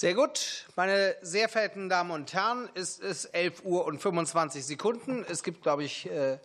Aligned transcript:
Sehr 0.00 0.14
gut. 0.14 0.64
Meine 0.76 1.14
sehr 1.20 1.50
verehrten 1.50 1.90
Damen 1.90 2.10
und 2.10 2.32
Herren, 2.32 2.70
es 2.72 2.98
ist 2.98 3.26
11 3.26 3.64
Uhr 3.64 3.84
und 3.84 4.00
25 4.00 4.64
Sekunden. 4.64 5.26
Es 5.28 5.42
gibt, 5.42 5.60
glaube 5.60 5.84
ich, 5.84 6.10
äh, 6.10 6.38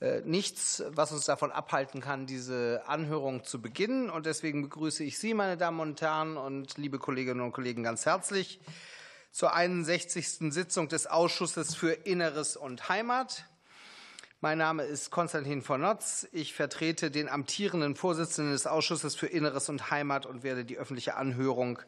äh, 0.00 0.20
nichts, 0.20 0.84
was 0.90 1.10
uns 1.10 1.24
davon 1.24 1.50
abhalten 1.50 2.00
kann, 2.00 2.26
diese 2.26 2.84
Anhörung 2.86 3.42
zu 3.42 3.60
beginnen. 3.60 4.10
Und 4.10 4.26
deswegen 4.26 4.62
begrüße 4.62 5.02
ich 5.02 5.18
Sie, 5.18 5.34
meine 5.34 5.56
Damen 5.56 5.80
und 5.80 6.00
Herren 6.00 6.36
und 6.36 6.78
liebe 6.78 7.00
Kolleginnen 7.00 7.40
und 7.40 7.50
Kollegen, 7.50 7.82
ganz 7.82 8.06
herzlich 8.06 8.60
zur 9.32 9.54
61. 9.54 10.52
Sitzung 10.52 10.86
des 10.86 11.08
Ausschusses 11.08 11.74
für 11.74 11.90
Inneres 11.90 12.56
und 12.56 12.88
Heimat. 12.88 13.46
Mein 14.40 14.58
Name 14.58 14.84
ist 14.84 15.10
Konstantin 15.10 15.62
von 15.62 15.80
Notz. 15.80 16.28
Ich 16.30 16.54
vertrete 16.54 17.10
den 17.10 17.28
amtierenden 17.28 17.96
Vorsitzenden 17.96 18.52
des 18.52 18.68
Ausschusses 18.68 19.16
für 19.16 19.26
Inneres 19.26 19.68
und 19.68 19.90
Heimat 19.90 20.26
und 20.26 20.44
werde 20.44 20.64
die 20.64 20.78
öffentliche 20.78 21.16
Anhörung 21.16 21.82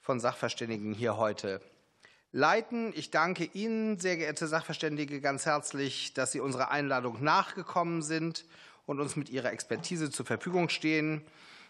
von 0.00 0.18
Sachverständigen 0.18 0.94
hier 0.94 1.16
heute 1.16 1.60
leiten. 2.32 2.92
Ich 2.94 3.10
danke 3.10 3.44
Ihnen, 3.44 3.98
sehr 3.98 4.16
geehrte 4.16 4.46
Sachverständige, 4.46 5.20
ganz 5.20 5.46
herzlich, 5.46 6.14
dass 6.14 6.32
Sie 6.32 6.40
unserer 6.40 6.70
Einladung 6.70 7.22
nachgekommen 7.22 8.02
sind 8.02 8.44
und 8.86 9.00
uns 9.00 9.16
mit 9.16 9.28
Ihrer 9.28 9.52
Expertise 9.52 10.10
zur 10.10 10.26
Verfügung 10.26 10.68
stehen, 10.68 11.22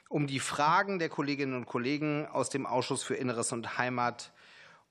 um 0.09 0.27
die 0.27 0.41
Fragen 0.41 0.99
der 0.99 1.09
Kolleginnen 1.09 1.55
und 1.55 1.67
Kollegen 1.67 2.27
aus 2.27 2.51
dem 2.51 2.67
Ausschuss 2.67 3.03
für 3.03 3.15
Inneres 3.15 3.53
und 3.53 3.79
Heimat 3.79 4.33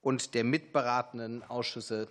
und 0.01 0.33
der 0.33 0.43
mitberatenden 0.43 1.43
Ausschüsse 1.43 2.07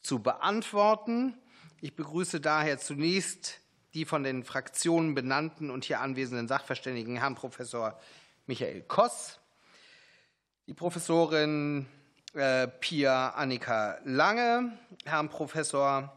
zu 0.00 0.20
beantworten. 0.20 1.34
Ich 1.80 1.96
begrüße 1.96 2.40
daher 2.40 2.78
zunächst 2.78 3.60
die 3.94 4.04
von 4.04 4.22
den 4.22 4.42
Fraktionen 4.42 5.14
benannten 5.14 5.70
und 5.70 5.84
hier 5.84 6.00
anwesenden 6.00 6.48
Sachverständigen, 6.48 7.16
Herrn 7.16 7.34
Professor 7.34 8.00
Michael 8.46 8.82
Koss, 8.82 9.38
die 10.66 10.74
Professorin 10.74 11.86
äh, 12.34 12.68
Pia 12.68 13.30
Annika 13.30 13.98
Lange, 14.04 14.78
Herrn 15.04 15.28
Professor 15.28 16.12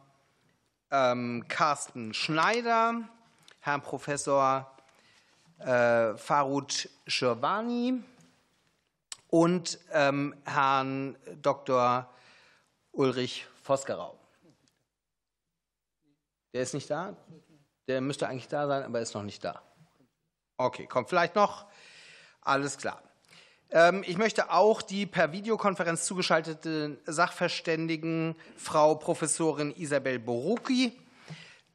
ähm, 0.92 1.46
Carsten 1.48 2.14
Schneider, 2.14 3.02
Herrn 3.60 3.82
Professor 3.82 4.72
äh, 5.60 6.16
Farud 6.16 6.90
Schirwani 7.08 8.04
und 9.30 9.80
ähm, 9.92 10.36
Herrn 10.46 11.18
Dr. 11.42 12.10
Ulrich 12.92 13.48
Vosgerau. 13.64 14.18
Der 16.54 16.62
ist 16.62 16.74
nicht 16.74 16.90
da? 16.90 17.16
Der 17.88 18.00
müsste 18.00 18.28
eigentlich 18.28 18.48
da 18.48 18.68
sein, 18.68 18.84
aber 18.84 19.02
ist 19.02 19.14
noch 19.14 19.24
nicht 19.24 19.44
da. 19.44 19.62
Okay, 20.58 20.88
kommt 20.88 21.10
vielleicht 21.10 21.36
noch. 21.36 21.66
Alles 22.42 22.78
klar. 22.78 23.02
Ähm, 23.76 24.06
ich 24.08 24.18
möchte 24.18 24.52
auch 24.52 24.82
die 24.82 25.06
per 25.06 25.34
Videokonferenz 25.34 26.06
zugeschaltete 26.06 26.98
Sachverständigen 27.06 28.36
Frau 28.56 28.96
Professorin 28.96 29.76
Isabel 29.76 30.18
Borucki, 30.18 30.94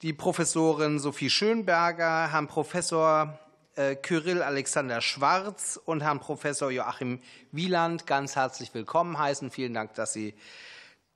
die 0.00 0.14
Professorin 0.14 0.98
Sophie 0.98 1.28
Schönberger, 1.28 2.32
Herrn 2.32 2.48
Professor 2.48 3.38
äh, 3.76 3.96
Kyrill 3.96 4.40
Alexander 4.40 5.02
Schwarz 5.02 5.78
und 5.84 6.00
Herrn 6.00 6.20
Professor 6.20 6.70
Joachim 6.70 7.20
Wieland 7.52 8.06
ganz 8.06 8.34
herzlich 8.34 8.72
willkommen 8.72 9.18
heißen. 9.18 9.50
Vielen 9.50 9.74
Dank, 9.74 9.92
dass 9.92 10.14
Sie 10.14 10.32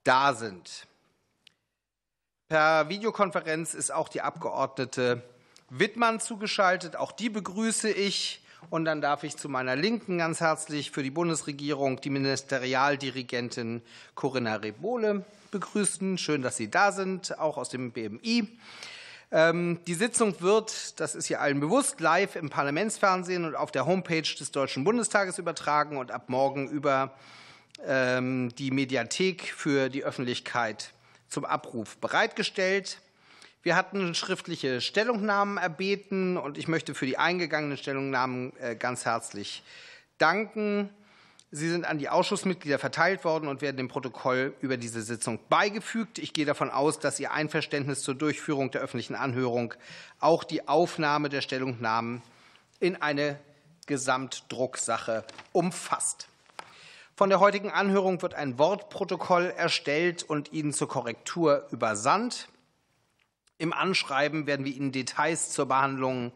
da 0.04 0.34
sind. 0.34 0.86
Per 2.48 2.90
Videokonferenz 2.90 3.72
ist 3.72 3.90
auch 3.90 4.10
die 4.10 4.20
Abgeordnete 4.20 5.22
Wittmann 5.70 6.20
zugeschaltet. 6.20 6.94
Auch 6.94 7.12
die 7.12 7.30
begrüße 7.30 7.90
ich. 7.90 8.43
Und 8.70 8.84
dann 8.84 9.00
darf 9.00 9.24
ich 9.24 9.36
zu 9.36 9.48
meiner 9.48 9.76
Linken 9.76 10.18
ganz 10.18 10.40
herzlich 10.40 10.90
für 10.90 11.02
die 11.02 11.10
Bundesregierung 11.10 12.00
die 12.00 12.10
Ministerialdirigentin 12.10 13.82
Corinna 14.14 14.56
Rebole 14.56 15.24
begrüßen. 15.50 16.18
Schön, 16.18 16.42
dass 16.42 16.56
Sie 16.56 16.70
da 16.70 16.92
sind, 16.92 17.38
auch 17.38 17.56
aus 17.56 17.68
dem 17.68 17.92
BMI. 17.92 18.48
Ähm, 19.30 19.80
die 19.86 19.94
Sitzung 19.94 20.40
wird, 20.40 20.98
das 21.00 21.14
ist 21.14 21.26
hier 21.26 21.40
allen 21.40 21.60
bewusst, 21.60 22.00
live 22.00 22.36
im 22.36 22.50
Parlamentsfernsehen 22.50 23.44
und 23.44 23.54
auf 23.54 23.70
der 23.70 23.86
Homepage 23.86 24.22
des 24.22 24.50
Deutschen 24.50 24.84
Bundestages 24.84 25.38
übertragen 25.38 25.96
und 25.96 26.10
ab 26.10 26.28
morgen 26.28 26.68
über 26.68 27.14
ähm, 27.86 28.54
die 28.56 28.70
Mediathek 28.70 29.42
für 29.42 29.88
die 29.88 30.04
Öffentlichkeit 30.04 30.92
zum 31.28 31.44
Abruf 31.44 31.96
bereitgestellt. 31.98 32.98
Wir 33.64 33.76
hatten 33.76 34.14
schriftliche 34.14 34.82
Stellungnahmen 34.82 35.56
erbeten 35.56 36.36
und 36.36 36.58
ich 36.58 36.68
möchte 36.68 36.94
für 36.94 37.06
die 37.06 37.16
eingegangenen 37.16 37.78
Stellungnahmen 37.78 38.52
äh, 38.58 38.76
ganz 38.76 39.06
herzlich 39.06 39.62
danken. 40.18 40.90
Sie 41.50 41.70
sind 41.70 41.86
an 41.86 41.96
die 41.96 42.10
Ausschussmitglieder 42.10 42.78
verteilt 42.78 43.24
worden 43.24 43.48
und 43.48 43.62
werden 43.62 43.78
dem 43.78 43.88
Protokoll 43.88 44.52
über 44.60 44.76
diese 44.76 45.00
Sitzung 45.00 45.38
beigefügt. 45.48 46.18
Ich 46.18 46.34
gehe 46.34 46.44
davon 46.44 46.68
aus, 46.68 46.98
dass 46.98 47.18
Ihr 47.18 47.32
Einverständnis 47.32 48.02
zur 48.02 48.14
Durchführung 48.14 48.70
der 48.70 48.82
öffentlichen 48.82 49.14
Anhörung 49.14 49.72
auch 50.20 50.44
die 50.44 50.68
Aufnahme 50.68 51.30
der 51.30 51.40
Stellungnahmen 51.40 52.20
in 52.80 53.00
eine 53.00 53.40
Gesamtdrucksache 53.86 55.24
umfasst. 55.52 56.28
Von 57.16 57.30
der 57.30 57.40
heutigen 57.40 57.70
Anhörung 57.70 58.20
wird 58.20 58.34
ein 58.34 58.58
Wortprotokoll 58.58 59.54
erstellt 59.56 60.22
und 60.22 60.52
Ihnen 60.52 60.74
zur 60.74 60.88
Korrektur 60.88 61.66
übersandt. 61.70 62.48
Im 63.58 63.72
Anschreiben 63.72 64.46
werden 64.46 64.64
wir 64.64 64.74
Ihnen 64.74 64.90
Details 64.90 65.50
zur 65.50 65.66
Behandlung 65.66 66.32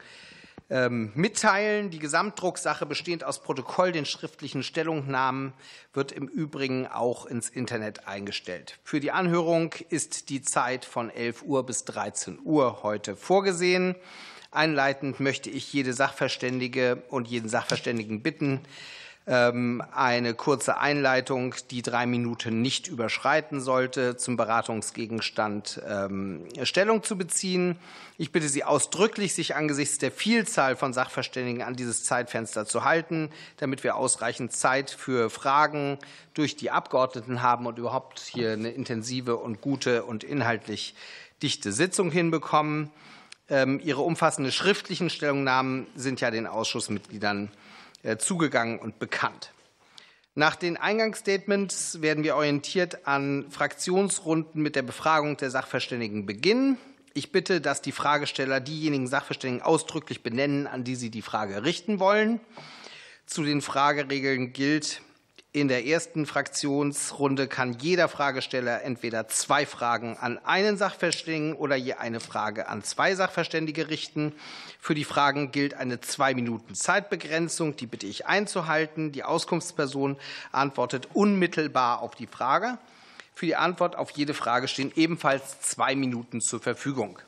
ähm, 0.70 1.10
mitteilen. 1.14 1.90
Die 1.90 1.98
Gesamtdrucksache 1.98 2.86
bestehend 2.86 3.24
aus 3.24 3.42
Protokoll, 3.42 3.90
den 3.90 4.04
schriftlichen 4.04 4.62
Stellungnahmen, 4.62 5.52
wird 5.92 6.12
im 6.12 6.28
Übrigen 6.28 6.86
auch 6.86 7.26
ins 7.26 7.48
Internet 7.48 8.06
eingestellt. 8.06 8.78
Für 8.84 9.00
die 9.00 9.10
Anhörung 9.10 9.74
ist 9.88 10.28
die 10.28 10.42
Zeit 10.42 10.84
von 10.84 11.10
11 11.10 11.42
Uhr 11.42 11.66
bis 11.66 11.84
13 11.84 12.38
Uhr 12.44 12.82
heute 12.82 13.16
vorgesehen. 13.16 13.96
Einleitend 14.50 15.18
möchte 15.18 15.50
ich 15.50 15.72
jede 15.72 15.92
Sachverständige 15.92 17.02
und 17.08 17.28
jeden 17.28 17.48
Sachverständigen 17.48 18.22
bitten, 18.22 18.60
eine 19.30 20.32
kurze 20.32 20.78
Einleitung, 20.78 21.54
die 21.70 21.82
drei 21.82 22.06
Minuten 22.06 22.62
nicht 22.62 22.88
überschreiten 22.88 23.60
sollte, 23.60 24.16
zum 24.16 24.38
Beratungsgegenstand 24.38 25.82
ähm, 25.86 26.46
Stellung 26.62 27.02
zu 27.02 27.18
beziehen. 27.18 27.76
Ich 28.16 28.32
bitte 28.32 28.48
Sie 28.48 28.64
ausdrücklich, 28.64 29.34
sich 29.34 29.54
angesichts 29.54 29.98
der 29.98 30.12
Vielzahl 30.12 30.76
von 30.76 30.94
Sachverständigen 30.94 31.62
an 31.62 31.76
dieses 31.76 32.04
Zeitfenster 32.04 32.64
zu 32.64 32.84
halten, 32.84 33.28
damit 33.58 33.84
wir 33.84 33.96
ausreichend 33.96 34.52
Zeit 34.52 34.90
für 34.90 35.28
Fragen 35.28 35.98
durch 36.32 36.56
die 36.56 36.70
Abgeordneten 36.70 37.42
haben 37.42 37.66
und 37.66 37.78
überhaupt 37.78 38.20
hier 38.20 38.52
eine 38.52 38.70
intensive 38.70 39.36
und 39.36 39.60
gute 39.60 40.04
und 40.04 40.24
inhaltlich 40.24 40.94
dichte 41.42 41.70
Sitzung 41.72 42.10
hinbekommen. 42.10 42.90
Ähm, 43.50 43.78
Ihre 43.84 44.00
umfassenden 44.00 44.52
schriftlichen 44.52 45.10
Stellungnahmen 45.10 45.86
sind 45.94 46.22
ja 46.22 46.30
den 46.30 46.46
Ausschussmitgliedern 46.46 47.50
zugegangen 48.16 48.78
und 48.78 48.98
bekannt. 48.98 49.52
Nach 50.34 50.56
den 50.56 50.76
Eingangsstatements 50.76 52.00
werden 52.00 52.24
wir 52.24 52.36
orientiert 52.36 53.06
an 53.06 53.50
Fraktionsrunden 53.50 54.62
mit 54.62 54.76
der 54.76 54.82
Befragung 54.82 55.36
der 55.36 55.50
Sachverständigen 55.50 56.24
beginnen. 56.24 56.78
Ich 57.12 57.32
bitte, 57.32 57.60
dass 57.60 57.82
die 57.82 57.92
Fragesteller 57.92 58.60
diejenigen 58.60 59.08
Sachverständigen 59.08 59.66
ausdrücklich 59.66 60.22
benennen, 60.22 60.68
an 60.68 60.84
die 60.84 60.94
sie 60.94 61.10
die 61.10 61.22
Frage 61.22 61.64
richten 61.64 61.98
wollen. 61.98 62.40
Zu 63.26 63.42
den 63.42 63.60
Frageregeln 63.60 64.52
gilt, 64.52 65.02
in 65.60 65.68
der 65.68 65.86
ersten 65.86 66.26
Fraktionsrunde 66.26 67.48
kann 67.48 67.78
jeder 67.78 68.08
Fragesteller 68.08 68.82
entweder 68.82 69.28
zwei 69.28 69.66
Fragen 69.66 70.16
an 70.16 70.38
einen 70.44 70.76
Sachverständigen 70.76 71.54
oder 71.54 71.76
je 71.76 71.94
eine 71.94 72.20
Frage 72.20 72.68
an 72.68 72.82
zwei 72.82 73.14
Sachverständige 73.14 73.88
richten. 73.88 74.32
Für 74.80 74.94
die 74.94 75.04
Fragen 75.04 75.52
gilt 75.52 75.74
eine 75.74 76.00
zwei 76.00 76.34
Minuten 76.34 76.74
Zeitbegrenzung. 76.74 77.76
Die 77.76 77.86
bitte 77.86 78.06
ich 78.06 78.26
einzuhalten. 78.26 79.12
Die 79.12 79.24
Auskunftsperson 79.24 80.16
antwortet 80.52 81.08
unmittelbar 81.14 82.02
auf 82.02 82.14
die 82.14 82.26
Frage. 82.26 82.78
Für 83.34 83.46
die 83.46 83.56
Antwort 83.56 83.96
auf 83.96 84.10
jede 84.10 84.34
Frage 84.34 84.68
stehen 84.68 84.92
ebenfalls 84.96 85.60
zwei 85.60 85.94
Minuten 85.94 86.40
zur 86.40 86.60
Verfügung. 86.60 87.18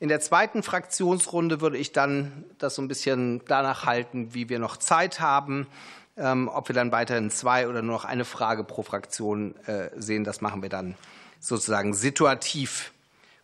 In 0.00 0.08
der 0.08 0.20
zweiten 0.20 0.62
Fraktionsrunde 0.62 1.60
würde 1.60 1.78
ich 1.78 1.92
dann 1.92 2.44
das 2.58 2.74
so 2.74 2.82
ein 2.82 2.88
bisschen 2.88 3.42
danach 3.46 3.86
halten, 3.86 4.34
wie 4.34 4.48
wir 4.48 4.58
noch 4.58 4.76
Zeit 4.76 5.20
haben. 5.20 5.66
Ähm, 6.18 6.48
ob 6.52 6.68
wir 6.68 6.74
dann 6.74 6.92
weiterhin 6.92 7.30
zwei 7.30 7.68
oder 7.68 7.82
nur 7.82 7.94
noch 7.94 8.04
eine 8.04 8.24
Frage 8.24 8.64
pro 8.64 8.82
Fraktion 8.82 9.54
äh, 9.66 9.90
sehen, 9.96 10.24
das 10.24 10.40
machen 10.40 10.62
wir 10.62 10.70
dann 10.70 10.94
sozusagen 11.40 11.92
situativ. 11.92 12.92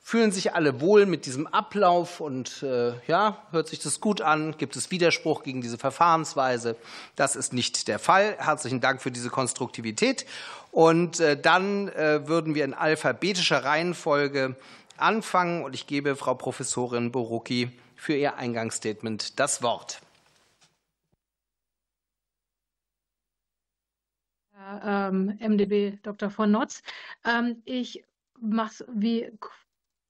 Fühlen 0.02 0.32
sich 0.32 0.54
alle 0.54 0.80
wohl 0.80 1.06
mit 1.06 1.26
diesem 1.26 1.46
Ablauf 1.46 2.20
und 2.20 2.62
äh, 2.62 2.94
ja, 3.06 3.42
hört 3.50 3.68
sich 3.68 3.78
das 3.78 4.00
gut 4.00 4.20
an? 4.20 4.56
Gibt 4.56 4.74
es 4.74 4.90
Widerspruch 4.90 5.42
gegen 5.42 5.60
diese 5.60 5.78
Verfahrensweise? 5.78 6.76
Das 7.14 7.36
ist 7.36 7.52
nicht 7.52 7.88
der 7.88 7.98
Fall. 7.98 8.36
Herzlichen 8.38 8.80
Dank 8.80 9.02
für 9.02 9.10
diese 9.10 9.28
Konstruktivität. 9.28 10.26
Und 10.72 11.20
äh, 11.20 11.38
dann 11.38 11.88
würden 11.88 12.54
wir 12.54 12.64
in 12.64 12.72
alphabetischer 12.72 13.62
Reihenfolge 13.62 14.56
anfangen 14.96 15.62
und 15.62 15.74
ich 15.74 15.86
gebe 15.86 16.16
Frau 16.16 16.34
Professorin 16.34 17.12
Borucki 17.12 17.70
für 17.96 18.14
ihr 18.14 18.36
Eingangsstatement 18.36 19.38
das 19.38 19.62
Wort. 19.62 20.00
Ähm, 24.84 25.38
MdB 25.40 25.98
Dr. 26.02 26.30
von 26.30 26.50
Notz. 26.50 26.82
Ähm, 27.24 27.62
ich 27.64 28.04
mache 28.40 28.70
es 28.70 28.84
wie 28.92 29.30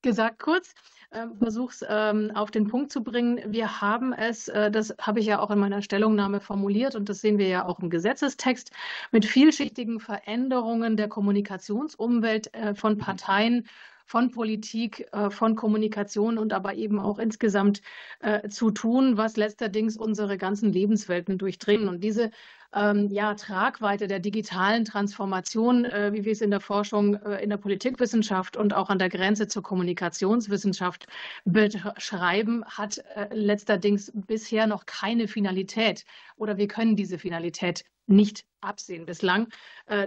gesagt 0.03 0.41
kurz, 0.41 0.75
äh, 1.11 1.27
versuche 1.39 1.73
es 1.73 1.85
ähm, 1.89 2.33
auf 2.35 2.51
den 2.51 2.67
Punkt 2.67 2.91
zu 2.93 3.03
bringen. 3.03 3.41
Wir 3.47 3.81
haben 3.81 4.13
es, 4.13 4.49
äh, 4.49 4.71
das 4.71 4.95
habe 5.01 5.21
ich 5.21 5.27
ja 5.27 5.39
auch 5.39 5.51
in 5.51 5.59
meiner 5.59 5.81
Stellungnahme 5.81 6.41
formuliert 6.41 6.97
und 6.97 7.09
das 7.09 7.21
sehen 7.21 7.39
wir 7.39 7.49
ja 7.49 7.65
auch 7.65 7.79
im 7.79 7.89
Gesetzestext, 7.91 8.73
mit 9.13 9.25
vielschichtigen 9.25 10.01
Veränderungen 10.01 10.97
der 10.97 11.09
Kommunikationsumwelt 11.09 12.53
äh, 12.55 12.75
von 12.75 12.99
Parteien 12.99 13.69
von 14.13 14.31
Politik, 14.31 15.09
äh, 15.13 15.31
von 15.31 15.57
Kommunikation 15.57 16.37
und 16.37 16.53
aber 16.53 16.75
eben 16.75 16.99
auch 16.99 17.19
insgesamt 17.19 17.81
äh, 18.21 18.47
zu 18.51 18.71
tun, 18.71 19.17
was 19.17 19.39
letzterdings 19.39 19.97
unsere 19.97 20.37
ganzen 20.37 20.71
Lebenswelten 20.71 21.39
durchdringen. 21.39 21.89
Und 21.89 22.05
diese 22.05 22.31
ähm, 22.75 23.09
ja, 23.11 23.33
Tragweite 23.33 24.09
der 24.09 24.21
digitalen 24.21 24.85
Transformation, 24.85 25.87
äh, 25.87 26.13
wie 26.13 26.27
wir 26.27 26.33
es 26.33 26.43
in 26.43 26.51
der 26.51 26.61
Forschung, 26.61 27.15
in 27.15 27.49
der 27.49 27.57
Politikwissenschaft 27.57 28.59
und 28.59 28.75
auch 28.75 28.91
an 28.91 28.99
der 28.99 29.09
Grenze 29.09 29.49
zur 29.49 29.63
Kommunikationswissenschaft 29.63 31.07
beschreiben, 31.47 32.67
hat 32.67 33.03
letzterdings 33.31 34.13
bisher 34.15 34.67
noch 34.67 34.85
keine 34.85 35.27
Finalität 35.27 36.05
oder 36.37 36.59
wir 36.59 36.69
können 36.69 36.97
diese 36.97 37.19
Finalität 37.19 37.85
nicht 38.07 38.45
absehen 38.61 39.07
bislang, 39.07 39.49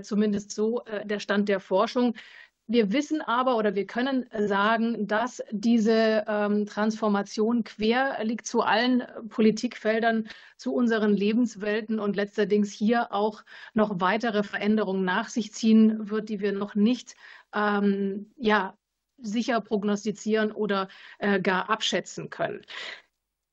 zumindest 0.02 0.52
so 0.52 0.84
der 1.06 1.20
Stand 1.20 1.50
der 1.50 1.60
Forschung. 1.60 2.14
Wir 2.68 2.92
wissen 2.92 3.22
aber 3.22 3.58
oder 3.58 3.76
wir 3.76 3.86
können 3.86 4.26
sagen, 4.48 5.08
dass 5.08 5.44
diese 5.52 6.26
ähm, 6.28 6.66
Transformation 6.66 7.64
quer 7.64 8.18
liegt 8.24 8.48
zu 8.48 8.62
allen 8.62 9.04
Politikfeldern, 9.30 10.28
zu 10.58 10.74
unseren 10.74 11.14
Lebenswelten 11.14 12.00
und 12.00 12.16
letzterdings 12.16 12.72
hier 12.72 13.14
auch 13.14 13.44
noch 13.76 14.00
weitere 14.00 14.42
Veränderungen 14.42 15.06
nach 15.06 15.30
sich 15.30 15.54
ziehen 15.54 16.10
wird, 16.10 16.30
die 16.30 16.40
wir 16.40 16.54
noch 16.54 16.74
nicht 16.74 17.16
ähm, 17.54 18.32
ja, 18.36 18.76
sicher 19.20 19.62
prognostizieren 19.62 20.52
oder 20.52 20.88
äh, 21.20 21.40
gar 21.40 21.70
abschätzen 21.70 22.32
können. 22.32 22.66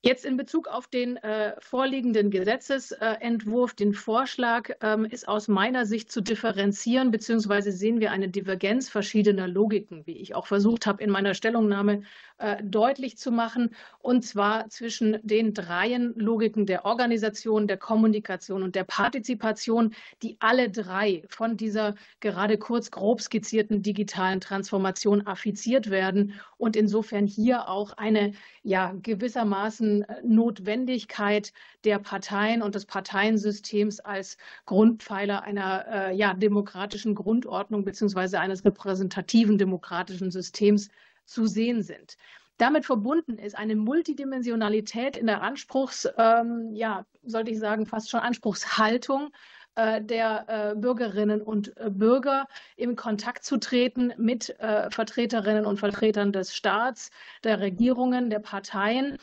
Jetzt 0.04 0.24
in 0.24 0.36
Bezug 0.36 0.66
auf 0.66 0.88
den 0.88 1.16
äh, 1.18 1.54
vorliegenden 1.60 2.32
Gesetzesentwurf, 2.32 3.74
den 3.74 3.94
Vorschlag, 3.94 4.70
ähm, 4.80 5.04
ist 5.04 5.28
aus 5.28 5.46
meiner 5.46 5.86
Sicht 5.86 6.10
zu 6.10 6.20
differenzieren, 6.20 7.12
beziehungsweise 7.12 7.70
sehen 7.70 8.00
wir 8.00 8.10
eine 8.10 8.28
Divergenz 8.28 8.88
verschiedener 8.88 9.46
Logiken, 9.46 10.04
wie 10.04 10.16
ich 10.16 10.34
auch 10.34 10.48
versucht 10.48 10.86
habe, 10.86 11.04
in 11.04 11.10
meiner 11.10 11.34
Stellungnahme 11.34 12.02
äh, 12.38 12.56
deutlich 12.64 13.16
zu 13.16 13.30
machen, 13.30 13.76
und 14.00 14.24
zwar 14.24 14.68
zwischen 14.70 15.18
den 15.22 15.54
dreien 15.54 16.14
Logiken 16.16 16.66
der 16.66 16.84
Organisation, 16.84 17.68
der 17.68 17.76
Kommunikation 17.76 18.64
und 18.64 18.74
der 18.74 18.82
Partizipation, 18.82 19.94
die 20.24 20.36
alle 20.40 20.68
drei 20.68 21.22
von 21.28 21.56
dieser 21.56 21.94
gerade 22.18 22.58
kurz 22.58 22.90
grob 22.90 23.20
skizzierten 23.20 23.82
digitalen 23.82 24.40
Transformation 24.40 25.24
affiziert 25.28 25.90
werden 25.90 26.34
und 26.58 26.74
insofern 26.74 27.28
hier 27.28 27.68
auch 27.68 27.92
eine 27.96 28.32
ja 28.64 28.92
gewissermaßen 29.00 29.91
äh, 30.00 30.22
Notwendigkeit 30.24 31.52
der 31.84 31.98
Parteien 31.98 32.62
und 32.62 32.74
des 32.74 32.86
Parteiensystems 32.86 34.00
als 34.00 34.38
Grundpfeiler 34.64 35.42
einer 35.42 35.84
äh, 35.86 36.16
ja, 36.16 36.32
demokratischen 36.32 37.14
Grundordnung 37.14 37.84
beziehungsweise 37.84 38.40
eines 38.40 38.64
repräsentativen 38.64 39.58
demokratischen 39.58 40.30
Systems 40.30 40.88
zu 41.26 41.46
sehen 41.46 41.82
sind. 41.82 42.16
Damit 42.56 42.86
verbunden 42.86 43.38
ist 43.38 43.58
eine 43.58 43.76
Multidimensionalität 43.76 45.16
in 45.16 45.26
der 45.26 45.42
Anspruchs, 45.42 46.08
ähm, 46.16 46.70
ja, 46.74 47.04
sollte 47.24 47.50
ich 47.50 47.58
sagen, 47.58 47.86
fast 47.86 48.08
schon 48.08 48.20
Anspruchshaltung 48.20 49.30
der 49.76 50.44
äh, 50.48 50.74
Bürgerinnen 50.76 51.40
und 51.40 51.76
äh, 51.78 51.88
Bürger 51.88 52.46
in 52.76 52.94
Kontakt 52.96 53.44
zu 53.44 53.58
treten 53.58 54.12
mit 54.18 54.54
Vertreterinnen 54.58 55.64
und 55.64 55.78
Vertretern 55.78 56.32
des 56.32 56.54
Staats, 56.54 57.10
der 57.44 57.60
Regierungen, 57.60 58.30
der 58.30 58.38
Parteien. 58.38 59.18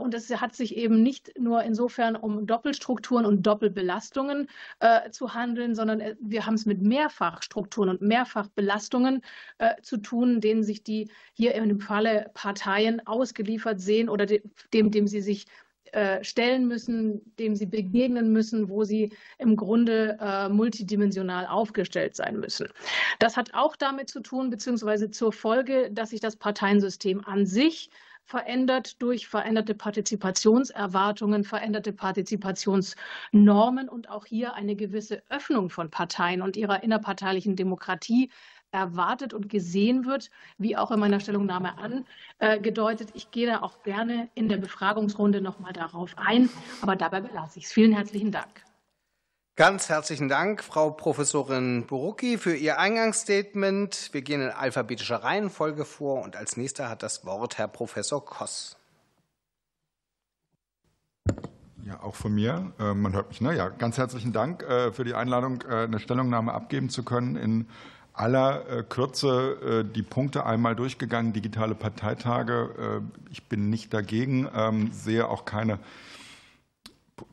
Und 0.00 0.14
es 0.14 0.30
hat 0.40 0.54
sich 0.54 0.76
eben 0.76 1.02
nicht 1.02 1.38
nur 1.38 1.62
insofern 1.62 2.16
um 2.16 2.46
Doppelstrukturen 2.46 3.26
und 3.26 3.42
Doppelbelastungen 3.42 4.48
zu 5.10 5.34
handeln, 5.34 5.74
sondern 5.74 6.02
wir 6.20 6.46
haben 6.46 6.54
es 6.54 6.66
mit 6.66 6.82
Mehrfachstrukturen 6.82 7.90
und 7.90 8.02
Mehrfachbelastungen 8.02 9.22
zu 9.82 9.96
tun, 9.98 10.40
denen 10.40 10.62
sich 10.62 10.82
die 10.82 11.10
hier 11.32 11.54
im 11.54 11.80
Falle 11.80 12.30
Parteien 12.34 13.06
ausgeliefert 13.06 13.80
sehen 13.80 14.08
oder 14.08 14.26
dem, 14.26 14.90
dem 14.90 15.06
sie 15.06 15.20
sich 15.20 15.46
äh, 15.92 16.22
stellen 16.24 16.68
müssen, 16.68 17.20
dem 17.38 17.56
sie 17.56 17.66
begegnen 17.66 18.32
müssen, 18.32 18.68
wo 18.68 18.84
sie 18.84 19.10
im 19.38 19.56
Grunde 19.56 20.18
äh, 20.20 20.48
multidimensional 20.48 21.46
aufgestellt 21.46 22.16
sein 22.16 22.38
müssen. 22.38 22.68
Das 23.18 23.36
hat 23.36 23.54
auch 23.54 23.76
damit 23.76 24.08
zu 24.08 24.20
tun, 24.20 24.50
beziehungsweise 24.50 25.10
zur 25.10 25.32
Folge, 25.32 25.90
dass 25.90 26.10
sich 26.10 26.20
das 26.20 26.36
Parteiensystem 26.36 27.24
an 27.24 27.46
sich 27.46 27.90
verändert 28.30 29.02
durch 29.02 29.26
veränderte 29.26 29.74
Partizipationserwartungen, 29.74 31.42
veränderte 31.42 31.92
Partizipationsnormen 31.92 33.88
und 33.88 34.08
auch 34.08 34.24
hier 34.24 34.54
eine 34.54 34.76
gewisse 34.76 35.24
Öffnung 35.28 35.68
von 35.68 35.90
Parteien 35.90 36.40
und 36.40 36.56
ihrer 36.56 36.84
innerparteilichen 36.84 37.56
Demokratie 37.56 38.30
erwartet 38.72 39.34
und 39.34 39.48
gesehen 39.48 40.04
wird, 40.06 40.30
wie 40.58 40.76
auch 40.76 40.90
in 40.90 41.00
meiner 41.00 41.20
Stellungnahme 41.20 41.72
angedeutet. 42.38 43.10
Ich 43.14 43.30
gehe 43.30 43.46
da 43.46 43.62
auch 43.62 43.82
gerne 43.82 44.28
in 44.34 44.48
der 44.48 44.58
Befragungsrunde 44.58 45.40
noch 45.40 45.58
mal 45.58 45.72
darauf 45.72 46.14
ein, 46.16 46.48
aber 46.82 46.96
dabei 46.96 47.20
belasse 47.20 47.58
ich 47.58 47.66
es. 47.66 47.72
Vielen 47.72 47.92
herzlichen 47.92 48.32
Dank. 48.32 48.64
Ganz 49.56 49.90
herzlichen 49.90 50.28
Dank, 50.28 50.64
Frau 50.64 50.90
Professorin 50.90 51.84
Burucki, 51.86 52.38
für 52.38 52.56
Ihr 52.56 52.78
Eingangsstatement. 52.78 54.08
Wir 54.12 54.22
gehen 54.22 54.40
in 54.40 54.48
alphabetischer 54.48 55.16
Reihenfolge 55.16 55.84
vor 55.84 56.22
und 56.22 56.34
als 56.34 56.56
nächster 56.56 56.88
hat 56.88 57.02
das 57.02 57.26
Wort 57.26 57.58
Herr 57.58 57.68
Professor 57.68 58.24
Koss. 58.24 58.78
Ja, 61.84 62.02
auch 62.02 62.14
von 62.14 62.34
mir. 62.34 62.72
Äh, 62.78 62.94
man 62.94 63.12
hört 63.12 63.28
mich, 63.28 63.40
ne? 63.40 63.54
Ja, 63.54 63.68
ganz 63.68 63.98
herzlichen 63.98 64.32
Dank 64.32 64.62
äh, 64.62 64.92
für 64.92 65.04
die 65.04 65.14
Einladung, 65.14 65.62
äh, 65.68 65.84
eine 65.84 65.98
Stellungnahme 65.98 66.54
abgeben 66.54 66.88
zu 66.88 67.02
können 67.02 67.36
in 67.36 67.68
aller 68.20 68.68
äh, 68.68 68.82
Kürze 68.82 69.84
äh, 69.88 69.92
die 69.94 70.02
Punkte 70.02 70.44
einmal 70.44 70.76
durchgegangen, 70.76 71.32
digitale 71.32 71.74
Parteitage. 71.74 73.00
Äh, 73.02 73.30
ich 73.30 73.44
bin 73.44 73.70
nicht 73.70 73.94
dagegen, 73.94 74.48
ähm, 74.54 74.90
sehe 74.92 75.28
auch 75.28 75.44
keine 75.44 75.78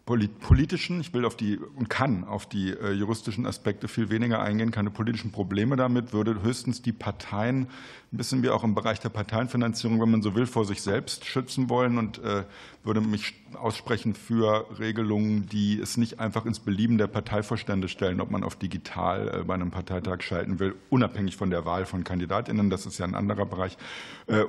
politischen, 0.05 1.01
ich 1.01 1.13
will 1.13 1.25
auf 1.25 1.35
die 1.35 1.57
und 1.57 1.89
kann 1.89 2.23
auf 2.23 2.45
die 2.45 2.69
äh, 2.69 2.91
juristischen 2.91 3.45
Aspekte 3.45 3.87
viel 3.87 4.09
weniger 4.09 4.41
eingehen, 4.41 4.71
keine 4.71 4.89
politischen 4.89 5.31
Probleme 5.31 5.75
damit, 5.75 6.13
würde 6.13 6.41
höchstens 6.41 6.81
die 6.81 6.93
Parteien, 6.93 7.67
ein 8.11 8.43
wie 8.43 8.49
auch 8.49 8.63
im 8.63 8.73
Bereich 8.73 8.99
der 9.01 9.09
Parteienfinanzierung, 9.09 9.99
wenn 9.99 10.09
man 10.09 10.21
so 10.21 10.33
will, 10.33 10.45
vor 10.45 10.63
sich 10.63 10.81
selbst 10.81 11.25
schützen 11.25 11.69
wollen 11.69 11.97
und 11.97 12.23
äh, 12.23 12.45
würde 12.83 13.01
mich 13.01 13.33
aussprechen 13.55 14.15
für 14.15 14.65
Regelungen, 14.79 15.47
die 15.47 15.79
es 15.79 15.97
nicht 15.97 16.19
einfach 16.19 16.45
ins 16.45 16.59
Belieben 16.59 16.97
der 16.97 17.07
Parteivorstände 17.07 17.89
stellen, 17.89 18.21
ob 18.21 18.31
man 18.31 18.45
auf 18.45 18.55
digital 18.55 19.41
äh, 19.41 19.43
bei 19.43 19.55
einem 19.55 19.71
Parteitag 19.71 20.21
schalten 20.21 20.59
will, 20.59 20.75
unabhängig 20.89 21.35
von 21.35 21.49
der 21.49 21.65
Wahl 21.65 21.85
von 21.85 22.05
KandidatInnen, 22.05 22.69
das 22.69 22.85
ist 22.85 22.97
ja 22.97 23.05
ein 23.05 23.15
anderer 23.15 23.45
Bereich, 23.45 23.77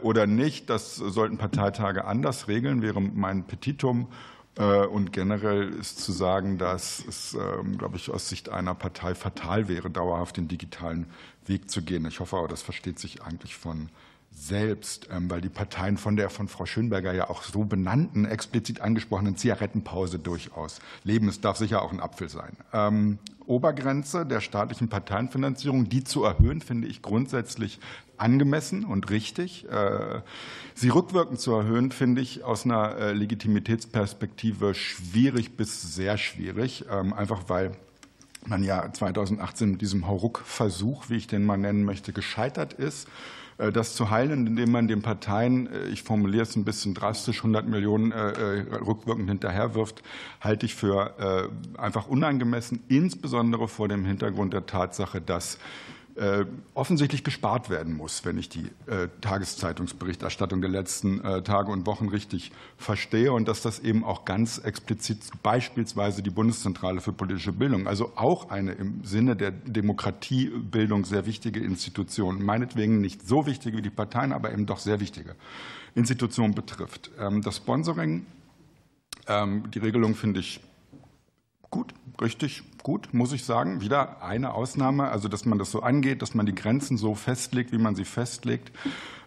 oder 0.02 0.26
nicht. 0.26 0.68
Das 0.70 0.96
sollten 0.96 1.38
Parteitage 1.38 2.04
anders 2.04 2.48
regeln, 2.48 2.82
wäre 2.82 3.00
mein 3.00 3.44
Petitum. 3.44 4.08
Äh, 4.58 4.86
und 4.86 5.12
generell 5.12 5.68
ist 5.70 6.00
zu 6.00 6.12
sagen, 6.12 6.58
dass 6.58 7.02
es, 7.08 7.34
ähm, 7.34 7.78
glaube 7.78 7.96
ich, 7.96 8.10
aus 8.10 8.28
Sicht 8.28 8.48
einer 8.48 8.74
Partei 8.74 9.14
fatal 9.14 9.68
wäre, 9.68 9.88
dauerhaft 9.88 10.36
den 10.36 10.48
digitalen 10.48 11.06
Weg 11.46 11.70
zu 11.70 11.82
gehen. 11.82 12.04
Ich 12.06 12.20
hoffe 12.20 12.36
aber, 12.36 12.48
das 12.48 12.62
versteht 12.62 12.98
sich 12.98 13.22
eigentlich 13.22 13.54
von 13.56 13.88
selbst, 14.30 15.08
ähm, 15.10 15.30
weil 15.30 15.40
die 15.40 15.48
Parteien 15.48 15.96
von 15.96 16.16
der 16.16 16.28
von 16.28 16.48
Frau 16.48 16.66
Schönberger 16.66 17.12
ja 17.12 17.30
auch 17.30 17.42
so 17.42 17.64
benannten, 17.64 18.24
explizit 18.24 18.80
angesprochenen 18.80 19.36
Zigarettenpause 19.36 20.18
durchaus 20.18 20.80
leben. 21.04 21.28
Es 21.28 21.40
darf 21.40 21.56
sicher 21.56 21.82
auch 21.82 21.92
ein 21.92 22.00
Apfel 22.00 22.28
sein. 22.28 22.56
Obergrenze 23.48 24.26
der 24.26 24.40
staatlichen 24.40 24.88
Parteienfinanzierung, 24.88 25.88
die 25.88 26.04
zu 26.04 26.24
erhöhen, 26.24 26.60
finde 26.60 26.86
ich 26.86 27.02
grundsätzlich 27.02 27.80
angemessen 28.16 28.84
und 28.84 29.10
richtig. 29.10 29.66
Äh, 29.70 30.20
sie 30.74 30.88
rückwirkend 30.90 31.40
zu 31.40 31.52
erhöhen, 31.52 31.90
finde 31.90 32.20
ich 32.20 32.44
aus 32.44 32.64
einer 32.64 32.96
äh, 32.96 33.12
Legitimitätsperspektive 33.12 34.74
schwierig 34.74 35.56
bis 35.56 35.94
sehr 35.94 36.18
schwierig, 36.18 36.84
ähm, 36.90 37.12
einfach 37.12 37.48
weil 37.48 37.72
man 38.44 38.62
ja 38.62 38.92
2018 38.92 39.72
mit 39.72 39.80
diesem 39.80 40.06
Hauruck-Versuch, 40.06 41.08
wie 41.08 41.16
ich 41.16 41.26
den 41.26 41.44
mal 41.44 41.56
nennen 41.56 41.84
möchte, 41.84 42.12
gescheitert 42.12 42.72
ist. 42.72 43.08
Äh, 43.58 43.72
das 43.72 43.94
zu 43.94 44.10
heilen, 44.10 44.46
indem 44.46 44.72
man 44.72 44.88
den 44.88 45.02
Parteien, 45.02 45.68
ich 45.92 46.02
formuliere 46.02 46.42
es 46.42 46.56
ein 46.56 46.64
bisschen 46.64 46.94
drastisch, 46.94 47.38
100 47.38 47.68
Millionen 47.68 48.12
rückwirkend 48.12 49.28
hinterherwirft, 49.28 50.02
halte 50.40 50.66
ich 50.66 50.74
für 50.74 51.50
einfach 51.76 52.08
unangemessen, 52.08 52.82
insbesondere 52.88 53.68
vor 53.68 53.88
dem 53.88 54.04
Hintergrund 54.04 54.52
der 54.52 54.66
Tatsache, 54.66 55.20
dass 55.20 55.58
äh, 56.18 56.46
offensichtlich 56.74 57.22
gespart 57.22 57.70
werden 57.70 57.96
muss, 57.96 58.24
wenn 58.24 58.38
ich 58.38 58.48
die 58.48 58.66
äh, 58.86 59.08
Tageszeitungsberichterstattung 59.20 60.60
der 60.60 60.70
letzten 60.70 61.20
äh, 61.24 61.42
Tage 61.42 61.70
und 61.70 61.86
Wochen 61.86 62.08
richtig 62.08 62.50
verstehe 62.76 63.32
und 63.32 63.46
dass 63.46 63.62
das 63.62 63.78
eben 63.78 64.02
auch 64.02 64.24
ganz 64.24 64.58
explizit 64.58 65.18
beispielsweise 65.42 66.22
die 66.22 66.30
Bundeszentrale 66.30 67.00
für 67.00 67.12
politische 67.12 67.52
Bildung, 67.52 67.86
also 67.86 68.12
auch 68.16 68.50
eine 68.50 68.72
im 68.72 69.04
Sinne 69.04 69.36
der 69.36 69.52
Demokratiebildung 69.52 71.04
sehr 71.04 71.24
wichtige 71.24 71.60
Institution, 71.60 72.42
meinetwegen 72.44 73.00
nicht 73.00 73.26
so 73.26 73.46
wichtige 73.46 73.76
wie 73.76 73.82
die 73.82 73.90
Parteien, 73.90 74.32
aber 74.32 74.52
eben 74.52 74.66
doch 74.66 74.80
sehr 74.80 74.98
wichtige 74.98 75.36
Institution 75.94 76.52
betrifft. 76.52 77.12
Ähm, 77.20 77.42
das 77.42 77.58
Sponsoring, 77.58 78.26
ähm, 79.28 79.70
die 79.70 79.78
Regelung 79.78 80.16
finde 80.16 80.40
ich 80.40 80.60
gut, 81.70 81.94
richtig 82.20 82.64
gut, 82.82 83.12
muss 83.12 83.32
ich 83.32 83.44
sagen. 83.44 83.80
Wieder 83.80 84.22
eine 84.22 84.54
Ausnahme, 84.54 85.08
also 85.08 85.28
dass 85.28 85.44
man 85.44 85.58
das 85.58 85.70
so 85.70 85.82
angeht, 85.82 86.22
dass 86.22 86.34
man 86.34 86.46
die 86.46 86.54
Grenzen 86.54 86.96
so 86.96 87.14
festlegt, 87.14 87.72
wie 87.72 87.78
man 87.78 87.94
sie 87.94 88.04
festlegt. 88.04 88.72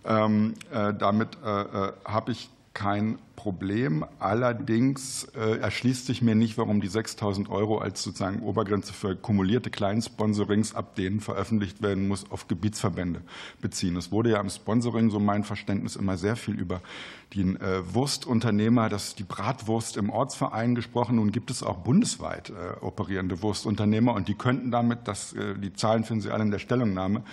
Ähm, 0.05 0.55
äh, 0.71 0.93
damit 0.93 1.37
äh, 1.43 1.61
äh, 1.61 1.93
habe 2.05 2.31
ich 2.31 2.49
kein 2.73 3.19
Problem. 3.41 4.05
Allerdings 4.19 5.23
äh, 5.35 5.57
erschließt 5.57 6.05
sich 6.05 6.21
mir 6.21 6.35
nicht, 6.35 6.59
warum 6.59 6.79
die 6.79 6.91
6.000 6.91 7.49
Euro 7.49 7.79
als 7.79 8.03
sozusagen 8.03 8.43
Obergrenze 8.43 8.93
für 8.93 9.15
kumulierte 9.15 9.71
Kleinsponsorings, 9.71 10.75
ab 10.75 10.93
denen 10.93 11.21
veröffentlicht 11.21 11.81
werden 11.81 12.07
muss, 12.07 12.29
auf 12.29 12.47
Gebietsverbände 12.47 13.21
beziehen. 13.59 13.97
Es 13.97 14.11
wurde 14.11 14.29
ja 14.29 14.39
im 14.39 14.49
Sponsoring, 14.51 15.09
so 15.09 15.19
mein 15.19 15.43
Verständnis, 15.43 15.95
immer 15.95 16.17
sehr 16.17 16.35
viel 16.35 16.53
über 16.53 16.81
den 17.33 17.59
äh, 17.59 17.81
Wurstunternehmer, 17.95 18.89
das 18.89 19.15
die 19.15 19.23
Bratwurst 19.23 19.97
im 19.97 20.11
Ortsverein 20.11 20.75
gesprochen. 20.75 21.15
Nun 21.15 21.31
gibt 21.31 21.49
es 21.49 21.63
auch 21.63 21.77
bundesweit 21.77 22.51
äh, 22.51 22.85
operierende 22.85 23.41
Wurstunternehmer 23.41 24.13
und 24.13 24.27
die 24.27 24.35
könnten 24.35 24.69
damit, 24.69 24.99
das, 25.05 25.33
die 25.33 25.73
Zahlen 25.73 26.03
finden 26.03 26.21
Sie 26.21 26.29
alle 26.29 26.43
in 26.43 26.51
der 26.51 26.59
Stellungnahme, 26.59 27.23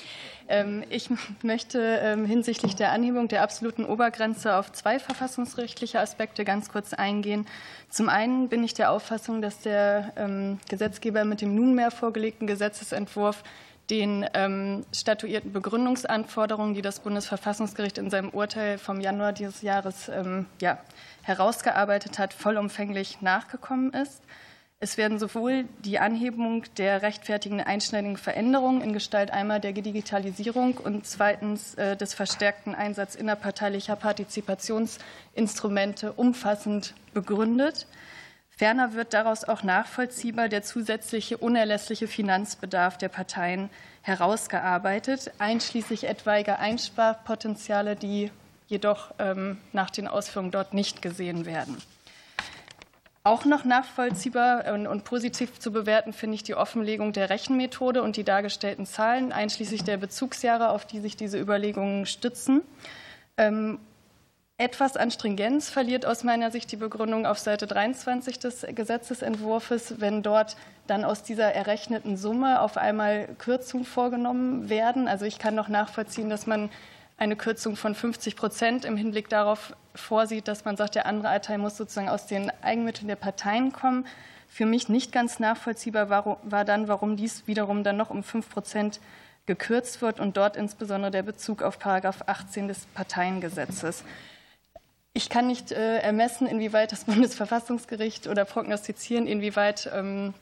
Ähm, 0.49 0.85
ich 0.89 1.11
möchte 1.43 1.79
ähm, 2.03 2.25
hinsichtlich 2.25 2.77
der 2.77 2.93
Anhebung 2.93 3.29
der 3.29 3.43
absoluten 3.43 3.85
Obergrenze 3.85 4.57
auf 4.57 4.73
zwei 4.73 4.99
verfassungsrechtliche 4.99 6.01
Aspekte 6.01 6.47
ganz 6.47 6.71
kurz 6.71 6.95
eingehen. 6.95 7.47
Zum 7.91 8.09
einen 8.09 8.49
bin 8.49 8.65
ich 8.65 8.73
der 8.73 8.91
Auffassung, 8.91 9.43
dass 9.43 9.61
der 9.61 10.15
ähm, 10.17 10.59
Gesetzgeber 10.71 11.27
mit 11.27 11.43
dem 11.43 11.55
nunmehr 11.55 11.91
vorgelegten 11.91 12.47
Gesetzesentwurf 12.47 13.43
den 13.91 14.25
ähm, 14.33 14.87
statuierten 14.95 15.53
Begründungsanforderungen, 15.53 16.73
die 16.73 16.81
das 16.81 17.01
Bundesverfassungsgericht 17.01 17.99
in 17.99 18.09
seinem 18.09 18.31
Urteil 18.31 18.79
vom 18.79 18.99
Januar 18.99 19.35
dieses 19.35 19.61
Jahres 19.61 20.09
ähm, 20.09 20.47
ja, 20.59 20.79
herausgearbeitet 21.25 22.19
hat, 22.19 22.33
vollumfänglich 22.33 23.21
nachgekommen 23.21 23.93
ist. 23.93 24.23
Es 24.81 24.97
werden 24.99 25.19
sowohl 25.19 25.65
die 25.85 25.99
Anhebung 25.99 26.65
der 26.77 27.01
rechtfertigenden 27.01 27.67
einschneidigen 27.67 28.19
Veränderungen 28.19 28.83
in 28.83 28.93
Gestalt 28.93 29.31
einmal 29.31 29.59
der 29.59 29.73
Digitalisierung 29.73 30.77
und 30.77 31.07
zweitens 31.07 31.75
äh, 31.77 31.97
des 31.97 32.13
verstärkten 32.13 32.75
Einsatz 32.75 33.15
innerparteilicher 33.15 33.97
Partizipationsinstrumente 33.97 36.13
umfassend 36.13 36.93
begründet. 37.15 37.87
Ferner 38.51 38.93
wird 38.93 39.15
daraus 39.15 39.45
auch 39.45 39.63
nachvollziehbar 39.63 40.51
der 40.51 40.63
zusätzliche 40.63 41.39
unerlässliche 41.39 42.07
Finanzbedarf 42.07 42.99
der 42.99 43.09
Parteien 43.09 43.71
herausgearbeitet, 44.03 45.33
einschließlich 45.39 46.05
etwaiger 46.05 46.59
Einsparpotenziale, 46.59 47.97
die 47.97 48.31
jedoch 48.67 49.15
ähm, 49.19 49.59
nach 49.73 49.91
den 49.91 50.09
Ausführungen 50.09 50.51
dort 50.51 50.75
nicht 50.75 51.03
gesehen 51.03 51.47
werden. 51.47 51.77
Auch 53.27 53.47
noch 53.47 53.65
nachvollziehbar 53.65 54.71
und 54.75 55.05
positiv 55.05 55.59
zu 55.59 55.73
bewerten 55.73 56.13
finde 56.13 56.35
ich 56.35 56.43
die 56.43 56.55
Offenlegung 56.55 57.15
der 57.15 57.31
Rechenmethode 57.31 58.03
und 58.03 58.17
die 58.17 58.25
dargestellten 58.25 58.85
Zahlen, 58.85 59.33
einschließlich 59.33 59.83
der 59.83 59.97
Bezugsjahre, 59.97 60.69
auf 60.69 60.85
die 60.85 61.01
sich 61.01 61.17
diese 61.17 61.41
Überlegungen 61.41 62.05
stützen. 62.05 62.61
Ähm, 63.39 63.79
etwas 64.59 64.97
an 64.97 65.11
Stringenz 65.11 65.71
verliert 65.71 66.07
aus 66.07 66.23
meiner 66.23 66.51
Sicht 66.51 66.71
die 66.71 66.77
Begründung 66.77 67.27
auf 67.27 67.39
Seite 67.39 67.67
23 67.67 68.39
des 68.39 68.67
Gesetzesentwurfs, 68.75 69.95
wenn 70.01 70.23
dort 70.23 70.57
dann 70.87 71.05
aus 71.05 71.23
dieser 71.23 71.53
errechneten 71.53 72.17
Summe 72.17 72.61
auf 72.61 72.77
einmal 72.77 73.27
Kürzungen 73.39 73.87
vorgenommen 73.87 74.69
werden. 74.69 75.09
Also 75.09 75.25
ich 75.25 75.39
kann 75.39 75.55
noch 75.55 75.69
nachvollziehen, 75.69 76.29
dass 76.29 76.47
man 76.47 76.71
eine 77.25 77.37
Kürzung 77.37 77.77
von 77.77 77.95
50 77.95 78.37
Prozent 78.37 78.85
im 78.85 78.97
Hinblick 78.97 79.29
darauf 79.29 79.75
vorsieht, 79.95 80.47
dass 80.47 80.65
man 80.65 80.77
sagt, 80.77 80.95
der 80.95 81.07
andere 81.07 81.31
Anteil 81.31 81.59
muss 81.59 81.77
sozusagen 81.77 82.09
aus 82.09 82.27
den 82.27 82.53
Eigenmitteln 82.63 83.09
der 83.09 83.17
Parteien 83.17 83.73
kommen. 83.73 84.07
Für 84.49 84.67
mich 84.67 84.89
nicht 84.89 85.11
ganz 85.11 85.41
nachvollziehbar 85.41 86.11
war 86.11 86.65
dann, 86.65 86.87
warum 86.87 87.17
dies 87.17 87.47
wiederum 87.47 87.83
dann 87.83 87.97
noch 87.97 88.11
um 88.11 88.23
5 88.23 88.49
Prozent 88.49 89.01
gekürzt 89.47 90.01
wird 90.01 90.21
und 90.21 90.37
dort 90.37 90.57
insbesondere 90.57 91.11
der 91.11 91.23
Bezug 91.23 91.63
auf 91.63 91.79
Paragraph 91.79 92.23
18 92.27 92.69
des 92.69 92.87
Parteiengesetzes. 92.95 94.05
Ich 95.13 95.29
kann 95.29 95.47
nicht 95.47 95.73
äh, 95.73 95.99
ermessen, 95.99 96.47
inwieweit 96.47 96.93
das 96.93 97.05
Bundesverfassungsgericht 97.07 98.27
oder 98.27 98.45
prognostizieren, 98.45 99.27
inwieweit 99.27 99.91
ähm, 99.95 100.35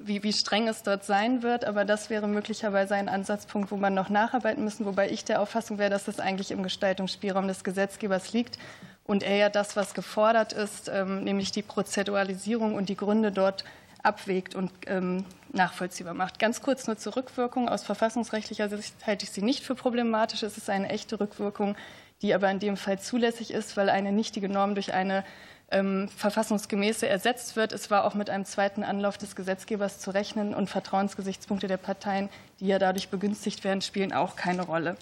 wie, 0.00 0.22
wie 0.22 0.32
streng 0.32 0.68
es 0.68 0.82
dort 0.82 1.04
sein 1.04 1.42
wird. 1.42 1.64
Aber 1.64 1.84
das 1.84 2.10
wäre 2.10 2.28
möglicherweise 2.28 2.94
ein 2.94 3.08
Ansatzpunkt, 3.08 3.70
wo 3.70 3.76
man 3.76 3.94
noch 3.94 4.08
nacharbeiten 4.08 4.64
müssen, 4.64 4.86
wobei 4.86 5.10
ich 5.10 5.24
der 5.24 5.40
Auffassung 5.40 5.78
wäre, 5.78 5.90
dass 5.90 6.04
das 6.04 6.20
eigentlich 6.20 6.50
im 6.50 6.62
Gestaltungsspielraum 6.62 7.48
des 7.48 7.64
Gesetzgebers 7.64 8.32
liegt 8.32 8.58
und 9.04 9.22
er 9.22 9.36
ja 9.36 9.48
das, 9.48 9.76
was 9.76 9.94
gefordert 9.94 10.52
ist, 10.52 10.88
ähm, 10.88 11.24
nämlich 11.24 11.50
die 11.50 11.62
Prozeduralisierung 11.62 12.74
und 12.74 12.88
die 12.88 12.96
Gründe 12.96 13.32
dort 13.32 13.64
abwägt 14.02 14.54
und 14.54 14.70
ähm, 14.86 15.24
nachvollziehbar 15.52 16.14
macht. 16.14 16.38
Ganz 16.38 16.60
kurz 16.60 16.86
nur 16.86 16.96
zur 16.96 17.16
Rückwirkung. 17.16 17.68
Aus 17.68 17.84
verfassungsrechtlicher 17.84 18.68
Sicht 18.68 18.94
halte 19.06 19.24
ich 19.24 19.30
sie 19.30 19.42
nicht 19.42 19.62
für 19.62 19.74
problematisch. 19.74 20.42
Es 20.42 20.56
ist 20.56 20.70
eine 20.70 20.88
echte 20.88 21.20
Rückwirkung 21.20 21.76
die 22.22 22.34
aber 22.34 22.50
in 22.50 22.60
dem 22.60 22.76
Fall 22.76 22.98
zulässig 22.98 23.50
ist, 23.50 23.76
weil 23.76 23.90
eine 23.90 24.12
nichtige 24.12 24.48
Norm 24.48 24.74
durch 24.74 24.94
eine 24.94 25.24
ähm, 25.72 26.08
verfassungsgemäße 26.16 27.08
ersetzt 27.08 27.56
wird. 27.56 27.72
Es 27.72 27.90
war 27.90 28.04
auch 28.04 28.14
mit 28.14 28.30
einem 28.30 28.44
zweiten 28.44 28.84
Anlauf 28.84 29.18
des 29.18 29.34
Gesetzgebers 29.34 29.98
zu 29.98 30.10
rechnen 30.10 30.54
und 30.54 30.70
Vertrauensgesichtspunkte 30.70 31.66
der 31.66 31.78
Parteien, 31.78 32.28
die 32.60 32.66
ja 32.68 32.78
dadurch 32.78 33.08
begünstigt 33.08 33.64
werden, 33.64 33.82
spielen 33.82 34.12
auch 34.12 34.36
keine 34.36 34.62
Rolle. 34.62 34.96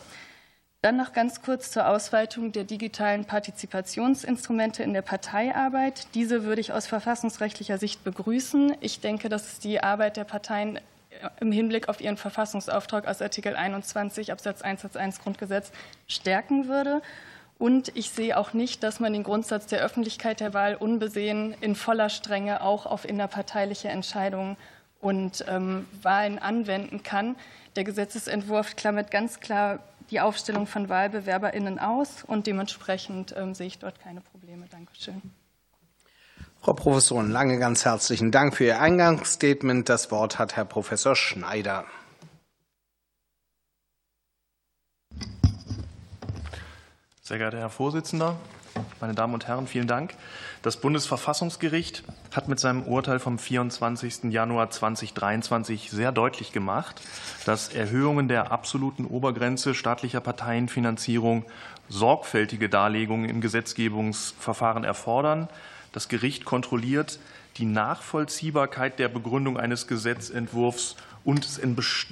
Dann 0.82 0.96
noch 0.96 1.12
ganz 1.12 1.42
kurz 1.42 1.70
zur 1.70 1.86
Ausweitung 1.88 2.52
der 2.52 2.64
digitalen 2.64 3.26
Partizipationsinstrumente 3.26 4.82
in 4.82 4.94
der 4.94 5.02
Parteiarbeit. 5.02 6.06
Diese 6.14 6.44
würde 6.44 6.62
ich 6.62 6.72
aus 6.72 6.86
verfassungsrechtlicher 6.86 7.76
Sicht 7.76 8.02
begrüßen. 8.02 8.76
Ich 8.80 9.00
denke, 9.00 9.28
dass 9.28 9.58
die 9.58 9.82
Arbeit 9.82 10.16
der 10.16 10.24
Parteien 10.24 10.80
im 11.40 11.52
Hinblick 11.52 11.88
auf 11.90 12.00
ihren 12.00 12.16
Verfassungsauftrag 12.16 13.06
aus 13.06 13.20
Artikel 13.20 13.56
21 13.56 14.32
Absatz 14.32 14.62
1 14.62 14.80
Satz 14.80 14.96
1 14.96 15.20
Grundgesetz 15.20 15.70
stärken 16.06 16.68
würde. 16.68 17.02
Und 17.60 17.94
ich 17.94 18.08
sehe 18.08 18.38
auch 18.38 18.54
nicht, 18.54 18.82
dass 18.82 19.00
man 19.00 19.12
den 19.12 19.22
Grundsatz 19.22 19.66
der 19.66 19.82
Öffentlichkeit 19.82 20.40
der 20.40 20.54
Wahl 20.54 20.76
unbesehen 20.76 21.54
in 21.60 21.74
voller 21.74 22.08
Strenge 22.08 22.62
auch 22.62 22.86
auf 22.86 23.04
innerparteiliche 23.04 23.88
Entscheidungen 23.88 24.56
und 24.98 25.44
ähm, 25.46 25.84
Wahlen 26.00 26.38
anwenden 26.38 27.02
kann. 27.02 27.36
Der 27.76 27.84
Gesetzesentwurf 27.84 28.76
klammert 28.76 29.10
ganz 29.10 29.40
klar 29.40 29.80
die 30.10 30.20
Aufstellung 30.20 30.66
von 30.66 30.88
WahlbewerberInnen 30.88 31.78
aus 31.78 32.24
und 32.26 32.46
dementsprechend 32.46 33.34
ähm, 33.36 33.54
sehe 33.54 33.66
ich 33.66 33.78
dort 33.78 34.00
keine 34.00 34.22
Probleme. 34.22 34.64
Dankeschön. 34.70 35.20
Frau 36.62 36.72
Professorin 36.72 37.30
Lange, 37.30 37.58
ganz 37.58 37.84
herzlichen 37.84 38.32
Dank 38.32 38.56
für 38.56 38.64
Ihr 38.64 38.80
Eingangsstatement. 38.80 39.86
Das 39.86 40.10
Wort 40.10 40.38
hat 40.38 40.56
Herr 40.56 40.64
Professor 40.64 41.14
Schneider. 41.14 41.84
Sehr 47.30 47.38
geehrter 47.38 47.58
Herr 47.58 47.70
Vorsitzender, 47.70 48.34
meine 49.00 49.14
Damen 49.14 49.34
und 49.34 49.46
Herren, 49.46 49.68
vielen 49.68 49.86
Dank. 49.86 50.14
Das 50.62 50.78
Bundesverfassungsgericht 50.78 52.02
hat 52.34 52.48
mit 52.48 52.58
seinem 52.58 52.82
Urteil 52.82 53.20
vom 53.20 53.38
24. 53.38 54.32
Januar 54.32 54.70
2023 54.70 55.92
sehr 55.92 56.10
deutlich 56.10 56.50
gemacht, 56.50 57.00
dass 57.46 57.68
Erhöhungen 57.68 58.26
der 58.26 58.50
absoluten 58.50 59.04
Obergrenze 59.04 59.74
staatlicher 59.74 60.20
Parteienfinanzierung 60.20 61.44
sorgfältige 61.88 62.68
Darlegungen 62.68 63.30
im 63.30 63.40
Gesetzgebungsverfahren 63.40 64.82
erfordern. 64.82 65.46
Das 65.92 66.08
Gericht 66.08 66.44
kontrolliert 66.44 67.20
die 67.58 67.64
Nachvollziehbarkeit 67.64 68.98
der 68.98 69.06
Begründung 69.08 69.56
eines 69.56 69.86
Gesetzentwurfs 69.86 70.96
und 71.24 71.44
es 71.44 71.60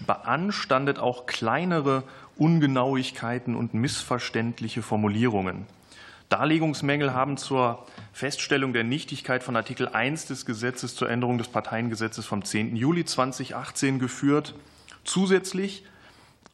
beanstandet 0.07 1.01
auch 1.01 1.27
kleinere 1.27 2.05
Ungenauigkeiten 2.39 3.55
und 3.57 3.75
missverständliche 3.75 4.83
Formulierungen. 4.83 5.67
Darlegungsmängel 6.29 7.15
haben 7.15 7.37
zur 7.37 7.87
Feststellung 8.13 8.73
der 8.73 8.85
Nichtigkeit 8.85 9.43
von 9.43 9.57
Artikel 9.57 9.89
1 9.89 10.27
des 10.27 10.47
Gesetzes 10.47 10.95
zur 10.95 11.09
Änderung 11.09 11.39
des 11.39 11.49
Parteiengesetzes 11.49 12.27
vom 12.27 12.45
10. 12.45 12.77
Juli 12.77 13.05
2018 13.05 13.99
geführt. 13.99 14.55
Zusätzlich, 15.05 15.85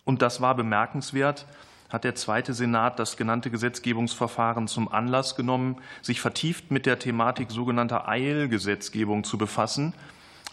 und 0.05 0.23
das 0.23 0.41
war 0.41 0.55
bemerkenswert, 0.55 1.47
hat 1.91 2.05
der 2.05 2.15
zweite 2.15 2.55
Senat 2.55 2.99
das 2.99 3.17
genannte 3.17 3.51
Gesetzgebungsverfahren 3.51 4.69
zum 4.69 4.91
Anlass 4.91 5.37
genommen, 5.37 5.77
sich 6.03 6.21
vertieft 6.21 6.71
mit 6.71 6.87
der 6.87 6.99
Thematik 6.99 7.51
sogenannter 7.51 8.09
Eilgesetzgebung 8.09 9.25
zu 9.25 9.39
befassen, 9.39 9.93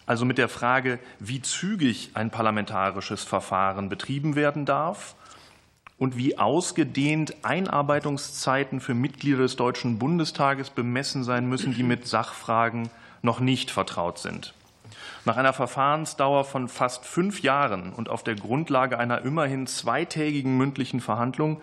also 0.07 0.25
mit 0.25 0.39
der 0.39 0.49
Frage, 0.49 0.99
wie 1.19 1.41
zügig 1.41 2.11
ein 2.15 2.31
parlamentarisches 2.31 3.23
Verfahren 3.23 3.87
betrieben 3.87 4.35
werden 4.35 4.65
darf 4.65 5.15
und 6.01 6.17
wie 6.17 6.39
ausgedehnt 6.39 7.35
Einarbeitungszeiten 7.43 8.79
für 8.79 8.95
Mitglieder 8.95 9.37
des 9.37 9.55
Deutschen 9.55 9.99
Bundestages 9.99 10.71
bemessen 10.71 11.23
sein 11.23 11.47
müssen, 11.47 11.75
die 11.75 11.83
mit 11.83 12.07
Sachfragen 12.07 12.89
noch 13.21 13.39
nicht 13.39 13.69
vertraut 13.69 14.17
sind. 14.17 14.55
Nach 15.25 15.37
einer 15.37 15.53
Verfahrensdauer 15.53 16.45
von 16.45 16.69
fast 16.69 17.05
fünf 17.05 17.43
Jahren 17.43 17.93
und 17.93 18.09
auf 18.09 18.23
der 18.23 18.33
Grundlage 18.33 18.97
einer 18.97 19.21
immerhin 19.21 19.67
zweitägigen 19.67 20.57
mündlichen 20.57 21.01
Verhandlung 21.01 21.61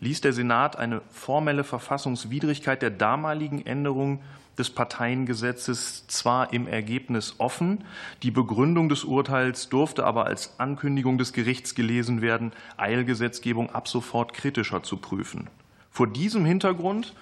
ließ 0.00 0.20
der 0.20 0.34
Senat 0.34 0.76
eine 0.76 1.00
formelle 1.10 1.64
Verfassungswidrigkeit 1.64 2.82
der 2.82 2.90
damaligen 2.90 3.64
Änderung 3.64 4.20
des 4.60 4.70
Parteiengesetzes 4.70 6.06
zwar 6.06 6.52
im 6.52 6.68
Ergebnis 6.68 7.34
offen, 7.38 7.84
die 8.22 8.30
Begründung 8.30 8.88
des 8.88 9.02
Urteils 9.02 9.68
durfte 9.68 10.04
aber 10.04 10.26
als 10.26 10.54
Ankündigung 10.58 11.18
des 11.18 11.32
Gerichts 11.32 11.74
gelesen 11.74 12.20
werden, 12.20 12.52
Eilgesetzgebung 12.76 13.70
ab 13.70 13.88
sofort 13.88 14.34
kritischer 14.34 14.84
zu 14.84 14.98
prüfen. 14.98 15.48
Vor 15.90 16.06
diesem 16.06 16.44
Hintergrund 16.44 17.14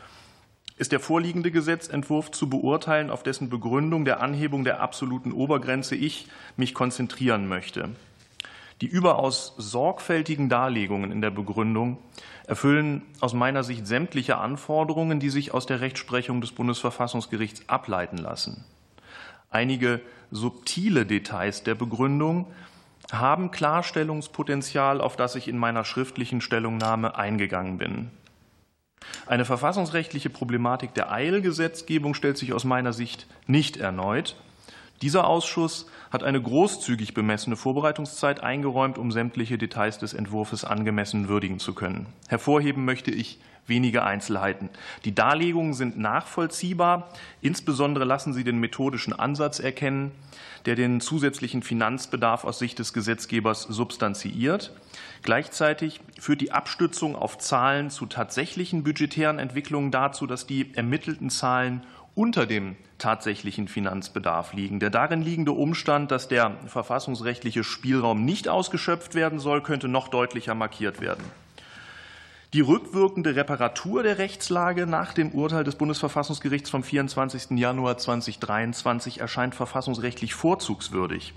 ist 0.76 0.92
der 0.92 1.00
vorliegende 1.00 1.50
Gesetzentwurf 1.50 2.30
zu 2.30 2.48
beurteilen, 2.50 3.10
auf 3.10 3.22
dessen 3.22 3.48
Begründung 3.48 4.04
der 4.04 4.20
Anhebung 4.20 4.64
der 4.64 4.80
absoluten 4.80 5.32
Obergrenze 5.32 5.96
ich 5.96 6.28
mich 6.56 6.74
konzentrieren 6.74 7.48
möchte. 7.48 7.90
Die 8.80 8.86
überaus 8.86 9.54
sorgfältigen 9.56 10.48
Darlegungen 10.48 11.10
in 11.10 11.20
der 11.20 11.30
Begründung 11.30 11.98
erfüllen 12.46 13.02
aus 13.20 13.34
meiner 13.34 13.64
Sicht 13.64 13.86
sämtliche 13.86 14.38
Anforderungen, 14.38 15.18
die 15.18 15.30
sich 15.30 15.52
aus 15.52 15.66
der 15.66 15.80
Rechtsprechung 15.80 16.40
des 16.40 16.52
Bundesverfassungsgerichts 16.52 17.68
ableiten 17.68 18.18
lassen. 18.18 18.64
Einige 19.50 20.00
subtile 20.30 21.06
Details 21.06 21.64
der 21.64 21.74
Begründung 21.74 22.46
haben 23.10 23.50
Klarstellungspotenzial, 23.50 25.00
auf 25.00 25.16
das 25.16 25.34
ich 25.34 25.48
in 25.48 25.58
meiner 25.58 25.84
schriftlichen 25.84 26.40
Stellungnahme 26.40 27.16
eingegangen 27.16 27.78
bin. 27.78 28.10
Eine 29.26 29.44
verfassungsrechtliche 29.44 30.30
Problematik 30.30 30.94
der 30.94 31.10
Eilgesetzgebung 31.10 32.14
stellt 32.14 32.36
sich 32.38 32.52
aus 32.52 32.64
meiner 32.64 32.92
Sicht 32.92 33.26
nicht 33.46 33.76
erneut. 33.76 34.36
Dieser 35.02 35.26
Ausschuss 35.26 35.86
hat 36.10 36.22
eine 36.22 36.40
großzügig 36.40 37.14
bemessene 37.14 37.56
Vorbereitungszeit 37.56 38.42
eingeräumt, 38.42 38.98
um 38.98 39.12
sämtliche 39.12 39.58
Details 39.58 39.98
des 39.98 40.14
Entwurfs 40.14 40.64
angemessen 40.64 41.28
würdigen 41.28 41.58
zu 41.58 41.74
können. 41.74 42.06
Hervorheben 42.28 42.84
möchte 42.84 43.10
ich 43.10 43.38
wenige 43.68 44.02
Einzelheiten. 44.02 44.70
Die 45.04 45.14
Darlegungen 45.14 45.74
sind 45.74 45.98
nachvollziehbar. 45.98 47.08
Insbesondere 47.40 48.04
lassen 48.04 48.32
sie 48.32 48.44
den 48.44 48.58
methodischen 48.58 49.12
Ansatz 49.12 49.60
erkennen, 49.60 50.12
der 50.66 50.74
den 50.74 51.00
zusätzlichen 51.00 51.62
Finanzbedarf 51.62 52.44
aus 52.44 52.58
Sicht 52.58 52.78
des 52.78 52.92
Gesetzgebers 52.92 53.62
substanziiert. 53.62 54.72
Gleichzeitig 55.22 56.00
führt 56.18 56.40
die 56.40 56.52
Abstützung 56.52 57.14
auf 57.14 57.38
Zahlen 57.38 57.90
zu 57.90 58.06
tatsächlichen 58.06 58.82
budgetären 58.84 59.38
Entwicklungen 59.38 59.90
dazu, 59.90 60.26
dass 60.26 60.46
die 60.46 60.74
ermittelten 60.74 61.30
Zahlen 61.30 61.82
unter 62.18 62.46
dem 62.46 62.74
tatsächlichen 62.98 63.68
Finanzbedarf 63.68 64.52
liegen. 64.52 64.80
Der 64.80 64.90
darin 64.90 65.22
liegende 65.22 65.52
Umstand, 65.52 66.10
dass 66.10 66.26
der 66.26 66.56
verfassungsrechtliche 66.66 67.62
Spielraum 67.62 68.24
nicht 68.24 68.48
ausgeschöpft 68.48 69.14
werden 69.14 69.38
soll, 69.38 69.62
könnte 69.62 69.86
noch 69.86 70.08
deutlicher 70.08 70.56
markiert 70.56 71.00
werden. 71.00 71.22
Die 72.54 72.60
rückwirkende 72.60 73.36
Reparatur 73.36 74.02
der 74.02 74.18
Rechtslage 74.18 74.86
nach 74.88 75.12
dem 75.12 75.30
Urteil 75.30 75.62
des 75.62 75.76
Bundesverfassungsgerichts 75.76 76.70
vom 76.70 76.82
24. 76.82 77.56
Januar 77.56 77.98
2023 77.98 79.20
erscheint 79.20 79.54
verfassungsrechtlich 79.54 80.34
vorzugswürdig. 80.34 81.34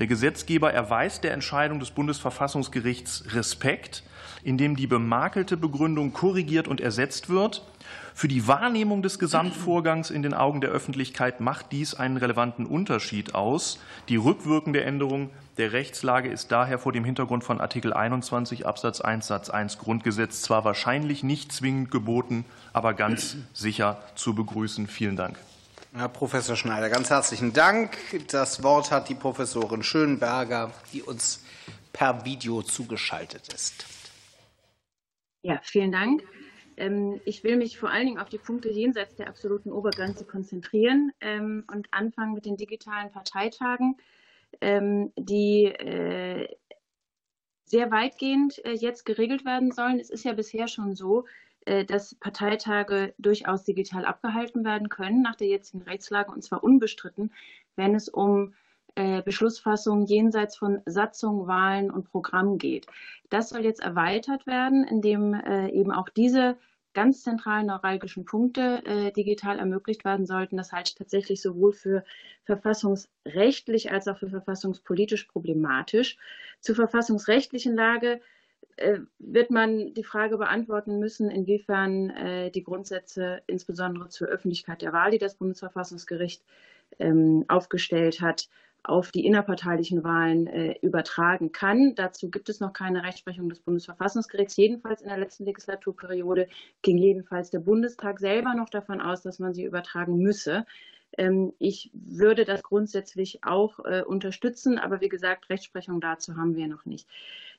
Der 0.00 0.08
Gesetzgeber 0.08 0.72
erweist 0.72 1.22
der 1.22 1.32
Entscheidung 1.32 1.78
des 1.78 1.92
Bundesverfassungsgerichts 1.92 3.34
Respekt, 3.34 4.02
indem 4.42 4.74
die 4.74 4.88
bemakelte 4.88 5.56
Begründung 5.56 6.12
korrigiert 6.12 6.66
und 6.66 6.80
ersetzt 6.80 7.28
wird 7.28 7.62
für 8.14 8.28
die 8.28 8.46
Wahrnehmung 8.46 9.02
des 9.02 9.18
Gesamtvorgangs 9.18 10.10
in 10.10 10.22
den 10.22 10.34
Augen 10.34 10.60
der 10.60 10.70
Öffentlichkeit 10.70 11.40
macht 11.40 11.72
dies 11.72 11.94
einen 11.94 12.16
relevanten 12.16 12.66
Unterschied 12.66 13.34
aus. 13.34 13.78
Die 14.08 14.16
rückwirkende 14.16 14.84
Änderung 14.84 15.30
der 15.56 15.72
Rechtslage 15.72 16.28
ist 16.28 16.50
daher 16.52 16.78
vor 16.78 16.92
dem 16.92 17.04
Hintergrund 17.04 17.44
von 17.44 17.60
Artikel 17.60 17.92
21 17.92 18.66
Absatz 18.66 19.00
1 19.00 19.26
Satz 19.26 19.50
1 19.50 19.78
Grundgesetz 19.78 20.42
zwar 20.42 20.64
wahrscheinlich 20.64 21.22
nicht 21.22 21.52
zwingend 21.52 21.90
geboten, 21.90 22.44
aber 22.72 22.94
ganz 22.94 23.36
sicher 23.52 24.02
zu 24.14 24.34
begrüßen. 24.34 24.88
Vielen 24.88 25.16
Dank. 25.16 25.38
Herr 25.92 26.08
Professor 26.08 26.56
Schneider, 26.56 26.90
ganz 26.90 27.10
herzlichen 27.10 27.52
Dank. 27.52 27.96
Das 28.28 28.64
Wort 28.64 28.90
hat 28.90 29.08
die 29.08 29.14
Professorin 29.14 29.84
Schönberger, 29.84 30.72
die 30.92 31.02
uns 31.02 31.44
per 31.92 32.24
Video 32.24 32.62
zugeschaltet 32.62 33.52
ist. 33.54 33.86
Ja, 35.42 35.60
vielen 35.62 35.92
Dank. 35.92 36.24
Ähm, 36.76 37.20
ich 37.24 37.44
will 37.44 37.56
mich 37.56 37.78
vor 37.78 37.90
allen 37.90 38.06
Dingen 38.06 38.18
auf 38.18 38.28
die 38.28 38.38
Punkte 38.38 38.70
jenseits 38.70 39.14
der 39.16 39.28
absoluten 39.28 39.72
Obergrenze 39.72 40.24
konzentrieren 40.24 41.12
ähm, 41.20 41.64
und 41.72 41.88
anfangen 41.92 42.34
mit 42.34 42.46
den 42.46 42.56
digitalen 42.56 43.10
Parteitagen, 43.10 43.96
ähm, 44.60 45.12
die 45.16 45.66
äh, 45.66 46.48
sehr 47.64 47.90
weitgehend 47.90 48.64
äh, 48.64 48.72
jetzt 48.72 49.04
geregelt 49.04 49.44
werden 49.44 49.72
sollen. 49.72 49.98
Es 49.98 50.10
ist 50.10 50.24
ja 50.24 50.32
bisher 50.32 50.68
schon 50.68 50.94
so, 50.94 51.24
äh, 51.66 51.84
dass 51.84 52.14
Parteitage 52.16 53.14
durchaus 53.18 53.64
digital 53.64 54.04
abgehalten 54.04 54.64
werden 54.64 54.88
können 54.88 55.22
nach 55.22 55.34
der 55.34 55.48
jetzigen 55.48 55.82
Rechtslage 55.82 56.30
und 56.30 56.42
zwar 56.42 56.62
unbestritten, 56.62 57.32
wenn 57.76 57.94
es 57.94 58.08
um 58.08 58.54
Beschlussfassungen 58.94 60.06
jenseits 60.06 60.56
von 60.56 60.80
Satzung, 60.86 61.46
Wahlen 61.46 61.90
und 61.90 62.10
Programm 62.10 62.58
geht. 62.58 62.86
Das 63.28 63.48
soll 63.48 63.64
jetzt 63.64 63.80
erweitert 63.82 64.46
werden, 64.46 64.84
indem 64.84 65.34
äh, 65.34 65.68
eben 65.70 65.90
auch 65.90 66.08
diese 66.08 66.56
ganz 66.94 67.22
zentralen 67.22 67.66
neuralgischen 67.66 68.24
Punkte 68.24 68.82
äh, 68.86 69.12
digital 69.12 69.58
ermöglicht 69.58 70.04
werden 70.04 70.26
sollten. 70.26 70.56
Das 70.56 70.72
halte 70.72 70.90
ich 70.90 70.94
tatsächlich 70.94 71.42
sowohl 71.42 71.72
für 71.72 72.04
verfassungsrechtlich 72.44 73.90
als 73.90 74.08
auch 74.08 74.18
für 74.18 74.30
verfassungspolitisch 74.30 75.24
problematisch. 75.24 76.16
Zur 76.60 76.76
verfassungsrechtlichen 76.76 77.74
Lage 77.74 78.20
äh, 78.76 79.00
wird 79.18 79.50
man 79.50 79.92
die 79.94 80.04
Frage 80.04 80.38
beantworten 80.38 80.98
müssen, 80.98 81.30
inwiefern 81.30 82.10
äh, 82.10 82.50
die 82.50 82.62
Grundsätze 82.62 83.42
insbesondere 83.46 84.08
zur 84.08 84.28
Öffentlichkeit 84.28 84.82
der 84.82 84.92
Wahl, 84.92 85.10
die 85.10 85.18
das 85.18 85.34
Bundesverfassungsgericht 85.34 86.44
ähm, 86.98 87.44
aufgestellt 87.48 88.20
hat, 88.20 88.48
auf 88.84 89.10
die 89.10 89.24
innerparteilichen 89.24 90.04
Wahlen 90.04 90.46
äh, 90.46 90.78
übertragen 90.82 91.52
kann. 91.52 91.94
Dazu 91.94 92.30
gibt 92.30 92.48
es 92.50 92.60
noch 92.60 92.72
keine 92.72 93.02
Rechtsprechung 93.02 93.48
des 93.48 93.60
Bundesverfassungsgerichts. 93.60 94.56
Jedenfalls 94.56 95.00
in 95.00 95.08
der 95.08 95.18
letzten 95.18 95.46
Legislaturperiode 95.46 96.48
ging 96.82 96.98
jedenfalls 96.98 97.50
der 97.50 97.60
Bundestag 97.60 98.20
selber 98.20 98.54
noch 98.54 98.68
davon 98.68 99.00
aus, 99.00 99.22
dass 99.22 99.38
man 99.38 99.54
sie 99.54 99.64
übertragen 99.64 100.18
müsse. 100.18 100.66
Ähm, 101.16 101.54
ich 101.58 101.90
würde 101.94 102.44
das 102.44 102.62
grundsätzlich 102.62 103.42
auch 103.44 103.78
äh, 103.84 104.02
unterstützen, 104.02 104.78
aber 104.78 105.00
wie 105.00 105.08
gesagt, 105.08 105.48
Rechtsprechung 105.48 106.00
dazu 106.00 106.36
haben 106.36 106.54
wir 106.54 106.68
noch 106.68 106.84
nicht. 106.84 107.08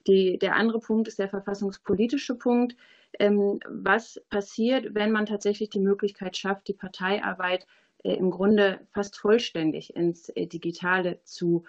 Die, 0.08 0.38
der 0.38 0.56
andere 0.56 0.80
Punkt 0.80 1.08
ist 1.08 1.18
der 1.18 1.30
verfassungspolitische 1.30 2.36
Punkt. 2.36 2.76
Ähm, 3.18 3.60
was 3.68 4.22
passiert, 4.30 4.94
wenn 4.94 5.12
man 5.12 5.26
tatsächlich 5.26 5.70
die 5.70 5.80
Möglichkeit 5.80 6.38
schafft, 6.38 6.68
die 6.68 6.74
Parteiarbeit 6.74 7.66
im 8.14 8.32
Grunde 8.32 8.80
fast 8.92 9.18
vollständig 9.18 9.96
ins 9.96 10.30
äh, 10.30 10.48
Digitale 10.48 11.20
zu, 11.24 11.64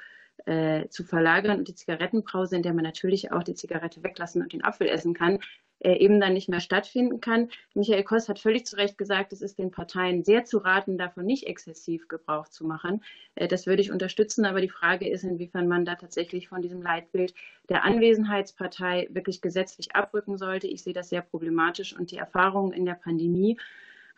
äh, 0.44 0.88
zu 0.88 1.04
verlagern 1.04 1.58
und 1.58 1.68
die 1.68 1.74
Zigarettenbrause, 1.74 2.56
in 2.56 2.62
der 2.62 2.74
man 2.74 2.84
natürlich 2.84 3.32
auch 3.32 3.42
die 3.42 3.54
Zigarette 3.54 4.02
weglassen 4.02 4.42
und 4.42 4.52
den 4.52 4.64
Apfel 4.64 4.88
essen 4.88 5.14
kann, 5.14 5.38
äh, 5.78 5.96
eben 5.98 6.20
dann 6.20 6.32
nicht 6.32 6.48
mehr 6.48 6.60
stattfinden 6.60 7.20
kann. 7.20 7.50
Michael 7.74 8.02
Koss 8.02 8.28
hat 8.28 8.38
völlig 8.38 8.66
zu 8.66 8.76
Recht 8.76 8.96
gesagt, 8.96 9.32
es 9.32 9.42
ist 9.42 9.58
den 9.58 9.70
Parteien 9.70 10.24
sehr 10.24 10.44
zu 10.44 10.58
raten, 10.58 10.96
davon 10.96 11.26
nicht 11.26 11.46
exzessiv 11.46 12.08
Gebrauch 12.08 12.48
zu 12.48 12.66
machen. 12.66 13.02
Äh, 13.34 13.46
das 13.48 13.66
würde 13.66 13.82
ich 13.82 13.90
unterstützen, 13.90 14.46
aber 14.46 14.60
die 14.60 14.68
Frage 14.68 15.08
ist, 15.08 15.24
inwiefern 15.24 15.68
man 15.68 15.84
da 15.84 15.94
tatsächlich 15.94 16.48
von 16.48 16.62
diesem 16.62 16.82
Leitbild 16.82 17.34
der 17.68 17.84
Anwesenheitspartei 17.84 19.08
wirklich 19.10 19.40
gesetzlich 19.40 19.94
abrücken 19.94 20.38
sollte. 20.38 20.66
Ich 20.66 20.82
sehe 20.82 20.94
das 20.94 21.10
sehr 21.10 21.22
problematisch 21.22 21.94
und 21.94 22.10
die 22.10 22.18
Erfahrungen 22.18 22.72
in 22.72 22.86
der 22.86 22.94
Pandemie 22.94 23.58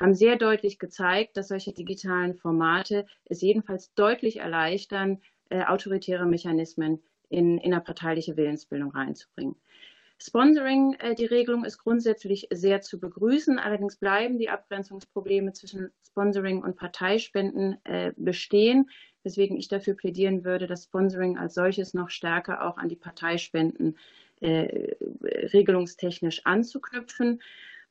haben 0.00 0.14
sehr 0.14 0.36
deutlich 0.36 0.78
gezeigt, 0.78 1.36
dass 1.36 1.48
solche 1.48 1.72
digitalen 1.72 2.34
Formate 2.34 3.06
es 3.24 3.40
jedenfalls 3.40 3.92
deutlich 3.94 4.38
erleichtern, 4.38 5.20
äh, 5.50 5.64
autoritäre 5.64 6.26
Mechanismen 6.26 7.02
in 7.28 7.58
innerparteiliche 7.58 8.36
Willensbildung 8.36 8.90
reinzubringen. 8.90 9.56
Sponsoring, 10.20 10.94
äh, 10.94 11.14
die 11.14 11.26
Regelung 11.26 11.64
ist 11.64 11.78
grundsätzlich 11.78 12.48
sehr 12.50 12.80
zu 12.80 12.98
begrüßen. 12.98 13.58
Allerdings 13.58 13.96
bleiben 13.96 14.38
die 14.38 14.50
Abgrenzungsprobleme 14.50 15.52
zwischen 15.52 15.90
Sponsoring 16.04 16.62
und 16.62 16.76
Parteispenden 16.76 17.76
äh, 17.84 18.12
bestehen, 18.16 18.90
weswegen 19.22 19.56
ich 19.56 19.68
dafür 19.68 19.94
plädieren 19.94 20.44
würde, 20.44 20.66
das 20.66 20.84
Sponsoring 20.84 21.38
als 21.38 21.54
solches 21.54 21.94
noch 21.94 22.10
stärker 22.10 22.66
auch 22.66 22.78
an 22.78 22.88
die 22.88 22.96
Parteispenden 22.96 23.96
äh, 24.40 24.96
regelungstechnisch 25.52 26.44
anzuknüpfen. 26.44 27.40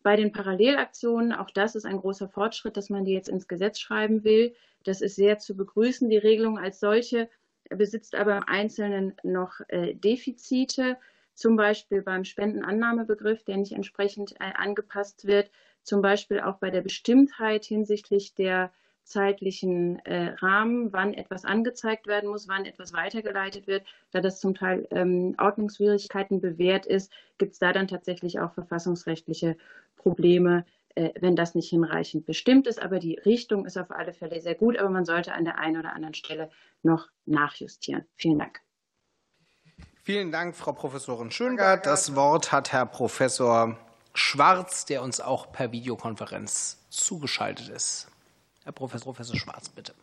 Bei 0.03 0.15
den 0.15 0.31
Parallelaktionen, 0.31 1.33
auch 1.33 1.49
das 1.49 1.75
ist 1.75 1.85
ein 1.85 1.99
großer 1.99 2.29
Fortschritt, 2.29 2.77
dass 2.77 2.89
man 2.89 3.05
die 3.05 3.13
jetzt 3.13 3.29
ins 3.29 3.47
Gesetz 3.47 3.79
schreiben 3.79 4.23
will. 4.23 4.55
Das 4.83 5.01
ist 5.01 5.15
sehr 5.15 5.37
zu 5.39 5.55
begrüßen. 5.55 6.09
Die 6.09 6.17
Regelung 6.17 6.57
als 6.57 6.79
solche 6.79 7.29
besitzt 7.69 8.15
aber 8.15 8.37
im 8.37 8.43
Einzelnen 8.47 9.15
noch 9.23 9.59
äh, 9.67 9.93
Defizite, 9.93 10.97
zum 11.33 11.55
Beispiel 11.55 12.01
beim 12.01 12.23
Spendenannahmebegriff, 12.23 13.43
der 13.43 13.57
nicht 13.57 13.73
entsprechend 13.73 14.33
äh, 14.39 14.53
angepasst 14.55 15.27
wird, 15.27 15.51
zum 15.83 16.01
Beispiel 16.01 16.39
auch 16.39 16.57
bei 16.57 16.71
der 16.71 16.81
Bestimmtheit 16.81 17.65
hinsichtlich 17.65 18.33
der 18.33 18.71
zeitlichen 19.03 19.99
äh, 20.05 20.33
Rahmen, 20.39 20.91
wann 20.91 21.13
etwas 21.13 21.45
angezeigt 21.45 22.07
werden 22.07 22.29
muss, 22.29 22.47
wann 22.47 22.65
etwas 22.65 22.91
weitergeleitet 22.91 23.65
wird. 23.65 23.85
Da 24.11 24.19
das 24.19 24.39
zum 24.39 24.53
Teil 24.53 24.87
ähm, 24.91 25.35
Ordnungswidrigkeiten 25.37 26.41
bewährt 26.41 26.85
ist, 26.85 27.11
gibt 27.37 27.53
es 27.53 27.59
da 27.59 27.71
dann 27.71 27.87
tatsächlich 27.87 28.39
auch 28.39 28.53
verfassungsrechtliche 28.53 29.55
Probleme, 30.07 30.65
äh, 30.95 31.11
wenn 31.19 31.35
das 31.35 31.53
nicht 31.53 31.69
hinreichend 31.69 32.25
bestimmt 32.25 32.65
ist. 32.65 32.81
Aber 32.81 32.99
die 32.99 33.15
Richtung 33.25 33.65
ist 33.65 33.77
auf 33.77 33.91
alle 33.91 34.13
Fälle 34.13 34.39
sehr 34.39 34.55
gut, 34.55 34.77
aber 34.77 34.89
man 34.89 35.03
sollte 35.03 35.33
an 35.33 35.43
der 35.43 35.57
einen 35.59 35.77
oder 35.77 35.93
anderen 35.93 36.13
Stelle 36.13 36.49
noch 36.81 37.09
nachjustieren. 37.25 38.05
Vielen 38.15 38.39
Dank. 38.39 38.61
Vielen 40.03 40.31
Dank, 40.31 40.55
Frau 40.55 40.71
Professorin 40.71 41.31
Schönger. 41.31 41.75
Das 41.75 42.15
Wort 42.15 42.53
hat 42.53 42.71
Herr 42.71 42.85
Professor 42.85 43.77
Schwarz, 44.13 44.85
der 44.85 45.03
uns 45.03 45.19
auch 45.19 45.51
per 45.51 45.73
Videokonferenz 45.73 46.87
zugeschaltet 46.89 47.67
ist. 47.67 48.07
Herr 48.63 48.71
Professor, 48.71 49.13
Professor 49.13 49.35
Schwarz, 49.35 49.67
bitte. 49.67 49.93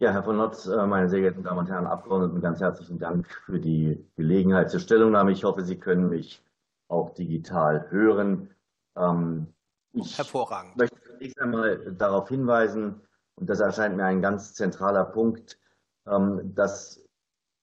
Ja, 0.00 0.12
Herr 0.12 0.24
von 0.24 0.36
Notz, 0.36 0.66
äh, 0.66 0.86
meine 0.86 1.08
sehr 1.08 1.20
geehrten 1.20 1.44
Damen 1.44 1.60
und 1.60 1.68
Herren 1.68 1.86
Abgeordneten, 1.86 2.40
ganz 2.40 2.60
herzlichen 2.60 2.98
Dank 2.98 3.28
für 3.46 3.60
die 3.60 4.04
Gelegenheit 4.16 4.70
zur 4.70 4.80
Stellungnahme. 4.80 5.30
Ich 5.30 5.44
hoffe, 5.44 5.64
Sie 5.64 5.78
können 5.78 6.08
mich 6.08 6.42
auch 6.88 7.10
digital 7.10 7.90
hören. 7.90 8.50
Ähm, 8.96 9.54
ich 9.92 10.18
Hervorragend. 10.18 10.76
möchte 10.76 11.00
zunächst 11.02 11.40
einmal 11.40 11.94
darauf 11.94 12.28
hinweisen, 12.28 13.00
und 13.36 13.48
das 13.48 13.60
erscheint 13.60 13.96
mir 13.96 14.04
ein 14.04 14.20
ganz 14.20 14.54
zentraler 14.54 15.04
Punkt, 15.04 15.58
ähm, 16.06 16.54
dass 16.54 17.00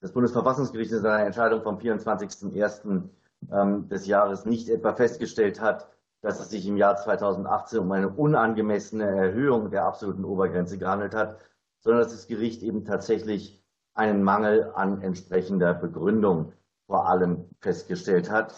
das 0.01 0.13
Bundesverfassungsgericht 0.13 0.91
in 0.91 1.01
seiner 1.01 1.25
Entscheidung 1.25 1.61
vom 1.63 1.77
24.01. 1.77 3.09
Ähm, 3.51 3.89
des 3.89 4.07
Jahres 4.07 4.45
nicht 4.45 4.69
etwa 4.69 4.93
festgestellt 4.93 5.61
hat, 5.61 5.87
dass 6.21 6.39
es 6.39 6.49
sich 6.49 6.65
im 6.67 6.77
Jahr 6.77 6.95
2018 6.95 7.79
um 7.79 7.91
eine 7.91 8.09
unangemessene 8.09 9.05
Erhöhung 9.05 9.69
der 9.69 9.85
absoluten 9.85 10.25
Obergrenze 10.25 10.77
gehandelt 10.77 11.13
hat, 11.13 11.37
sondern 11.79 12.03
dass 12.03 12.13
das 12.13 12.27
Gericht 12.27 12.63
eben 12.63 12.85
tatsächlich 12.85 13.63
einen 13.93 14.23
Mangel 14.23 14.71
an 14.73 15.01
entsprechender 15.01 15.73
Begründung 15.73 16.53
vor 16.87 17.07
allem 17.07 17.49
festgestellt 17.59 18.31
hat. 18.31 18.53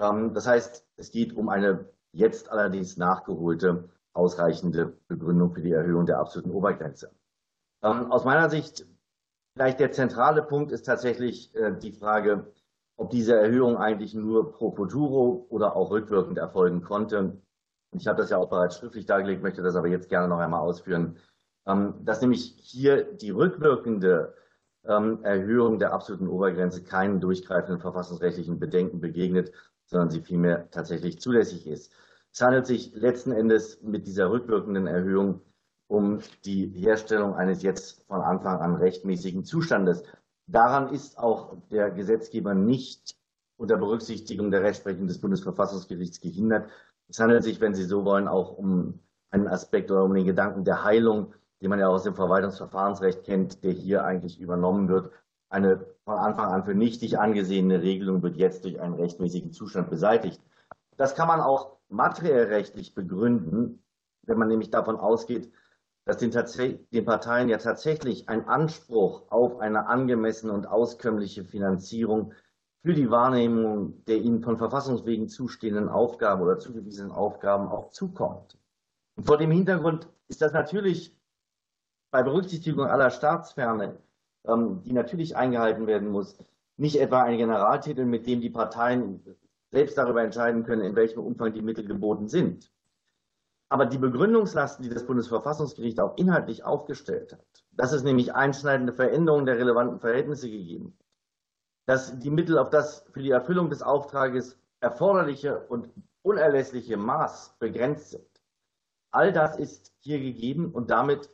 Ähm, 0.00 0.34
das 0.34 0.46
heißt, 0.46 0.86
es 0.96 1.10
geht 1.10 1.36
um 1.36 1.48
eine 1.48 1.88
jetzt 2.12 2.50
allerdings 2.50 2.96
nachgeholte, 2.96 3.88
ausreichende 4.12 4.98
Begründung 5.06 5.52
für 5.52 5.62
die 5.62 5.72
Erhöhung 5.72 6.06
der 6.06 6.18
absoluten 6.18 6.50
Obergrenze. 6.50 7.12
Ähm, 7.82 8.10
aus 8.10 8.24
meiner 8.24 8.50
Sicht 8.50 8.86
vielleicht 9.54 9.78
der 9.80 9.92
zentrale 9.92 10.42
Punkt 10.42 10.72
ist 10.72 10.86
tatsächlich 10.86 11.54
äh, 11.54 11.76
die 11.78 11.92
Frage, 11.92 12.52
ob 12.96 13.10
diese 13.10 13.36
Erhöhung 13.36 13.76
eigentlich 13.76 14.14
nur 14.14 14.52
pro 14.52 14.72
futuro 14.72 15.46
oder 15.48 15.76
auch 15.76 15.90
rückwirkend 15.90 16.38
erfolgen 16.38 16.82
konnte. 16.82 17.40
Ich 17.92 18.06
habe 18.06 18.20
das 18.20 18.30
ja 18.30 18.38
auch 18.38 18.50
bereits 18.50 18.76
schriftlich 18.76 19.06
dargelegt, 19.06 19.42
möchte 19.42 19.62
das 19.62 19.76
aber 19.76 19.88
jetzt 19.88 20.08
gerne 20.08 20.28
noch 20.28 20.38
einmal 20.38 20.60
ausführen, 20.60 21.16
ähm, 21.66 21.94
dass 22.04 22.20
nämlich 22.20 22.56
hier 22.60 23.04
die 23.04 23.30
rückwirkende 23.30 24.34
Erhöhung 24.82 25.78
der 25.78 25.92
absoluten 25.92 26.26
Obergrenze 26.26 26.82
keinen 26.82 27.20
durchgreifenden 27.20 27.82
verfassungsrechtlichen 27.82 28.58
Bedenken 28.58 28.98
begegnet, 28.98 29.52
sondern 29.90 30.10
sie 30.10 30.20
vielmehr 30.20 30.70
tatsächlich 30.70 31.20
zulässig 31.20 31.66
ist. 31.66 31.92
Es 32.32 32.40
handelt 32.40 32.66
sich 32.66 32.94
letzten 32.94 33.32
Endes 33.32 33.82
mit 33.82 34.06
dieser 34.06 34.30
rückwirkenden 34.30 34.86
Erhöhung 34.86 35.40
um 35.88 36.20
die 36.44 36.68
Herstellung 36.68 37.34
eines 37.34 37.62
jetzt 37.62 38.06
von 38.06 38.20
Anfang 38.20 38.60
an 38.60 38.76
rechtmäßigen 38.76 39.44
Zustandes. 39.44 40.04
Daran 40.46 40.94
ist 40.94 41.18
auch 41.18 41.56
der 41.70 41.90
Gesetzgeber 41.90 42.54
nicht 42.54 43.16
unter 43.56 43.76
Berücksichtigung 43.76 44.52
der 44.52 44.62
Rechtsprechung 44.62 45.08
des 45.08 45.20
Bundesverfassungsgerichts 45.20 46.20
gehindert. 46.20 46.70
Es 47.08 47.18
handelt 47.18 47.42
sich, 47.42 47.60
wenn 47.60 47.74
Sie 47.74 47.84
so 47.84 48.04
wollen, 48.04 48.28
auch 48.28 48.56
um 48.56 49.00
einen 49.30 49.48
Aspekt 49.48 49.90
oder 49.90 50.04
um 50.04 50.14
den 50.14 50.24
Gedanken 50.24 50.64
der 50.64 50.84
Heilung, 50.84 51.34
den 51.60 51.70
man 51.70 51.80
ja 51.80 51.88
aus 51.88 52.04
dem 52.04 52.14
Verwaltungsverfahrensrecht 52.14 53.24
kennt, 53.24 53.64
der 53.64 53.72
hier 53.72 54.04
eigentlich 54.04 54.40
übernommen 54.40 54.88
wird. 54.88 55.10
Eine 55.48 55.84
von 56.10 56.18
Anfang 56.18 56.50
an 56.50 56.64
für 56.64 56.74
nichtig 56.74 57.20
angesehene 57.20 57.82
Regelung 57.82 58.20
wird 58.20 58.36
jetzt 58.36 58.64
durch 58.64 58.80
einen 58.80 58.94
rechtmäßigen 58.94 59.52
Zustand 59.52 59.90
beseitigt. 59.90 60.42
Das 60.96 61.14
kann 61.14 61.28
man 61.28 61.40
auch 61.40 61.76
materiell 61.88 62.46
rechtlich 62.46 62.96
begründen, 62.96 63.80
wenn 64.22 64.36
man 64.36 64.48
nämlich 64.48 64.70
davon 64.70 64.96
ausgeht, 64.96 65.52
dass 66.06 66.16
den, 66.16 66.32
den, 66.92 67.04
Parteien 67.04 67.48
ja 67.48 67.58
tatsächlich 67.58 68.28
ein 68.28 68.48
Anspruch 68.48 69.30
auf 69.30 69.60
eine 69.60 69.86
angemessene 69.86 70.52
und 70.52 70.66
auskömmliche 70.66 71.44
Finanzierung 71.44 72.32
für 72.82 72.94
die 72.94 73.10
Wahrnehmung 73.12 74.04
der 74.06 74.16
ihnen 74.16 74.42
von 74.42 74.58
Verfassungswegen 74.58 75.28
zustehenden 75.28 75.88
Aufgaben 75.88 76.42
oder 76.42 76.58
zugewiesenen 76.58 77.12
Aufgaben 77.12 77.68
auch 77.68 77.90
zukommt. 77.90 78.58
Und 79.14 79.26
vor 79.28 79.38
dem 79.38 79.52
Hintergrund 79.52 80.08
ist 80.26 80.42
das 80.42 80.52
natürlich 80.52 81.16
bei 82.10 82.24
Berücksichtigung 82.24 82.86
aller 82.86 83.10
Staatsferne, 83.10 83.98
ähm, 84.46 84.82
die 84.84 84.92
natürlich 84.92 85.36
eingehalten 85.36 85.86
werden 85.86 86.08
muss, 86.08 86.36
nicht 86.76 87.00
etwa 87.00 87.22
ein 87.22 87.36
Generaltitel, 87.36 88.04
mit 88.04 88.26
dem 88.26 88.40
die 88.40 88.50
Parteien 88.50 89.22
selbst 89.70 89.98
darüber 89.98 90.22
entscheiden 90.22 90.64
können, 90.64 90.82
in 90.82 90.96
welchem 90.96 91.20
Umfang 91.20 91.52
die 91.52 91.62
Mittel 91.62 91.86
geboten 91.86 92.28
sind. 92.28 92.72
Aber 93.68 93.86
die 93.86 93.98
Begründungslasten, 93.98 94.82
die 94.82 94.88
das 94.88 95.06
Bundesverfassungsgericht 95.06 96.00
auch 96.00 96.16
inhaltlich 96.16 96.64
aufgestellt 96.64 97.32
hat, 97.32 97.64
dass 97.70 97.92
es 97.92 98.02
nämlich 98.02 98.34
einschneidende 98.34 98.92
Veränderungen 98.92 99.46
der 99.46 99.58
relevanten 99.58 100.00
Verhältnisse 100.00 100.50
gegeben 100.50 100.96
hat, 100.98 101.06
dass 101.86 102.18
die 102.18 102.30
Mittel 102.30 102.58
auf 102.58 102.70
das 102.70 103.06
für 103.12 103.22
die 103.22 103.30
Erfüllung 103.30 103.70
des 103.70 103.82
Auftrages 103.82 104.58
erforderliche 104.80 105.60
und 105.68 105.88
unerlässliche 106.22 106.96
Maß 106.96 107.56
begrenzt 107.58 108.10
sind. 108.10 108.26
All 109.12 109.32
das 109.32 109.56
ist 109.56 109.92
hier 109.98 110.20
gegeben 110.20 110.72
und 110.72 110.90
damit 110.90 111.28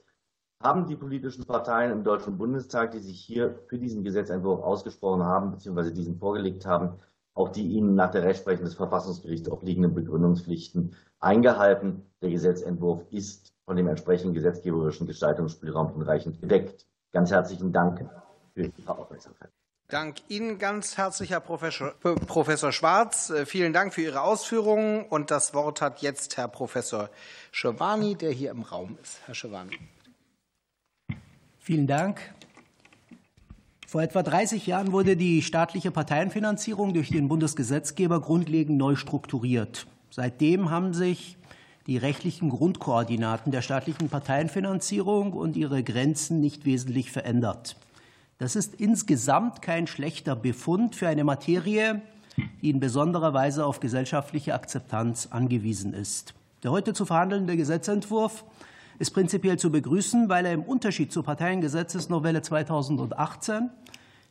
haben 0.62 0.86
die 0.86 0.96
politischen 0.96 1.44
Parteien 1.44 1.92
im 1.92 2.04
Deutschen 2.04 2.38
Bundestag, 2.38 2.92
die 2.92 2.98
sich 2.98 3.20
hier 3.20 3.58
für 3.68 3.78
diesen 3.78 4.04
Gesetzentwurf 4.04 4.62
ausgesprochen 4.62 5.22
haben, 5.22 5.50
beziehungsweise 5.50 5.92
diesen 5.92 6.18
vorgelegt 6.18 6.66
haben, 6.66 6.98
auch 7.34 7.50
die 7.50 7.66
ihnen 7.68 7.94
nach 7.94 8.10
der 8.10 8.22
Rechtsprechung 8.22 8.64
des 8.64 8.74
Verfassungsgerichts 8.74 9.50
obliegenden 9.50 9.94
Begründungspflichten 9.94 10.94
eingehalten. 11.20 12.02
Der 12.22 12.30
Gesetzentwurf 12.30 13.04
ist 13.10 13.52
von 13.66 13.76
dem 13.76 13.88
entsprechenden 13.88 14.34
gesetzgeberischen 14.34 15.06
Gestaltungsspielraum 15.06 15.92
hinreichend 15.92 16.40
gedeckt. 16.40 16.86
Ganz 17.12 17.30
herzlichen 17.30 17.72
Dank 17.72 18.08
für 18.54 18.62
Ihre 18.62 18.98
Aufmerksamkeit. 18.98 19.50
Dank 19.88 20.16
Ihnen 20.28 20.58
ganz 20.58 20.96
herzlich, 20.96 21.30
Herr 21.30 21.40
Professor, 21.40 21.92
Professor 22.26 22.72
Schwarz. 22.72 23.30
Äh, 23.30 23.46
vielen 23.46 23.72
Dank 23.72 23.94
für 23.94 24.02
Ihre 24.02 24.22
Ausführungen. 24.22 25.04
Und 25.04 25.30
das 25.30 25.54
Wort 25.54 25.80
hat 25.80 26.02
jetzt 26.02 26.36
Herr 26.36 26.48
Professor 26.48 27.08
Schewani, 27.52 28.16
der 28.16 28.32
hier 28.32 28.50
im 28.50 28.62
Raum 28.62 28.98
ist. 29.00 29.20
Herr 29.26 29.34
Schewani. 29.34 29.78
Vielen 31.66 31.88
Dank. 31.88 32.20
Vor 33.88 34.00
etwa 34.00 34.22
30 34.22 34.68
Jahren 34.68 34.92
wurde 34.92 35.16
die 35.16 35.42
staatliche 35.42 35.90
Parteienfinanzierung 35.90 36.94
durch 36.94 37.08
den 37.08 37.26
Bundesgesetzgeber 37.26 38.20
grundlegend 38.20 38.78
neu 38.78 38.94
strukturiert. 38.94 39.88
Seitdem 40.08 40.70
haben 40.70 40.94
sich 40.94 41.36
die 41.88 41.96
rechtlichen 41.96 42.50
Grundkoordinaten 42.50 43.50
der 43.50 43.62
staatlichen 43.62 44.08
Parteienfinanzierung 44.08 45.32
und 45.32 45.56
ihre 45.56 45.82
Grenzen 45.82 46.40
nicht 46.40 46.66
wesentlich 46.66 47.10
verändert. 47.10 47.74
Das 48.38 48.54
ist 48.54 48.76
insgesamt 48.76 49.60
kein 49.60 49.88
schlechter 49.88 50.36
Befund 50.36 50.94
für 50.94 51.08
eine 51.08 51.24
Materie, 51.24 52.00
die 52.62 52.70
in 52.70 52.78
besonderer 52.78 53.34
Weise 53.34 53.66
auf 53.66 53.80
gesellschaftliche 53.80 54.54
Akzeptanz 54.54 55.30
angewiesen 55.32 55.94
ist. 55.94 56.32
Der 56.62 56.70
heute 56.70 56.92
zu 56.92 57.04
verhandelnde 57.06 57.56
Gesetzentwurf 57.56 58.44
ist 58.98 59.10
prinzipiell 59.10 59.58
zu 59.58 59.70
begrüßen, 59.70 60.28
weil 60.28 60.46
er 60.46 60.52
im 60.52 60.62
Unterschied 60.62 61.12
zur 61.12 61.22
Parteiengesetzesnovelle 61.24 62.42
2018 62.42 63.70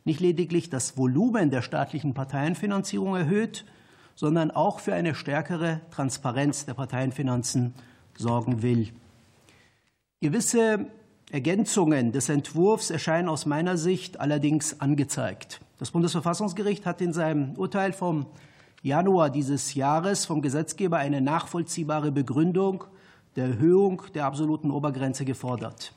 nicht 0.04 0.20
lediglich 0.20 0.70
das 0.70 0.96
Volumen 0.96 1.50
der 1.50 1.62
staatlichen 1.62 2.14
Parteienfinanzierung 2.14 3.16
erhöht, 3.16 3.64
sondern 4.14 4.50
auch 4.50 4.80
für 4.80 4.94
eine 4.94 5.14
stärkere 5.14 5.80
Transparenz 5.90 6.64
der 6.64 6.74
Parteienfinanzen 6.74 7.74
sorgen 8.16 8.62
will. 8.62 8.88
Gewisse 10.20 10.86
Ergänzungen 11.30 12.12
des 12.12 12.28
Entwurfs 12.28 12.90
erscheinen 12.90 13.28
aus 13.28 13.46
meiner 13.46 13.76
Sicht 13.76 14.20
allerdings 14.20 14.80
angezeigt. 14.80 15.60
Das 15.78 15.90
Bundesverfassungsgericht 15.90 16.86
hat 16.86 17.00
in 17.00 17.12
seinem 17.12 17.54
Urteil 17.56 17.92
vom 17.92 18.26
Januar 18.82 19.30
dieses 19.30 19.74
Jahres 19.74 20.24
vom 20.24 20.40
Gesetzgeber 20.40 20.98
eine 20.98 21.20
nachvollziehbare 21.20 22.12
Begründung 22.12 22.84
der 23.36 23.46
Erhöhung 23.46 24.02
der 24.14 24.24
absoluten 24.24 24.70
Obergrenze 24.70 25.24
gefordert. 25.24 25.92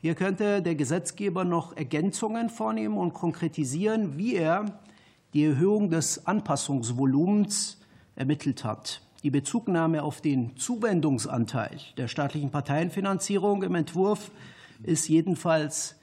Hier 0.00 0.14
könnte 0.14 0.60
der 0.60 0.74
Gesetzgeber 0.74 1.44
noch 1.44 1.76
Ergänzungen 1.76 2.50
vornehmen 2.50 2.98
und 2.98 3.14
konkretisieren, 3.14 4.18
wie 4.18 4.34
er 4.34 4.80
die 5.32 5.44
Erhöhung 5.44 5.88
des 5.88 6.26
Anpassungsvolumens 6.26 7.80
ermittelt 8.16 8.64
hat. 8.64 9.00
Die 9.22 9.30
Bezugnahme 9.30 10.02
auf 10.02 10.20
den 10.20 10.56
Zuwendungsanteil 10.56 11.78
der 11.96 12.08
staatlichen 12.08 12.50
Parteienfinanzierung 12.50 13.62
im 13.62 13.74
Entwurf 13.74 14.30
ist 14.82 15.08
jedenfalls 15.08 15.96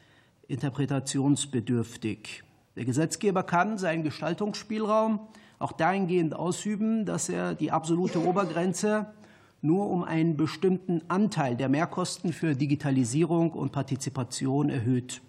interpretationsbedürftig. 0.47 2.43
Der 2.75 2.85
Gesetzgeber 2.85 3.43
kann 3.43 3.77
seinen 3.77 4.03
Gestaltungsspielraum 4.03 5.19
auch 5.59 5.73
dahingehend 5.73 6.33
ausüben, 6.33 7.05
dass 7.05 7.29
er 7.29 7.53
die 7.53 7.71
absolute 7.71 8.25
Obergrenze 8.25 9.13
nur 9.61 9.89
um 9.89 10.03
einen 10.03 10.37
bestimmten 10.37 11.01
Anteil 11.07 11.55
der 11.55 11.69
Mehrkosten 11.69 12.33
für 12.33 12.55
Digitalisierung 12.55 13.51
und 13.51 13.71
Partizipation 13.71 14.69
erhöht. 14.69 15.21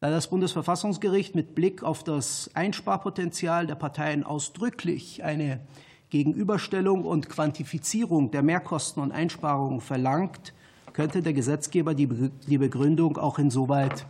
Da 0.00 0.10
das 0.10 0.28
Bundesverfassungsgericht 0.30 1.34
mit 1.34 1.54
Blick 1.54 1.82
auf 1.82 2.02
das 2.02 2.50
Einsparpotenzial 2.54 3.66
der 3.66 3.74
Parteien 3.74 4.24
ausdrücklich 4.24 5.22
eine 5.24 5.60
Gegenüberstellung 6.08 7.04
und 7.04 7.28
Quantifizierung 7.28 8.30
der 8.30 8.42
Mehrkosten 8.42 9.02
und 9.02 9.12
Einsparungen 9.12 9.80
verlangt, 9.80 10.54
könnte 10.94 11.22
der 11.22 11.34
Gesetzgeber 11.34 11.94
die 11.94 12.58
Begründung 12.58 13.16
auch 13.16 13.38
insoweit 13.38 14.06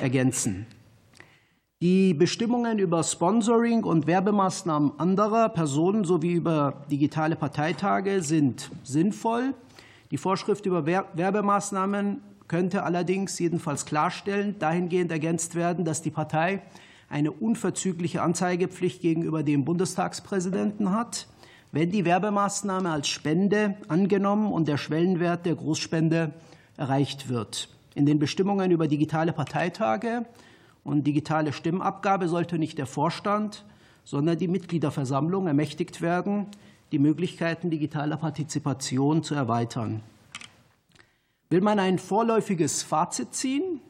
ergänzen. 0.00 0.66
Die 1.82 2.14
Bestimmungen 2.14 2.78
über 2.78 3.02
Sponsoring 3.02 3.84
und 3.84 4.06
Werbemaßnahmen 4.06 4.98
anderer 4.98 5.50
Personen 5.50 6.04
sowie 6.04 6.32
über 6.32 6.86
digitale 6.90 7.36
Parteitage 7.36 8.22
sind 8.22 8.70
sinnvoll. 8.82 9.52
Die 10.10 10.16
Vorschrift 10.16 10.64
über 10.64 10.86
Werbemaßnahmen 10.86 12.22
könnte 12.48 12.82
allerdings 12.82 13.38
jedenfalls 13.38 13.84
klarstellen, 13.84 14.58
dahingehend 14.58 15.12
ergänzt 15.12 15.54
werden, 15.54 15.84
dass 15.84 16.00
die 16.00 16.10
Partei 16.10 16.62
eine 17.10 17.30
unverzügliche 17.30 18.22
Anzeigepflicht 18.22 19.02
gegenüber 19.02 19.42
dem 19.42 19.66
Bundestagspräsidenten 19.66 20.92
hat, 20.92 21.26
wenn 21.72 21.90
die 21.90 22.06
Werbemaßnahme 22.06 22.90
als 22.90 23.08
Spende 23.08 23.76
angenommen 23.88 24.50
und 24.50 24.66
der 24.66 24.78
Schwellenwert 24.78 25.44
der 25.44 25.56
Großspende 25.56 26.32
erreicht 26.78 27.28
wird. 27.28 27.68
In 27.94 28.06
den 28.06 28.18
Bestimmungen 28.18 28.70
über 28.70 28.88
digitale 28.88 29.34
Parteitage 29.34 30.24
und 30.86 31.04
digitale 31.04 31.52
Stimmabgabe 31.52 32.28
sollte 32.28 32.58
nicht 32.58 32.78
der 32.78 32.86
Vorstand, 32.86 33.64
sondern 34.04 34.38
die 34.38 34.46
Mitgliederversammlung 34.46 35.48
ermächtigt 35.48 36.00
werden, 36.00 36.46
die 36.92 37.00
Möglichkeiten 37.00 37.70
digitaler 37.70 38.16
Partizipation 38.16 39.24
zu 39.24 39.34
erweitern. 39.34 40.00
Will 41.50 41.60
man 41.60 41.80
ein 41.80 41.98
vorläufiges 41.98 42.84
Fazit 42.84 43.34
ziehen, 43.34 43.80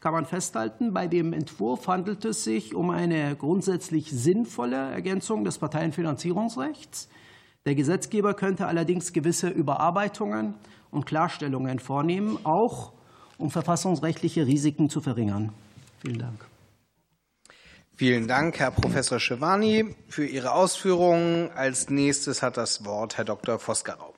kann 0.00 0.12
man 0.12 0.24
festhalten, 0.24 0.92
bei 0.92 1.06
dem 1.06 1.32
Entwurf 1.32 1.86
handelt 1.86 2.24
es 2.24 2.42
sich 2.42 2.74
um 2.74 2.90
eine 2.90 3.36
grundsätzlich 3.36 4.10
sinnvolle 4.10 4.76
Ergänzung 4.76 5.44
des 5.44 5.58
Parteienfinanzierungsrechts. 5.58 7.08
Der 7.64 7.76
Gesetzgeber 7.76 8.34
könnte 8.34 8.66
allerdings 8.66 9.12
gewisse 9.12 9.50
Überarbeitungen 9.50 10.54
und 10.90 11.06
Klarstellungen 11.06 11.78
vornehmen, 11.78 12.38
auch 12.42 12.92
um 13.38 13.50
verfassungsrechtliche 13.50 14.46
Risiken 14.46 14.88
zu 14.88 15.00
verringern. 15.00 15.52
Vielen 16.00 16.18
Dank. 16.18 16.44
Vielen 17.94 18.28
Dank, 18.28 18.58
Herr 18.58 18.70
Professor 18.70 19.20
Schewani, 19.20 19.94
für 20.08 20.24
Ihre 20.24 20.52
Ausführungen. 20.52 21.50
Als 21.50 21.90
nächstes 21.90 22.42
hat 22.42 22.56
das 22.56 22.84
Wort 22.86 23.18
Herr 23.18 23.26
Dr. 23.26 23.58
Vosgerau. 23.58 24.14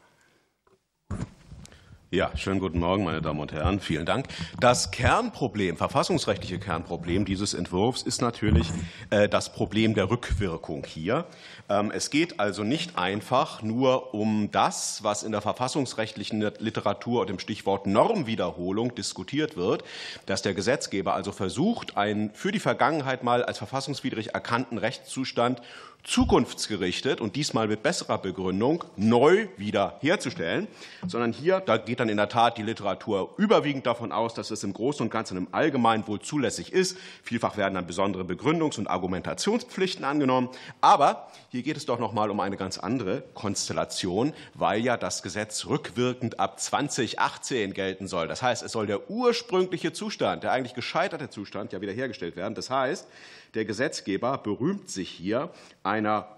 Ja, 2.15 2.31
schönen 2.37 2.61
guten 2.61 2.79
Morgen, 2.79 3.05
meine 3.05 3.23
Damen 3.23 3.41
und 3.41 3.53
Herren. 3.53 3.81
Vielen 3.81 4.05
Dank. 4.05 4.27
Das 4.61 4.91
Kernproblem, 4.91 5.79
verfassungsrechtliche 5.79 6.59
Kernproblem 6.59 7.25
dieses 7.25 7.55
Entwurfs 7.55 8.03
ist 8.03 8.21
natürlich 8.21 8.71
äh, 9.09 9.31
das 9.31 9.51
Problem 9.55 9.95
der 9.95 10.11
Rückwirkung 10.11 10.85
hier. 10.85 11.25
Ähm, 11.71 11.91
es 11.91 12.11
geht 12.11 12.39
also 12.39 12.65
nicht 12.65 12.99
einfach 12.99 13.63
nur 13.63 14.13
um 14.13 14.51
das, 14.51 15.03
was 15.03 15.23
in 15.23 15.33
der 15.33 15.41
verfassungsrechtlichen 15.41 16.43
Literatur 16.59 17.23
unter 17.23 17.33
dem 17.33 17.39
Stichwort 17.39 17.87
Normwiederholung 17.87 18.95
diskutiert 18.95 19.57
wird, 19.57 19.83
dass 20.27 20.43
der 20.43 20.53
Gesetzgeber 20.53 21.15
also 21.15 21.33
versucht, 21.33 21.97
einen 21.97 22.35
für 22.35 22.53
die 22.53 22.61
Vergangenheit 22.61 23.25
mal 23.25 23.43
als 23.43 23.57
verfassungswidrig 23.57 24.35
erkannten 24.35 24.77
Rechtszustand 24.77 25.63
zukunftsgerichtet 26.05 27.21
und 27.21 27.37
diesmal 27.37 27.69
mit 27.69 27.83
besserer 27.83 28.19
Begründung 28.19 28.85
neu 28.97 29.47
wieder 29.57 29.99
herzustellen, 30.01 30.67
sondern 31.07 31.33
hier, 31.33 31.61
da 31.61 31.77
geht 31.77 32.01
dann 32.01 32.09
in 32.09 32.17
der 32.17 32.29
Tat 32.29 32.59
die 32.59 32.63
Literatur 32.63 33.35
überwiegend 33.37 33.87
davon 33.87 34.11
aus, 34.11 34.35
dass 34.35 34.51
es 34.51 34.65
im 34.65 34.73
Großen 34.73 35.05
und 35.05 35.11
Ganzen 35.11 35.37
im 35.37 35.49
Allgemeinen 35.53 36.07
wohl 36.09 36.21
zulässig 36.21 36.73
ist. 36.73 36.99
Vielfach 37.23 37.57
werden 37.57 37.75
dann 37.75 37.87
besondere 37.87 38.25
Begründungs- 38.25 38.79
und 38.79 38.89
Argumentationspflichten 38.89 40.05
angenommen. 40.05 40.49
Aber 40.81 41.29
hier 41.51 41.63
geht 41.63 41.77
es 41.77 41.87
doch 41.87 42.01
noch 42.01 42.13
mal 42.13 42.31
um 42.31 42.41
eine 42.41 42.57
ganz 42.57 42.79
andere 42.79 43.23
Konstellation, 43.35 44.33
weil 44.55 44.81
ja 44.81 44.97
das 44.97 45.23
Gesetz 45.23 45.67
rückwirkend 45.67 46.41
ab 46.41 46.59
2018 46.59 47.75
gelten 47.75 48.09
soll. 48.09 48.27
Das 48.27 48.43
heißt, 48.43 48.65
es 48.65 48.73
soll 48.73 48.87
der 48.87 49.09
ursprüngliche 49.09 49.93
Zustand, 49.93 50.43
der 50.43 50.53
eigentlich 50.53 50.75
gescheiterte 50.75 51.31
Zustand, 51.31 51.73
ja 51.73 51.81
wiederhergestellt 51.81 52.35
werden. 52.35 52.55
Das 52.55 52.71
heißt, 52.71 53.07
der 53.55 53.67
Gesetzgeber 53.67 54.39
berühmt 54.39 54.89
sich 54.89 55.11
hier 55.11 55.51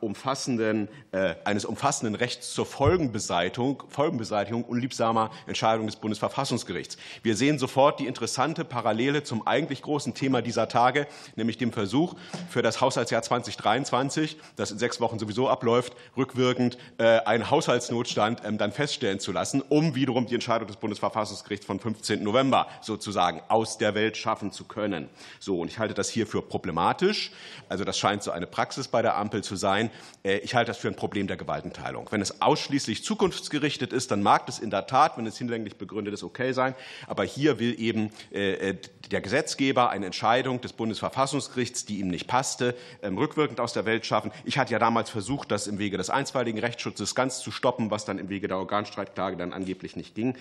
umfassenden, 0.01 0.89
äh, 1.13 1.37
eines 1.45 1.65
umfassenden 1.65 2.17
Rechts 2.17 2.53
zur 2.53 2.67
Folgenbeseitigung, 2.67 3.85
Folgenbeseitigung 3.89 4.65
unliebsamer 4.65 5.31
Entscheidung 5.47 5.87
des 5.87 5.97
Bundesverfassungsgerichts. 5.97 6.97
Wir 7.23 7.37
sehen 7.37 7.59
sofort 7.59 8.01
die 8.01 8.07
interessante 8.07 8.65
Parallele 8.65 9.23
zum 9.23 9.47
eigentlich 9.47 9.83
großen 9.83 10.15
Thema 10.15 10.43
dieser 10.43 10.67
Tage, 10.69 11.07
nämlich 11.37 11.57
dem 11.59 11.73
Versuch 11.73 12.15
für 12.49 12.63
das 12.63 12.81
Haushaltsjahr 12.81 13.23
2023, 13.23 14.37
das 14.57 14.73
in 14.73 14.79
sechs 14.79 15.01
Wochen 15.01 15.19
sowieso 15.19 15.49
abläuft, 15.49 15.95
rückwirkend 16.17 16.79
äh, 16.99 17.21
einen 17.21 17.51
Haushaltsnotstand 17.51 18.43
ähm, 18.45 18.59
dann 18.59 18.73
feststellen 18.73 19.21
zu 19.21 19.31
lassen, 19.31 19.63
um 19.69 19.95
wiederum 19.95 20.27
die 20.27 20.35
Entscheidung 20.35 20.67
des 20.67 20.79
Bundesverfassungsgerichts 20.79 21.67
vom 21.67 21.79
15. 21.79 22.25
November 22.25 22.67
sozusagen 22.81 23.41
aus 23.49 23.79
der 23.79 23.95
Welt 23.95 24.17
schaffen 24.17 24.51
zu 24.51 24.65
können. 24.65 25.09
So, 25.39 25.61
und 25.61 25.69
ich 25.69 25.79
halte 25.79 25.95
das 25.95 26.09
hier 26.09 26.27
für 26.27 26.43
problematisch 26.43 27.04
problematisch. 27.05 27.31
Also 27.69 27.85
das 27.85 27.99
scheint 27.99 28.23
so 28.23 28.31
eine 28.31 28.47
Praxis 28.47 28.89
bei 28.89 29.01
der 29.01 29.17
Ampel 29.17 29.43
zu 29.43 29.57
sein. 29.57 29.91
Äh, 30.23 30.39
ich 30.39 30.55
halte 30.55 30.71
das 30.71 30.79
für 30.79 30.89
ein 30.89 30.97
Problem 30.97 31.27
der 31.27 31.37
Gewaltenteilung. 31.37 32.09
Wenn 32.11 32.21
es 32.21 32.43
ausschließlich 32.43 33.03
zukunftsgerichtet 33.05 33.93
ist, 33.93 34.11
dann 34.11 34.23
mag 34.23 34.47
das 34.47 34.59
in 34.59 34.71
der 34.71 34.87
Tat, 34.87 35.17
wenn 35.17 35.27
es 35.27 35.39
hinlänglich 35.39 35.77
begründet 35.77 36.13
ist, 36.15 36.23
okay 36.23 36.53
sein. 36.53 36.75
Aber 37.07 37.25
hier 37.25 37.59
will 37.59 37.79
eben 37.81 38.11
äh, 38.31 38.75
der 39.11 39.21
Gesetzgeber 39.23 39.91
eine 39.91 40.07
Entscheidung 40.07 40.61
des 40.61 40.73
Bundesverfassungsgerichts, 40.75 41.87
die 41.87 42.01
ihm 42.01 42.09
nicht 42.09 42.27
passte, 42.27 42.75
ähm, 43.03 43.17
rückwirkend 43.17 43.61
aus 43.61 43.73
der 43.73 43.87
Welt 43.87 44.05
schaffen. 44.05 44.31
Ich 44.45 44.59
hatte 44.59 44.73
ja 44.73 44.79
damals 44.79 45.11
versucht, 45.11 45.51
das 45.51 45.67
im 45.67 45.79
Wege 45.79 45.97
des 45.97 46.11
einstweiligen 46.11 46.61
Rechtsschutzes 46.61 47.15
ganz 47.15 47.41
zu 47.41 47.51
stoppen, 47.51 47.91
was 47.91 48.05
dann 48.05 48.19
im 48.19 48.29
Wege 48.29 48.47
der 48.47 48.59
Organstreitklage 48.59 49.37
dann 49.37 49.53
angeblich 49.53 49.97
nicht 49.97 50.15
ging. 50.15 50.37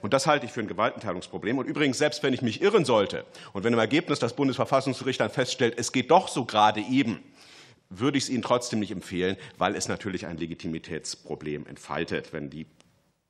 Und 0.00 0.12
das 0.12 0.26
halte 0.26 0.46
ich 0.46 0.52
für 0.52 0.60
ein 0.60 0.68
Gewaltenteilungsproblem. 0.68 1.58
Und 1.58 1.66
übrigens, 1.66 1.98
selbst 1.98 2.22
wenn 2.22 2.32
ich 2.32 2.42
mich 2.42 2.62
irren 2.62 2.84
sollte 2.84 3.24
und 3.52 3.64
wenn 3.64 3.72
im 3.72 3.78
Ergebnis 3.78 4.18
das 4.18 4.34
Bundesverfassungsgericht 4.34 5.20
dann 5.20 5.30
feststellt, 5.30 5.74
es 5.76 5.91
geht 5.92 6.10
doch 6.10 6.28
so 6.28 6.44
gerade 6.44 6.80
eben, 6.80 7.20
würde 7.90 8.18
ich 8.18 8.24
es 8.24 8.30
Ihnen 8.30 8.42
trotzdem 8.42 8.80
nicht 8.80 8.90
empfehlen, 8.90 9.36
weil 9.58 9.76
es 9.76 9.88
natürlich 9.88 10.26
ein 10.26 10.38
Legitimitätsproblem 10.38 11.66
entfaltet, 11.66 12.32
wenn 12.32 12.48
die 12.48 12.66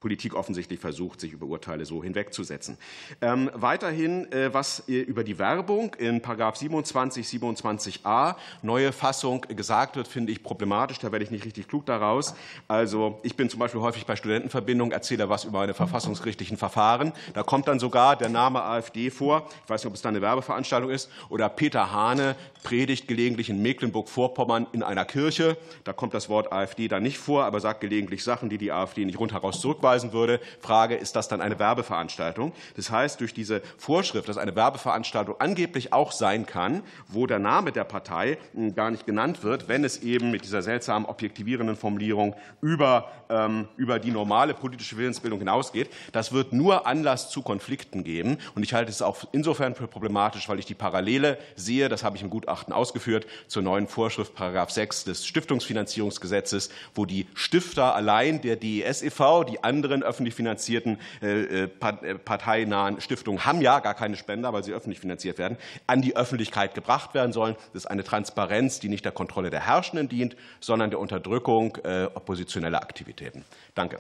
Politik 0.03 0.35
offensichtlich 0.35 0.81
versucht, 0.81 1.21
sich 1.21 1.33
über 1.33 1.47
Urteile 1.47 1.87
so 1.87 2.03
hinwegzusetzen. 2.03 2.77
Ähm, 3.21 3.49
weiterhin, 3.55 4.31
äh, 4.33 4.53
was 4.53 4.88
äh, 4.88 4.95
über 4.95 5.23
die 5.23 5.38
Werbung 5.38 5.95
in§ 5.95 6.21
27, 6.57 7.25
27a, 7.25 8.35
neue 8.62 8.91
Fassung, 8.91 9.43
gesagt 9.43 9.95
wird, 9.95 10.09
finde 10.09 10.33
ich 10.33 10.43
problematisch. 10.43 10.99
Da 10.99 11.12
werde 11.12 11.25
ich 11.25 11.31
nicht 11.31 11.45
richtig 11.45 11.69
klug 11.69 11.87
daraus. 11.87 12.35
Also, 12.67 13.21
ich 13.23 13.37
bin 13.37 13.49
zum 13.49 13.61
Beispiel 13.61 13.81
häufig 13.81 14.05
bei 14.05 14.17
Studentenverbindungen, 14.17 14.93
erzähle 14.93 15.29
was 15.29 15.45
über 15.45 15.61
meine 15.61 15.73
verfassungsgerichtlichen 15.73 16.57
Verfahren. 16.57 17.12
Da 17.35 17.45
kommt 17.45 17.69
dann 17.69 17.79
sogar 17.79 18.17
der 18.17 18.29
Name 18.29 18.61
AfD 18.65 19.09
vor. 19.09 19.49
Ich 19.62 19.71
weiß 19.71 19.85
nicht, 19.85 19.88
ob 19.88 19.95
es 19.95 20.03
da 20.03 20.09
eine 20.09 20.21
Werbeveranstaltung 20.21 20.91
ist. 20.91 21.11
Oder 21.29 21.49
Peter 21.49 21.93
Hane 21.93 22.35
predigt 22.65 23.07
gelegentlich 23.07 23.51
in 23.51 23.62
Mecklenburg-Vorpommern 23.62 24.67
in 24.73 24.83
einer 24.83 25.05
Kirche. 25.05 25.57
Da 25.85 25.93
kommt 25.93 26.12
das 26.12 26.29
Wort 26.29 26.53
AfD 26.53 26.88
da 26.88 26.99
nicht 26.99 27.19
vor, 27.19 27.45
aber 27.45 27.61
sagt 27.61 27.81
gelegentlich 27.81 28.25
Sachen, 28.25 28.49
die 28.49 28.59
die 28.59 28.73
AfD 28.73 29.05
nicht 29.05 29.21
rundheraus 29.21 29.61
zurückweisen 29.61 29.92
zurückweisen 29.93 30.13
würde. 30.13 30.41
Frage, 30.61 30.95
ist 30.95 31.17
das 31.17 31.29
dann 31.29 31.41
eine 31.41 31.59
Werbeveranstaltung? 31.59 32.53
Das 32.77 32.91
heißt, 32.91 33.21
durch 33.21 33.35
diese 33.35 33.63
Vorschrift, 33.79 34.29
dass 34.29 34.39
eine 34.39 34.55
Werbeveranstaltung 34.55 35.37
angeblich 35.39 35.93
auch 35.93 36.13
sein 36.13 36.47
kann, 36.47 36.83
wo 37.09 37.27
der 37.27 37.39
Name 37.39 37.73
der 37.73 37.85
Partei 37.85 38.39
hm, 38.55 38.75
gar 38.75 38.91
nicht 38.91 39.07
genannt 39.07 39.43
wird, 39.43 39.69
wenn 39.69 39.85
es 39.85 40.03
eben 40.03 40.31
mit 40.31 40.45
dieser 40.45 40.63
seltsamen 40.63 41.07
objektivierenden 41.07 41.77
Formulierung 41.77 42.35
über, 42.61 43.11
ähm, 43.29 43.69
über 43.77 43.99
die 43.99 44.11
normale 44.11 44.55
politische 44.55 44.97
Willensbildung 44.97 45.41
hinausgeht, 45.41 45.91
das 46.13 46.33
wird 46.33 46.53
nur 46.53 46.87
Anlass 46.87 47.31
zu 47.31 47.43
Konflikten 47.43 48.05
geben. 48.05 48.39
Und 48.55 48.63
ich 48.63 48.75
halte 48.75 48.91
es 48.91 49.03
auch 49.03 49.25
insofern 49.33 49.75
für 49.75 49.89
problematisch, 49.89 50.49
weil 50.49 50.59
ich 50.59 50.67
die 50.67 50.75
Parallele 50.75 51.39
sehe, 51.57 51.89
das 51.89 52.05
habe 52.05 52.17
ich 52.17 52.23
im 52.23 52.31
Gutachten 52.31 52.73
ausgeführt, 52.73 53.27
zur 53.47 53.63
neuen 53.63 53.89
Vorschrift 53.89 54.35
Paragraph 54.35 54.71
6 54.71 55.05
des 55.05 55.27
Stiftungsfinanzierungsgesetzes, 55.27 56.71
wo 56.95 57.05
die 57.05 57.27
Stifter 57.35 57.95
allein 57.95 58.41
der 58.41 58.57
DES 58.57 59.03
e.V., 59.03 59.45
die 59.45 59.63
anderen 59.63 59.82
anderen 59.83 60.03
öffentlich 60.03 60.35
finanzierten 60.35 60.99
äh, 61.23 61.64
äh, 61.64 61.64
äh, 61.64 62.14
parteinahen 62.18 63.01
Stiftungen 63.01 63.45
haben 63.45 63.61
ja 63.61 63.81
gar 63.81 63.95
keine 63.95 64.16
Spender, 64.16 64.53
weil 64.53 64.62
sie 64.62 64.73
öffentlich 64.73 65.01
finanziert 65.01 65.38
werden, 65.38 65.57
an 65.87 66.03
die 66.03 66.16
Öffentlichkeit 66.16 66.75
gebracht 66.75 67.14
werden 67.14 67.33
sollen. 67.33 67.57
Das 67.73 67.85
ist 67.85 67.87
eine 67.87 68.05
Transparenz, 68.05 68.79
die 68.79 68.88
nicht 68.88 69.05
der 69.05 69.12
Kontrolle 69.12 69.51
der 69.51 69.66
Herrschenden 69.66 70.09
dient, 70.09 70.37
sondern 70.61 70.90
der 70.90 71.01
Unterdrückung 71.01 71.79
oppositioneller 72.14 72.83
Aktivitäten. 72.83 73.45
Danke. 73.75 73.99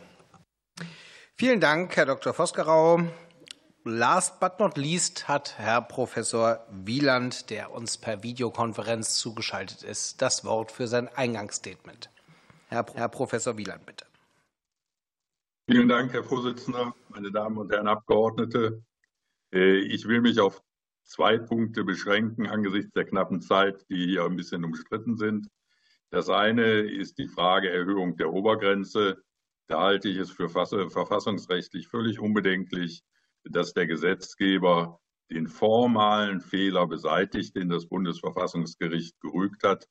Vielen 1.36 1.60
Dank, 1.60 1.96
Herr 1.96 2.06
Dr. 2.06 2.32
Vosgerau. 2.32 3.00
Last 3.84 4.38
but 4.38 4.60
not 4.60 4.76
least 4.76 5.26
hat 5.26 5.54
Herr 5.58 5.82
Professor 5.82 6.64
Wieland, 6.70 7.50
der 7.50 7.72
uns 7.72 7.98
per 7.98 8.22
Videokonferenz 8.22 9.16
zugeschaltet 9.16 9.82
ist, 9.82 10.22
das 10.22 10.44
Wort 10.44 10.70
für 10.70 10.86
sein 10.86 11.08
Eingangsstatement. 11.08 12.10
Herr, 12.68 12.86
Herr 12.94 13.08
Professor 13.08 13.56
Wieland, 13.56 13.84
bitte. 13.84 14.11
Vielen 15.70 15.86
Dank, 15.88 16.12
Herr 16.12 16.24
Vorsitzender, 16.24 16.92
meine 17.08 17.30
Damen 17.30 17.56
und 17.56 17.70
Herren 17.70 17.86
Abgeordnete. 17.86 18.82
Äh, 19.52 19.78
ich 19.78 20.08
will 20.08 20.20
mich 20.20 20.40
auf 20.40 20.60
zwei 21.04 21.38
Punkte 21.38 21.84
beschränken 21.84 22.48
angesichts 22.48 22.90
der 22.94 23.04
knappen 23.04 23.40
Zeit, 23.40 23.88
die 23.88 24.06
hier 24.06 24.24
ein 24.24 24.34
bisschen 24.34 24.64
umstritten 24.64 25.16
sind. 25.16 25.46
Das 26.10 26.28
eine 26.28 26.80
ist 26.80 27.16
die 27.18 27.28
Frage 27.28 27.70
Erhöhung 27.70 28.16
der 28.16 28.32
Obergrenze. 28.32 29.22
Da 29.68 29.80
halte 29.80 30.08
ich 30.08 30.18
es 30.18 30.32
für 30.32 30.48
verfassungsrechtlich 30.48 31.86
völlig 31.86 32.18
unbedenklich, 32.18 33.04
dass 33.44 33.72
der 33.72 33.86
Gesetzgeber 33.86 34.98
den 35.30 35.46
formalen 35.46 36.40
Fehler 36.40 36.88
beseitigt, 36.88 37.54
den 37.54 37.68
das 37.68 37.86
Bundesverfassungsgericht 37.86 39.20
gerügt 39.20 39.62
hat. 39.62 39.86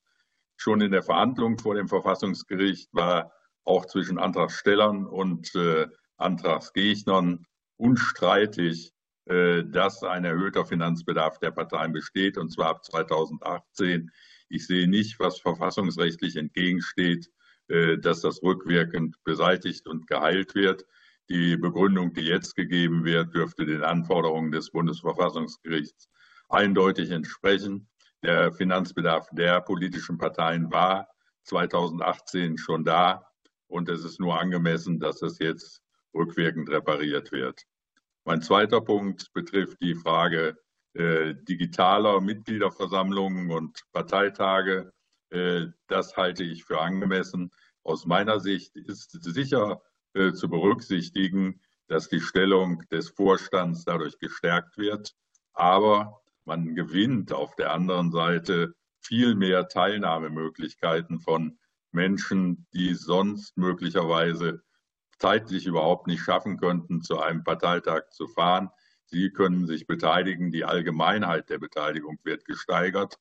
Schon 0.58 0.82
in 0.82 0.92
der 0.92 1.02
Verhandlung 1.02 1.58
vor 1.58 1.76
dem 1.76 1.88
Verfassungsgericht 1.88 2.90
war 2.92 3.32
auch 3.64 3.86
zwischen 3.86 4.18
Antragstellern 4.18 5.06
und 5.06 5.54
äh, 5.56 5.88
Antragsgegnern 6.18 7.46
unstreitig, 7.78 8.94
äh, 9.26 9.64
dass 9.64 10.04
ein 10.04 10.26
erhöhter 10.26 10.66
Finanzbedarf 10.66 11.40
der 11.40 11.52
Parteien 11.52 11.94
besteht, 11.94 12.38
und 12.38 12.52
zwar 12.52 12.70
ab 12.70 12.86
2018. 12.86 14.12
Ich 14.50 14.68
sehe 14.68 14.88
nicht, 14.88 15.20
was 15.20 15.40
verfassungsrechtlich 15.40 16.36
entgegensteht, 16.36 17.30
äh, 17.68 17.98
dass 17.98 18.22
das 18.22 18.44
rückwirkend 18.44 19.16
beseitigt 19.24 19.88
und 19.88 20.08
geheilt 20.08 20.56
wird. 20.56 20.86
Die 21.30 21.56
Begründung, 21.56 22.14
die 22.14 22.26
jetzt 22.26 22.56
gegeben 22.56 23.06
wird, 23.06 23.34
dürfte 23.34 23.66
den 23.66 23.84
Anforderungen 23.84 24.52
des 24.52 24.72
Bundesverfassungsgerichts 24.72 26.10
eindeutig 26.50 27.12
entsprechen. 27.12 27.88
Der 28.24 28.52
Finanzbedarf 28.52 29.30
der 29.32 29.62
politischen 29.62 30.18
Parteien 30.18 30.72
war 30.72 31.08
2018 31.44 32.58
schon 32.58 32.84
da. 32.84 33.31
Und 33.72 33.88
es 33.88 34.04
ist 34.04 34.20
nur 34.20 34.38
angemessen, 34.38 35.00
dass 35.00 35.22
es 35.22 35.40
jetzt 35.40 35.82
rückwirkend 36.14 36.70
repariert 36.70 37.32
wird. 37.32 37.64
Mein 38.26 38.42
zweiter 38.42 38.82
Punkt 38.82 39.32
betrifft 39.34 39.78
die 39.82 39.96
Frage 39.96 40.58
äh, 40.94 41.34
digitaler 41.36 42.20
Mitgliederversammlungen 42.20 43.50
und 43.50 43.82
Parteitage. 43.94 44.92
Äh, 45.30 45.68
das 45.88 46.18
halte 46.18 46.44
ich 46.44 46.66
für 46.66 46.82
angemessen. 46.82 47.52
Aus 47.84 48.06
meiner 48.06 48.42
Sicht 48.42 48.76
ist 48.76 49.12
sicher 49.24 49.82
äh, 50.16 50.34
zu 50.34 50.50
berücksichtigen, 50.50 51.62
dass 51.88 52.10
die 52.10 52.20
Stellung 52.20 52.84
des 52.92 53.10
Vorstands 53.10 53.86
dadurch 53.86 54.20
gestärkt 54.20 54.78
wird. 54.78 55.16
Aber 55.54 56.22
man 56.44 56.76
gewinnt 56.76 57.32
auf 57.32 57.56
der 57.56 57.72
anderen 57.72 58.12
Seite 58.12 58.76
viel 59.00 59.34
mehr 59.36 59.70
Teilnahmemöglichkeiten 59.70 61.22
von 61.22 61.58
Menschen, 61.94 62.68
die 62.74 62.94
sonst 62.94 63.58
möglicherweise 63.58 64.64
zeitlich 65.20 65.66
überhaupt 65.66 66.08
nicht 66.08 66.24
schaffen 66.24 66.58
könnten, 66.58 67.02
zu 67.02 67.20
einem 67.20 67.44
Parteitag 67.44 68.10
zu 68.12 68.28
fahren. 68.28 68.70
Sie 69.06 69.30
können 69.30 69.68
sich 69.68 69.86
beteiligen. 69.86 70.52
Die 70.52 70.66
Allgemeinheit 70.66 71.50
der 71.50 71.60
Beteiligung 71.60 72.18
wird 72.24 72.46
gesteigert. 72.46 73.18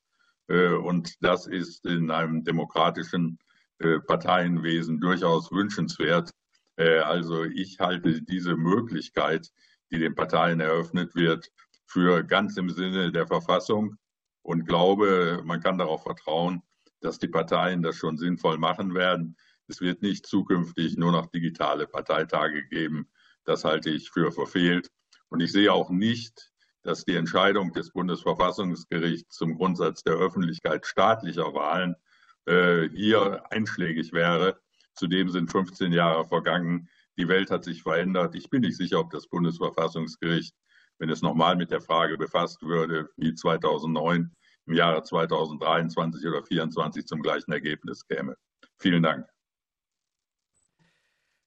Äh, 0.47 0.73
und 0.73 1.15
das 1.21 1.47
ist 1.47 1.85
in 1.85 2.11
einem 2.11 2.43
demokratischen 2.43 3.39
äh, 3.79 3.99
Parteienwesen 3.99 4.99
durchaus 4.99 5.51
wünschenswert. 5.51 6.31
Äh, 6.77 6.99
also 6.99 7.43
ich 7.43 7.79
halte 7.79 8.21
diese 8.21 8.55
Möglichkeit, 8.55 9.51
die 9.91 9.99
den 9.99 10.15
Parteien 10.15 10.59
eröffnet 10.59 11.15
wird, 11.15 11.51
für 11.85 12.23
ganz 12.23 12.57
im 12.57 12.69
Sinne 12.69 13.11
der 13.11 13.27
Verfassung 13.27 13.97
und 14.43 14.65
glaube, 14.65 15.41
man 15.43 15.61
kann 15.61 15.77
darauf 15.77 16.03
vertrauen, 16.03 16.63
dass 17.01 17.19
die 17.19 17.27
Parteien 17.27 17.81
das 17.81 17.97
schon 17.97 18.17
sinnvoll 18.17 18.57
machen 18.57 18.93
werden. 18.93 19.35
Es 19.67 19.81
wird 19.81 20.01
nicht 20.01 20.25
zukünftig 20.25 20.97
nur 20.97 21.11
noch 21.11 21.27
digitale 21.27 21.87
Parteitage 21.87 22.67
geben. 22.67 23.09
Das 23.43 23.63
halte 23.63 23.89
ich 23.89 24.09
für 24.09 24.31
verfehlt. 24.31 24.89
Und 25.29 25.41
ich 25.41 25.51
sehe 25.51 25.73
auch 25.73 25.89
nicht, 25.89 26.51
dass 26.83 27.05
die 27.05 27.15
Entscheidung 27.15 27.73
des 27.73 27.91
Bundesverfassungsgerichts 27.91 29.35
zum 29.35 29.55
Grundsatz 29.55 30.03
der 30.03 30.15
Öffentlichkeit 30.15 30.85
staatlicher 30.85 31.53
Wahlen 31.53 31.95
äh, 32.45 32.89
hier 32.89 33.43
einschlägig 33.51 34.13
wäre. 34.13 34.59
Zudem 34.95 35.29
sind 35.29 35.51
15 35.51 35.91
Jahre 35.93 36.25
vergangen. 36.25 36.89
Die 37.17 37.27
Welt 37.27 37.51
hat 37.51 37.63
sich 37.63 37.83
verändert. 37.83 38.35
Ich 38.35 38.49
bin 38.49 38.61
nicht 38.61 38.77
sicher, 38.77 38.99
ob 38.99 39.11
das 39.11 39.27
Bundesverfassungsgericht, 39.27 40.55
wenn 40.97 41.09
es 41.09 41.21
nochmal 41.21 41.55
mit 41.55 41.71
der 41.71 41.81
Frage 41.81 42.17
befasst 42.17 42.61
würde, 42.63 43.09
wie 43.15 43.33
2009, 43.33 44.31
im 44.67 44.73
Jahre 44.73 45.03
2023 45.03 46.25
oder 46.25 46.43
2024 46.43 47.07
zum 47.07 47.21
gleichen 47.21 47.51
Ergebnis 47.51 48.07
käme. 48.07 48.35
Vielen 48.77 49.03
Dank. 49.03 49.27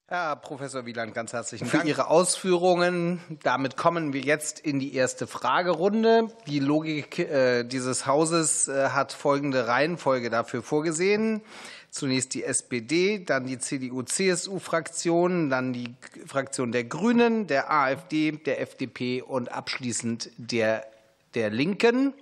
Herr 0.07 0.35
Professor 0.35 0.85
Wieland, 0.85 1.15
ganz 1.15 1.33
herzlichen 1.33 1.67
Dank 1.67 1.81
für 1.81 1.89
Ihre 1.89 2.11
Ausführungen. 2.11 3.19
Damit 3.41 3.75
kommen 3.75 4.13
wir 4.13 4.21
jetzt 4.21 4.59
in 4.59 4.77
die 4.77 4.93
erste 4.93 5.25
Fragerunde. 5.25 6.27
Die 6.45 6.59
Logik 6.59 7.17
äh, 7.17 7.63
dieses 7.63 8.05
Hauses 8.05 8.67
äh, 8.67 8.89
hat 8.89 9.13
folgende 9.13 9.67
Reihenfolge 9.67 10.29
dafür 10.29 10.61
vorgesehen. 10.61 11.41
Zunächst 11.89 12.35
die 12.35 12.43
SPD, 12.43 13.17
dann 13.17 13.47
die 13.47 13.57
CDU-CSU-Fraktion, 13.57 15.49
dann 15.49 15.73
die 15.73 15.95
Fraktion 16.27 16.71
der 16.71 16.83
Grünen, 16.83 17.47
der 17.47 17.71
AfD, 17.71 18.33
der 18.33 18.61
FDP 18.61 19.23
und 19.23 19.51
abschließend 19.51 20.29
der, 20.37 20.85
der 21.33 21.49
Linken. 21.49 22.13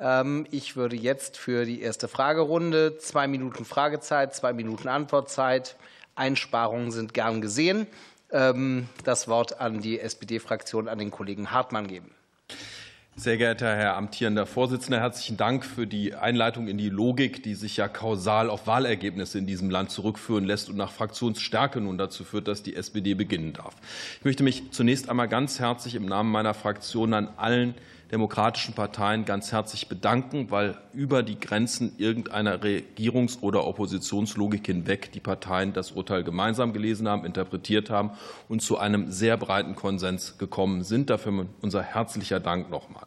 Ähm, 0.00 0.46
ich 0.50 0.76
würde 0.76 0.96
jetzt 0.96 1.36
für 1.36 1.64
die 1.64 1.82
erste 1.82 2.08
Fragerunde 2.08 2.98
zwei 2.98 3.26
Minuten 3.26 3.64
Fragezeit, 3.64 4.34
zwei 4.34 4.52
Minuten 4.52 4.88
Antwortzeit. 4.88 5.76
Einsparungen 6.14 6.90
sind 6.90 7.14
gern 7.14 7.40
gesehen. 7.40 7.86
Ähm, 8.30 8.88
das 9.04 9.28
Wort 9.28 9.60
an 9.60 9.80
die 9.80 10.00
SPD-Fraktion, 10.00 10.88
an 10.88 10.98
den 10.98 11.10
Kollegen 11.10 11.50
Hartmann 11.50 11.86
geben. 11.86 12.10
Sehr 13.16 13.36
geehrter 13.36 13.76
Herr 13.76 13.96
amtierender 13.96 14.44
Vorsitzender, 14.44 14.98
herzlichen 14.98 15.36
Dank 15.36 15.64
für 15.64 15.86
die 15.86 16.16
Einleitung 16.16 16.66
in 16.66 16.78
die 16.78 16.88
Logik, 16.88 17.44
die 17.44 17.54
sich 17.54 17.76
ja 17.76 17.86
kausal 17.86 18.50
auf 18.50 18.66
Wahlergebnisse 18.66 19.38
in 19.38 19.46
diesem 19.46 19.70
Land 19.70 19.92
zurückführen 19.92 20.44
lässt 20.44 20.68
und 20.68 20.76
nach 20.76 20.90
Fraktionsstärke 20.90 21.80
nun 21.80 21.96
dazu 21.96 22.24
führt, 22.24 22.48
dass 22.48 22.64
die 22.64 22.74
SPD 22.74 23.14
beginnen 23.14 23.52
darf. 23.52 23.76
Ich 24.18 24.24
möchte 24.24 24.42
mich 24.42 24.72
zunächst 24.72 25.08
einmal 25.08 25.28
ganz 25.28 25.60
herzlich 25.60 25.94
im 25.94 26.06
Namen 26.06 26.32
meiner 26.32 26.54
Fraktion 26.54 27.14
an 27.14 27.28
allen 27.36 27.76
demokratischen 28.14 28.74
Parteien 28.74 29.24
ganz 29.24 29.50
herzlich 29.50 29.88
bedanken, 29.88 30.52
weil 30.52 30.76
über 30.92 31.24
die 31.24 31.40
Grenzen 31.40 31.96
irgendeiner 31.98 32.62
Regierungs- 32.62 33.40
oder 33.40 33.66
Oppositionslogik 33.66 34.66
hinweg 34.66 35.10
die 35.10 35.18
Parteien 35.18 35.72
das 35.72 35.90
Urteil 35.90 36.22
gemeinsam 36.22 36.72
gelesen 36.72 37.08
haben, 37.08 37.24
interpretiert 37.24 37.90
haben 37.90 38.12
und 38.48 38.62
zu 38.62 38.78
einem 38.78 39.10
sehr 39.10 39.36
breiten 39.36 39.74
Konsens 39.74 40.38
gekommen 40.38 40.84
sind. 40.84 41.10
Dafür 41.10 41.46
unser 41.60 41.82
herzlicher 41.82 42.38
Dank 42.38 42.70
nochmal. 42.70 43.02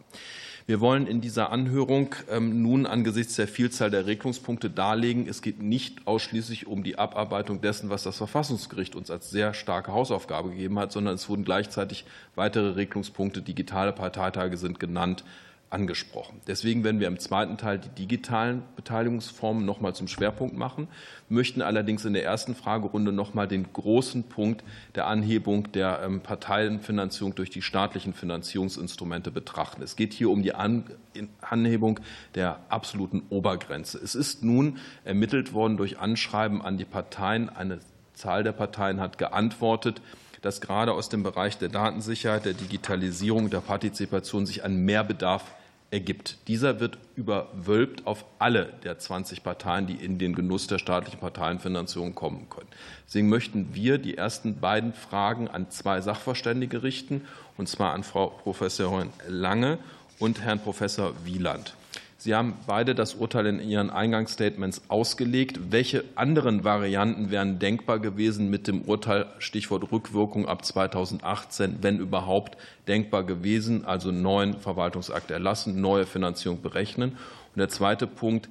Wir 0.68 0.82
wollen 0.82 1.08
in 1.08 1.22
dieser 1.22 1.54
Anhörung 1.54 2.14
ähm, 2.30 2.62
nun 2.62 2.86
angesichts 2.86 3.38
der 3.38 3.48
Vielzahl 3.48 3.90
der 3.90 4.06
Regelungspunkte 4.06 4.70
darlegen, 4.70 5.26
es 5.26 5.42
geht 5.42 5.62
nicht 5.62 6.06
ausschließlich 6.06 6.68
um 6.68 6.84
die 6.84 7.00
Abarbeitung 7.00 7.62
dessen, 7.62 7.90
was 7.90 8.04
das 8.04 8.18
Verfassungsgericht 8.18 8.94
uns 8.94 9.10
als 9.10 9.30
sehr 9.30 9.54
starke 9.54 9.94
Hausaufgabe 9.94 10.50
gegeben 10.50 10.78
hat, 10.78 10.92
sondern 10.92 11.16
es 11.16 11.30
wurden 11.30 11.46
gleichzeitig 11.46 12.04
weitere 12.36 12.72
Regelungspunkte, 12.72 13.42
digitale 13.42 13.94
Parteitage 13.94 14.58
sind 14.58 14.78
genannt, 14.78 15.24
angesprochen. 15.70 16.40
Deswegen 16.48 16.84
werden 16.84 17.00
wir 17.00 17.08
im 17.08 17.20
zweiten 17.20 17.58
Teil 17.58 17.78
die 17.78 17.90
digitalen 17.90 18.64
Beteiligungsformen 18.76 19.66
noch 19.66 19.82
mal 19.82 19.94
zum 19.94 20.08
Schwerpunkt 20.08 20.56
machen, 20.56 20.88
möchten 21.28 21.62
allerdings 21.62 22.06
in 22.06 22.14
der 22.14 22.24
ersten 22.24 22.56
Fragerunde 22.56 23.12
noch 23.12 23.34
mal 23.34 23.48
den 23.48 23.72
großen 23.74 24.24
Punkt 24.24 24.64
der 24.96 25.08
Anhebung 25.08 25.72
der 25.74 26.02
ähm, 26.04 26.22
Parteienfinanzierung 26.22 27.36
durch 27.36 27.50
die 27.50 27.62
staatlichen 27.62 28.14
Finanzierungsinstrumente 28.14 29.30
betrachten. 29.30 29.82
Es 29.82 29.98
geht 29.98 30.14
hier 30.14 30.30
um 30.30 30.42
die 30.42 30.54
Anhebung 30.54 32.00
der 32.36 32.60
absoluten 32.70 33.24
Obergrenze. 33.30 33.98
Es 33.98 34.16
ist 34.16 34.44
nun 34.44 34.78
ermittelt 35.04 35.54
worden 35.54 35.76
durch 35.76 36.00
Anschreiben 36.00 36.62
an 36.62 36.78
die 36.78 36.86
Parteien. 36.86 37.50
Eine 37.50 37.80
Zahl 38.14 38.44
der 38.44 38.54
Parteien 38.54 39.02
hat 39.02 39.18
geantwortet 39.18 40.02
dass 40.42 40.62
gerade 40.62 40.94
aus 40.94 41.10
dem 41.10 41.24
Bereich 41.24 41.58
der 41.58 41.68
Datensicherheit, 41.68 42.46
der 42.46 42.54
Digitalisierung, 42.54 43.50
der 43.50 43.60
Partizipation 43.60 44.46
sich 44.46 44.64
ein 44.64 44.86
Mehrbedarf 44.86 45.57
ergibt. 45.90 46.38
Dieser 46.48 46.80
wird 46.80 46.98
überwölbt 47.16 48.06
auf 48.06 48.26
alle 48.40 48.74
der 48.84 49.00
20 49.00 49.44
Parteien, 49.44 49.88
die 49.88 49.96
in 49.96 50.18
den 50.18 50.36
Genuss 50.36 50.68
der 50.68 50.80
staatlichen 50.80 51.20
Parteienfinanzierung 51.20 52.14
kommen 52.14 52.50
können. 52.50 52.68
Deswegen 53.06 53.30
möchten 53.30 53.74
wir 53.74 53.98
die 53.98 54.18
ersten 54.18 54.60
beiden 54.60 54.94
Fragen 54.94 55.48
an 55.48 55.70
zwei 55.70 56.02
Sachverständige 56.02 56.84
richten, 56.84 57.22
und 57.58 57.70
zwar 57.70 57.94
an 57.94 58.04
Frau 58.04 58.28
Professorin 58.28 59.10
Lange 59.28 59.80
und 60.20 60.42
Herrn 60.42 60.60
Professor 60.60 61.14
Wieland. 61.24 61.76
Sie 62.20 62.34
haben 62.34 62.56
beide 62.66 62.96
das 62.96 63.14
Urteil 63.14 63.46
in 63.46 63.60
Ihren 63.60 63.92
Eingangsstatements 63.92 64.82
ausgelegt. 64.88 65.72
Welche 65.72 66.04
anderen 66.16 66.64
Varianten 66.64 67.30
wären 67.30 67.60
denkbar 67.60 68.00
gewesen 68.00 68.50
mit 68.50 68.68
dem 68.68 68.82
Urteil, 68.82 69.28
Stichwort 69.38 69.92
Rückwirkung 69.92 70.48
ab 70.48 70.66
2018, 70.66 71.78
wenn 71.82 72.00
überhaupt 72.00 72.58
denkbar 72.88 73.24
gewesen, 73.24 73.86
also 73.86 74.12
neuen 74.12 74.56
Verwaltungsakt 74.56 75.30
erlassen, 75.30 75.80
neue 75.80 76.08
Finanzierung 76.08 76.60
berechnen? 76.64 77.12
Und 77.12 77.60
der 77.60 77.70
zweite 77.70 78.08
Punkt, 78.08 78.50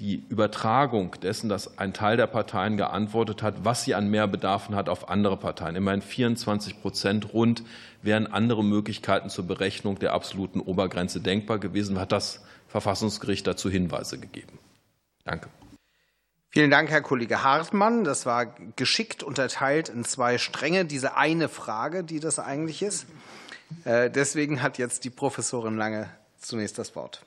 die 0.00 0.24
Übertragung 0.28 1.14
dessen, 1.22 1.48
dass 1.48 1.78
ein 1.78 1.92
Teil 1.92 2.16
der 2.16 2.26
Parteien 2.26 2.76
geantwortet 2.76 3.42
hat, 3.42 3.64
was 3.64 3.84
sie 3.84 3.94
an 3.94 4.10
Mehrbedarfen 4.10 4.74
hat, 4.74 4.88
auf 4.88 5.08
andere 5.08 5.36
Parteien. 5.36 5.76
Immerhin 5.76 6.02
24 6.02 6.80
Prozent 6.80 7.32
rund 7.32 7.62
wären 8.02 8.26
andere 8.26 8.64
Möglichkeiten 8.64 9.28
zur 9.28 9.46
Berechnung 9.46 9.98
der 9.98 10.12
absoluten 10.12 10.60
Obergrenze 10.60 11.20
denkbar 11.20 11.58
gewesen. 11.58 12.00
Hat 12.00 12.10
das 12.10 12.42
Verfassungsgericht 12.68 13.46
dazu 13.46 13.70
Hinweise 13.70 14.18
gegeben. 14.18 14.58
Danke. 15.24 15.48
Vielen 16.48 16.70
Dank, 16.70 16.90
Herr 16.90 17.00
Kollege 17.00 17.42
Hartmann. 17.42 18.04
Das 18.04 18.26
war 18.26 18.46
geschickt 18.76 19.22
unterteilt 19.22 19.88
in 19.88 20.04
zwei 20.04 20.36
Stränge, 20.36 20.84
diese 20.84 21.16
eine 21.16 21.48
Frage, 21.48 22.02
die 22.02 22.20
das 22.20 22.38
eigentlich 22.38 22.82
ist. 22.82 23.06
Äh, 23.84 24.10
deswegen 24.10 24.62
hat 24.62 24.78
jetzt 24.78 25.04
die 25.04 25.10
Professorin 25.10 25.76
Lange 25.76 26.10
zunächst 26.38 26.78
das 26.78 26.94
Wort. 26.94 27.22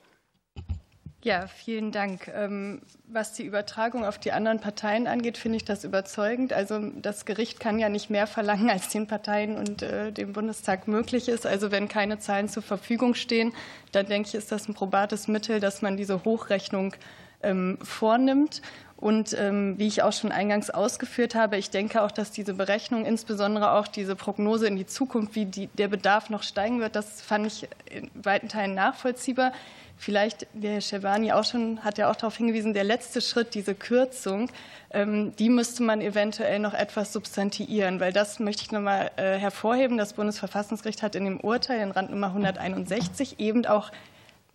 Ja, 1.25 1.47
vielen 1.47 1.91
Dank. 1.91 2.27
Ähm, 2.35 2.83
was 3.07 3.33
die 3.33 3.45
Übertragung 3.45 4.05
auf 4.05 4.19
die 4.19 4.31
anderen 4.31 4.59
Parteien 4.59 5.07
angeht, 5.07 5.39
finde 5.39 5.57
ich 5.57 5.65
das 5.65 5.83
überzeugend. 5.83 6.53
Also 6.53 6.79
das 7.01 7.25
Gericht 7.25 7.59
kann 7.59 7.79
ja 7.79 7.89
nicht 7.89 8.11
mehr 8.11 8.27
verlangen, 8.27 8.69
als 8.69 8.89
den 8.89 9.07
Parteien 9.07 9.57
und 9.57 9.81
äh, 9.81 10.11
dem 10.11 10.33
Bundestag 10.33 10.87
möglich 10.87 11.27
ist. 11.27 11.47
Also 11.47 11.71
wenn 11.71 11.87
keine 11.87 12.19
Zahlen 12.19 12.47
zur 12.47 12.61
Verfügung 12.61 13.15
stehen, 13.15 13.53
dann 13.91 14.05
denke 14.05 14.29
ich, 14.29 14.35
ist 14.35 14.51
das 14.51 14.67
ein 14.67 14.75
probates 14.75 15.27
Mittel, 15.27 15.59
dass 15.59 15.81
man 15.81 15.97
diese 15.97 16.23
Hochrechnung 16.25 16.93
ähm, 17.41 17.79
vornimmt. 17.81 18.61
Und 18.95 19.33
ähm, 19.33 19.79
wie 19.79 19.87
ich 19.87 20.03
auch 20.03 20.13
schon 20.13 20.31
eingangs 20.31 20.69
ausgeführt 20.69 21.33
habe, 21.33 21.57
ich 21.57 21.71
denke 21.71 22.03
auch, 22.03 22.11
dass 22.11 22.29
diese 22.29 22.53
Berechnung, 22.53 23.03
insbesondere 23.03 23.71
auch 23.71 23.87
diese 23.87 24.15
Prognose 24.15 24.67
in 24.67 24.75
die 24.75 24.85
Zukunft, 24.85 25.33
wie 25.33 25.45
die, 25.45 25.67
der 25.67 25.87
Bedarf 25.87 26.29
noch 26.29 26.43
steigen 26.43 26.81
wird, 26.81 26.95
das 26.95 27.23
fand 27.23 27.47
ich 27.47 27.67
in 27.89 28.11
weiten 28.13 28.47
Teilen 28.47 28.75
nachvollziehbar. 28.75 29.53
Vielleicht, 29.97 30.45
der 30.53 30.73
Herr 30.73 30.81
Schewani 30.81 31.31
auch 31.31 31.45
schon, 31.45 31.83
hat 31.83 31.97
ja 31.97 32.11
auch 32.11 32.15
darauf 32.15 32.35
hingewiesen, 32.35 32.73
der 32.73 32.83
letzte 32.83 33.21
Schritt, 33.21 33.55
diese 33.55 33.75
Kürzung, 33.75 34.49
ähm, 34.91 35.35
die 35.37 35.49
müsste 35.49 35.83
man 35.83 36.01
eventuell 36.01 36.59
noch 36.59 36.73
etwas 36.73 37.13
substantiieren, 37.13 37.99
weil 37.99 38.11
das 38.11 38.39
möchte 38.39 38.63
ich 38.63 38.71
nochmal 38.71 39.11
äh, 39.15 39.37
hervorheben. 39.37 39.97
Das 39.97 40.13
Bundesverfassungsgericht 40.13 41.01
hat 41.01 41.15
in 41.15 41.25
dem 41.25 41.39
Urteil 41.39 41.81
in 41.81 41.91
Randnummer 41.91 42.27
161 42.27 43.39
eben 43.39 43.65
auch 43.65 43.91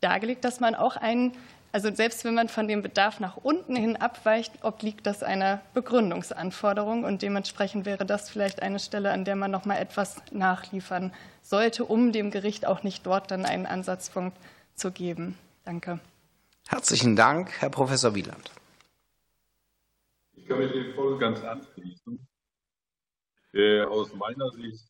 dargelegt, 0.01 0.45
dass 0.45 0.61
man 0.61 0.75
auch 0.75 0.97
einen, 0.97 1.33
also 1.73 1.93
selbst 1.93 2.25
wenn 2.25 2.35
man 2.35 2.49
von 2.49 2.69
dem 2.69 2.83
Bedarf 2.83 3.19
nach 3.19 3.39
unten 3.39 3.77
hin 3.77 3.97
abweicht, 3.97 4.53
obliegt 4.63 5.07
das 5.07 5.23
einer 5.23 5.61
Begründungsanforderung 5.73 7.05
und 7.05 7.23
dementsprechend 7.23 7.87
wäre 7.87 8.05
das 8.05 8.29
vielleicht 8.29 8.63
eine 8.63 8.79
Stelle, 8.79 9.11
an 9.11 9.25
der 9.25 9.37
man 9.37 9.51
noch 9.51 9.65
mal 9.65 9.79
etwas 9.79 10.17
nachliefern 10.33 11.13
sollte, 11.43 11.85
um 11.87 12.13
dem 12.13 12.31
Gericht 12.31 12.67
auch 12.67 12.83
nicht 12.83 13.07
dort 13.07 13.31
dann 13.31 13.47
einen 13.47 13.67
Ansatzpunkt 13.67 14.37
zu 14.81 14.91
geben. 14.91 15.37
Danke. 15.65 16.01
Herzlichen 16.67 17.15
Dank, 17.15 17.51
Herr 17.61 17.71
Professor 17.71 18.15
Wieland. 18.15 18.51
Ich 20.33 20.47
kann 20.47 20.59
mich 20.59 20.73
dem 20.73 20.95
voll 20.95 21.19
ganz 21.19 21.43
anschließen. 21.43 22.27
Äh, 23.53 23.83
aus 23.83 24.15
meiner 24.15 24.51
Sicht 24.53 24.89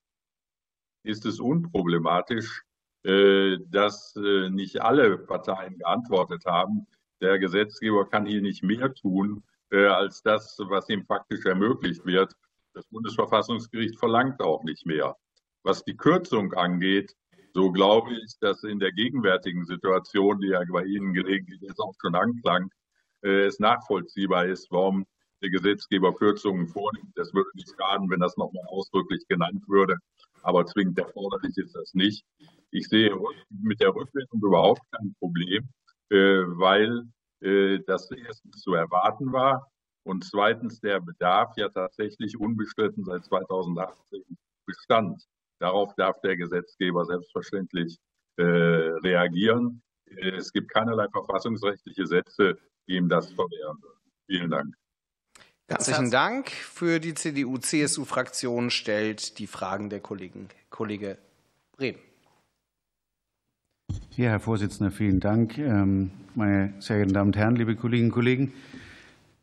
ist 1.03 1.25
es 1.27 1.41
unproblematisch, 1.41 2.63
äh, 3.03 3.57
dass 3.67 4.15
äh, 4.17 4.51
nicht 4.51 4.81
alle 4.81 5.19
Parteien 5.19 5.79
geantwortet 5.79 6.45
haben. 6.47 6.87
Der 7.21 7.39
Gesetzgeber 7.39 8.09
kann 8.09 8.27
hier 8.27 8.43
nicht 8.43 8.63
mehr 8.63 8.95
tun, 8.95 9.43
als 9.71 10.23
das, 10.23 10.59
was 10.59 10.89
ihm 10.89 11.05
faktisch 11.05 11.45
ermöglicht 11.45 12.05
wird. 12.05 12.35
Das 12.73 12.87
Bundesverfassungsgericht 12.87 13.99
verlangt 13.99 14.41
auch 14.41 14.65
nicht 14.65 14.85
mehr. 14.87 15.17
Was 15.63 15.85
die 15.85 15.97
Kürzung 15.97 16.55
angeht, 16.55 17.15
so 17.53 17.71
glaube 17.73 18.13
ich, 18.15 18.39
dass 18.41 18.63
in 18.65 18.79
der 18.79 18.93
gegenwärtigen 18.93 19.65
Situation, 19.65 20.41
die 20.41 20.49
ja 20.49 20.61
bei 20.71 20.85
Ihnen 20.85 21.13
gelegentlich 21.13 21.61
jetzt 21.61 21.81
auch 21.81 21.95
schon 22.01 22.15
anklang, 22.15 22.71
äh, 23.23 23.47
es 23.47 23.59
nachvollziehbar 23.59 24.47
ist, 24.47 24.71
warum 24.71 25.07
der 25.43 25.51
Gesetzgeber 25.51 26.15
Kürzungen 26.15 26.69
vornimmt. 26.69 27.13
Das 27.15 27.33
würde 27.33 27.51
nicht 27.55 27.73
schaden, 27.79 28.11
wenn 28.11 28.21
das 28.21 28.37
nochmal 28.37 28.65
ausdrücklich 28.69 29.27
genannt 29.29 29.65
würde, 29.69 29.97
aber 30.43 30.67
zwingend 30.67 30.99
erforderlich 30.99 31.57
ist 31.57 31.75
das 31.75 31.95
nicht. 31.95 32.25
Ich 32.71 32.89
sehe 32.89 33.15
mit 33.49 33.81
der 33.81 33.95
Rückwirkung 33.95 34.41
überhaupt 34.43 34.83
kein 34.93 35.15
Problem, 35.19 35.69
äh, 36.11 36.43
weil 36.47 37.05
äh, 37.41 37.81
das 37.87 38.11
erstens 38.11 38.61
zu 38.61 38.75
erwarten 38.75 39.33
war 39.33 39.67
und 40.05 40.25
zweitens 40.25 40.81
der 40.81 41.01
Bedarf 41.01 41.57
ja 41.57 41.69
tatsächlich 41.69 42.39
unbestritten 42.39 43.05
seit 43.05 43.25
2018 43.25 44.23
bestand. 44.67 45.23
Darauf 45.61 45.95
darf 45.95 46.21
der 46.23 46.37
Gesetzgeber 46.37 47.05
selbstverständlich 47.05 47.99
äh, 48.37 48.43
reagieren. 48.43 49.83
Es 50.17 50.53
gibt 50.53 50.73
keinerlei 50.73 51.07
verfassungsrechtliche 51.13 52.07
Sätze, 52.07 52.59
die 52.89 52.97
ihm 52.97 53.09
das 53.09 53.31
verwehren 53.33 53.77
würden. 53.81 54.01
Vielen 54.27 54.51
Dank. 54.51 54.75
Herzlichen 55.69 56.11
Dank. 56.11 56.51
Für 56.51 56.99
die 56.99 57.15
CDU-CSU-Fraktion 57.15 58.71
stellt 58.71 59.39
die 59.39 59.47
Fragen 59.47 59.89
der 59.89 60.01
Kollegen, 60.01 60.49
Kollege 60.69 61.19
Brehm. 61.77 61.97
Ja, 64.17 64.31
Herr 64.31 64.41
Vorsitzender, 64.41 64.91
vielen 64.91 65.21
Dank. 65.21 65.59
Ähm, 65.59 66.11
meine 66.35 66.75
sehr 66.81 66.97
geehrten 66.97 67.13
Damen 67.13 67.29
und 67.29 67.37
Herren, 67.37 67.55
liebe 67.55 67.77
Kolleginnen 67.77 68.11
und 68.11 68.15
Kollegen, 68.15 68.53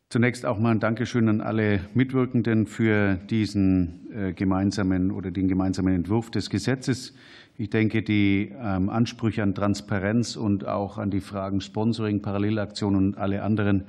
Zunächst 0.10 0.46
auch 0.46 0.58
mal 0.58 0.72
ein 0.72 0.80
Dankeschön 0.80 1.28
an 1.28 1.42
alle 1.42 1.82
Mitwirkenden 1.94 2.66
für 2.66 3.16
diesen 3.30 4.10
äh, 4.16 4.32
gemeinsamen 4.32 5.12
oder 5.12 5.32
den 5.32 5.50
gemeinsamen 5.50 5.94
Entwurf 5.94 6.32
des 6.32 6.50
Gesetzes. 6.50 7.14
Ich 7.58 7.70
denke, 7.70 8.02
die 8.04 8.54
ähm, 8.58 8.90
Ansprüche 8.90 9.44
an 9.44 9.54
Transparenz 9.54 10.38
und 10.38 10.66
auch 10.66 10.98
an 10.98 11.12
die 11.12 11.20
Fragen 11.20 11.60
Sponsoring, 11.60 12.22
Parallelaktionen 12.22 13.08
und 13.08 13.18
alle 13.18 13.44
anderen, 13.44 13.84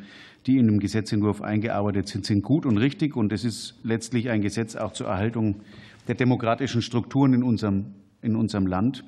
die 0.46 0.58
in 0.58 0.66
dem 0.66 0.80
Gesetzentwurf 0.80 1.40
eingearbeitet 1.40 2.08
sind, 2.08 2.26
sind 2.26 2.42
gut 2.42 2.66
und 2.66 2.78
richtig. 2.78 3.14
Und 3.14 3.32
es 3.32 3.44
ist 3.44 3.78
letztlich 3.84 4.28
ein 4.28 4.42
Gesetz 4.42 4.74
auch 4.74 4.94
zur 4.94 5.06
Erhaltung 5.06 5.60
der 6.08 6.16
demokratischen 6.16 6.82
Strukturen 6.82 7.32
in 7.32 7.44
unserem, 7.44 7.94
in 8.22 8.34
unserem 8.34 8.66
Land. 8.66 9.04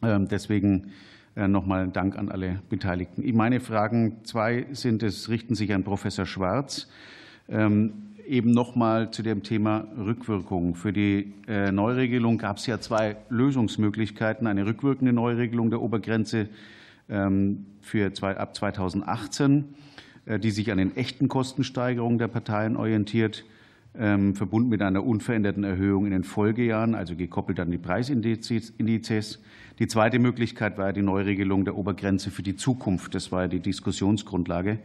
Ähm, 0.00 0.28
deswegen 0.28 0.92
nochmal 1.46 1.88
Dank 1.88 2.18
an 2.18 2.28
alle 2.30 2.60
Beteiligten. 2.68 3.22
Meine 3.36 3.60
Fragen, 3.60 4.24
zwei 4.24 4.66
sind 4.72 5.02
es, 5.02 5.28
richten 5.28 5.54
sich 5.54 5.72
an 5.72 5.84
Professor 5.84 6.26
Schwarz. 6.26 6.88
Ähm, 7.48 7.92
eben 8.28 8.50
nochmal 8.50 9.10
zu 9.10 9.22
dem 9.22 9.42
Thema 9.42 9.86
Rückwirkung. 9.96 10.74
Für 10.74 10.92
die 10.92 11.32
äh, 11.48 11.72
Neuregelung 11.72 12.38
gab 12.38 12.58
es 12.58 12.66
ja 12.66 12.78
zwei 12.80 13.16
Lösungsmöglichkeiten. 13.30 14.46
Eine 14.46 14.66
rückwirkende 14.66 15.12
Neuregelung 15.12 15.70
der 15.70 15.80
Obergrenze 15.80 16.48
ähm, 17.08 17.66
für 17.80 18.12
ab 18.22 18.54
2018, 18.54 19.64
äh, 20.26 20.38
die 20.38 20.50
sich 20.50 20.70
an 20.70 20.78
den 20.78 20.96
echten 20.96 21.28
Kostensteigerungen 21.28 22.18
der 22.18 22.28
Parteien 22.28 22.76
orientiert, 22.76 23.44
ähm, 23.98 24.34
verbunden 24.34 24.68
mit 24.68 24.82
einer 24.82 25.04
unveränderten 25.04 25.64
Erhöhung 25.64 26.04
in 26.04 26.12
den 26.12 26.24
Folgejahren, 26.24 26.94
also 26.94 27.16
gekoppelt 27.16 27.58
an 27.60 27.70
die 27.70 27.78
Preisindizes. 27.78 29.42
Die 29.78 29.86
zweite 29.86 30.18
Möglichkeit 30.18 30.76
war 30.76 30.92
die 30.92 31.02
Neuregelung 31.02 31.64
der 31.64 31.76
Obergrenze 31.76 32.32
für 32.32 32.42
die 32.42 32.56
Zukunft. 32.56 33.14
Das 33.14 33.30
war 33.30 33.46
die 33.46 33.60
Diskussionsgrundlage. 33.60 34.80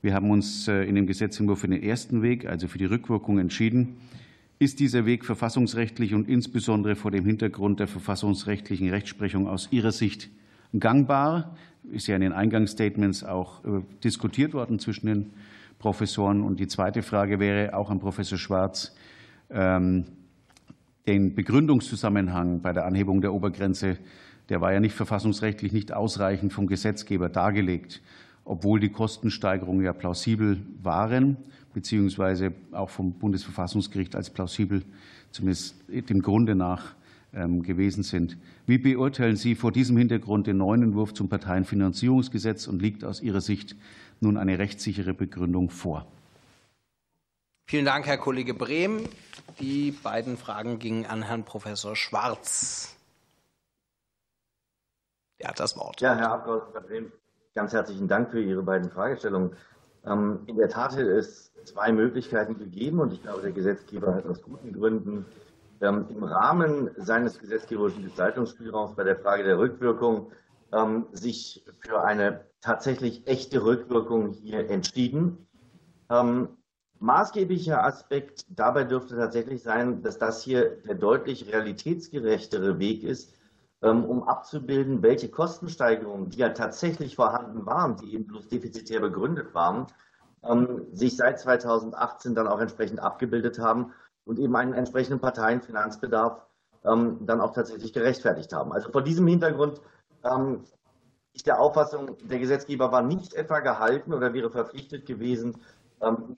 Wir 0.00 0.14
haben 0.14 0.30
uns 0.30 0.68
äh, 0.68 0.84
in 0.84 0.94
dem 0.94 1.08
Gesetzentwurf 1.08 1.58
für 1.58 1.68
den 1.68 1.82
ersten 1.82 2.22
Weg, 2.22 2.46
also 2.46 2.68
für 2.68 2.78
die 2.78 2.84
Rückwirkung, 2.84 3.40
entschieden. 3.40 3.96
Ist 4.60 4.78
dieser 4.78 5.06
Weg 5.06 5.24
verfassungsrechtlich 5.24 6.14
und 6.14 6.28
insbesondere 6.28 6.94
vor 6.94 7.10
dem 7.10 7.24
Hintergrund 7.24 7.80
der 7.80 7.88
verfassungsrechtlichen 7.88 8.90
Rechtsprechung 8.90 9.48
aus 9.48 9.68
Ihrer 9.72 9.90
Sicht 9.90 10.30
gangbar? 10.78 11.56
Ist 11.90 12.06
ja 12.06 12.14
in 12.14 12.20
den 12.20 12.32
Eingangsstatements 12.32 13.24
auch 13.24 13.64
äh, 13.64 13.80
diskutiert 14.04 14.54
worden 14.54 14.78
zwischen 14.78 15.06
den 15.06 15.30
Professoren. 15.80 16.44
Und 16.44 16.60
die 16.60 16.68
zweite 16.68 17.02
Frage 17.02 17.40
wäre 17.40 17.74
auch 17.74 17.90
an 17.90 17.98
Professor 17.98 18.38
Schwarz 18.38 18.94
ähm, 19.50 20.04
den 21.08 21.34
Begründungszusammenhang 21.34 22.60
bei 22.60 22.72
der 22.72 22.84
Anhebung 22.84 23.20
der 23.20 23.34
Obergrenze 23.34 23.98
der 24.48 24.60
war 24.60 24.72
ja 24.72 24.80
nicht 24.80 24.94
verfassungsrechtlich 24.94 25.72
nicht 25.72 25.92
ausreichend 25.92 26.52
vom 26.52 26.66
Gesetzgeber 26.66 27.28
dargelegt, 27.28 28.00
obwohl 28.44 28.80
die 28.80 28.88
Kostensteigerungen 28.88 29.84
ja 29.84 29.92
plausibel 29.92 30.60
waren, 30.82 31.36
beziehungsweise 31.74 32.52
auch 32.72 32.90
vom 32.90 33.12
Bundesverfassungsgericht 33.12 34.16
als 34.16 34.30
plausibel, 34.30 34.82
zumindest 35.30 35.76
dem 35.88 36.22
Grunde 36.22 36.54
nach, 36.54 36.94
ähm, 37.34 37.62
gewesen 37.62 38.02
sind. 38.02 38.38
Wie 38.66 38.78
beurteilen 38.78 39.36
Sie 39.36 39.54
vor 39.54 39.70
diesem 39.70 39.98
Hintergrund 39.98 40.46
den 40.46 40.56
neuen 40.56 40.82
Entwurf 40.82 41.12
zum 41.12 41.28
Parteienfinanzierungsgesetz 41.28 42.66
und 42.66 42.80
liegt 42.80 43.04
aus 43.04 43.20
Ihrer 43.20 43.42
Sicht 43.42 43.76
nun 44.20 44.38
eine 44.38 44.58
rechtssichere 44.58 45.12
Begründung 45.12 45.68
vor? 45.68 46.06
Vielen 47.66 47.84
Dank, 47.84 48.06
Herr 48.06 48.16
Kollege 48.16 48.54
Brehm. 48.54 49.00
Die 49.60 49.90
beiden 49.90 50.38
Fragen 50.38 50.78
gingen 50.78 51.04
an 51.04 51.22
Herrn 51.22 51.44
Professor 51.44 51.94
Schwarz. 51.96 52.97
Er 55.38 55.50
hat 55.50 55.60
das 55.60 55.76
Wort. 55.76 56.00
Ja, 56.00 56.14
Herr 56.14 56.32
Abgeordneter 56.32 57.10
ganz 57.54 57.72
herzlichen 57.72 58.06
Dank 58.06 58.30
für 58.30 58.40
Ihre 58.40 58.62
beiden 58.62 58.90
Fragestellungen. 58.90 59.56
Ähm, 60.06 60.40
in 60.46 60.56
der 60.56 60.68
Tat 60.68 60.92
hat 60.92 61.00
es 61.00 61.52
zwei 61.64 61.90
Möglichkeiten 61.92 62.56
gegeben 62.56 63.00
und 63.00 63.12
ich 63.12 63.22
glaube, 63.22 63.42
der 63.42 63.52
Gesetzgeber 63.52 64.14
hat 64.14 64.26
aus 64.26 64.42
guten 64.42 64.72
Gründen 64.72 65.26
ähm, 65.80 66.06
im 66.08 66.22
Rahmen 66.22 66.90
seines 66.96 67.38
gesetzgeberischen 67.38 68.04
Gestaltungsspielraums 68.04 68.94
bei 68.94 69.02
der 69.02 69.16
Frage 69.16 69.42
der 69.42 69.58
Rückwirkung 69.58 70.30
ähm, 70.72 71.06
sich 71.12 71.64
für 71.80 72.02
eine 72.02 72.44
tatsächlich 72.60 73.26
echte 73.26 73.64
Rückwirkung 73.64 74.30
hier 74.30 74.70
entschieden. 74.70 75.46
Maßgeblicher 77.00 77.84
Aspekt 77.84 78.44
dabei 78.48 78.84
dürfte 78.84 79.14
tatsächlich 79.16 79.62
sein, 79.62 80.02
dass 80.02 80.18
das 80.18 80.42
hier 80.42 80.78
der 80.82 80.94
deutlich 80.94 81.52
realitätsgerechtere 81.52 82.78
Weg 82.78 83.04
ist, 83.04 83.37
um 83.80 84.24
abzubilden, 84.24 85.02
welche 85.02 85.28
Kostensteigerungen, 85.28 86.30
die 86.30 86.38
ja 86.38 86.48
tatsächlich 86.48 87.14
vorhanden 87.14 87.64
waren, 87.64 87.96
die 87.96 88.14
eben 88.14 88.26
bloß 88.26 88.48
defizitär 88.48 89.00
begründet 89.00 89.54
waren, 89.54 89.86
ähm, 90.42 90.86
sich 90.92 91.16
seit 91.16 91.38
2018 91.38 92.34
dann 92.34 92.48
auch 92.48 92.60
entsprechend 92.60 93.00
abgebildet 93.00 93.58
haben 93.58 93.92
und 94.24 94.38
eben 94.38 94.56
einen 94.56 94.72
entsprechenden 94.72 95.20
Parteienfinanzbedarf 95.20 96.44
ähm, 96.84 97.24
dann 97.26 97.40
auch 97.40 97.52
tatsächlich 97.52 97.92
gerechtfertigt 97.92 98.52
haben. 98.52 98.72
Also 98.72 98.90
vor 98.90 99.02
diesem 99.02 99.26
Hintergrund 99.26 99.80
ist 101.32 101.46
der 101.46 101.60
Auffassung, 101.60 102.16
der 102.24 102.40
Gesetzgeber 102.40 102.90
war 102.90 103.02
nicht 103.02 103.34
etwa 103.34 103.60
gehalten 103.60 104.12
oder 104.12 104.34
wäre 104.34 104.50
verpflichtet 104.50 105.06
gewesen, 105.06 105.56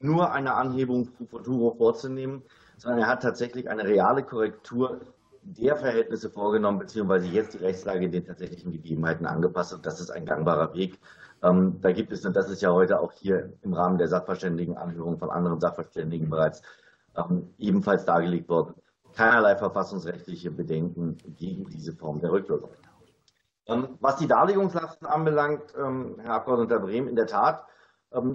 nur 0.00 0.32
eine 0.32 0.54
Anhebung 0.54 1.10
pro 1.12 1.24
futuro 1.24 1.74
vorzunehmen, 1.74 2.42
sondern 2.76 3.00
er 3.00 3.08
hat 3.08 3.22
tatsächlich 3.22 3.70
eine 3.70 3.84
reale 3.84 4.22
Korrektur 4.22 5.00
der 5.42 5.76
Verhältnisse 5.76 6.30
vorgenommen, 6.30 6.78
beziehungsweise 6.78 7.26
jetzt 7.26 7.54
die 7.54 7.58
Rechtslage 7.58 8.08
den 8.08 8.26
tatsächlichen 8.26 8.72
Gegebenheiten 8.72 9.26
angepasst. 9.26 9.72
Und 9.72 9.86
das 9.86 10.00
ist 10.00 10.10
ein 10.10 10.26
gangbarer 10.26 10.74
Weg. 10.74 10.98
Ähm, 11.42 11.80
da 11.80 11.92
gibt 11.92 12.12
es, 12.12 12.24
und 12.24 12.36
das 12.36 12.50
ist 12.50 12.62
ja 12.62 12.72
heute 12.72 13.00
auch 13.00 13.12
hier 13.12 13.52
im 13.62 13.72
Rahmen 13.72 13.98
der 13.98 14.08
Sachverständigenanhörung 14.08 15.18
von 15.18 15.30
anderen 15.30 15.60
Sachverständigen 15.60 16.28
bereits 16.28 16.62
ähm, 17.16 17.54
ebenfalls 17.58 18.04
dargelegt 18.04 18.48
worden, 18.48 18.74
keinerlei 19.14 19.56
verfassungsrechtliche 19.56 20.50
Bedenken 20.50 21.16
gegen 21.36 21.64
diese 21.70 21.92
Form 21.94 22.20
der 22.20 22.32
Rückwirkung. 22.32 22.70
Ähm, 23.66 23.96
was 24.00 24.16
die 24.16 24.26
Darlegungslasten 24.26 25.06
anbelangt, 25.06 25.74
Herr 25.74 26.34
Abgeordneter 26.34 26.80
Brehm, 26.80 27.08
in 27.08 27.16
der 27.16 27.26
Tat, 27.26 27.64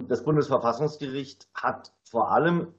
das 0.08 0.24
Bundesverfassungsgericht 0.24 1.48
hat 1.52 1.92
vor 2.02 2.30
allem 2.30 2.72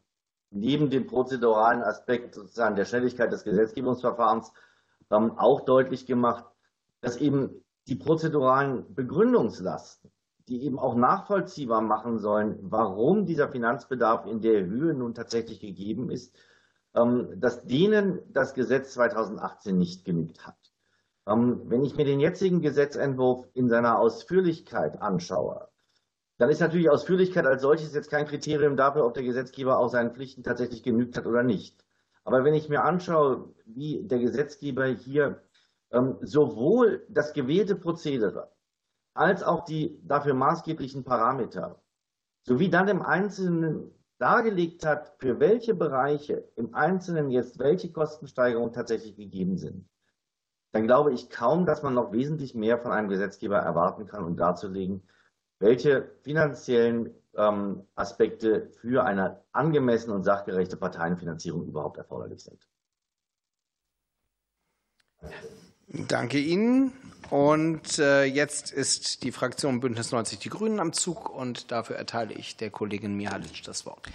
neben 0.49 0.89
dem 0.89 1.07
prozeduralen 1.07 1.81
Aspekt 1.83 2.35
sozusagen 2.35 2.75
der 2.75 2.85
Schnelligkeit 2.85 3.31
des 3.31 3.43
Gesetzgebungsverfahrens 3.43 4.51
auch 5.09 5.61
deutlich 5.61 6.05
gemacht, 6.05 6.45
dass 7.01 7.17
eben 7.17 7.63
die 7.87 7.95
prozeduralen 7.95 8.93
Begründungslasten, 8.93 10.11
die 10.47 10.63
eben 10.63 10.79
auch 10.79 10.95
nachvollziehbar 10.95 11.81
machen 11.81 12.19
sollen, 12.19 12.57
warum 12.61 13.25
dieser 13.25 13.49
Finanzbedarf 13.49 14.25
in 14.25 14.41
der 14.41 14.65
Höhe 14.65 14.93
nun 14.93 15.13
tatsächlich 15.13 15.59
gegeben 15.59 16.09
ist, 16.09 16.35
ähm, 16.95 17.39
dass 17.39 17.65
denen 17.65 18.19
das 18.31 18.53
Gesetz 18.53 18.93
2018 18.93 19.77
nicht 19.77 20.05
genügt 20.05 20.45
hat. 20.45 20.57
Ähm, 21.27 21.61
wenn 21.65 21.83
ich 21.83 21.95
mir 21.95 22.05
den 22.05 22.19
jetzigen 22.19 22.61
Gesetzentwurf 22.61 23.47
in 23.53 23.69
seiner 23.69 23.99
Ausführlichkeit 23.99 25.01
anschaue, 25.01 25.67
dann 26.37 26.49
ist 26.49 26.61
natürlich 26.61 26.89
Ausführlichkeit 26.89 27.45
als 27.45 27.61
solches 27.61 27.93
jetzt 27.93 28.11
kein 28.11 28.27
Kriterium 28.27 28.77
dafür, 28.77 29.05
ob 29.05 29.13
der 29.13 29.23
Gesetzgeber 29.23 29.79
auch 29.79 29.89
seinen 29.89 30.13
Pflichten 30.13 30.43
tatsächlich 30.43 30.83
genügt 30.83 31.17
hat 31.17 31.25
oder 31.25 31.43
nicht. 31.43 31.83
Aber 32.23 32.43
wenn 32.43 32.53
ich 32.53 32.69
mir 32.69 32.83
anschaue, 32.83 33.53
wie 33.65 34.03
der 34.03 34.19
Gesetzgeber 34.19 34.85
hier 34.85 35.41
ähm, 35.91 36.17
sowohl 36.21 37.05
das 37.09 37.33
gewählte 37.33 37.75
Prozedere 37.75 38.51
als 39.13 39.41
auch 39.43 39.63
die 39.63 39.99
dafür 40.03 40.35
maßgeblichen 40.35 41.03
Parameter 41.03 41.81
sowie 42.43 42.69
dann 42.69 42.87
im 42.87 43.01
Einzelnen 43.01 43.91
dargelegt 44.19 44.85
hat, 44.85 45.15
für 45.19 45.39
welche 45.39 45.73
Bereiche 45.73 46.47
im 46.55 46.73
Einzelnen 46.75 47.29
jetzt 47.29 47.59
welche 47.59 47.91
Kostensteigerungen 47.91 48.73
tatsächlich 48.73 49.15
gegeben 49.15 49.57
sind, 49.57 49.89
dann 50.71 50.85
glaube 50.85 51.13
ich 51.13 51.29
kaum, 51.29 51.65
dass 51.65 51.81
man 51.81 51.93
noch 51.93 52.11
wesentlich 52.11 52.53
mehr 52.53 52.77
von 52.77 52.91
einem 52.91 53.09
Gesetzgeber 53.09 53.57
erwarten 53.57 54.05
kann, 54.05 54.23
um 54.23 54.35
darzulegen, 54.35 55.07
welche 55.59 56.11
finanziellen 56.21 57.13
ähm, 57.35 57.83
Aspekte 57.95 58.69
für 58.81 59.05
eine 59.05 59.41
angemessene 59.51 60.13
und 60.13 60.23
sachgerechte 60.23 60.77
Parteienfinanzierung 60.77 61.65
überhaupt 61.65 61.97
erforderlich 61.97 62.43
sind. 62.43 62.67
Danke 65.87 66.37
Ihnen. 66.37 66.93
Und 67.29 67.99
äh, 67.99 68.23
jetzt 68.23 68.71
ist 68.71 69.23
die 69.23 69.31
Fraktion 69.31 69.79
Bündnis 69.79 70.11
90 70.11 70.39
Die 70.39 70.49
Grünen 70.49 70.79
am 70.79 70.93
Zug 70.93 71.29
und 71.29 71.71
dafür 71.71 71.97
erteile 71.97 72.33
ich 72.33 72.55
der 72.55 72.69
Kollegin 72.69 73.15
Mihalic 73.15 73.63
das 73.63 73.85
Wort. 73.85 74.07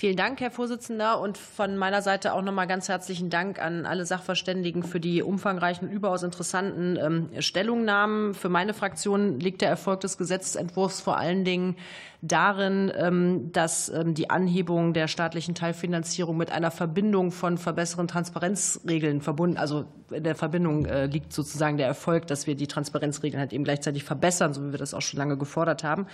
Vielen 0.00 0.16
Dank, 0.16 0.40
Herr 0.40 0.50
Vorsitzender. 0.50 1.20
Und 1.20 1.36
von 1.36 1.76
meiner 1.76 2.00
Seite 2.00 2.32
auch 2.32 2.40
nochmal 2.40 2.66
ganz 2.66 2.88
herzlichen 2.88 3.28
Dank 3.28 3.60
an 3.60 3.84
alle 3.84 4.06
Sachverständigen 4.06 4.82
für 4.82 4.98
die 4.98 5.22
umfangreichen, 5.22 5.90
überaus 5.90 6.22
interessanten 6.22 6.96
ähm, 6.96 7.28
Stellungnahmen. 7.42 8.32
Für 8.32 8.48
meine 8.48 8.72
Fraktion 8.72 9.38
liegt 9.38 9.60
der 9.60 9.68
Erfolg 9.68 10.00
des 10.00 10.16
Gesetzentwurfs 10.16 11.02
vor 11.02 11.18
allen 11.18 11.44
Dingen 11.44 11.76
darin, 12.22 12.90
ähm, 12.96 13.52
dass 13.52 13.90
ähm, 13.90 14.14
die 14.14 14.30
Anhebung 14.30 14.94
der 14.94 15.06
staatlichen 15.06 15.54
Teilfinanzierung 15.54 16.36
mit 16.36 16.50
einer 16.50 16.70
Verbindung 16.70 17.30
von 17.30 17.58
verbesserten 17.58 18.08
Transparenzregeln 18.08 19.20
verbunden, 19.20 19.56
also 19.56 19.84
in 20.10 20.24
der 20.24 20.34
Verbindung 20.34 20.84
äh, 20.84 21.06
liegt 21.06 21.32
sozusagen 21.32 21.76
der 21.76 21.86
Erfolg, 21.86 22.26
dass 22.30 22.46
wir 22.46 22.54
die 22.54 22.66
Transparenzregeln 22.66 23.40
halt 23.40 23.52
eben 23.52 23.64
gleichzeitig 23.64 24.04
verbessern, 24.04 24.54
so 24.54 24.64
wie 24.66 24.72
wir 24.72 24.78
das 24.78 24.94
auch 24.94 25.02
schon 25.02 25.18
lange 25.18 25.36
gefordert 25.36 25.84
haben. 25.84 26.06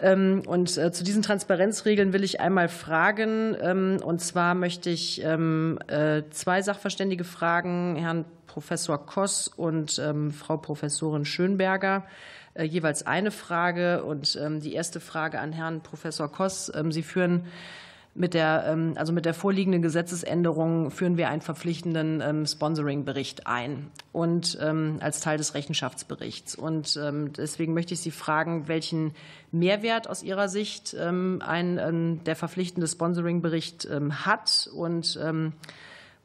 Ähm, 0.00 0.42
und 0.46 0.76
äh, 0.76 0.92
zu 0.92 1.04
diesen 1.04 1.22
Transparenzregeln 1.22 2.12
will 2.12 2.24
ich 2.24 2.40
einmal 2.40 2.68
fragen, 2.68 3.54
und 3.56 4.20
zwar 4.20 4.54
möchte 4.54 4.90
ich 4.90 5.22
äh, 5.22 6.22
zwei 6.30 6.62
Sachverständige 6.62 7.24
fragen, 7.24 7.96
Herrn 7.96 8.24
Professor 8.46 9.04
Koss 9.04 9.48
und 9.48 10.00
Frau 10.32 10.56
Professorin 10.56 11.24
Schönberger. 11.24 12.04
Äh, 12.56 12.64
jeweils 12.64 13.06
eine 13.06 13.30
Frage. 13.30 14.04
Und 14.04 14.38
ähm, 14.40 14.60
die 14.60 14.74
erste 14.74 15.00
Frage 15.00 15.40
an 15.40 15.52
Herrn 15.52 15.82
Professor 15.82 16.30
Koss. 16.30 16.72
Ähm, 16.74 16.92
Sie 16.92 17.02
führen 17.02 17.46
mit 18.16 18.34
der, 18.34 18.64
ähm, 18.66 18.94
also 18.96 19.12
mit 19.12 19.24
der 19.24 19.34
vorliegenden 19.34 19.82
Gesetzesänderung 19.82 20.90
führen 20.90 21.16
wir 21.16 21.28
einen 21.28 21.42
verpflichtenden 21.42 22.46
Sponsoring-Bericht 22.46 23.46
ein 23.46 23.90
und 24.12 24.58
als 24.58 25.20
Teil 25.20 25.38
des 25.38 25.54
Rechenschaftsberichts. 25.54 26.54
Und 26.54 26.98
deswegen 27.36 27.74
möchte 27.74 27.94
ich 27.94 28.00
Sie 28.00 28.10
fragen, 28.10 28.68
welchen 28.68 29.12
Mehrwert 29.52 30.08
aus 30.08 30.22
Ihrer 30.22 30.48
Sicht 30.48 30.96
ein, 30.96 32.20
der 32.24 32.36
verpflichtende 32.36 32.88
Sponsoring-Bericht 32.88 33.88
hat 34.24 34.70
und 34.74 35.18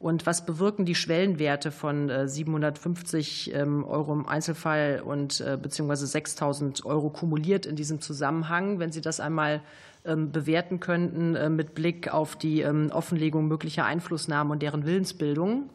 und 0.02 0.26
was 0.26 0.44
bewirken 0.44 0.84
die 0.84 0.96
Schwellenwerte 0.96 1.70
von 1.70 2.10
750 2.26 3.54
äh, 3.54 3.60
ähm, 3.60 3.84
Euro 3.84 4.12
im 4.12 4.26
Einzelfall 4.26 5.00
und 5.04 5.40
äh, 5.40 5.56
beziehungsweise 5.56 6.08
6000 6.08 6.84
Euro 6.84 7.10
kumuliert 7.10 7.66
in 7.66 7.76
diesem 7.76 8.00
Zusammenhang, 8.00 8.80
wenn 8.80 8.90
Sie 8.90 9.00
das 9.00 9.20
einmal 9.20 9.54
ähm, 9.54 9.62
bewerten 10.04 10.80
könnten 10.80 11.34
äh, 11.36 11.48
mit 11.48 11.74
Blick 11.74 12.12
auf 12.12 12.36
die 12.36 12.62
ähm, 12.62 12.90
Offenlegung 12.92 13.48
möglicher 13.48 13.84
Einflussnahmen 13.84 14.50
und 14.50 14.62
deren 14.62 14.84
Willensbildung? 14.86 15.68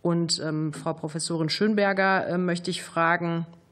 Und 0.00 0.42
Frau 0.72 0.92
Professorin 0.94 1.50
Schönberger 1.50 2.38
möchte 2.38 2.70
ich 2.70 2.82
fragen, 2.82 3.44
ähm, 3.44 3.63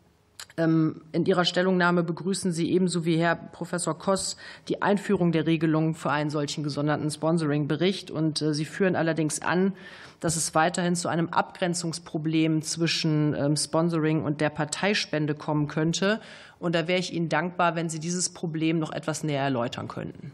in 0.57 1.25
Ihrer 1.25 1.47
Stellungnahme 1.47 2.03
begrüßen 2.03 2.53
Sie 2.53 2.71
ebenso 2.73 3.07
wie 3.07 3.17
Herr 3.17 3.37
Professor 3.37 3.99
Koss 3.99 4.37
die 4.69 4.83
Einführung 4.83 5.33
der 5.33 5.47
Regelung 5.47 5.95
für 5.95 6.11
einen 6.11 6.29
solchen 6.29 6.63
gesonderten 6.63 7.11
Sponsoring-Bericht. 7.11 8.11
Und 8.11 8.43
äh, 8.43 8.53
Sie 8.53 8.67
führen 8.67 8.95
allerdings 8.95 9.41
an, 9.41 9.73
dass 10.21 10.37
es 10.37 10.55
weiterhin 10.55 10.95
zu 10.95 11.09
einem 11.09 11.31
Abgrenzungsproblem 11.31 12.61
zwischen 12.61 13.35
ähm, 13.35 13.57
Sponsoring 13.57 14.23
und 14.23 14.43
der 14.43 14.51
Parteispende 14.51 15.35
kommen 15.35 15.69
könnte. 15.69 16.21
Und 16.59 16.75
da 16.75 16.87
wäre 16.87 17.01
ich 17.01 17.15
Ihnen 17.15 17.31
dankbar, 17.31 17.75
wenn 17.75 17.89
Sie 17.89 17.99
dieses 17.99 18.29
Problem 18.29 18.79
noch 18.79 18.93
etwas 18.93 19.25
näher 19.25 19.43
erläutern 19.43 19.89
könnten. 19.89 20.33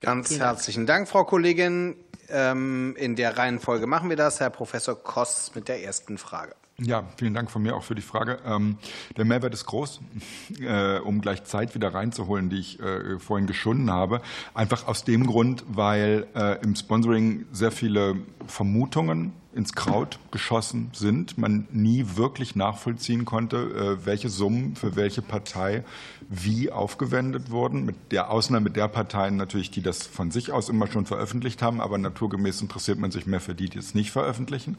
Ganz 0.00 0.38
herzlichen 0.38 0.86
Dank, 0.86 1.08
Frau 1.08 1.24
Kollegin. 1.24 1.94
Ähm, 2.30 2.96
in 2.96 3.16
der 3.16 3.36
Reihenfolge 3.36 3.86
machen 3.86 4.08
wir 4.08 4.16
das. 4.16 4.40
Herr 4.40 4.50
Professor 4.50 4.94
Koss 4.94 5.52
mit 5.54 5.68
der 5.68 5.84
ersten 5.84 6.16
Frage. 6.16 6.54
Ja, 6.82 7.04
vielen 7.16 7.34
Dank 7.34 7.50
von 7.50 7.62
mir 7.62 7.76
auch 7.76 7.82
für 7.82 7.94
die 7.94 8.02
Frage. 8.02 8.38
Ähm, 8.44 8.78
der 9.16 9.26
Mehrwert 9.26 9.52
ist 9.52 9.66
groß, 9.66 10.00
äh, 10.60 10.98
um 10.98 11.20
gleich 11.20 11.44
Zeit 11.44 11.74
wieder 11.74 11.92
reinzuholen, 11.92 12.48
die 12.48 12.58
ich 12.58 12.80
äh, 12.80 13.18
vorhin 13.18 13.46
geschunden 13.46 13.90
habe. 13.90 14.22
Einfach 14.54 14.86
aus 14.88 15.04
dem 15.04 15.26
Grund, 15.26 15.64
weil 15.68 16.26
äh, 16.34 16.62
im 16.62 16.74
Sponsoring 16.74 17.44
sehr 17.52 17.70
viele 17.70 18.16
Vermutungen 18.46 19.32
ins 19.52 19.72
Kraut 19.72 20.20
geschossen 20.30 20.90
sind, 20.94 21.36
man 21.36 21.66
nie 21.72 22.06
wirklich 22.14 22.54
nachvollziehen 22.54 23.24
konnte, 23.24 23.98
welche 24.04 24.28
Summen 24.28 24.76
für 24.76 24.94
welche 24.94 25.22
Partei 25.22 25.82
wie 26.28 26.70
aufgewendet 26.70 27.50
wurden. 27.50 27.84
Mit 27.84 27.96
der 28.12 28.30
Ausnahme 28.30 28.70
der 28.70 28.86
Parteien 28.86 29.36
natürlich, 29.36 29.72
die 29.72 29.82
das 29.82 30.06
von 30.06 30.30
sich 30.30 30.52
aus 30.52 30.68
immer 30.68 30.86
schon 30.86 31.04
veröffentlicht 31.04 31.62
haben, 31.62 31.80
aber 31.80 31.98
naturgemäß 31.98 32.62
interessiert 32.62 33.00
man 33.00 33.10
sich 33.10 33.26
mehr 33.26 33.40
für 33.40 33.56
die, 33.56 33.68
die 33.68 33.78
es 33.78 33.92
nicht 33.92 34.12
veröffentlichen. 34.12 34.78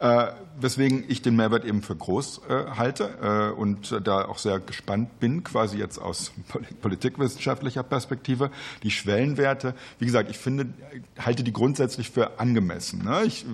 Äh, 0.00 0.32
weswegen 0.60 1.04
ich 1.06 1.22
den 1.22 1.36
Mehrwert 1.36 1.64
eben 1.64 1.80
für 1.80 1.94
groß 1.94 2.42
äh, 2.48 2.64
halte 2.76 3.52
äh, 3.54 3.58
und 3.58 3.96
da 4.02 4.24
auch 4.24 4.38
sehr 4.38 4.58
gespannt 4.58 5.20
bin, 5.20 5.44
quasi 5.44 5.78
jetzt 5.78 5.98
aus 5.98 6.32
politikwissenschaftlicher 6.82 7.84
Perspektive. 7.84 8.50
Die 8.82 8.90
Schwellenwerte, 8.90 9.74
wie 10.00 10.06
gesagt, 10.06 10.30
ich 10.30 10.38
finde, 10.38 10.66
halte 11.18 11.44
die 11.44 11.52
grundsätzlich 11.52 12.10
für 12.10 12.40
angemessen. 12.40 13.04
Ne? 13.04 13.22
Ich 13.24 13.46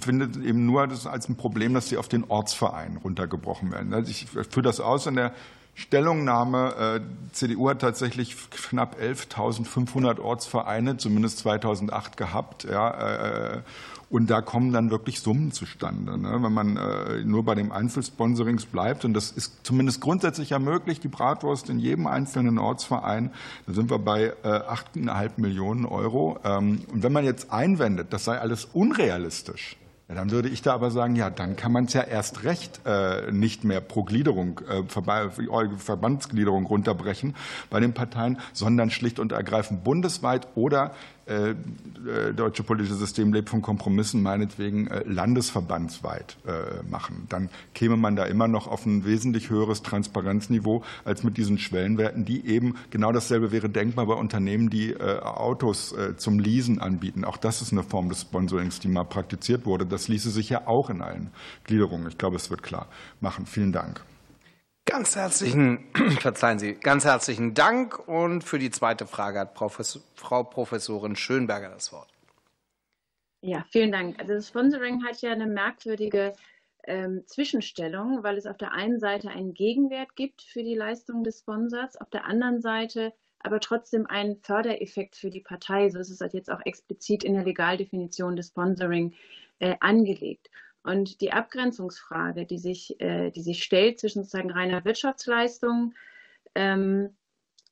finde 0.00 0.38
eben 0.46 0.66
nur 0.66 0.86
das 0.86 1.06
als 1.06 1.30
ein 1.30 1.36
Problem, 1.36 1.72
dass 1.72 1.88
sie 1.88 1.96
auf 1.96 2.08
den 2.08 2.24
Ortsverein 2.24 2.98
runtergebrochen 3.02 3.72
werden. 3.72 3.94
Also 3.94 4.10
ich 4.10 4.26
führe 4.26 4.62
das 4.62 4.80
aus 4.80 5.06
in 5.06 5.16
der 5.16 5.32
Stellungnahme. 5.74 7.02
CDU 7.32 7.70
hat 7.70 7.80
tatsächlich 7.80 8.36
knapp 8.50 9.00
11.500 9.00 10.20
Ortsvereine, 10.20 10.98
zumindest 10.98 11.38
2008 11.38 12.16
gehabt. 12.16 12.64
Und 14.14 14.30
da 14.30 14.42
kommen 14.42 14.72
dann 14.72 14.92
wirklich 14.92 15.18
Summen 15.18 15.50
zustande. 15.50 16.16
Ne? 16.16 16.38
Wenn 16.40 16.52
man 16.52 16.76
äh, 16.76 17.24
nur 17.24 17.44
bei 17.44 17.56
dem 17.56 17.72
Einzelsponsorings 17.72 18.64
bleibt, 18.66 19.04
und 19.04 19.12
das 19.12 19.32
ist 19.32 19.66
zumindest 19.66 20.00
grundsätzlich 20.00 20.50
ja 20.50 20.60
möglich, 20.60 21.00
die 21.00 21.08
Bratwurst 21.08 21.68
in 21.68 21.80
jedem 21.80 22.06
einzelnen 22.06 22.58
Ortsverein, 22.58 23.32
da 23.66 23.72
sind 23.72 23.90
wir 23.90 23.98
bei 23.98 24.26
äh, 24.44 24.46
8,5 24.46 25.30
Millionen 25.38 25.84
Euro. 25.84 26.38
Ähm, 26.44 26.82
und 26.92 27.02
wenn 27.02 27.10
man 27.10 27.24
jetzt 27.24 27.50
einwendet, 27.52 28.12
das 28.12 28.24
sei 28.24 28.38
alles 28.38 28.66
unrealistisch, 28.66 29.78
ja, 30.08 30.14
dann 30.14 30.30
würde 30.30 30.48
ich 30.48 30.62
da 30.62 30.74
aber 30.74 30.92
sagen, 30.92 31.16
ja, 31.16 31.30
dann 31.30 31.56
kann 31.56 31.72
man 31.72 31.86
es 31.86 31.94
ja 31.94 32.02
erst 32.02 32.44
recht 32.44 32.82
äh, 32.84 33.32
nicht 33.32 33.64
mehr 33.64 33.80
pro 33.80 34.04
Gliederung, 34.04 34.60
äh, 34.68 34.84
Verbandsgliederung 34.86 36.66
runterbrechen 36.66 37.34
bei 37.68 37.80
den 37.80 37.94
Parteien, 37.94 38.38
sondern 38.52 38.90
schlicht 38.90 39.18
und 39.18 39.32
ergreifend 39.32 39.82
bundesweit 39.82 40.46
oder 40.54 40.88
äh, 40.90 41.14
äh, 41.23 41.23
deutsche 42.36 42.62
politische 42.62 42.96
System 42.96 43.32
lebt 43.32 43.48
von 43.48 43.62
Kompromissen, 43.62 44.22
meinetwegen 44.22 44.88
äh, 44.88 45.02
landesverbandsweit 45.06 46.36
machen. 46.90 47.26
Dann 47.28 47.48
käme 47.74 47.96
man 47.96 48.16
da 48.16 48.24
immer 48.24 48.48
noch 48.48 48.66
auf 48.66 48.84
ein 48.84 49.04
wesentlich 49.04 49.50
höheres 49.50 49.82
Transparenzniveau 49.82 50.82
als 51.04 51.24
mit 51.24 51.36
diesen 51.36 51.58
Schwellenwerten, 51.58 52.24
die 52.24 52.46
eben 52.46 52.74
genau 52.90 53.12
dasselbe 53.12 53.52
wäre 53.52 53.68
denkbar 53.68 54.06
bei 54.06 54.14
Unternehmen, 54.14 54.68
die 54.68 54.96
Autos 55.00 55.94
zum 56.16 56.38
Leasen 56.38 56.78
anbieten. 56.80 57.24
Auch 57.24 57.36
das 57.36 57.62
ist 57.62 57.72
eine 57.72 57.82
Form 57.82 58.08
des 58.08 58.22
Sponsorings, 58.22 58.80
die 58.80 58.88
mal 58.88 59.04
praktiziert 59.04 59.64
wurde. 59.66 59.86
Das 59.86 60.08
ließe 60.08 60.30
sich 60.30 60.50
ja 60.50 60.66
auch 60.66 60.90
in 60.90 61.00
allen 61.00 61.30
Gliederungen. 61.64 62.08
Ich 62.08 62.18
glaube, 62.18 62.36
es 62.36 62.50
wird 62.50 62.62
klar 62.62 62.86
machen. 63.20 63.46
Vielen 63.46 63.72
Dank. 63.72 64.04
Ganz 64.86 65.16
herzlichen, 65.16 65.90
verzeihen 66.20 66.58
Sie, 66.58 66.74
ganz 66.74 67.04
herzlichen 67.04 67.54
Dank. 67.54 68.06
Und 68.08 68.44
für 68.44 68.58
die 68.58 68.70
zweite 68.70 69.06
Frage 69.06 69.40
hat 69.40 69.54
Professor, 69.54 70.02
Frau 70.14 70.42
Professorin 70.42 71.16
Schönberger 71.16 71.70
das 71.70 71.92
Wort. 71.92 72.10
Ja, 73.40 73.64
vielen 73.70 73.92
Dank. 73.92 74.18
Also 74.20 74.34
das 74.34 74.48
Sponsoring 74.48 75.04
hat 75.04 75.20
ja 75.20 75.32
eine 75.32 75.46
merkwürdige 75.46 76.34
ähm, 76.84 77.22
Zwischenstellung, 77.26 78.22
weil 78.22 78.36
es 78.36 78.46
auf 78.46 78.56
der 78.56 78.72
einen 78.72 79.00
Seite 79.00 79.28
einen 79.30 79.54
Gegenwert 79.54 80.16
gibt 80.16 80.42
für 80.42 80.62
die 80.62 80.74
Leistung 80.74 81.24
des 81.24 81.40
Sponsors, 81.40 81.96
auf 81.96 82.10
der 82.10 82.24
anderen 82.24 82.60
Seite 82.60 83.12
aber 83.44 83.60
trotzdem 83.60 84.06
einen 84.06 84.36
Fördereffekt 84.36 85.16
für 85.16 85.30
die 85.30 85.42
Partei. 85.42 85.90
So 85.90 85.98
ist 85.98 86.10
es 86.10 86.20
halt 86.20 86.32
jetzt 86.32 86.50
auch 86.50 86.64
explizit 86.64 87.22
in 87.22 87.34
der 87.34 87.44
Legaldefinition 87.44 88.36
des 88.36 88.48
Sponsoring 88.48 89.14
äh, 89.58 89.76
angelegt. 89.80 90.50
Und 90.84 91.22
die 91.22 91.32
Abgrenzungsfrage, 91.32 92.44
die 92.44 92.58
sich, 92.58 93.00
äh, 93.00 93.30
die 93.30 93.40
sich 93.40 93.64
stellt 93.64 93.98
zwischen 93.98 94.22
sozusagen 94.22 94.50
reiner 94.50 94.84
Wirtschaftsleistung 94.84 95.94
ähm, 96.54 97.16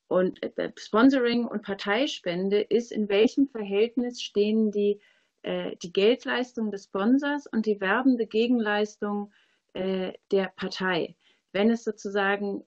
und 0.08 0.42
äh, 0.42 0.72
Sponsoring 0.76 1.44
und 1.44 1.62
Parteispende, 1.62 2.62
ist, 2.62 2.90
in 2.90 3.10
welchem 3.10 3.48
Verhältnis 3.48 4.22
stehen 4.22 4.72
die, 4.72 4.98
äh, 5.42 5.76
die 5.82 5.92
Geldleistung 5.92 6.70
des 6.70 6.84
Sponsors 6.84 7.46
und 7.46 7.66
die 7.66 7.80
werbende 7.82 8.26
Gegenleistung 8.26 9.30
äh, 9.74 10.14
der 10.30 10.50
Partei. 10.56 11.14
Wenn 11.52 11.70
es 11.70 11.84
sozusagen 11.84 12.64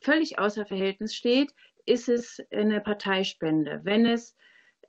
völlig 0.00 0.38
außer 0.38 0.64
Verhältnis 0.64 1.14
steht, 1.14 1.52
ist 1.84 2.08
es 2.08 2.42
eine 2.50 2.80
Parteispende. 2.80 3.80
Wenn 3.84 4.06
es 4.06 4.34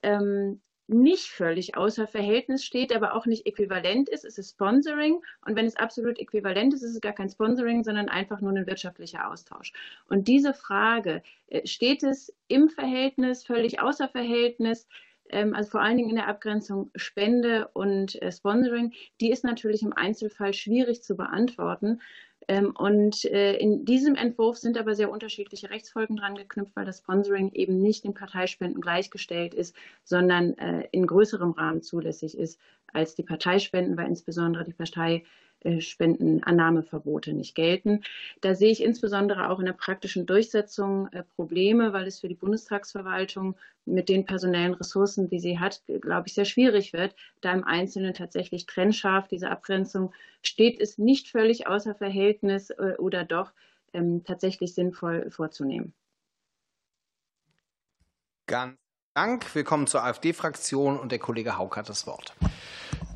ähm, 0.02 0.62
nicht 0.86 1.28
völlig 1.28 1.76
außer 1.76 2.06
Verhältnis 2.06 2.64
steht, 2.64 2.94
aber 2.94 3.14
auch 3.14 3.26
nicht 3.26 3.46
äquivalent 3.46 4.08
ist, 4.08 4.24
ist 4.24 4.38
es 4.38 4.50
Sponsoring. 4.50 5.20
Und 5.46 5.56
wenn 5.56 5.66
es 5.66 5.76
absolut 5.76 6.18
äquivalent 6.18 6.74
ist, 6.74 6.82
ist 6.82 6.94
es 6.94 7.00
gar 7.00 7.12
kein 7.12 7.30
Sponsoring, 7.30 7.84
sondern 7.84 8.08
einfach 8.08 8.40
nur 8.40 8.52
ein 8.52 8.66
wirtschaftlicher 8.66 9.30
Austausch. 9.30 9.72
Und 10.08 10.28
diese 10.28 10.52
Frage, 10.52 11.22
äh, 11.48 11.66
steht 11.66 12.02
es 12.02 12.34
im 12.48 12.68
Verhältnis, 12.68 13.44
völlig 13.44 13.80
außer 13.80 14.08
Verhältnis, 14.08 14.86
ähm, 15.30 15.54
also 15.54 15.70
vor 15.70 15.80
allen 15.80 15.96
Dingen 15.96 16.10
in 16.10 16.16
der 16.16 16.28
Abgrenzung 16.28 16.90
Spende 16.94 17.68
und 17.72 18.20
äh, 18.20 18.30
Sponsoring, 18.30 18.92
die 19.20 19.30
ist 19.30 19.44
natürlich 19.44 19.82
im 19.82 19.92
Einzelfall 19.92 20.52
schwierig 20.52 21.02
zu 21.02 21.16
beantworten. 21.16 22.00
Ähm, 22.48 22.74
und 22.76 23.24
äh, 23.24 23.56
in 23.56 23.84
diesem 23.84 24.14
Entwurf 24.16 24.58
sind 24.58 24.76
aber 24.78 24.94
sehr 24.94 25.10
unterschiedliche 25.10 25.70
Rechtsfolgen 25.70 26.16
dran 26.16 26.34
geknüpft, 26.34 26.76
weil 26.76 26.84
das 26.84 26.98
Sponsoring 26.98 27.52
eben 27.52 27.80
nicht 27.80 28.04
den 28.04 28.14
Parteispenden 28.14 28.80
gleichgestellt 28.80 29.54
ist, 29.54 29.74
sondern 30.04 30.56
äh, 30.58 30.88
in 30.92 31.06
größerem 31.06 31.52
Rahmen 31.52 31.82
zulässig 31.82 32.36
ist 32.36 32.58
als 32.92 33.14
die 33.14 33.22
Parteispenden, 33.22 33.96
weil 33.96 34.06
insbesondere 34.06 34.64
die 34.64 34.72
Partei 34.72 35.24
Spendenannahmeverbote 35.80 37.32
nicht 37.32 37.54
gelten. 37.54 38.02
Da 38.40 38.54
sehe 38.54 38.70
ich 38.70 38.82
insbesondere 38.82 39.50
auch 39.50 39.58
in 39.58 39.66
der 39.66 39.72
praktischen 39.72 40.26
Durchsetzung 40.26 41.08
äh, 41.12 41.22
Probleme, 41.36 41.92
weil 41.92 42.06
es 42.06 42.20
für 42.20 42.28
die 42.28 42.34
Bundestagsverwaltung 42.34 43.56
mit 43.86 44.08
den 44.08 44.24
personellen 44.24 44.74
Ressourcen, 44.74 45.28
die 45.28 45.40
sie 45.40 45.58
hat, 45.58 45.82
glaube 46.00 46.28
ich, 46.28 46.34
sehr 46.34 46.44
schwierig 46.44 46.92
wird, 46.92 47.14
da 47.40 47.52
im 47.52 47.64
Einzelnen 47.64 48.14
tatsächlich 48.14 48.66
trennscharf 48.66 49.28
diese 49.28 49.50
Abgrenzung 49.50 50.12
steht, 50.42 50.78
ist 50.78 50.98
nicht 50.98 51.28
völlig 51.28 51.66
außer 51.66 51.94
Verhältnis 51.94 52.70
äh, 52.70 52.94
oder 52.98 53.24
doch 53.24 53.52
ähm, 53.92 54.24
tatsächlich 54.24 54.74
sinnvoll 54.74 55.30
vorzunehmen. 55.30 55.92
Ganz 58.46 58.78
Dank. 59.14 59.54
Willkommen 59.54 59.86
zur 59.86 60.02
AfD-Fraktion 60.02 60.98
und 60.98 61.12
der 61.12 61.20
Kollege 61.20 61.56
Haug 61.56 61.76
hat 61.76 61.88
das 61.88 62.04
Wort. 62.08 62.34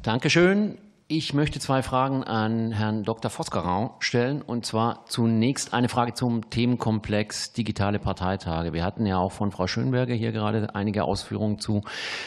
Dankeschön. 0.05 0.79
Ich 1.11 1.33
möchte 1.33 1.59
zwei 1.59 1.83
Fragen 1.83 2.23
an 2.23 2.71
Herrn 2.71 3.03
Dr. 3.03 3.31
Vosgerau 3.31 3.97
stellen. 3.99 4.43
Und 4.43 4.67
zwar 4.67 5.07
zunächst 5.07 5.73
eine 5.73 5.89
Frage 5.89 6.13
zum 6.13 6.51
Themenkomplex 6.51 7.55
digitale 7.55 7.99
Parteitage. 7.99 8.75
Wir 8.75 8.85
hatten 8.85 9.07
ja 9.07 9.17
auch 9.17 9.33
von 9.33 9.51
Frau 9.51 9.67
Schönberger 9.67 10.13
hier 10.13 10.33
gerade 10.33 10.75
einige 10.75 11.05
Ausführungen 11.05 11.59
zu 11.61 11.81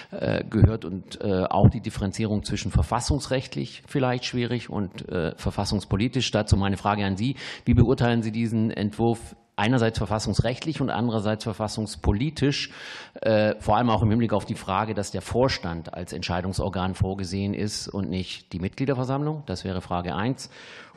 äh, 0.10 0.44
gehört 0.44 0.84
und 0.84 1.22
äh, 1.22 1.44
auch 1.44 1.70
die 1.70 1.82
Differenzierung 1.82 2.44
zwischen 2.44 2.72
verfassungsrechtlich 2.72 3.84
vielleicht 3.86 4.26
schwierig 4.26 4.72
und 4.72 5.08
äh, 5.10 5.36
verfassungspolitisch. 5.36 6.32
Dazu 6.32 6.58
meine 6.58 6.78
Frage 6.78 7.06
an 7.06 7.18
Sie. 7.18 7.36
Wie 7.66 7.76
beurteilen 7.76 8.24
Sie 8.24 8.32
diesen 8.32 8.72
Entwurf 8.72 9.36
einerseits 9.56 9.98
verfassungsrechtlich 9.98 10.82
und 10.82 10.90
andererseits 10.90 11.44
verfassungspolitisch, 11.44 12.72
äh, 13.22 13.56
vor 13.60 13.78
allem 13.78 13.90
auch 13.90 14.02
im 14.02 14.10
Hinblick 14.10 14.34
auf 14.34 14.46
die 14.46 14.56
Frage, 14.56 14.94
dass 14.94 15.12
der 15.12 15.22
Vorstand 15.22 15.94
als 15.94 16.14
Entscheidungsorgan 16.14 16.96
vorgesehen 16.96 17.54
ist 17.54 17.88
und 17.88 18.10
nicht 18.10 18.54
die 18.54 18.60
Mitgliederversammlung. 18.60 19.44
Das 19.46 19.64
wäre 19.64 19.82
Frage 19.82 20.16
eins. 20.16 20.50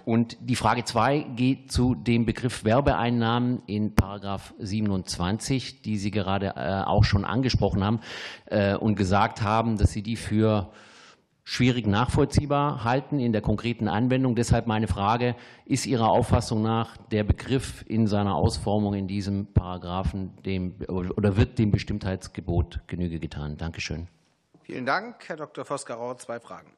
Und 0.04 0.36
die 0.40 0.56
Frage 0.56 0.84
zwei 0.84 1.20
geht 1.34 1.72
zu 1.72 1.94
dem 1.94 2.26
Begriff 2.26 2.64
Werbeeinnahmen 2.64 3.62
in 3.66 3.94
Paragraph 3.94 4.52
27, 4.58 5.80
die 5.80 5.96
Sie 5.96 6.10
gerade 6.10 6.54
äh, 6.56 6.82
auch 6.84 7.04
schon 7.04 7.24
angesprochen 7.24 7.82
haben 7.82 8.00
äh, 8.46 8.74
und 8.74 8.96
gesagt 8.96 9.40
haben, 9.40 9.78
dass 9.78 9.92
Sie 9.92 10.02
die 10.02 10.16
für 10.16 10.70
schwierig 11.44 11.86
nachvollziehbar 11.86 12.84
halten 12.84 13.20
in 13.20 13.32
der 13.32 13.42
konkreten 13.42 13.86
Anwendung. 13.86 14.34
Deshalb 14.34 14.66
meine 14.66 14.88
Frage, 14.88 15.36
ist 15.66 15.86
Ihrer 15.86 16.08
Auffassung 16.08 16.62
nach 16.62 16.96
der 16.96 17.22
Begriff 17.22 17.84
in 17.86 18.06
seiner 18.06 18.34
Ausformung 18.34 18.94
in 18.94 19.06
diesem 19.06 19.52
Paragraphen 19.52 20.32
dem, 20.44 20.74
oder 20.88 21.36
wird 21.36 21.58
dem 21.58 21.70
Bestimmtheitsgebot 21.70 22.80
Genüge 22.86 23.20
getan? 23.20 23.56
Dankeschön. 23.58 24.08
Vielen 24.62 24.86
Dank, 24.86 25.28
Herr 25.28 25.36
Dr. 25.36 25.64
Vosgerau. 25.64 26.14
Zwei 26.14 26.40
Fragen. 26.40 26.72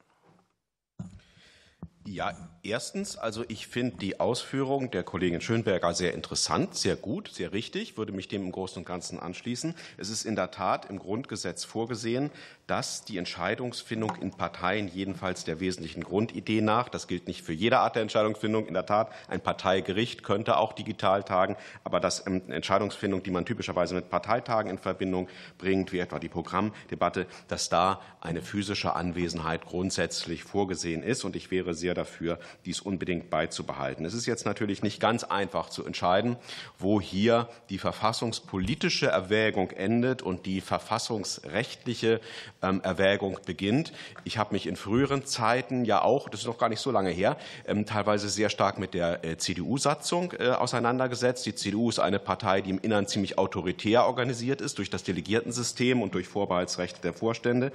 Ja, 2.07 2.33
erstens, 2.63 3.17
also 3.17 3.43
ich 3.49 3.67
finde 3.67 3.97
die 3.97 4.21
Ausführung 4.21 4.91
der 4.91 5.03
Kollegin 5.03 5.41
Schönberger 5.41 5.93
sehr 5.93 6.13
interessant, 6.13 6.73
sehr 6.73 6.95
gut, 6.95 7.27
sehr 7.27 7.51
richtig, 7.51 7.97
würde 7.97 8.13
mich 8.13 8.29
dem 8.29 8.43
im 8.43 8.53
Großen 8.53 8.77
und 8.77 8.85
Ganzen 8.85 9.19
anschließen. 9.19 9.75
Es 9.97 10.09
ist 10.09 10.23
in 10.23 10.37
der 10.37 10.49
Tat 10.49 10.89
im 10.89 10.99
Grundgesetz 10.99 11.65
vorgesehen, 11.65 12.31
dass 12.67 13.05
die 13.05 13.17
Entscheidungsfindung 13.17 14.17
in 14.19 14.31
Parteien 14.31 14.89
jedenfalls 14.89 15.45
der 15.45 15.61
wesentlichen 15.61 16.03
Grundidee 16.03 16.59
nach, 16.59 16.89
das 16.89 17.07
gilt 17.07 17.25
nicht 17.27 17.41
für 17.41 17.53
jede 17.53 17.79
Art 17.79 17.95
der 17.95 18.01
Entscheidungsfindung, 18.01 18.67
in 18.67 18.73
der 18.73 18.85
Tat 18.85 19.09
ein 19.29 19.39
Parteigericht 19.39 20.21
könnte 20.21 20.57
auch 20.57 20.73
digital 20.73 21.23
tagen, 21.23 21.55
aber 21.85 22.01
dass 22.01 22.19
Entscheidungsfindung, 22.19 23.23
die 23.23 23.31
man 23.31 23.45
typischerweise 23.45 23.95
mit 23.95 24.09
Parteitagen 24.09 24.69
in 24.69 24.77
Verbindung 24.77 25.29
bringt, 25.57 25.93
wie 25.93 25.99
etwa 25.99 26.19
die 26.19 26.27
Programmdebatte, 26.27 27.25
dass 27.47 27.69
da 27.69 28.01
eine 28.19 28.41
physische 28.41 28.97
Anwesenheit 28.97 29.65
grundsätzlich 29.65 30.43
vorgesehen 30.43 31.03
ist. 31.03 31.23
Und 31.23 31.37
ich 31.37 31.49
wäre 31.51 31.73
sehr 31.73 31.93
dafür, 31.93 32.37
dies 32.65 32.81
unbedingt 32.81 33.29
beizubehalten. 33.29 34.03
Es 34.03 34.13
ist 34.13 34.25
jetzt 34.25 34.45
natürlich 34.45 34.83
nicht 34.83 34.99
ganz 34.99 35.23
einfach 35.23 35.69
zu 35.69 35.85
entscheiden, 35.85 36.35
wo 36.77 36.99
hier 36.99 37.47
die 37.69 37.77
verfassungspolitische 37.77 39.07
Erwägung 39.07 39.71
endet 39.71 40.21
und 40.21 40.45
die 40.45 40.59
verfassungsrechtliche 40.59 42.15
ähm, 42.15 42.21
Erwägung 42.61 43.39
beginnt. 43.45 43.93
Ich 44.23 44.37
habe 44.37 44.53
mich 44.53 44.67
in 44.67 44.75
früheren 44.75 45.25
Zeiten 45.25 45.85
ja 45.85 46.01
auch, 46.01 46.29
das 46.29 46.41
ist 46.41 46.47
noch 46.47 46.57
gar 46.57 46.69
nicht 46.69 46.79
so 46.79 46.91
lange 46.91 47.11
her, 47.11 47.37
ähm, 47.67 47.85
teilweise 47.85 48.29
sehr 48.29 48.49
stark 48.49 48.79
mit 48.79 48.93
der 48.93 49.23
äh, 49.23 49.37
CDU-Satzung 49.37 50.33
äh, 50.39 50.49
auseinandergesetzt. 50.49 51.45
Die 51.45 51.55
CDU 51.55 51.89
ist 51.89 51.99
eine 51.99 52.19
Partei, 52.19 52.61
die 52.61 52.71
im 52.71 52.79
Innern 52.79 53.07
ziemlich 53.07 53.37
autoritär 53.37 54.05
organisiert 54.05 54.61
ist 54.61 54.77
durch 54.77 54.89
das 54.89 55.03
Delegiertensystem 55.03 56.01
und 56.01 56.13
durch 56.13 56.27
Vorbehaltsrechte 56.27 57.01
der 57.01 57.13
Vorstände. 57.13 57.71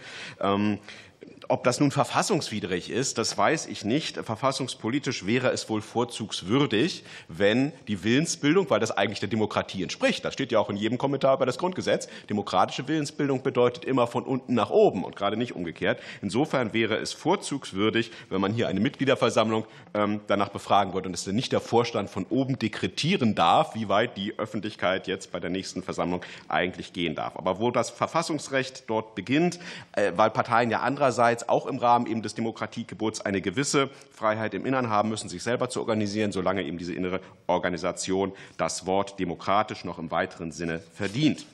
Ob 1.48 1.64
das 1.64 1.80
nun 1.80 1.90
verfassungswidrig 1.90 2.90
ist, 2.90 3.18
das 3.18 3.36
weiß 3.36 3.66
ich 3.66 3.84
nicht. 3.84 4.16
Verfassungspolitisch 4.16 5.26
wäre 5.26 5.50
es 5.50 5.68
wohl 5.68 5.82
vorzugswürdig, 5.82 7.04
wenn 7.28 7.72
die 7.88 8.04
Willensbildung, 8.04 8.70
weil 8.70 8.80
das 8.80 8.90
eigentlich 8.90 9.20
der 9.20 9.28
Demokratie 9.28 9.82
entspricht, 9.82 10.24
das 10.24 10.32
steht 10.32 10.50
ja 10.50 10.58
auch 10.60 10.70
in 10.70 10.76
jedem 10.76 10.98
Kommentar 10.98 11.36
über 11.36 11.44
das 11.44 11.58
Grundgesetz, 11.58 12.08
demokratische 12.30 12.88
Willensbildung 12.88 13.42
bedeutet 13.42 13.84
immer 13.84 14.06
von 14.06 14.24
unten 14.24 14.54
nach 14.54 14.70
oben 14.70 15.04
und 15.04 15.14
gerade 15.14 15.36
nicht 15.36 15.54
umgekehrt. 15.54 16.00
Insofern 16.22 16.72
wäre 16.72 16.96
es 16.96 17.12
vorzugswürdig, 17.12 18.12
wenn 18.30 18.40
man 18.40 18.54
hier 18.54 18.68
eine 18.68 18.80
Mitgliederversammlung 18.80 19.66
ähm, 19.94 20.20
danach 20.28 20.48
befragen 20.48 20.94
würde 20.94 21.08
und 21.08 21.14
es 21.14 21.26
nicht 21.26 21.52
der 21.52 21.60
Vorstand 21.60 22.08
von 22.08 22.24
oben 22.30 22.58
dekretieren 22.58 23.34
darf, 23.34 23.74
wie 23.74 23.88
weit 23.88 24.16
die 24.16 24.38
Öffentlichkeit 24.38 25.06
jetzt 25.06 25.32
bei 25.32 25.40
der 25.40 25.50
nächsten 25.50 25.82
Versammlung 25.82 26.24
eigentlich 26.48 26.92
gehen 26.92 27.14
darf. 27.14 27.36
Aber 27.36 27.60
wo 27.60 27.70
das 27.70 27.90
Verfassungsrecht 27.90 28.84
dort 28.86 29.14
beginnt, 29.14 29.58
äh, 29.92 30.12
weil 30.16 30.30
Parteien 30.30 30.70
ja 30.70 30.80
andererseits 30.80 31.11
andererseits 31.12 31.48
auch 31.48 31.66
im 31.66 31.78
Rahmen 31.78 32.06
eben 32.06 32.22
des 32.22 32.34
Demokratiegebots 32.34 33.20
eine 33.20 33.42
gewisse 33.42 33.90
Freiheit 34.12 34.54
im 34.54 34.64
Innern 34.64 34.88
haben 34.88 35.10
müssen, 35.10 35.28
sich 35.28 35.42
selber 35.42 35.68
zu 35.68 35.80
organisieren, 35.80 36.32
solange 36.32 36.62
eben 36.62 36.78
diese 36.78 36.94
innere 36.94 37.20
Organisation 37.46 38.32
das 38.56 38.86
Wort 38.86 39.18
demokratisch 39.18 39.84
noch 39.84 39.98
im 39.98 40.10
weiteren 40.10 40.52
Sinne 40.52 40.80
verdient. 40.94 41.46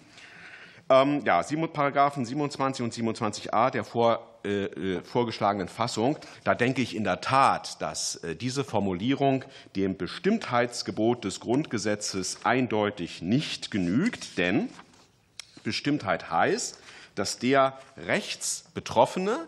Ähm, 0.91 1.23
ja, 1.25 1.43
Paragraphen 1.73 2.25
27 2.25 2.85
und 2.85 2.95
27a 2.95 3.71
der 3.71 3.85
vor, 3.85 4.21
äh, 4.45 4.65
äh, 4.65 5.03
vorgeschlagenen 5.03 5.69
Fassung, 5.69 6.17
da 6.45 6.55
denke 6.55 6.81
ich 6.81 6.95
in 6.95 7.05
der 7.05 7.21
Tat, 7.21 7.83
dass 7.83 8.17
äh, 8.17 8.37
diese 8.37 8.63
Formulierung 8.63 9.45
dem 9.75 9.97
Bestimmtheitsgebot 9.97 11.25
des 11.25 11.41
Grundgesetzes 11.41 12.39
eindeutig 12.45 13.23
nicht 13.23 13.71
genügt, 13.73 14.39
denn 14.39 14.69
Bestimmtheit 15.65 16.31
heißt, 16.31 16.79
dass 17.19 17.39
der 17.39 17.79
Rechtsbetroffene 17.97 19.47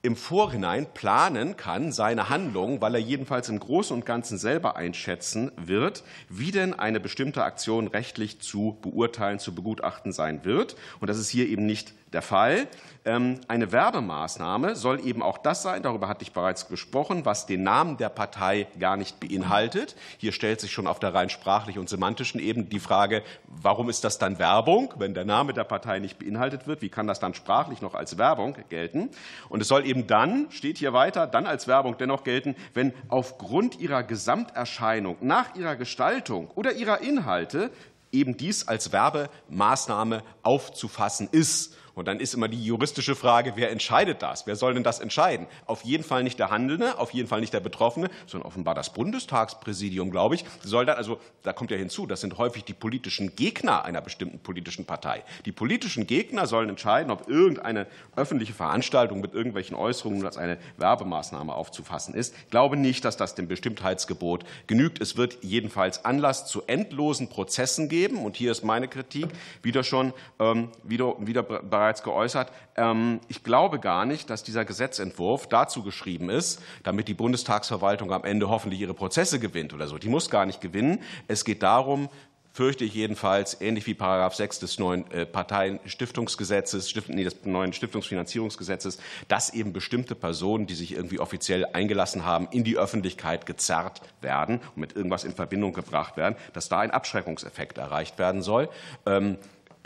im 0.00 0.14
Vorhinein 0.14 0.86
planen 0.94 1.56
kann, 1.56 1.90
seine 1.90 2.28
Handlung, 2.28 2.80
weil 2.80 2.94
er 2.94 3.00
jedenfalls 3.00 3.48
im 3.48 3.58
Großen 3.58 3.94
und 3.94 4.06
Ganzen 4.06 4.38
selber 4.38 4.76
einschätzen 4.76 5.50
wird, 5.56 6.04
wie 6.28 6.52
denn 6.52 6.72
eine 6.72 7.00
bestimmte 7.00 7.42
Aktion 7.42 7.88
rechtlich 7.88 8.40
zu 8.40 8.78
beurteilen, 8.80 9.40
zu 9.40 9.54
begutachten 9.54 10.12
sein 10.12 10.44
wird. 10.44 10.76
Und 11.00 11.10
das 11.10 11.18
ist 11.18 11.30
hier 11.30 11.48
eben 11.48 11.66
nicht 11.66 11.94
der 12.12 12.22
Fall. 12.22 12.68
Ähm, 13.04 13.40
eine 13.48 13.72
Werbemaßnahme 13.72 14.76
soll 14.76 15.04
eben 15.06 15.22
auch 15.22 15.38
das 15.38 15.62
sein, 15.62 15.82
darüber 15.82 16.08
hatte 16.08 16.22
ich 16.22 16.32
bereits 16.32 16.68
gesprochen, 16.68 17.24
was 17.24 17.46
den 17.46 17.62
Namen 17.62 17.96
der 17.96 18.08
Partei 18.08 18.66
gar 18.78 18.96
nicht 18.96 19.20
beinhaltet. 19.20 19.96
Hier 20.18 20.32
stellt 20.32 20.60
sich 20.60 20.72
schon 20.72 20.86
auf 20.86 20.98
der 20.98 21.14
rein 21.14 21.30
sprachlichen 21.30 21.78
und 21.78 21.88
semantischen 21.88 22.40
Ebene 22.40 22.66
die 22.66 22.80
Frage, 22.80 23.22
warum 23.46 23.88
ist 23.88 24.04
das 24.04 24.18
dann 24.18 24.38
Werbung, 24.38 24.94
wenn 24.98 25.14
der 25.14 25.24
Name 25.24 25.52
der 25.52 25.64
Partei 25.64 25.98
nicht 25.98 26.18
beinhaltet 26.18 26.66
wird? 26.66 26.82
Wie 26.82 26.88
kann 26.88 27.06
das 27.06 27.20
dann 27.20 27.34
sprachlich 27.34 27.82
noch 27.82 27.94
als 27.94 28.18
Werbung 28.18 28.56
gelten? 28.68 29.10
Und 29.48 29.60
es 29.60 29.68
soll 29.68 29.86
eben 29.86 30.06
dann, 30.06 30.50
steht 30.50 30.78
hier 30.78 30.92
weiter, 30.92 31.26
dann 31.26 31.46
als 31.46 31.68
Werbung 31.68 31.96
dennoch 31.98 32.24
gelten, 32.24 32.56
wenn 32.74 32.92
aufgrund 33.08 33.78
ihrer 33.80 34.02
Gesamterscheinung, 34.02 35.16
nach 35.20 35.54
ihrer 35.54 35.76
Gestaltung 35.76 36.50
oder 36.54 36.72
ihrer 36.72 37.00
Inhalte 37.00 37.70
eben 38.12 38.36
dies 38.36 38.68
als 38.68 38.92
Werbemaßnahme 38.92 40.22
aufzufassen 40.42 41.28
ist. 41.30 41.77
Und 41.98 42.06
dann 42.06 42.20
ist 42.20 42.32
immer 42.32 42.46
die 42.46 42.64
juristische 42.64 43.16
Frage, 43.16 43.54
wer 43.56 43.72
entscheidet 43.72 44.22
das? 44.22 44.46
Wer 44.46 44.54
soll 44.54 44.74
denn 44.74 44.84
das 44.84 45.00
entscheiden? 45.00 45.48
Auf 45.66 45.82
jeden 45.82 46.04
Fall 46.04 46.22
nicht 46.22 46.38
der 46.38 46.50
Handelnde, 46.50 46.98
auf 46.98 47.10
jeden 47.10 47.26
Fall 47.26 47.40
nicht 47.40 47.52
der 47.52 47.60
Betroffene, 47.60 48.08
sondern 48.26 48.46
offenbar 48.46 48.76
das 48.76 48.92
Bundestagspräsidium, 48.92 50.12
glaube 50.12 50.36
ich. 50.36 50.44
Soll 50.62 50.86
dann, 50.86 50.96
also, 50.96 51.18
da 51.42 51.52
kommt 51.52 51.72
ja 51.72 51.76
hinzu, 51.76 52.06
das 52.06 52.20
sind 52.20 52.38
häufig 52.38 52.64
die 52.64 52.72
politischen 52.72 53.34
Gegner 53.34 53.84
einer 53.84 54.00
bestimmten 54.00 54.38
politischen 54.38 54.84
Partei. 54.84 55.24
Die 55.44 55.50
politischen 55.50 56.06
Gegner 56.06 56.46
sollen 56.46 56.68
entscheiden, 56.68 57.10
ob 57.10 57.28
irgendeine 57.28 57.88
öffentliche 58.14 58.52
Veranstaltung 58.52 59.20
mit 59.20 59.34
irgendwelchen 59.34 59.76
Äußerungen 59.76 60.24
als 60.24 60.36
eine 60.36 60.58
Werbemaßnahme 60.76 61.52
aufzufassen 61.52 62.14
ist. 62.14 62.32
Ich 62.44 62.50
glaube 62.50 62.76
nicht, 62.76 63.04
dass 63.04 63.16
das 63.16 63.34
dem 63.34 63.48
Bestimmtheitsgebot 63.48 64.44
genügt. 64.68 65.00
Es 65.00 65.16
wird 65.16 65.38
jedenfalls 65.42 66.04
Anlass 66.04 66.46
zu 66.46 66.62
endlosen 66.68 67.28
Prozessen 67.28 67.88
geben. 67.88 68.18
Und 68.18 68.36
hier 68.36 68.52
ist 68.52 68.62
meine 68.62 68.86
Kritik 68.86 69.26
wieder 69.62 69.82
schon 69.82 70.12
ähm, 70.38 70.70
wieder, 70.84 71.14
wieder 71.18 71.42
bereits 71.42 71.87
bereits 71.88 72.02
geäußert. 72.02 72.52
Ähm, 72.76 73.20
ich 73.28 73.42
glaube 73.42 73.78
gar 73.80 74.04
nicht, 74.04 74.28
dass 74.28 74.42
dieser 74.42 74.64
Gesetzentwurf 74.66 75.48
dazu 75.48 75.82
geschrieben 75.82 76.28
ist, 76.28 76.60
damit 76.82 77.08
die 77.08 77.14
Bundestagsverwaltung 77.14 78.12
am 78.12 78.24
Ende 78.24 78.50
hoffentlich 78.50 78.80
ihre 78.80 78.94
Prozesse 78.94 79.40
gewinnt 79.40 79.72
oder 79.72 79.86
so. 79.86 79.96
Die 79.96 80.08
muss 80.08 80.28
gar 80.28 80.44
nicht 80.44 80.60
gewinnen. 80.60 81.00
Es 81.28 81.44
geht 81.44 81.62
darum, 81.62 82.10
fürchte 82.52 82.84
ich 82.84 82.92
jedenfalls, 82.92 83.60
ähnlich 83.60 83.86
wie 83.86 83.94
Paragraph 83.94 84.34
6 84.34 84.58
des 84.58 84.78
neuen 84.78 85.10
äh, 85.12 85.24
Parteienstiftungsgesetzes, 85.24 86.90
Stift, 86.90 87.08
nee, 87.08 87.24
des 87.24 87.44
neuen 87.44 87.72
Stiftungsfinanzierungsgesetzes, 87.72 88.98
dass 89.28 89.54
eben 89.54 89.72
bestimmte 89.72 90.14
Personen, 90.14 90.66
die 90.66 90.74
sich 90.74 90.92
irgendwie 90.92 91.20
offiziell 91.20 91.66
eingelassen 91.72 92.26
haben, 92.26 92.48
in 92.50 92.64
die 92.64 92.76
Öffentlichkeit 92.76 93.46
gezerrt 93.46 94.00
werden 94.20 94.60
und 94.74 94.78
mit 94.78 94.96
irgendwas 94.96 95.24
in 95.24 95.32
Verbindung 95.32 95.72
gebracht 95.72 96.16
werden, 96.16 96.34
dass 96.52 96.68
da 96.68 96.80
ein 96.80 96.90
Abschreckungseffekt 96.90 97.78
erreicht 97.78 98.18
werden 98.18 98.42
soll. 98.42 98.68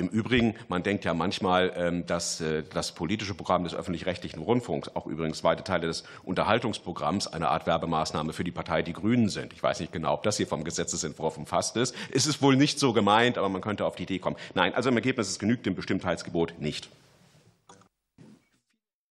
Im 0.02 0.08
Übrigen, 0.08 0.56
man 0.68 0.82
denkt 0.82 1.04
ja 1.04 1.14
manchmal, 1.14 1.72
ähm, 1.76 2.06
dass 2.06 2.40
äh, 2.40 2.64
das 2.68 2.90
politische 2.90 3.34
Programm 3.34 3.62
des 3.62 3.72
öffentlich-rechtlichen 3.72 4.42
Rundfunks, 4.42 4.88
auch 4.96 5.06
übrigens 5.06 5.44
weite 5.44 5.62
Teile 5.62 5.86
des 5.86 6.02
Unterhaltungsprogramms, 6.24 7.28
eine 7.28 7.48
Art 7.48 7.68
Werbemaßnahme 7.68 8.32
für 8.32 8.42
die 8.42 8.50
Partei 8.50 8.82
Die 8.82 8.92
Grünen 8.92 9.28
sind. 9.28 9.52
Ich 9.52 9.62
weiß 9.62 9.78
nicht 9.78 9.92
genau, 9.92 10.14
ob 10.14 10.24
das 10.24 10.38
hier 10.38 10.48
vom 10.48 10.64
Gesetzesentwurf 10.64 11.38
umfasst 11.38 11.76
ist. 11.76 11.94
Es 12.10 12.26
ist 12.26 12.42
wohl 12.42 12.56
nicht 12.56 12.80
so 12.80 12.92
gemeint, 12.92 13.38
aber 13.38 13.48
man 13.48 13.60
könnte 13.60 13.86
auf 13.86 13.94
die 13.94 14.02
Idee 14.02 14.18
kommen. 14.18 14.36
Nein, 14.54 14.74
also 14.74 14.88
im 14.88 14.96
Ergebnis 14.96 15.28
es 15.28 15.38
genügt 15.38 15.66
dem 15.66 15.76
Bestimmtheitsgebot 15.76 16.54
nicht. 16.58 16.88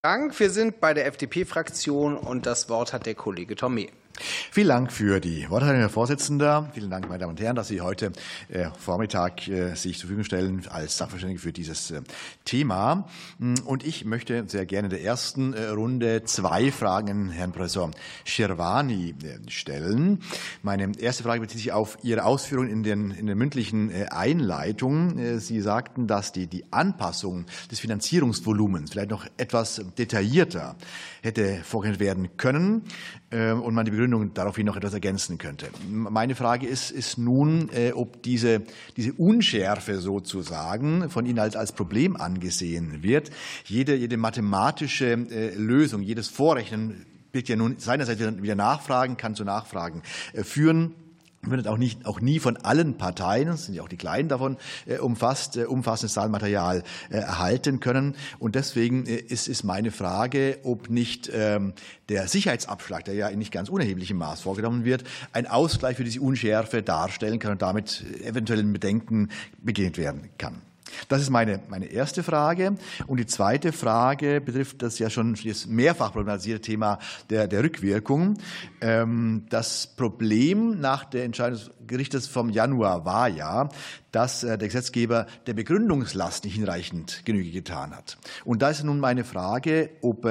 Dank. 0.01 0.37
Wir 0.39 0.49
sind 0.49 0.81
bei 0.81 0.93
der 0.93 1.05
FDP-Fraktion 1.05 2.17
und 2.17 2.45
das 2.45 2.67
Wort 2.67 2.91
hat 2.91 3.05
der 3.05 3.15
Kollege 3.15 3.53
Tomé. 3.53 3.89
Vielen 4.19 4.67
Dank 4.67 4.91
für 4.91 5.19
die 5.19 5.49
Wortmeldung, 5.49 5.79
Herr 5.79 5.89
Vorsitzender. 5.89 6.69
Vielen 6.73 6.89
Dank, 6.89 7.07
meine 7.07 7.19
Damen 7.19 7.31
und 7.31 7.39
Herren, 7.39 7.55
dass 7.55 7.67
Sie 7.67 7.81
heute 7.81 8.11
äh, 8.49 8.69
Vormittag 8.77 9.47
äh, 9.47 9.75
sich 9.75 9.97
zur 9.97 10.07
Verfügung 10.07 10.23
stellen 10.23 10.67
als 10.69 10.97
Sachverständige 10.97 11.39
für 11.39 11.53
dieses 11.53 11.91
äh, 11.91 12.01
Thema. 12.45 13.07
Mm, 13.39 13.55
und 13.65 13.85
ich 13.85 14.05
möchte 14.05 14.43
sehr 14.47 14.65
gerne 14.65 14.87
in 14.87 14.89
der 14.89 15.03
ersten 15.03 15.53
Runde 15.53 16.23
zwei 16.25 16.71
Fragen 16.71 17.09
an 17.09 17.29
Herrn 17.29 17.51
Professor 17.51 17.91
Scherwani 18.25 19.15
stellen. 19.47 20.21
Meine 20.63 20.91
erste 20.99 21.23
Frage 21.23 21.41
bezieht 21.41 21.59
sich 21.59 21.71
auf 21.71 21.97
Ihre 22.03 22.25
Ausführungen 22.25 22.69
in, 22.69 22.83
den, 22.83 23.11
in 23.11 23.27
der 23.27 23.35
mündlichen 23.35 23.91
Einleitung. 24.09 25.39
Sie 25.39 25.61
sagten, 25.61 26.07
dass 26.07 26.31
die, 26.31 26.47
die 26.47 26.65
Anpassung 26.71 27.45
des 27.69 27.79
Finanzierungsvolumens 27.79 28.91
vielleicht 28.91 29.11
noch 29.11 29.25
etwas 29.37 29.81
detaillierter 29.97 30.75
hätte 31.21 31.61
vorgenommen 31.63 31.99
werden 31.99 32.37
können 32.37 32.83
und 33.31 33.73
man 33.73 33.85
die 33.85 33.91
Begründung 33.91 34.33
daraufhin 34.33 34.65
noch 34.65 34.75
etwas 34.75 34.93
ergänzen 34.93 35.37
könnte. 35.37 35.67
Meine 35.89 36.35
Frage 36.35 36.67
ist, 36.67 36.91
ist 36.91 37.17
nun, 37.17 37.69
äh, 37.73 37.91
ob 37.93 38.21
diese, 38.23 38.63
diese 38.97 39.13
Unschärfe 39.13 39.99
sozusagen 39.99 41.09
von 41.09 41.25
Ihnen 41.25 41.39
als, 41.39 41.55
als 41.55 41.71
Problem 41.71 42.15
angesehen 42.17 43.03
wird. 43.03 43.31
Jede, 43.65 43.95
jede 43.95 44.17
mathematische 44.17 45.11
äh, 45.11 45.55
Lösung, 45.55 46.01
jedes 46.01 46.27
Vorrechnen 46.27 47.05
wird 47.31 47.47
ja 47.47 47.55
nun 47.55 47.77
seinerseits 47.79 48.19
wieder 48.19 48.55
Nachfragen, 48.55 49.15
kann 49.17 49.35
zu 49.35 49.45
Nachfragen 49.45 50.01
äh, 50.33 50.43
führen 50.43 50.95
wird 51.43 51.67
auch, 51.67 51.77
nicht, 51.77 52.05
auch 52.05 52.21
nie 52.21 52.39
von 52.39 52.57
allen 52.57 52.97
Parteien, 52.97 53.55
sind 53.57 53.73
ja 53.73 53.81
auch 53.81 53.89
die 53.89 53.97
Kleinen 53.97 54.29
davon, 54.29 54.57
äh, 54.85 54.97
umfasst, 54.97 55.57
äh, 55.57 55.65
umfassendes 55.65 56.13
Zahlenmaterial 56.13 56.83
äh, 57.09 57.17
erhalten 57.17 57.79
können. 57.79 58.15
Und 58.39 58.55
deswegen 58.55 59.05
ist, 59.05 59.47
ist 59.47 59.63
meine 59.63 59.91
Frage, 59.91 60.59
ob 60.63 60.89
nicht 60.89 61.31
ähm, 61.33 61.73
der 62.09 62.27
Sicherheitsabschlag, 62.27 63.05
der 63.05 63.15
ja 63.15 63.27
in 63.27 63.39
nicht 63.39 63.51
ganz 63.51 63.69
unerheblichem 63.69 64.17
Maß 64.17 64.41
vorgenommen 64.41 64.85
wird, 64.85 65.03
ein 65.33 65.47
Ausgleich 65.47 65.97
für 65.97 66.03
diese 66.03 66.21
Unschärfe 66.21 66.83
darstellen 66.83 67.39
kann 67.39 67.53
und 67.53 67.61
damit 67.61 68.05
eventuellen 68.23 68.71
Bedenken 68.71 69.29
begegnet 69.59 69.97
werden 69.97 70.29
kann. 70.37 70.61
Das 71.07 71.21
ist 71.21 71.29
meine, 71.29 71.61
meine 71.69 71.85
erste 71.85 72.23
Frage. 72.23 72.75
Und 73.07 73.17
die 73.19 73.25
zweite 73.25 73.71
Frage 73.71 74.41
betrifft 74.41 74.81
das 74.81 74.99
ja 74.99 75.09
schon 75.09 75.37
das 75.45 75.65
mehrfach 75.67 76.11
problematisierte 76.11 76.61
Thema 76.61 76.99
der, 77.29 77.47
der 77.47 77.63
Rückwirkung. 77.63 78.37
Ähm, 78.81 79.45
das 79.49 79.87
Problem 79.87 80.79
nach 80.79 81.05
der 81.05 81.25
Entscheidung 81.25 81.59
des 81.59 81.71
Gerichtes 81.87 82.27
vom 82.27 82.49
Januar 82.49 83.05
war 83.05 83.27
ja, 83.27 83.69
dass 84.11 84.43
äh, 84.43 84.57
der 84.57 84.67
Gesetzgeber 84.67 85.27
der 85.47 85.53
Begründungslast 85.53 86.45
nicht 86.45 86.55
hinreichend 86.55 87.21
Genüge 87.25 87.51
getan 87.51 87.95
hat. 87.95 88.17
Und 88.45 88.61
da 88.61 88.69
ist 88.69 88.83
nun 88.83 88.99
meine 88.99 89.23
Frage, 89.23 89.89
ob 90.01 90.27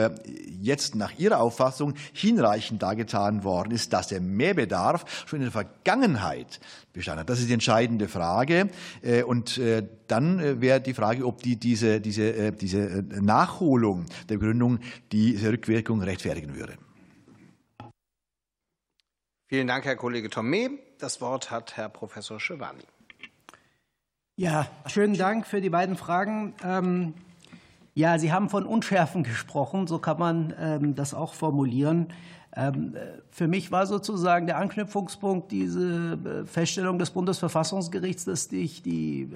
jetzt 0.60 0.94
nach 0.94 1.18
Ihrer 1.18 1.40
Auffassung 1.40 1.94
hinreichend 2.12 2.82
dargetan 2.82 3.44
worden 3.44 3.72
ist, 3.72 3.92
dass 3.92 4.08
der 4.08 4.20
Mehrbedarf 4.20 5.24
schon 5.26 5.40
in 5.40 5.44
der 5.44 5.52
Vergangenheit 5.52 6.60
bestanden 6.92 7.20
hat. 7.20 7.30
Das 7.30 7.40
ist 7.40 7.48
die 7.48 7.54
entscheidende 7.54 8.08
Frage. 8.08 8.70
Äh, 9.02 9.22
und 9.22 9.58
äh, 9.58 9.86
dann 10.06 10.60
wäre 10.60 10.80
die 10.80 10.94
Frage, 10.94 11.24
ob 11.24 11.42
die, 11.42 11.56
diese, 11.56 12.00
diese, 12.00 12.52
diese 12.52 13.04
Nachholung 13.20 14.06
der 14.28 14.38
Begründung 14.38 14.80
diese 15.12 15.52
Rückwirkung 15.52 16.02
rechtfertigen 16.02 16.56
würde. 16.56 16.76
Vielen 19.46 19.66
Dank, 19.66 19.84
Herr 19.84 19.96
Kollege 19.96 20.28
Tomé. 20.28 20.78
Das 20.98 21.20
Wort 21.20 21.50
hat 21.50 21.76
Herr 21.76 21.88
Professor 21.88 22.38
Schewani. 22.38 22.84
Ja, 24.40 24.68
schönen 24.86 25.18
Dank 25.18 25.46
für 25.46 25.60
die 25.60 25.68
beiden 25.68 25.96
Fragen. 25.96 26.54
Ähm, 26.64 27.12
ja, 27.92 28.18
Sie 28.18 28.32
haben 28.32 28.48
von 28.48 28.64
Unschärfen 28.64 29.22
gesprochen, 29.22 29.86
so 29.86 29.98
kann 29.98 30.18
man 30.18 30.54
ähm, 30.58 30.94
das 30.94 31.12
auch 31.12 31.34
formulieren. 31.34 32.06
Ähm, 32.56 32.96
für 33.30 33.48
mich 33.48 33.70
war 33.70 33.86
sozusagen 33.86 34.46
der 34.46 34.56
Anknüpfungspunkt 34.56 35.52
diese 35.52 36.14
äh, 36.24 36.46
Feststellung 36.46 36.98
des 36.98 37.10
Bundesverfassungsgerichts, 37.10 38.24
dass 38.24 38.44
sich 38.44 38.80
die 38.80 39.28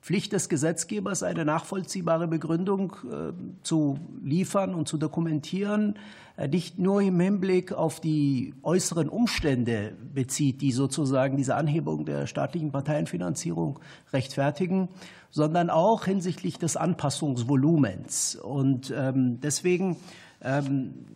Pflicht 0.00 0.32
des 0.32 0.48
Gesetzgebers, 0.48 1.22
eine 1.22 1.44
nachvollziehbare 1.44 2.28
Begründung 2.28 2.96
äh, 3.10 3.32
zu 3.62 3.98
liefern 4.22 4.74
und 4.74 4.88
zu 4.88 4.96
dokumentieren, 4.96 5.98
äh, 6.36 6.48
nicht 6.48 6.78
nur 6.78 7.02
im 7.02 7.18
Hinblick 7.18 7.72
auf 7.72 8.00
die 8.00 8.54
äußeren 8.62 9.08
Umstände 9.08 9.92
bezieht, 10.14 10.60
die 10.60 10.72
sozusagen 10.72 11.36
diese 11.36 11.56
Anhebung 11.56 12.04
der 12.04 12.26
staatlichen 12.26 12.70
Parteienfinanzierung 12.70 13.80
rechtfertigen, 14.12 14.88
sondern 15.30 15.68
auch 15.68 16.04
hinsichtlich 16.04 16.58
des 16.58 16.76
Anpassungsvolumens. 16.76 18.36
Und 18.36 18.94
ähm, 18.96 19.40
deswegen 19.40 19.96
ähm, 20.40 21.06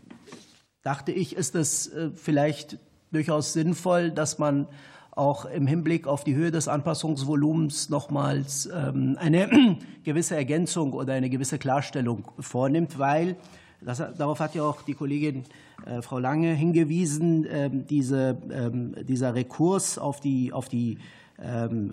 dachte 0.83 1.13
ich, 1.13 1.37
ist 1.37 1.55
es 1.55 1.87
äh, 1.87 2.11
vielleicht 2.15 2.79
durchaus 3.13 3.53
sinnvoll, 3.53 4.11
dass 4.11 4.39
man 4.39 4.67
auch 5.13 5.45
im 5.45 5.67
Hinblick 5.67 6.07
auf 6.07 6.25
die 6.25 6.35
Höhe 6.35 6.51
des 6.51 6.69
Anpassungsvolumens 6.69 7.91
nochmals 7.91 8.69
ähm, 8.75 9.17
eine 9.21 9.77
gewisse 10.05 10.37
Ergänzung 10.37 10.95
oder 10.95 11.13
eine 11.13 11.29
gewisse 11.29 11.59
Klarstellung 11.59 12.25
vornimmt, 12.39 12.99
weil 12.99 13.37
das, 13.83 13.99
darauf 14.17 14.41
hat 14.41 14.55
ja 14.55 14.63
auch 14.63 14.83
die 14.83 14.95
Kollegin 14.95 15.45
äh, 15.85 16.01
Frau 16.01 16.19
Lange 16.19 16.55
hingewiesen, 16.55 17.47
ähm, 17.51 17.87
diese, 17.87 18.39
ähm, 18.51 18.95
dieser 19.07 19.35
Rekurs 19.35 19.99
auf 19.99 20.21
die, 20.21 20.53
auf 20.53 20.69
die 20.69 20.99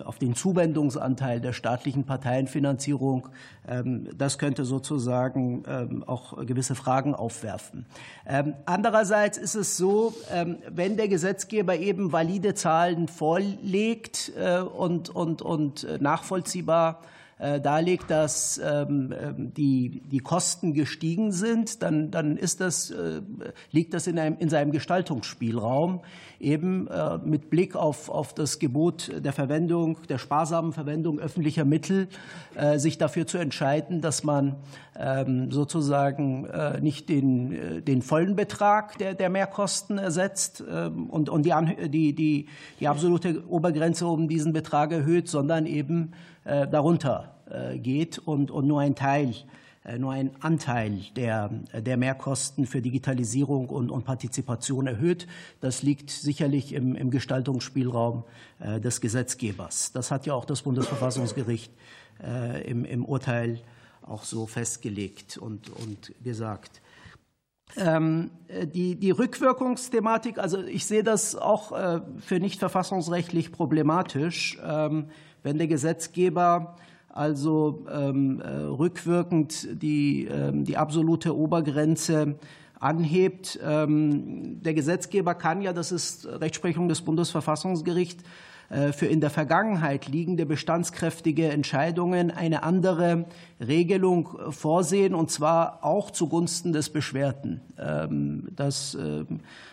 auf 0.04 0.18
den 0.18 0.34
Zuwendungsanteil 0.34 1.40
der 1.40 1.52
staatlichen 1.52 2.04
Parteienfinanzierung. 2.04 3.28
Ähm, 3.66 4.08
das 4.16 4.38
könnte 4.38 4.64
sozusagen 4.64 5.64
ähm, 5.66 6.04
auch 6.04 6.36
gewisse 6.46 6.74
Fragen 6.74 7.14
aufwerfen. 7.14 7.86
Andererseits 8.64 9.38
ist 9.38 9.54
es 9.54 9.76
so, 9.76 10.14
wenn 10.68 10.96
der 10.96 11.08
Gesetzgeber 11.08 11.76
eben 11.76 12.12
valide 12.12 12.54
Zahlen 12.54 13.08
vorlegt 13.08 14.32
äh, 14.36 14.60
und, 14.60 15.08
und, 15.08 15.42
und 15.42 16.00
nachvollziehbar 16.00 17.00
äh, 17.02 17.06
darlegt, 17.40 18.10
dass 18.10 18.60
ähm, 18.62 19.14
ähm, 19.18 19.54
die, 19.54 20.02
die 20.04 20.18
Kosten 20.18 20.74
gestiegen 20.74 21.32
sind, 21.32 21.82
dann, 21.82 22.10
dann 22.10 22.36
ist 22.36 22.60
das, 22.60 22.90
äh, 22.90 23.22
liegt 23.70 23.94
das 23.94 24.06
in, 24.06 24.18
einem, 24.18 24.36
in 24.38 24.50
seinem 24.50 24.72
Gestaltungsspielraum, 24.72 26.02
eben 26.38 26.86
äh, 26.88 27.16
mit 27.18 27.48
Blick 27.48 27.76
auf, 27.76 28.10
auf 28.10 28.34
das 28.34 28.58
Gebot 28.58 29.10
der 29.24 29.32
Verwendung, 29.32 29.96
der 30.08 30.18
sparsamen 30.18 30.72
Verwendung 30.72 31.18
öffentlicher 31.18 31.64
Mittel, 31.64 32.08
sich 32.76 32.98
dafür 32.98 33.26
zu 33.26 33.38
entscheiden, 33.38 34.00
dass 34.00 34.24
man 34.24 34.56
ähm, 34.98 35.50
sozusagen 35.50 36.48
nicht 36.80 37.08
den, 37.08 37.84
den 37.84 38.02
vollen 38.02 38.36
Betrag 38.36 38.98
der, 38.98 39.14
der 39.14 39.30
Mehrkosten 39.30 39.98
ersetzt 39.98 40.60
und, 40.60 41.28
und 41.28 41.46
die, 41.46 41.54
die, 41.88 42.14
die, 42.14 42.48
die 42.80 42.88
absolute 42.88 43.46
Obergrenze 43.48 44.06
um 44.06 44.28
diesen 44.28 44.52
Betrag 44.52 44.92
erhöht, 44.92 45.28
sondern 45.28 45.66
eben 45.66 46.12
äh, 46.39 46.39
darunter 46.66 47.34
äh, 47.50 47.78
geht 47.78 48.18
und, 48.18 48.50
nur 48.50 48.80
ein 48.80 48.94
Teil 48.94 49.34
äh, 49.84 49.98
nur 49.98 50.12
ein 50.12 50.30
Anteil 50.40 51.00
der, 51.16 51.48
der 51.72 51.96
Mehrkosten 51.96 52.66
für 52.66 52.80
Digitalisierung 52.80 53.68
und, 53.68 53.90
und 53.90 54.04
Partizipation 54.04 54.86
erhöht. 54.86 55.26
Das 55.60 55.82
liegt 55.82 56.10
sicherlich 56.10 56.72
im, 56.74 56.94
im 56.94 57.10
Gestaltungsspielraum 57.10 58.24
des 58.60 59.00
Gesetzgebers. 59.00 59.92
Das 59.92 60.10
hat 60.10 60.26
ja 60.26 60.34
auch 60.34 60.44
das 60.44 60.62
Bundesverfassungsgericht 60.62 61.72
im, 62.66 62.84
im 62.84 63.06
Urteil 63.06 63.60
auch 64.02 64.24
so 64.24 64.46
festgelegt 64.46 65.38
und, 65.38 65.70
und 65.70 66.12
gesagt. 66.22 66.82
Ähm, 67.78 68.30
die, 68.50 68.96
die 68.96 69.12
Rückwirkungsthematik, 69.12 70.38
also 70.38 70.62
ich 70.62 70.84
sehe 70.84 71.02
das 71.02 71.36
auch 71.36 71.72
für 72.18 72.38
nicht 72.38 72.58
verfassungsrechtlich 72.58 73.50
problematisch. 73.50 74.58
Wenn 75.42 75.58
der 75.58 75.66
Gesetzgeber 75.66 76.76
also 77.12 77.84
ähm, 77.90 78.40
rückwirkend 78.40 79.68
die, 79.82 80.26
ähm, 80.26 80.64
die 80.64 80.76
absolute 80.76 81.36
Obergrenze 81.36 82.36
anhebt. 82.78 83.58
Ähm, 83.62 84.62
der 84.62 84.74
Gesetzgeber 84.74 85.34
kann 85.34 85.60
ja, 85.60 85.72
das 85.72 85.92
ist 85.92 86.26
Rechtsprechung 86.26 86.88
des 86.88 87.02
Bundesverfassungsgerichts, 87.02 88.24
äh, 88.70 88.92
für 88.92 89.06
in 89.06 89.20
der 89.20 89.30
Vergangenheit 89.30 90.06
liegende 90.06 90.46
bestandskräftige 90.46 91.50
Entscheidungen 91.50 92.30
eine 92.30 92.62
andere 92.62 93.26
Regelung 93.60 94.38
vorsehen, 94.50 95.14
und 95.14 95.30
zwar 95.30 95.84
auch 95.84 96.10
zugunsten 96.10 96.72
des 96.72 96.88
Beschwerten. 96.90 97.60
Das 98.56 98.96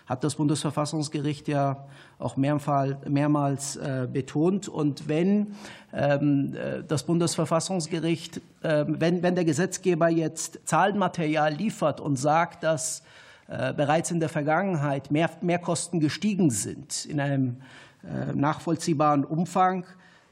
hat 0.05 0.23
das 0.23 0.35
Bundesverfassungsgericht 0.35 1.47
ja 1.47 1.87
auch 2.19 2.35
mehrmals 2.37 3.75
äh, 3.75 4.07
betont. 4.11 4.67
Und 4.67 5.07
wenn 5.07 5.55
ähm, 5.93 6.55
äh, 6.55 6.83
das 6.87 7.03
Bundesverfassungsgericht, 7.03 8.41
wenn, 8.61 9.23
wenn 9.23 9.35
der 9.35 9.45
Gesetzgeber 9.45 10.09
jetzt 10.09 10.59
Zahlenmaterial 10.65 11.53
liefert 11.53 12.01
und 12.01 12.17
sagt, 12.17 12.63
dass 12.63 13.03
bereits 13.47 14.11
in 14.11 14.19
der 14.19 14.27
Vergangenheit 14.27 15.09
mehr, 15.09 15.29
Mehrkosten 15.39 16.01
gestiegen 16.01 16.49
sind 16.49 17.05
in 17.05 17.21
einem 17.21 17.57
äh, 18.07 18.33
nachvollziehbaren 18.33 19.25
Umfang. 19.25 19.85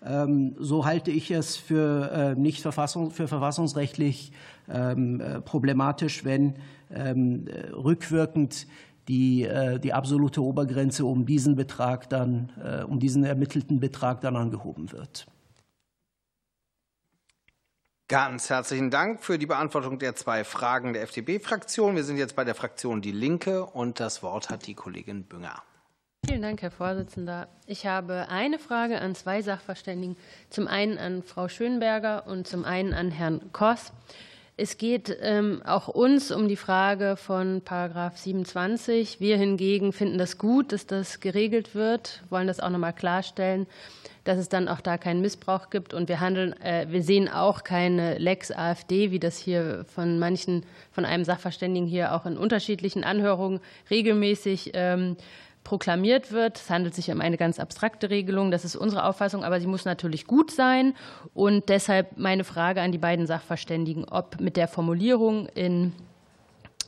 Ähm, 0.06 0.56
so 0.60 0.86
halte 0.86 1.12
ich 1.12 1.32
es 1.32 1.58
für 1.58 2.12
äh, 2.12 2.40
nicht 2.40 2.62
verfassungs 2.62 3.16
für 3.16 3.28
verfassungsrechtlich 3.28 4.32
ähm, 4.72 5.20
äh, 5.20 5.42
problematisch, 5.42 6.24
wenn 6.24 6.56
ähm, 6.94 7.46
rückwirkend 7.74 8.68
die, 9.08 9.48
die 9.84 9.94
absolute 9.94 10.42
Obergrenze 10.42 11.06
um 11.06 11.26
diesen 11.26 11.56
Betrag 11.56 12.10
dann, 12.10 12.86
um 12.88 13.00
diesen 13.00 13.24
ermittelten 13.24 13.80
Betrag 13.80 14.22
dann 14.22 14.36
angehoben 14.36 14.92
wird. 14.92 15.28
Ganz 18.08 18.52
herzlichen 18.52 18.92
Dank 18.92 19.24
für 19.24 19.40
die 19.40 19.48
Beantwortung 19.48 19.98
der 19.98 20.16
zwei 20.16 20.44
Fragen 20.44 20.94
der 20.94 21.02
FDP-Fraktion. 21.02 21.96
Wir 21.96 22.04
sind 22.04 22.18
jetzt 22.18 22.36
bei 22.36 22.44
der 22.44 22.54
Fraktion 22.54 23.02
Die 23.02 23.12
Linke 23.12 23.66
und 23.66 24.00
das 24.00 24.22
Wort 24.22 24.52
hat 24.52 24.68
die 24.68 24.76
Kollegin 24.76 25.24
Bünger. 25.24 25.64
Vielen 26.28 26.44
Dank, 26.44 26.62
Herr 26.62 26.70
Vorsitzender. 26.70 27.48
Ich 27.66 27.88
habe 27.88 28.28
eine 28.30 28.60
Frage 28.60 29.02
an 29.02 29.16
zwei 29.16 29.42
Sachverständigen, 29.42 30.18
zum 30.52 30.68
einen 30.68 31.00
an 31.00 31.24
Frau 31.24 31.48
Schönberger 31.48 32.28
und 32.28 32.48
zum 32.48 32.64
einen 32.64 32.94
an 32.94 33.10
Herrn 33.10 33.52
Koss. 33.52 33.92
Es 34.58 34.78
geht 34.78 35.18
ähm, 35.22 35.62
auch 35.66 35.90
uns 35.90 36.32
um 36.32 36.48
die 36.48 36.56
Frage 36.56 37.18
von 37.18 37.60
Paragraph 37.60 38.18
27. 38.18 39.20
Wir 39.20 39.36
hingegen 39.36 39.92
finden 39.92 40.18
das 40.18 40.38
gut, 40.38 40.72
dass 40.72 40.88
das 40.88 41.20
geregelt 41.20 41.76
wird, 41.76 42.24
wollen 42.30 42.48
das 42.48 42.62
auch 42.62 42.70
noch 42.70 42.80
mal 42.80 42.94
klarstellen, 42.94 43.68
dass 44.24 44.38
es 44.38 44.48
dann 44.48 44.70
auch 44.70 44.80
da 44.80 44.98
keinen 44.98 45.20
Missbrauch 45.20 45.70
gibt. 45.70 45.94
Und 45.94 46.08
wir 46.08 46.22
handeln, 46.22 46.54
äh, 46.62 46.86
wir 46.90 47.04
sehen 47.04 47.28
auch 47.28 47.66
keine 47.66 48.18
Lex 48.18 48.50
AfD, 48.50 49.12
wie 49.12 49.20
das 49.20 49.38
hier 49.38 49.84
von 49.94 50.20
manchen, 50.20 50.66
von 50.90 51.04
einem 51.04 51.26
Sachverständigen 51.26 51.86
hier 51.86 52.16
auch 52.16 52.26
in 52.26 52.38
unterschiedlichen 52.38 53.04
Anhörungen 53.04 53.60
regelmäßig 53.90 54.72
ähm, 54.74 55.18
proklamiert 55.66 56.32
wird. 56.32 56.58
Es 56.58 56.70
handelt 56.70 56.96
sich 56.96 57.12
um 57.12 57.20
eine 57.20 57.36
ganz 57.36 57.60
abstrakte 57.60 58.10
Regelung. 58.10 58.52
Das 58.52 58.64
ist 58.64 58.78
unsere 58.78 59.04
Auffassung, 59.04 59.44
aber 59.44 59.60
sie 59.60 59.68
muss 59.68 59.84
natürlich 59.84 60.28
gut 60.28 60.52
sein. 60.52 60.94
Und 61.34 61.68
deshalb 61.68 62.18
meine 62.18 62.46
Frage 62.46 62.82
an 62.82 62.94
die 62.94 62.98
beiden 62.98 63.28
Sachverständigen, 63.28 64.06
ob 64.06 64.40
mit 64.40 64.56
der 64.56 64.70
Formulierung 64.70 65.48
in 65.48 65.92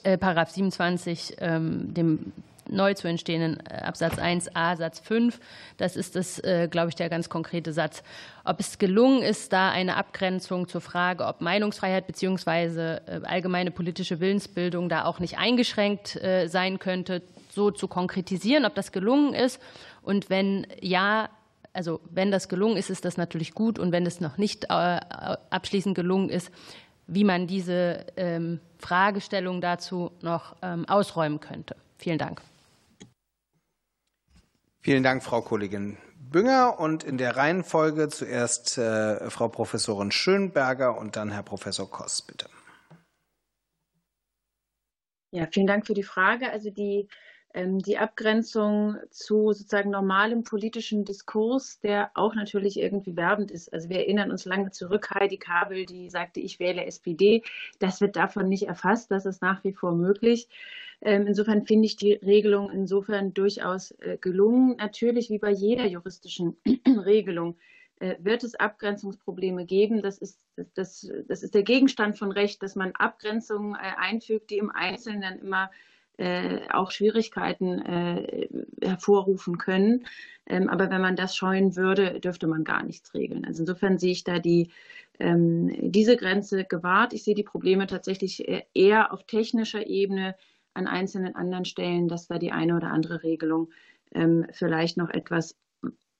äh, 0.03 0.17
Paragraph 0.17 0.51
27, 0.51 1.37
ähm, 1.39 1.93
dem 1.93 2.31
neu 2.69 2.93
zu 2.93 3.07
entstehenden 3.07 3.65
äh, 3.65 3.81
Absatz 3.81 4.19
1a 4.19 4.77
Satz 4.77 4.99
5, 4.99 5.39
das 5.77 5.95
ist 5.95 6.15
das, 6.15 6.37
äh, 6.39 6.67
glaube 6.69 6.89
ich, 6.89 6.95
der 6.95 7.09
ganz 7.09 7.29
konkrete 7.29 7.73
Satz, 7.73 8.03
ob 8.45 8.59
es 8.59 8.77
gelungen 8.77 9.23
ist, 9.23 9.53
da 9.53 9.71
eine 9.71 9.95
Abgrenzung 9.95 10.67
zur 10.67 10.81
Frage, 10.81 11.25
ob 11.25 11.41
Meinungsfreiheit 11.41 12.05
bzw. 12.05 12.99
allgemeine 13.23 13.71
politische 13.71 14.19
Willensbildung 14.19 14.87
da 14.87 15.05
auch 15.05 15.19
nicht 15.19 15.37
eingeschränkt 15.37 16.19
sein 16.47 16.79
könnte, 16.79 17.21
so 17.57 17.71
zu 17.71 17.87
konkretisieren, 17.87 18.65
ob 18.65 18.75
das 18.75 18.91
gelungen 18.93 19.33
ist. 19.33 19.59
Und 20.03 20.29
wenn 20.29 20.67
ja, 20.79 21.29
also 21.73 21.99
wenn 22.09 22.31
das 22.31 22.47
gelungen 22.47 22.77
ist, 22.77 22.89
ist 22.89 23.03
das 23.03 23.17
natürlich 23.17 23.53
gut. 23.53 23.79
Und 23.79 23.91
wenn 23.91 24.05
es 24.05 24.21
noch 24.21 24.37
nicht 24.37 24.65
äh, 24.65 24.99
abschließend 25.49 25.95
gelungen 25.95 26.29
ist, 26.29 26.51
wie 27.07 27.23
man 27.23 27.47
diese 27.47 28.05
ähm, 28.15 28.59
Fragestellung 28.77 29.59
dazu 29.59 30.11
noch 30.21 30.55
ähm, 30.61 30.85
ausräumen 30.87 31.39
könnte. 31.39 31.75
Vielen 31.97 32.19
Dank. 32.19 32.41
Vielen 34.81 35.03
Dank, 35.03 35.23
Frau 35.23 35.41
Kollegin 35.41 35.97
Bünger. 36.31 36.79
Und 36.79 37.03
in 37.03 37.17
der 37.17 37.35
Reihenfolge 37.37 38.09
zuerst 38.09 38.77
äh, 38.77 39.29
Frau 39.29 39.47
Professorin 39.47 40.11
Schönberger 40.11 40.97
und 40.97 41.15
dann 41.15 41.31
Herr 41.31 41.43
Professor 41.43 41.89
Koss, 41.89 42.21
bitte. 42.21 42.47
Ja, 45.31 45.47
vielen 45.51 45.67
Dank 45.67 45.85
für 45.85 45.93
die 45.93 46.03
Frage. 46.03 46.51
Also 46.51 46.69
die 46.69 47.07
die 47.65 47.97
Abgrenzung 47.97 48.97
zu 49.09 49.53
sozusagen 49.53 49.89
normalem 49.89 50.43
politischen 50.43 51.05
Diskurs, 51.05 51.79
der 51.79 52.11
auch 52.13 52.35
natürlich 52.35 52.79
irgendwie 52.79 53.15
werbend 53.15 53.51
ist. 53.51 53.73
Also 53.73 53.89
wir 53.89 53.97
erinnern 53.97 54.31
uns 54.31 54.45
lange 54.45 54.71
zurück, 54.71 55.09
Heidi 55.13 55.37
Kabel, 55.37 55.85
die 55.85 56.09
sagte, 56.09 56.39
ich 56.39 56.59
wähle 56.59 56.85
SPD. 56.85 57.43
Das 57.79 58.01
wird 58.01 58.15
davon 58.15 58.47
nicht 58.47 58.67
erfasst. 58.67 59.11
Das 59.11 59.25
ist 59.25 59.41
nach 59.41 59.63
wie 59.63 59.73
vor 59.73 59.93
möglich. 59.93 60.49
Ähm, 61.01 61.27
insofern 61.27 61.65
finde 61.65 61.85
ich 61.85 61.95
die 61.95 62.13
Regelung 62.13 62.71
insofern 62.71 63.33
durchaus 63.33 63.91
äh, 63.99 64.17
gelungen. 64.19 64.75
Natürlich, 64.77 65.29
wie 65.29 65.39
bei 65.39 65.51
jeder 65.51 65.85
juristischen 65.85 66.57
Regelung, 66.87 67.57
äh, 67.99 68.15
wird 68.19 68.43
es 68.43 68.55
Abgrenzungsprobleme 68.55 69.65
geben. 69.65 70.01
Das 70.01 70.17
ist, 70.17 70.39
das, 70.75 71.11
das 71.27 71.43
ist 71.43 71.55
der 71.55 71.63
Gegenstand 71.63 72.17
von 72.17 72.31
Recht, 72.31 72.61
dass 72.61 72.75
man 72.75 72.91
Abgrenzungen 72.93 73.75
äh, 73.75 73.93
einfügt, 73.97 74.49
die 74.49 74.57
im 74.57 74.69
Einzelnen 74.69 75.39
immer 75.39 75.71
äh, 76.17 76.61
auch 76.71 76.91
Schwierigkeiten 76.91 77.79
äh, 77.79 78.47
hervorrufen 78.81 79.57
können. 79.57 80.05
Ähm, 80.47 80.69
aber 80.69 80.89
wenn 80.89 81.01
man 81.01 81.15
das 81.15 81.35
scheuen 81.35 81.75
würde, 81.75 82.19
dürfte 82.19 82.47
man 82.47 82.63
gar 82.63 82.83
nichts 82.83 83.13
regeln. 83.13 83.45
Also 83.45 83.61
insofern 83.61 83.97
sehe 83.97 84.11
ich 84.11 84.23
da 84.23 84.39
die, 84.39 84.71
ähm, 85.19 85.91
diese 85.91 86.17
Grenze 86.17 86.65
gewahrt. 86.65 87.13
Ich 87.13 87.23
sehe 87.23 87.35
die 87.35 87.43
Probleme 87.43 87.87
tatsächlich 87.87 88.47
äh, 88.47 88.63
eher 88.73 89.13
auf 89.13 89.23
technischer 89.25 89.85
Ebene 89.87 90.35
an 90.73 90.87
einzelnen 90.87 91.35
anderen 91.35 91.65
Stellen, 91.65 92.07
dass 92.07 92.27
da 92.27 92.37
die 92.37 92.51
eine 92.51 92.75
oder 92.75 92.91
andere 92.91 93.23
Regelung 93.23 93.69
ähm, 94.13 94.45
vielleicht 94.51 94.97
noch 94.97 95.09
etwas, 95.09 95.57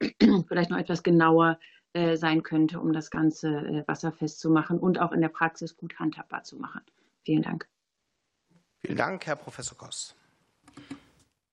vielleicht 0.47 0.69
noch 0.69 0.77
etwas 0.77 1.03
genauer 1.03 1.59
äh, 1.93 2.17
sein 2.17 2.43
könnte, 2.43 2.79
um 2.79 2.91
das 2.91 3.09
Ganze 3.11 3.49
äh, 3.49 3.83
wasserfest 3.87 4.39
zu 4.39 4.49
machen 4.49 4.79
und 4.79 4.99
auch 4.99 5.11
in 5.11 5.21
der 5.21 5.29
Praxis 5.29 5.77
gut 5.77 5.97
handhabbar 5.99 6.43
zu 6.43 6.57
machen. 6.57 6.81
Vielen 7.23 7.43
Dank. 7.43 7.67
Vielen 8.87 8.99
Dank, 8.99 9.25
Herr 9.25 9.35
Professor 9.35 9.77
Koss. 9.77 10.15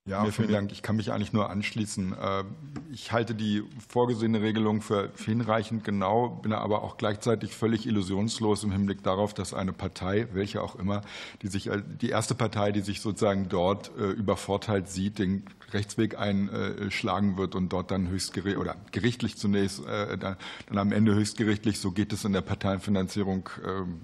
Ja, 0.07 0.25
vielen 0.27 0.53
Dank. 0.53 0.71
Ich 0.71 0.83
kann 0.83 0.95
mich 0.95 1.11
eigentlich 1.11 1.33
nur 1.33 1.51
anschließen. 1.51 2.13
Äh, 2.13 2.45
ich 2.93 3.11
halte 3.11 3.35
die 3.35 3.65
vorgesehene 3.89 4.41
Regelung 4.41 4.83
für 4.83 5.11
hinreichend 5.17 5.83
genau, 5.83 6.29
bin 6.29 6.53
aber 6.53 6.83
auch 6.83 6.97
gleichzeitig 6.97 7.57
völlig 7.57 7.87
illusionslos 7.87 8.63
im 8.63 8.71
Hinblick 8.71 9.03
darauf, 9.03 9.35
dass 9.35 9.53
eine 9.53 9.73
Partei, 9.73 10.29
welche 10.33 10.63
auch 10.63 10.77
immer, 10.77 11.01
die 11.43 11.49
sich 11.49 11.71
die 12.01 12.11
erste 12.11 12.37
Partei, 12.37 12.71
die 12.71 12.83
sich 12.83 13.01
sozusagen 13.01 13.49
dort 13.49 13.91
äh, 13.99 14.11
übervorteilt 14.11 14.89
sieht, 14.89 15.19
den 15.19 15.45
Rechtsweg 15.73 16.17
einschlagen 16.17 17.37
wird 17.37 17.57
und 17.57 17.71
dort 17.73 17.91
dann 17.91 18.09
höchstgerichtlich 18.09 18.61
oder 18.61 18.77
gerichtlich 18.93 19.39
zunächst, 19.39 19.85
äh, 19.87 20.17
dann 20.19 20.37
am 20.69 20.93
Ende 20.93 21.17
höchstgerichtlich, 21.17 21.81
so 21.81 21.91
geht 21.91 22.13
es 22.13 22.25
in 22.25 22.33
der 22.33 22.43
Parteienfinanzierung 22.43 23.51
ähm, 23.67 24.03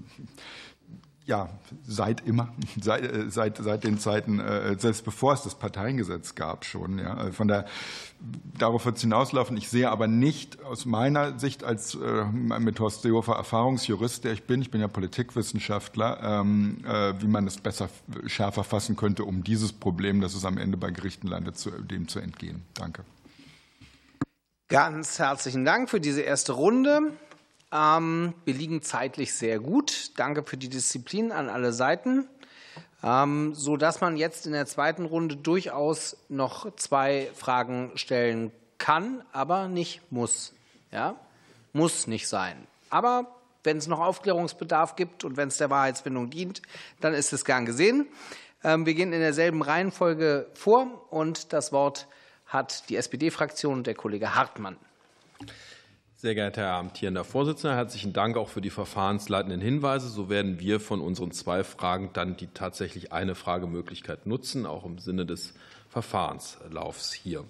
ja, 1.30 1.48
seit 1.86 2.26
immer, 2.26 2.52
seit, 2.82 3.04
äh, 3.04 3.30
seit, 3.30 3.56
seit 3.56 3.84
den 3.84 3.98
Zeiten, 3.98 4.40
äh, 4.40 4.76
selbst 4.78 5.04
bevor 5.04 5.32
es 5.32 5.42
das 5.42 5.54
Parteiengesetz 5.54 6.34
gab 6.34 6.64
schon. 6.64 6.98
Ja. 6.98 7.14
Also 7.14 7.32
von 7.32 7.46
der, 7.46 7.66
darauf 8.58 8.84
wird 8.84 8.96
es 8.96 9.02
hinauslaufen. 9.02 9.56
Ich 9.56 9.68
sehe 9.68 9.90
aber 9.90 10.08
nicht 10.08 10.62
aus 10.64 10.86
meiner 10.86 11.38
Sicht 11.38 11.62
als 11.62 11.94
äh, 11.94 12.24
mit 12.24 12.80
Horst 12.80 13.02
Seehofer 13.02 13.36
Erfahrungsjurist, 13.36 14.24
der 14.24 14.32
ich 14.32 14.42
bin, 14.42 14.60
ich 14.60 14.72
bin 14.72 14.80
ja 14.80 14.88
Politikwissenschaftler, 14.88 16.20
ähm, 16.22 16.78
wie 17.20 17.28
man 17.28 17.46
es 17.46 17.58
besser, 17.58 17.88
schärfer 18.26 18.64
fassen 18.64 18.96
könnte, 18.96 19.24
um 19.24 19.44
dieses 19.44 19.72
Problem, 19.72 20.20
das 20.20 20.34
es 20.34 20.44
am 20.44 20.58
Ende 20.58 20.76
bei 20.76 20.90
Gerichten 20.90 21.28
landet, 21.28 21.56
zu, 21.56 21.70
dem 21.70 22.08
zu 22.08 22.18
entgehen. 22.18 22.64
Danke. 22.74 23.04
Ganz 24.68 25.18
herzlichen 25.18 25.64
Dank 25.64 25.88
für 25.88 26.00
diese 26.00 26.22
erste 26.22 26.52
Runde. 26.52 27.12
Ähm, 27.72 28.34
wir 28.44 28.54
liegen 28.54 28.82
zeitlich 28.82 29.34
sehr 29.34 29.60
gut. 29.60 30.12
Danke 30.16 30.42
für 30.42 30.56
die 30.56 30.68
Disziplin 30.68 31.30
an 31.32 31.48
alle 31.48 31.72
Seiten, 31.72 32.28
ähm, 33.02 33.54
so 33.54 33.76
dass 33.76 34.00
man 34.00 34.16
jetzt 34.16 34.46
in 34.46 34.52
der 34.52 34.66
zweiten 34.66 35.04
Runde 35.04 35.36
durchaus 35.36 36.16
noch 36.28 36.74
zwei 36.76 37.30
Fragen 37.34 37.92
stellen 37.94 38.50
kann, 38.78 39.22
aber 39.32 39.68
nicht 39.68 40.00
muss. 40.10 40.52
Ja, 40.90 41.14
muss 41.72 42.08
nicht 42.08 42.26
sein. 42.26 42.66
Aber 42.88 43.26
wenn 43.62 43.76
es 43.76 43.86
noch 43.86 44.00
Aufklärungsbedarf 44.00 44.96
gibt 44.96 45.22
und 45.22 45.36
wenn 45.36 45.48
es 45.48 45.58
der 45.58 45.70
Wahrheitsfindung 45.70 46.30
dient, 46.30 46.62
dann 47.00 47.14
ist 47.14 47.32
es 47.32 47.44
gern 47.44 47.66
gesehen. 47.66 48.08
Ähm, 48.64 48.84
wir 48.86 48.94
gehen 48.94 49.12
in 49.12 49.20
derselben 49.20 49.62
Reihenfolge 49.62 50.48
vor 50.54 51.06
und 51.10 51.52
das 51.52 51.70
Wort 51.70 52.08
hat 52.46 52.88
die 52.88 52.96
SPD-Fraktion 52.96 53.84
der 53.84 53.94
Kollege 53.94 54.34
Hartmann. 54.34 54.76
Sehr 56.20 56.34
geehrter 56.34 56.60
Herr 56.60 56.74
amtierender 56.74 57.24
Vorsitzender, 57.24 57.74
herzlichen 57.74 58.12
Dank 58.12 58.36
auch 58.36 58.50
für 58.50 58.60
die 58.60 58.68
verfahrensleitenden 58.68 59.62
Hinweise. 59.62 60.10
So 60.10 60.28
werden 60.28 60.60
wir 60.60 60.78
von 60.78 61.00
unseren 61.00 61.30
zwei 61.30 61.64
Fragen 61.64 62.10
dann 62.12 62.36
die 62.36 62.48
tatsächlich 62.48 63.10
eine 63.10 63.34
Fragemöglichkeit 63.34 64.26
nutzen, 64.26 64.66
auch 64.66 64.84
im 64.84 64.98
Sinne 64.98 65.24
des 65.24 65.54
Verfahrenslaufs 65.88 67.14
hier. 67.14 67.44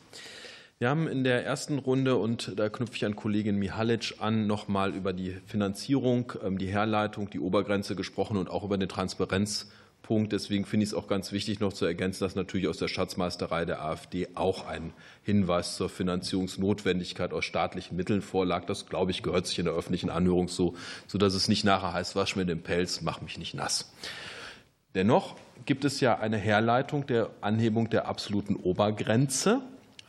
Wir 0.79 0.89
haben 0.89 1.09
in 1.09 1.25
der 1.25 1.45
ersten 1.45 1.81
Runde, 1.81 2.15
und 2.15 2.53
da 2.61 2.69
knüpfe 2.69 2.95
ich 2.95 3.05
an 3.05 3.17
Kollegin 3.17 3.57
Mihalic 3.57 4.15
an, 4.21 4.47
noch 4.47 4.69
mal 4.69 4.95
über 4.95 5.13
die 5.13 5.33
Finanzierung, 5.47 6.33
ähm, 6.45 6.57
die 6.57 6.69
Herleitung, 6.69 7.29
die 7.29 7.41
Obergrenze 7.41 7.97
gesprochen 7.97 8.37
und 8.37 8.49
auch 8.49 8.63
über 8.63 8.79
den 8.79 8.89
Transparenzpunkt. 10.11 10.33
Deswegen 10.33 10.65
finde 10.65 10.85
ich 10.85 10.91
es 10.91 10.95
auch 10.95 11.07
ganz 11.07 11.33
wichtig, 11.33 11.61
noch 11.61 11.73
zu 11.73 11.87
ergänzen, 11.87 12.25
dass 12.25 12.35
natürlich 12.35 12.69
aus 12.69 12.79
der 12.79 12.89
Schatzmeisterei 12.89 13.65
der 13.65 13.83
AfD 13.85 14.29
auch 14.35 14.67
ein 14.67 14.93
Hinweis 15.23 15.77
zur 15.77 15.89
Finanzierungsnotwendigkeit 15.89 17.33
aus 17.33 17.45
staatlichen 17.45 17.97
Mitteln 17.97 18.23
vorlag. 18.23 18.65
Das, 18.67 18.87
glaube 18.87 19.13
ich, 19.13 19.23
gehört 19.23 19.47
sich 19.47 19.59
in 19.59 19.67
der 19.67 19.75
öffentlichen 19.75 20.11
Anhörung 20.11 20.49
so, 20.49 20.75
sodass 21.07 21.35
es 21.35 21.49
nicht 21.49 21.65
nachher 21.65 21.93
heißt, 21.93 22.17
wasch 22.17 22.37
mir 22.37 22.45
den 22.45 22.63
Pelz, 22.63 23.01
mach 23.01 23.21
mich 23.21 23.39
nicht 23.39 23.55
nass. 23.55 23.93
Dennoch 24.95 25.37
gibt 25.67 25.85
es 25.85 26.01
ja 26.01 26.19
eine 26.19 26.37
Herleitung 26.37 27.07
der 27.07 27.31
Anhebung 27.41 27.89
der 27.91 28.09
absoluten 28.09 28.57
Obergrenze 28.57 29.61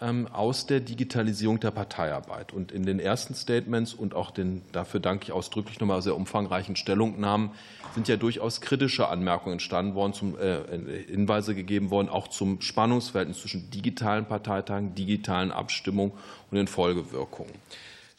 aus 0.01 0.65
der 0.65 0.79
Digitalisierung 0.79 1.59
der 1.59 1.69
Parteiarbeit. 1.69 2.53
Und 2.53 2.71
in 2.71 2.87
den 2.87 2.99
ersten 2.99 3.35
Statements 3.35 3.93
und 3.93 4.15
auch 4.15 4.31
den, 4.31 4.63
dafür 4.71 4.99
danke 4.99 5.25
ich 5.25 5.31
ausdrücklich 5.31 5.79
nochmal 5.79 6.01
sehr 6.01 6.15
umfangreichen 6.15 6.75
Stellungnahmen 6.75 7.51
sind 7.93 8.07
ja 8.07 8.15
durchaus 8.15 8.61
kritische 8.61 9.09
Anmerkungen 9.09 9.53
entstanden 9.53 9.93
worden, 9.93 10.13
zum, 10.13 10.39
äh, 10.39 10.59
Hinweise 11.07 11.53
gegeben 11.53 11.91
worden, 11.91 12.09
auch 12.09 12.29
zum 12.29 12.61
Spannungsverhältnis 12.61 13.41
zwischen 13.41 13.69
digitalen 13.69 14.25
Parteitagen, 14.25 14.95
digitalen 14.95 15.51
Abstimmungen 15.51 16.13
und 16.49 16.57
den 16.57 16.67
Folgewirkungen. 16.67 17.53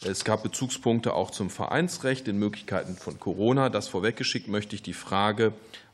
Es 0.05 0.25
gab 0.25 0.43
Bezugspunkte 0.43 1.15
auch 1.15 1.31
zum 1.31 1.49
Vereinsrecht, 1.49 2.27
den 2.27 2.39
Möglichkeiten 2.39 2.97
von 2.97 3.19
Corona. 3.19 3.69
Das 3.71 3.89
vorweggeschickt 3.89 4.49
möchte 4.49 4.75
ich 4.75 4.83
die 4.83 4.95
Frage 4.95 5.53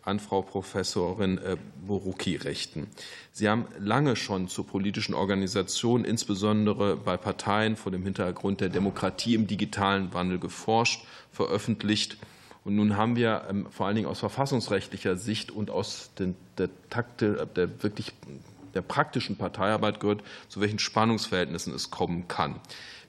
an 0.09 0.21
Frau 0.21 0.43
Professorin 0.43 1.39
äh, 1.39 1.57
Borucki 1.87 2.37
richten. 2.37 2.89
Sie 3.33 3.49
haben 3.49 3.67
lange 3.79 4.17
schon 4.17 4.49
zur 4.49 4.67
politischen 4.67 5.15
Organisation, 5.15 6.05
insbesondere 6.05 6.97
bei 6.97 7.17
Parteien 7.17 7.77
vor 7.77 7.93
dem 7.93 8.03
Hintergrund 8.03 8.61
der 8.61 8.71
Demokratie 8.71 9.35
im 9.35 9.47
digitalen 9.47 10.13
Wandel 10.13 10.39
geforscht, 10.39 11.05
veröffentlicht. 11.31 12.17
Und 12.65 12.75
nun 12.75 12.97
haben 12.97 13.17
wir 13.17 13.47
ähm, 13.49 13.67
vor 13.71 13.87
allen 13.87 13.97
Dingen 13.97 14.09
aus 14.09 14.19
verfassungsrechtlicher 14.19 15.17
Sicht 15.17 15.51
und 15.51 15.71
aus 15.71 16.11
der 16.19 16.69
Takte, 16.91 17.49
der 17.55 17.83
wirklich 17.83 18.13
der 18.75 18.83
praktischen 18.83 19.37
Parteiarbeit 19.37 20.01
gehört, 20.01 20.23
zu 20.49 20.61
welchen 20.61 20.79
Spannungsverhältnissen 20.79 21.75
es 21.75 21.91
kommen 21.91 22.29
kann. 22.29 22.61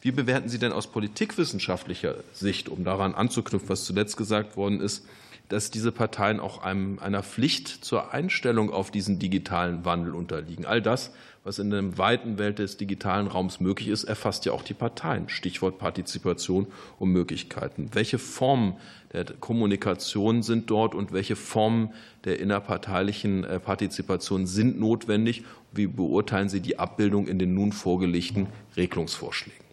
Wie 0.01 0.11
bewerten 0.11 0.47
Sie 0.47 0.59
denn 0.59 0.71
aus 0.71 0.87
politikwissenschaftlicher 0.87 2.15
Sicht, 2.33 2.69
um 2.69 2.83
daran 2.85 3.15
anzuknüpfen, 3.15 3.69
was 3.69 3.83
zuletzt 3.83 4.15
gesagt 4.15 4.55
worden 4.55 4.79
ist, 4.79 5.05
dass 5.49 5.71
diese 5.71 5.91
Parteien 5.91 6.39
auch 6.39 6.63
einem, 6.63 6.99
einer 6.99 7.23
Pflicht 7.23 7.67
zur 7.67 8.13
Einstellung 8.13 8.71
auf 8.71 8.91
diesen 8.91 9.19
digitalen 9.19 9.83
Wandel 9.83 10.15
unterliegen? 10.15 10.65
All 10.65 10.81
das, 10.81 11.11
was 11.43 11.57
in 11.59 11.71
der 11.71 11.97
weiten 11.97 12.37
Welt 12.37 12.59
des 12.59 12.77
digitalen 12.77 13.27
Raums 13.27 13.59
möglich 13.59 13.89
ist, 13.89 14.03
erfasst 14.03 14.45
ja 14.45 14.51
auch 14.51 14.61
die 14.61 14.73
Parteien. 14.73 15.27
Stichwort 15.27 15.79
Partizipation 15.79 16.67
und 16.99 17.11
Möglichkeiten. 17.11 17.89
Welche 17.93 18.19
Formen 18.19 18.75
der 19.11 19.25
Kommunikation 19.25 20.43
sind 20.43 20.69
dort 20.69 20.93
und 20.93 21.11
welche 21.11 21.35
Formen 21.35 21.93
der 22.25 22.39
innerparteilichen 22.39 23.43
äh, 23.43 23.59
Partizipation 23.59 24.45
sind 24.45 24.79
notwendig? 24.79 25.43
Wie 25.71 25.87
beurteilen 25.87 26.49
Sie 26.49 26.61
die 26.61 26.77
Abbildung 26.77 27.27
in 27.27 27.39
den 27.39 27.55
nun 27.55 27.71
vorgelegten 27.71 28.47
Regelungsvorschlägen? 28.77 29.65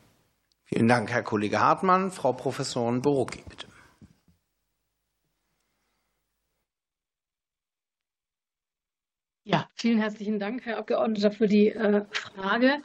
Vielen 0.64 0.88
Dank, 0.88 1.10
Herr 1.10 1.22
Kollege 1.22 1.60
Hartmann. 1.60 2.10
Frau 2.10 2.32
Professorin 2.32 3.02
Borucki, 3.02 3.42
bitte. 3.48 3.66
Ja, 9.48 9.68
vielen 9.74 9.98
herzlichen 9.98 10.40
Dank, 10.40 10.66
Herr 10.66 10.78
Abgeordneter, 10.78 11.30
für 11.30 11.46
die 11.46 11.68
äh, 11.68 12.04
Frage. 12.10 12.82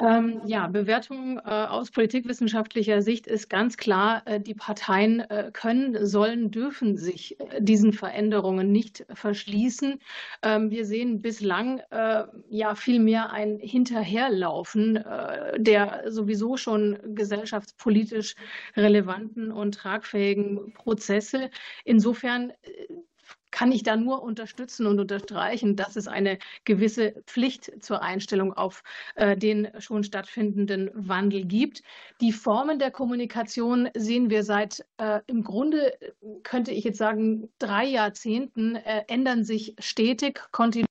Ähm, 0.00 0.40
ja, 0.46 0.66
Bewertung 0.66 1.38
äh, 1.38 1.50
aus 1.50 1.90
politikwissenschaftlicher 1.90 3.02
Sicht 3.02 3.26
ist 3.26 3.50
ganz 3.50 3.76
klar, 3.76 4.22
äh, 4.24 4.40
die 4.40 4.54
Parteien 4.54 5.22
können, 5.52 6.06
sollen, 6.06 6.50
dürfen 6.50 6.96
sich 6.96 7.36
diesen 7.58 7.92
Veränderungen 7.92 8.72
nicht 8.72 9.04
verschließen. 9.12 9.98
Ähm, 10.42 10.70
wir 10.70 10.86
sehen 10.86 11.20
bislang 11.20 11.82
ja 12.48 12.74
vielmehr 12.74 13.30
ein 13.30 13.58
Hinterherlaufen 13.58 15.04
der 15.58 16.04
sowieso 16.06 16.56
schon 16.56 16.98
gesellschaftspolitisch 17.04 18.34
relevanten 18.76 19.52
und 19.52 19.74
tragfähigen 19.74 20.72
Prozesse. 20.72 21.50
Insofern 21.84 22.52
kann 23.50 23.72
ich 23.72 23.82
da 23.82 23.96
nur 23.96 24.22
unterstützen 24.22 24.86
und 24.86 25.00
unterstreichen, 25.00 25.76
dass 25.76 25.96
es 25.96 26.08
eine 26.08 26.38
gewisse 26.64 27.22
Pflicht 27.26 27.82
zur 27.82 28.02
Einstellung 28.02 28.52
auf 28.52 28.82
äh, 29.14 29.36
den 29.36 29.68
schon 29.78 30.04
stattfindenden 30.04 30.90
Wandel 30.94 31.44
gibt. 31.44 31.82
Die 32.20 32.32
Formen 32.32 32.78
der 32.78 32.90
Kommunikation 32.90 33.88
sehen 33.96 34.30
wir 34.30 34.42
seit 34.42 34.84
äh, 34.98 35.20
im 35.26 35.42
Grunde, 35.44 35.98
könnte 36.42 36.72
ich 36.72 36.84
jetzt 36.84 36.98
sagen, 36.98 37.48
drei 37.58 37.84
Jahrzehnten, 37.84 38.76
äh, 38.76 39.04
ändern 39.08 39.44
sich 39.44 39.74
stetig, 39.78 40.40
kontinuierlich. 40.52 40.88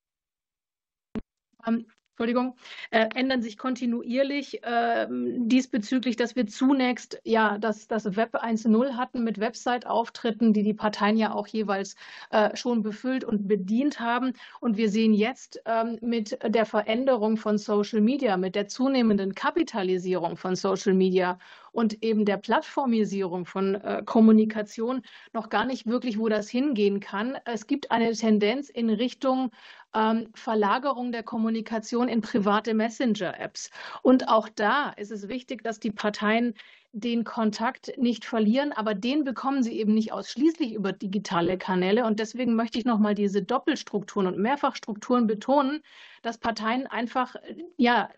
Entschuldigung, 2.18 2.56
äh, 2.90 3.10
ändern 3.14 3.44
sich 3.44 3.60
kontinuierlich 3.60 4.64
äh, 4.64 5.06
diesbezüglich, 5.08 6.16
dass 6.16 6.36
wir 6.36 6.48
zunächst 6.48 7.22
ja 7.24 7.60
das, 7.60 7.88
das 7.88 8.16
Web 8.16 8.34
1.0 8.34 8.98
hatten 8.98 9.24
mit 9.24 9.40
Website-Auftritten, 9.40 10.52
die 10.52 10.64
die 10.64 10.74
Parteien 10.74 11.16
ja 11.18 11.32
auch 11.32 11.46
jeweils 11.46 11.96
äh, 12.32 12.56
schon 12.56 12.82
befüllt 12.82 13.24
und 13.24 13.48
bedient 13.48 14.00
haben. 14.00 14.34
Und 14.60 14.78
wir 14.78 14.90
sehen 14.90 15.14
jetzt 15.14 15.62
ähm, 15.66 16.00
mit 16.02 16.40
der 16.44 16.66
Veränderung 16.66 17.38
von 17.38 17.60
Social 17.60 18.02
Media, 18.02 18.36
mit 18.36 18.56
der 18.56 18.68
zunehmenden 18.68 19.36
Kapitalisierung 19.36 20.38
von 20.38 20.56
Social 20.56 20.96
Media 20.96 21.38
und 21.78 22.02
eben 22.04 22.26
der 22.26 22.38
Plattformisierung 22.38 23.46
von 23.46 23.76
äh, 23.76 24.02
Kommunikation 24.04 25.04
noch 25.32 25.50
gar 25.50 25.64
nicht 25.64 25.86
wirklich, 25.86 26.18
wo 26.18 26.28
das 26.28 26.50
hingehen 26.50 27.00
kann. 27.00 27.38
Es 27.46 27.68
gibt 27.68 27.92
eine 27.92 28.12
Tendenz 28.14 28.70
in 28.70 28.90
Richtung 28.90 29.52
ähm, 29.94 30.28
Verlagerung 30.34 31.12
der 31.12 31.22
Kommunikation 31.22 32.08
in 32.08 32.22
private 32.22 32.74
Messenger-Apps. 32.74 33.70
Und 34.02 34.28
auch 34.28 34.50
da 34.50 34.90
ist 34.98 35.12
es 35.12 35.28
wichtig, 35.28 35.64
dass 35.64 35.80
die 35.80 35.92
Parteien 35.92 36.56
den 36.94 37.24
Kontakt 37.24 37.96
nicht 37.96 38.26
verlieren, 38.26 38.72
aber 38.72 38.96
den 38.96 39.24
bekommen 39.24 39.62
sie 39.62 39.80
eben 39.80 39.94
nicht 39.94 40.12
ausschließlich 40.12 40.74
über 40.74 40.94
digitale 40.94 41.60
Kanäle. 41.60 42.06
Und 42.06 42.20
deswegen 42.20 42.56
möchte 42.56 42.80
ich 42.80 42.86
nochmal 42.86 43.14
diese 43.14 43.44
Doppelstrukturen 43.44 44.26
und 44.26 44.40
Mehrfachstrukturen 44.40 45.28
betonen, 45.28 45.84
dass 46.24 46.40
Parteien 46.40 46.88
einfach, 46.88 47.36
ja, 47.78 48.10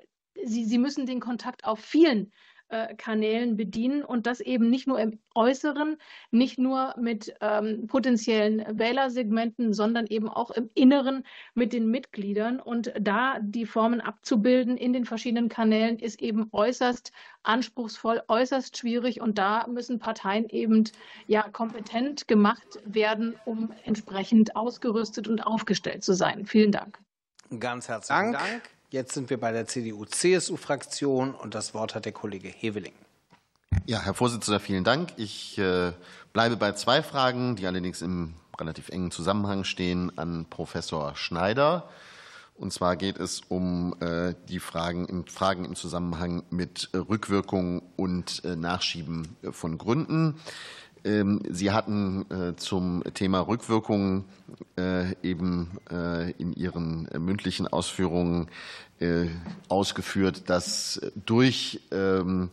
sie, 0.46 0.64
sie 0.64 0.78
müssen 0.78 1.06
den 1.06 1.20
Kontakt 1.20 1.66
auf 1.66 1.80
vielen 1.80 2.32
äh, 2.70 2.96
Kanälen 2.96 3.58
bedienen 3.58 4.04
und 4.04 4.28
das 4.28 4.40
eben 4.40 4.70
nicht 4.70 4.88
nur 4.88 5.00
im 5.00 5.20
Äußeren, 5.36 5.98
nicht 6.32 6.58
nur 6.58 6.94
mit 6.98 7.34
ähm, 7.42 7.88
potenziellen 7.88 8.64
Wählersegmenten, 8.78 9.74
sondern 9.74 10.08
eben 10.08 10.30
auch 10.30 10.52
im 10.52 10.70
Inneren 10.74 11.24
mit 11.54 11.74
den 11.74 11.90
Mitgliedern. 11.90 12.60
Und 12.60 12.94
da 13.00 13.40
die 13.42 13.66
Formen 13.66 14.02
abzubilden 14.02 14.78
in 14.78 14.94
den 14.94 15.06
verschiedenen 15.06 15.50
Kanälen 15.50 16.00
ist 16.00 16.22
eben 16.22 16.48
äußerst 16.52 17.12
anspruchsvoll, 17.44 18.22
äußerst 18.28 18.78
schwierig 18.78 19.22
und 19.22 19.38
da 19.38 19.66
müssen 19.68 20.00
Parteien 20.00 20.48
eben 20.50 20.84
ja 21.28 21.44
kompetent 21.50 22.28
gemacht 22.28 22.80
werden, 22.86 23.36
um 23.46 23.74
entsprechend 23.86 24.56
ausgerüstet 24.56 25.28
und 25.28 25.42
aufgestellt 25.42 26.04
zu 26.04 26.14
sein. 26.14 26.46
Vielen 26.46 26.72
Dank. 26.72 27.00
Ganz 27.60 27.88
herzlichen 27.88 28.34
Dank. 28.34 28.38
Dank. 28.38 28.79
Jetzt 28.92 29.14
sind 29.14 29.30
wir 29.30 29.40
bei 29.40 29.52
der 29.52 29.68
CDU-CSU-Fraktion 29.68 31.36
und 31.36 31.54
das 31.54 31.76
Wort 31.76 31.94
hat 31.94 32.06
der 32.06 32.12
Kollege 32.12 32.48
Heveling. 32.48 32.94
Ja, 33.86 34.02
Herr 34.02 34.16
Vorsitzender, 34.16 34.60
vielen 34.60 34.84
Dank. 34.84 35.14
Ich 35.16 35.60
äh, 35.60 35.94
bleibe 36.34 36.58
bei 36.58 36.72
zwei 36.72 37.04
Fragen, 37.04 37.56
die 37.56 37.68
allerdings 37.68 38.02
im 38.02 38.34
relativ 38.60 38.90
engen 38.90 39.12
Zusammenhang 39.12 39.64
stehen, 39.64 40.18
an 40.18 40.48
Professor 40.50 41.16
Schneider. 41.16 41.88
Und 42.56 42.74
zwar 42.74 42.96
geht 42.96 43.20
es 43.20 43.42
um 43.48 43.96
äh, 44.02 44.34
die 44.48 44.60
Fragen, 44.60 45.24
Fragen 45.28 45.66
im 45.66 45.76
Zusammenhang 45.76 46.42
mit 46.50 46.90
Rückwirkung 46.96 47.84
und 47.96 48.44
äh, 48.44 48.56
Nachschieben 48.56 49.38
von 49.52 49.78
Gründen. 49.78 50.40
Ähm, 51.04 51.42
Sie 51.50 51.72
hatten 51.72 52.26
äh, 52.30 52.56
zum 52.56 53.04
Thema 53.14 53.42
Rückwirkungen 53.42 54.26
äh, 54.78 55.16
eben 55.24 55.72
äh, 55.92 56.32
in 56.32 56.54
Ihren 56.54 57.08
mündlichen 57.18 57.68
Ausführungen 57.68 58.48
ausgeführt, 59.70 60.50
dass 60.50 61.00
durch 61.26 61.80
ähm, 61.90 62.50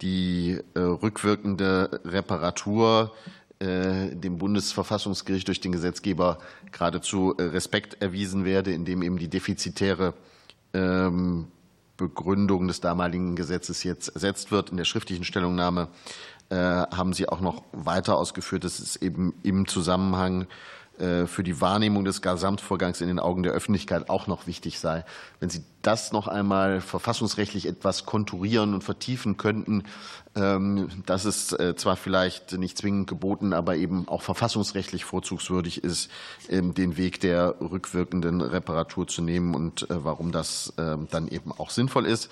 die 0.00 0.58
rückwirkende 0.74 2.00
Reparatur 2.06 3.12
dem 3.60 4.38
Bundesverfassungsgericht 4.38 5.46
durch 5.46 5.60
den 5.60 5.72
Gesetzgeber 5.72 6.38
geradezu 6.72 7.34
Respekt 7.38 8.00
erwiesen 8.00 8.46
werde, 8.46 8.72
indem 8.72 9.02
eben 9.02 9.18
die 9.18 9.28
defizitäre 9.28 10.14
ähm, 10.72 11.48
Begründung 11.96 12.66
des 12.66 12.80
damaligen 12.80 13.36
Gesetzes 13.36 13.84
jetzt 13.84 14.08
ersetzt 14.08 14.50
wird. 14.50 14.70
In 14.70 14.76
der 14.76 14.84
schriftlichen 14.84 15.24
Stellungnahme 15.24 15.88
haben 16.50 17.14
Sie 17.14 17.28
auch 17.28 17.40
noch 17.40 17.62
weiter 17.72 18.16
ausgeführt, 18.16 18.64
dass 18.64 18.78
es 18.78 18.96
eben 18.96 19.34
im 19.42 19.66
Zusammenhang 19.66 20.46
äh, 20.98 21.26
für 21.26 21.42
die 21.42 21.60
Wahrnehmung 21.60 22.04
des 22.04 22.22
Gesamtvorgangs 22.22 23.00
in 23.00 23.08
den 23.08 23.18
Augen 23.18 23.42
der 23.42 23.52
Öffentlichkeit 23.52 24.08
auch 24.08 24.28
noch 24.28 24.46
wichtig 24.46 24.78
sei. 24.78 25.04
Wenn 25.40 25.50
Sie 25.50 25.64
das 25.82 26.12
noch 26.12 26.28
einmal 26.28 26.80
verfassungsrechtlich 26.80 27.66
etwas 27.66 28.06
konturieren 28.06 28.74
und 28.74 28.84
vertiefen 28.84 29.36
könnten, 29.36 29.82
ähm, 30.36 30.88
dass 31.04 31.24
es 31.24 31.52
äh, 31.52 31.74
zwar 31.74 31.96
vielleicht 31.96 32.52
nicht 32.52 32.78
zwingend 32.78 33.08
geboten, 33.08 33.54
aber 33.54 33.74
eben 33.74 34.06
auch 34.06 34.22
verfassungsrechtlich 34.22 35.04
vorzugswürdig 35.04 35.82
ist, 35.82 36.12
ähm, 36.48 36.74
den 36.74 36.96
Weg 36.96 37.18
der 37.18 37.56
rückwirkenden 37.60 38.40
Reparatur 38.40 39.08
zu 39.08 39.20
nehmen 39.20 39.56
und 39.56 39.90
äh, 39.90 40.04
warum 40.04 40.30
das 40.30 40.74
ähm, 40.78 41.08
dann 41.10 41.26
eben 41.26 41.50
auch 41.50 41.70
sinnvoll 41.70 42.06
ist. 42.06 42.30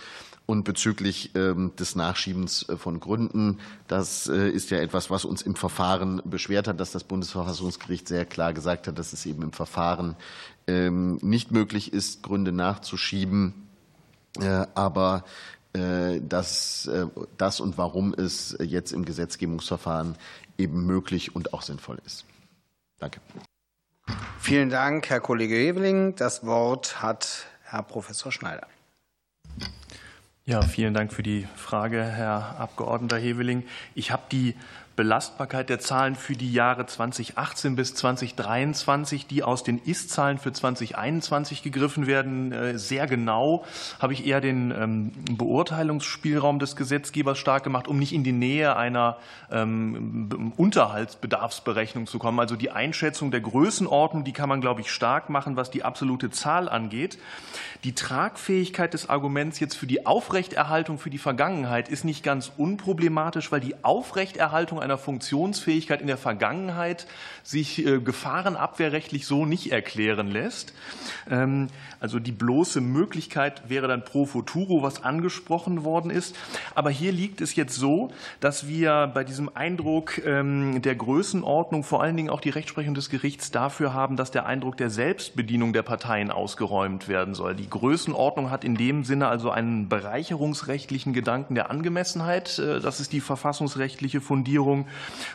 Und 0.53 0.65
bezüglich 0.65 1.35
ähm, 1.35 1.73
des 1.77 1.97
Nachschiebens 1.97 2.69
äh, 2.69 2.77
von 2.77 3.01
Gründen, 3.01 3.59
das 3.89 4.29
äh, 4.29 4.51
ist 4.51 4.69
ja 4.69 4.81
etwas, 4.81 5.09
was 5.09 5.25
uns 5.25 5.41
im 5.41 5.57
Verfahren 5.57 6.21
beschwert 6.27 6.69
hat, 6.69 6.79
dass 6.79 6.91
das 6.91 7.05
Bundesverfassungsgericht 7.05 8.07
sehr 8.07 8.27
klar 8.27 8.53
gesagt 8.53 8.87
hat, 8.87 8.99
dass 8.99 9.15
es 9.15 9.25
eben 9.25 9.45
im 9.45 9.55
Verfahren 9.55 10.15
ähm, 10.67 11.19
nicht 11.23 11.53
möglich 11.53 11.95
ist, 11.95 12.23
Gründe 12.23 12.53
nachzuschieben. 12.53 13.67
Äh, 14.39 14.67
aber 14.75 15.25
dass 15.73 16.91
das 17.39 17.61
und 17.61 17.79
warum 17.79 18.13
es 18.13 18.55
jetzt 18.61 18.93
im 18.93 19.07
Gesetzgebungsverfahren 19.07 20.17
eben 20.59 20.85
möglich 20.85 21.35
und 21.35 21.55
auch 21.55 21.63
sinnvoll 21.63 21.97
ist. 22.05 22.27
Danke. 22.99 23.23
Vielen 24.39 24.69
Dank, 24.69 25.09
Herr 25.09 25.21
Kollege 25.21 25.55
Heveling. 25.55 26.15
Das 26.15 26.45
Wort 26.45 27.01
hat 27.01 27.47
Herr 27.63 27.85
Professor 27.85 28.31
Schneider. 28.31 28.67
Ja, 30.45 30.61
vielen 30.61 30.93
Dank 30.93 31.13
für 31.13 31.23
die 31.23 31.47
Frage, 31.55 32.03
Herr 32.03 32.57
Abgeordneter 32.59 33.17
Heveling. 33.17 33.63
Ich 33.95 34.11
habe 34.11 34.25
die 34.33 34.57
Belastbarkeit 34.95 35.71
der 35.71 35.81
Zahlen 35.81 36.15
für 36.17 36.35
die 36.35 36.53
Jahre 36.53 36.85
2018 36.87 37.77
bis 37.77 37.95
2023, 37.95 39.27
die 39.27 39.43
aus 39.43 39.65
den 39.65 39.79
Ist-Zahlen 39.79 40.39
für 40.39 40.53
2021 40.53 41.63
gegriffen 41.63 42.07
werden, 42.07 42.53
äh, 42.53 42.79
sehr 42.79 43.07
genau, 43.07 43.65
habe 44.01 44.13
ich 44.13 44.27
eher 44.27 44.41
den 44.41 44.71
ähm, 44.71 45.13
Beurteilungsspielraum 45.31 46.59
des 46.59 46.77
Gesetzgebers 46.77 47.39
stark 47.39 47.65
gemacht, 47.65 47.89
um 47.89 47.99
nicht 47.99 48.13
in 48.13 48.23
die 48.23 48.33
Nähe 48.33 48.77
einer 48.77 49.17
ähm, 49.51 50.53
Unterhaltsbedarfsberechnung 50.57 52.07
zu 52.07 52.19
kommen. 52.19 52.39
Also 52.39 52.57
die 52.57 52.71
Einschätzung 52.71 53.31
der 53.31 53.41
Größenordnung, 53.41 54.25
die 54.25 54.33
kann 54.33 54.49
man, 54.49 54.61
glaube 54.61 54.83
ich, 54.83 54.91
stark 54.91 55.31
machen, 55.31 55.57
was 55.57 55.71
die 55.71 55.85
absolute 55.85 56.31
Zahl 56.31 56.69
angeht. 56.69 57.19
Die 57.85 57.95
Tragfähigkeit 57.95 58.93
des 58.93 59.09
Arguments 59.09 59.59
jetzt 59.59 59.75
für 59.75 59.87
die 59.87 60.07
Aufrechterhaltung 60.07 60.99
für 60.99 61.11
die 61.11 61.19
Vergangenheit 61.19 61.89
ist 61.89 62.05
nicht 62.05 62.23
ganz 62.23 62.53
unproblematisch, 62.57 63.51
weil 63.51 63.61
die 63.61 63.83
Aufrechterhaltung 63.83 64.81
einer 64.81 64.92
Funktionsfähigkeit 64.99 66.01
in 66.01 66.07
der 66.07 66.17
Vergangenheit 66.17 67.07
sich 67.43 67.85
äh, 67.85 67.99
gefahrenabwehrrechtlich 68.01 69.27
so 69.27 69.45
nicht 69.45 69.73
erklären 69.73 70.29
lässt. 70.29 70.73
Ähm, 71.31 71.69
also 72.01 72.19
die 72.19 72.33
bloße 72.33 72.81
Möglichkeit 72.81 73.69
wäre 73.69 73.89
dann 73.89 74.05
pro 74.05 74.27
futuro, 74.27 74.83
was 74.83 75.05
angesprochen 75.05 75.85
worden 75.85 76.11
ist. 76.11 76.37
Aber 76.75 76.91
hier 76.91 77.13
liegt 77.13 77.41
es 77.41 77.55
jetzt 77.55 77.75
so, 77.75 78.11
dass 78.41 78.69
wir 78.69 79.11
bei 79.13 79.25
diesem 79.25 79.55
Eindruck 79.55 80.25
ähm, 80.25 80.83
der 80.83 80.95
Größenordnung 80.95 81.85
vor 81.85 82.03
allen 82.03 82.17
Dingen 82.17 82.31
auch 82.31 82.41
die 82.41 82.51
Rechtsprechung 82.51 82.95
des 82.95 83.11
Gerichts 83.11 83.51
dafür 83.51 83.95
haben, 83.95 84.17
dass 84.17 84.31
der 84.31 84.47
Eindruck 84.47 84.77
der 84.77 84.91
Selbstbedienung 84.91 85.73
der 85.73 85.83
Parteien 85.83 86.31
ausgeräumt 86.31 87.09
werden 87.09 87.35
soll. 87.35 87.55
Die 87.55 87.69
Größenordnung 87.69 88.51
hat 88.51 88.65
in 88.65 88.77
dem 88.77 89.05
Sinne 89.05 89.29
also 89.29 89.51
einen 89.51 89.89
bereicherungsrechtlichen 89.89 91.13
Gedanken 91.13 91.55
der 91.55 91.71
Angemessenheit. 91.71 92.59
Äh, 92.59 92.81
das 92.81 93.01
ist 93.01 93.13
die 93.13 93.21
verfassungsrechtliche 93.21 94.21
Fundierung, 94.21 94.87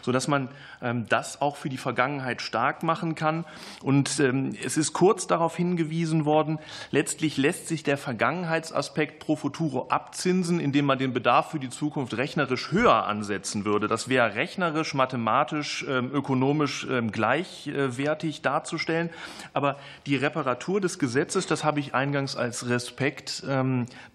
sodass 0.02 0.28
man 0.28 0.50
ähm, 0.82 1.06
das 1.10 1.42
auch 1.42 1.56
für 1.56 1.70
die 1.70 1.78
Vergangenheit 1.78 1.97
stark 2.38 2.84
machen 2.84 3.16
kann. 3.16 3.46
Und 3.82 4.20
ähm, 4.20 4.56
es 4.64 4.78
ist 4.78 4.94
kurz 4.94 5.28
darauf 5.28 5.56
hingewiesen 5.56 6.26
worden, 6.26 6.60
letztlich 6.92 7.38
lässt 7.38 7.68
sich 7.68 7.84
der 7.84 7.98
Vergangenheitsaspekt 7.98 9.20
pro 9.20 9.36
futuro 9.36 9.88
abzinsen, 9.90 10.60
indem 10.60 10.86
man 10.86 11.00
den 11.00 11.14
Bedarf 11.14 11.52
für 11.52 11.60
die 11.60 11.70
Zukunft 11.70 12.16
rechnerisch 12.16 12.72
höher 12.72 13.06
ansetzen 13.06 13.66
würde. 13.66 13.88
Das 13.88 14.10
wäre 14.10 14.36
rechnerisch, 14.36 14.94
mathematisch, 14.94 15.86
ähm, 15.90 16.12
ökonomisch 16.14 16.88
gleichwertig 17.12 18.42
darzustellen. 18.42 19.10
Aber 19.54 19.78
die 20.06 20.16
Reparatur 20.16 20.80
des 20.80 21.00
Gesetzes, 21.00 21.48
das 21.48 21.64
habe 21.64 21.80
ich 21.80 21.94
eingangs 21.94 22.36
als 22.36 22.70
Respekt 22.70 23.44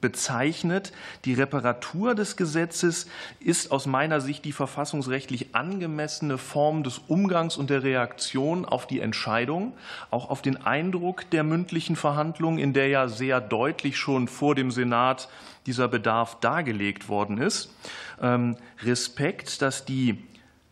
bezeichnet, 0.01 0.93
die 1.25 1.35
Reparatur 1.35 2.15
des 2.15 2.37
Gesetzes 2.37 3.07
ist 3.41 3.71
aus 3.73 3.87
meiner 3.87 4.21
Sicht 4.21 4.45
die 4.45 4.53
verfassungsrechtlich 4.53 5.55
angemessene 5.55 6.39
Form 6.39 6.83
des 6.83 6.99
Umgangs 6.99 7.57
und 7.57 7.71
der 7.73 7.83
Reaktion 7.83 8.65
auf 8.65 8.87
die 8.87 9.01
Entscheidung, 9.01 9.73
auch 10.11 10.31
auf 10.31 10.43
den 10.43 10.65
Eindruck 10.65 11.29
der 11.31 11.43
mündlichen 11.43 11.97
Verhandlungen, 11.97 12.59
in 12.59 12.73
der 12.73 12.89
ja 12.89 13.09
sehr 13.09 13.41
deutlich 13.41 13.97
schon 13.97 14.29
vor 14.29 14.55
dem 14.55 14.71
Senat 14.71 15.29
dieser 15.67 15.89
Bedarf 15.89 16.39
dargelegt 16.41 17.09
worden 17.09 17.39
ist. 17.39 17.75
Ähm, 18.21 18.57
Respekt, 18.83 19.63
dass 19.63 19.85
die 19.85 20.23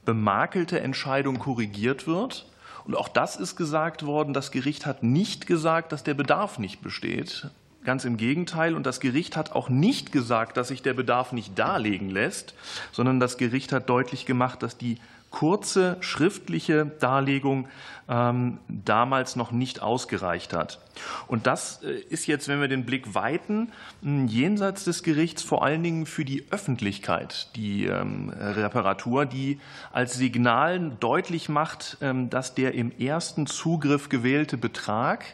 bemakelte 0.05 0.81
Entscheidung 0.81 1.39
korrigiert 1.39 2.07
wird. 2.07 2.47
Und 2.85 2.97
auch 2.97 3.09
das 3.09 3.37
ist 3.37 3.57
gesagt 3.57 4.05
worden. 4.05 4.35
Das 4.35 4.51
Gericht 4.51 4.87
hat 4.87 5.03
nicht 5.03 5.47
gesagt, 5.47 5.93
dass 5.93 6.03
der 6.03 6.15
Bedarf 6.15 6.59
nicht 6.59 6.83
besteht. 6.83 7.49
Ganz 7.85 8.05
im 8.05 8.17
Gegenteil. 8.17 8.75
Und 8.75 8.85
das 8.85 9.01
Gericht 9.01 9.37
hat 9.37 9.53
auch 9.53 9.69
nicht 9.69 10.13
gesagt, 10.13 10.57
dass 10.57 10.69
sich 10.69 10.83
der 10.83 10.95
Bedarf 10.95 11.33
nicht 11.33 11.59
darlegen 11.59 12.11
lässt, 12.11 12.55
sondern 12.93 13.21
das 13.21 13.39
Gericht 13.39 13.73
hat 13.73 13.89
deutlich 13.89 14.27
gemacht, 14.27 14.63
dass 14.63 14.77
die 14.77 14.99
kurze 15.31 15.97
schriftliche 16.01 16.87
Darlegung 16.87 17.69
ähm, 18.09 18.59
damals 18.69 19.37
noch 19.37 19.53
nicht 19.53 19.81
ausgereicht 19.81 20.53
hat. 20.53 20.81
Und 21.29 21.47
das 21.47 21.83
äh, 21.83 21.93
ist 21.93 22.27
jetzt, 22.27 22.49
wenn 22.49 22.61
wir 22.61 22.69
den 22.69 22.85
Blick 22.85 23.15
weiten, 23.15 23.73
jenseits 24.03 24.85
des 24.85 25.03
Gerichts 25.03 25.43
vor 25.43 25.65
allen 25.65 25.83
Dingen 25.83 26.07
für 26.07 26.25
die 26.25 26.45
Öffentlichkeit 26.51 27.49
die 27.55 27.87
ähm, 27.87 28.31
Reparatur, 28.31 29.27
die 29.27 29.61
als 29.93 30.15
Signal 30.15 30.93
deutlich 30.99 31.49
macht, 31.49 31.99
ähm, 32.01 32.29
dass 32.29 32.55
der 32.55 32.75
im 32.75 32.91
ersten 32.99 33.47
Zugriff 33.47 34.09
gewählte 34.09 34.57
Betrag 34.57 35.25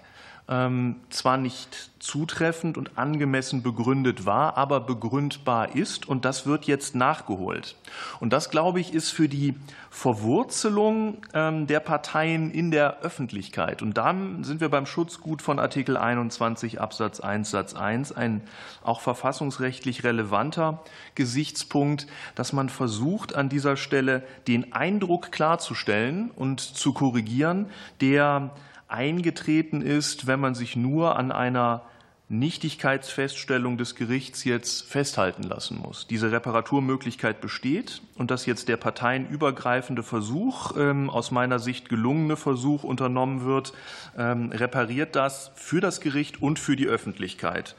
zwar 0.48 1.38
nicht 1.38 1.90
zutreffend 1.98 2.78
und 2.78 2.96
angemessen 2.96 3.64
begründet 3.64 4.26
war, 4.26 4.56
aber 4.56 4.78
begründbar 4.78 5.74
ist. 5.74 6.08
Und 6.08 6.24
das 6.24 6.46
wird 6.46 6.66
jetzt 6.66 6.94
nachgeholt. 6.94 7.74
Und 8.20 8.32
das, 8.32 8.48
glaube 8.48 8.78
ich, 8.78 8.94
ist 8.94 9.10
für 9.10 9.28
die 9.28 9.56
Verwurzelung 9.90 11.18
ähm, 11.34 11.66
der 11.66 11.80
Parteien 11.80 12.52
in 12.52 12.70
der 12.70 13.00
Öffentlichkeit. 13.00 13.82
Und 13.82 13.96
dann 13.96 14.44
sind 14.44 14.60
wir 14.60 14.68
beim 14.68 14.86
Schutzgut 14.86 15.42
von 15.42 15.58
Artikel 15.58 15.96
21 15.96 16.80
Absatz 16.80 17.18
1 17.18 17.50
Satz 17.50 17.74
1 17.74 18.12
ein 18.12 18.42
auch 18.84 19.00
verfassungsrechtlich 19.00 20.04
relevanter 20.04 20.80
Gesichtspunkt, 21.16 22.06
dass 22.36 22.52
man 22.52 22.68
versucht, 22.68 23.34
an 23.34 23.48
dieser 23.48 23.76
Stelle 23.76 24.22
den 24.46 24.72
Eindruck 24.72 25.32
klarzustellen 25.32 26.30
und 26.30 26.60
zu 26.60 26.92
korrigieren, 26.92 27.66
der 28.00 28.52
eingetreten 28.88 29.82
ist, 29.82 30.26
wenn 30.26 30.40
man 30.40 30.54
sich 30.54 30.76
nur 30.76 31.16
an 31.16 31.32
einer 31.32 31.82
Nichtigkeitsfeststellung 32.28 33.78
des 33.78 33.94
Gerichts 33.94 34.42
jetzt 34.42 34.88
festhalten 34.88 35.44
lassen 35.44 35.78
muss. 35.78 36.08
Diese 36.08 36.32
Reparaturmöglichkeit 36.32 37.40
besteht 37.40 38.02
und 38.16 38.32
dass 38.32 38.46
jetzt 38.46 38.68
der 38.68 38.76
parteienübergreifende 38.76 40.02
Versuch, 40.02 40.72
ähm, 40.76 41.08
aus 41.08 41.30
meiner 41.30 41.60
Sicht 41.60 41.88
gelungene 41.88 42.36
Versuch 42.36 42.82
unternommen 42.82 43.44
wird, 43.44 43.74
ähm, 44.18 44.50
repariert 44.50 45.14
das 45.14 45.52
für 45.54 45.80
das 45.80 46.00
Gericht 46.00 46.42
und 46.42 46.58
für 46.58 46.74
die 46.74 46.88
Öffentlichkeit. 46.88 47.76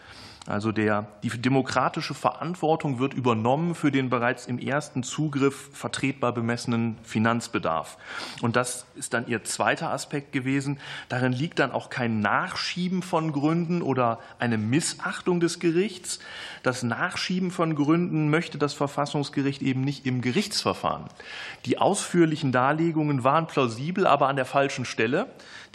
Also 0.47 0.71
der, 0.71 1.07
die 1.23 1.29
demokratische 1.29 2.13
Verantwortung 2.13 2.99
wird 2.99 3.13
übernommen 3.13 3.75
für 3.75 3.91
den 3.91 4.09
bereits 4.09 4.45
im 4.45 4.59
ersten 4.59 5.03
Zugriff 5.03 5.69
vertretbar 5.73 6.31
bemessenen 6.31 6.97
Finanzbedarf. 7.03 7.97
Und 8.41 8.55
das 8.55 8.85
ist 8.95 9.13
dann 9.13 9.27
Ihr 9.27 9.43
zweiter 9.43 9.91
Aspekt 9.91 10.31
gewesen. 10.31 10.79
Darin 11.09 11.33
liegt 11.33 11.59
dann 11.59 11.71
auch 11.71 11.89
kein 11.89 12.21
Nachschieben 12.21 13.01
von 13.01 13.33
Gründen 13.33 13.81
oder 13.81 14.19
eine 14.39 14.57
Missachtung 14.57 15.41
des 15.41 15.59
Gerichts. 15.59 16.19
Das 16.63 16.81
Nachschieben 16.81 17.51
von 17.51 17.75
Gründen 17.75 18.29
möchte 18.29 18.57
das 18.57 18.73
Verfassungsgericht 18.73 19.61
eben 19.61 19.81
nicht 19.81 20.05
im 20.05 20.21
Gerichtsverfahren. 20.21 21.07
Die 21.65 21.77
ausführlichen 21.77 22.53
Darlegungen 22.53 23.25
waren 23.25 23.47
plausibel, 23.47 24.07
aber 24.07 24.29
an 24.29 24.37
der 24.37 24.45
falschen 24.45 24.85
Stelle. 24.85 25.27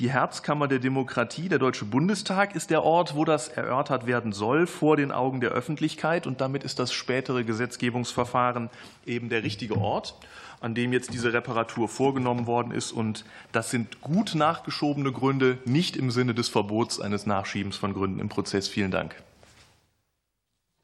Die 0.03 0.11
Herzkammer 0.11 0.67
der 0.67 0.81
Demokratie, 0.81 1.49
der 1.49 1.61
Deutsche 1.61 1.85
Bundestag, 1.85 2.57
ist 2.57 2.71
der 2.71 2.83
Ort, 2.83 3.15
wo 3.15 3.25
das 3.25 3.47
erörtert 3.47 4.05
werden 4.05 4.33
soll, 4.33 4.67
vor 4.67 4.97
den 4.97 5.13
Augen 5.13 5.41
der 5.41 5.51
Öffentlichkeit. 5.51 6.27
Und 6.27 6.41
damit 6.41 6.65
ist 6.65 6.81
das 6.81 6.93
spätere 6.93 7.45
Gesetzgebungsverfahren 7.45 8.69
eben 9.07 9.29
der 9.29 9.45
richtige 9.45 9.77
Ort, 9.77 10.17
an 10.61 10.75
dem 10.75 10.93
jetzt 10.93 11.15
diese 11.15 11.33
Reparatur 11.33 11.89
vorgenommen 11.89 12.49
worden 12.49 12.73
ist. 12.73 12.91
Und 12.91 13.25
das 13.53 13.71
sind 13.71 14.01
gut 14.01 14.35
nachgeschobene 14.35 15.13
Gründe, 15.13 15.59
nicht 15.67 15.97
im 15.97 16.11
Sinne 16.11 16.35
des 16.35 16.49
Verbots 16.49 17.01
eines 17.01 17.25
Nachschiebens 17.25 17.77
von 17.77 17.95
Gründen 17.95 18.19
im 18.19 18.29
Prozess. 18.29 18.67
Vielen 18.67 18.91
Dank. 18.91 19.15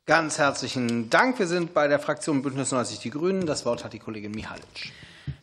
Ganz 0.07 0.39
herzlichen 0.39 1.11
Dank. 1.11 1.41
Wir 1.41 1.49
sind 1.49 1.75
bei 1.75 1.89
der 1.89 1.99
Fraktion 1.99 2.43
Bündnis 2.43 2.71
90 2.71 3.01
Die 3.01 3.11
Grünen. 3.11 3.47
Das 3.47 3.67
Wort 3.67 3.83
hat 3.83 3.93
die 3.95 3.99
Kollegin 3.99 4.31
Mihalic. 4.31 4.93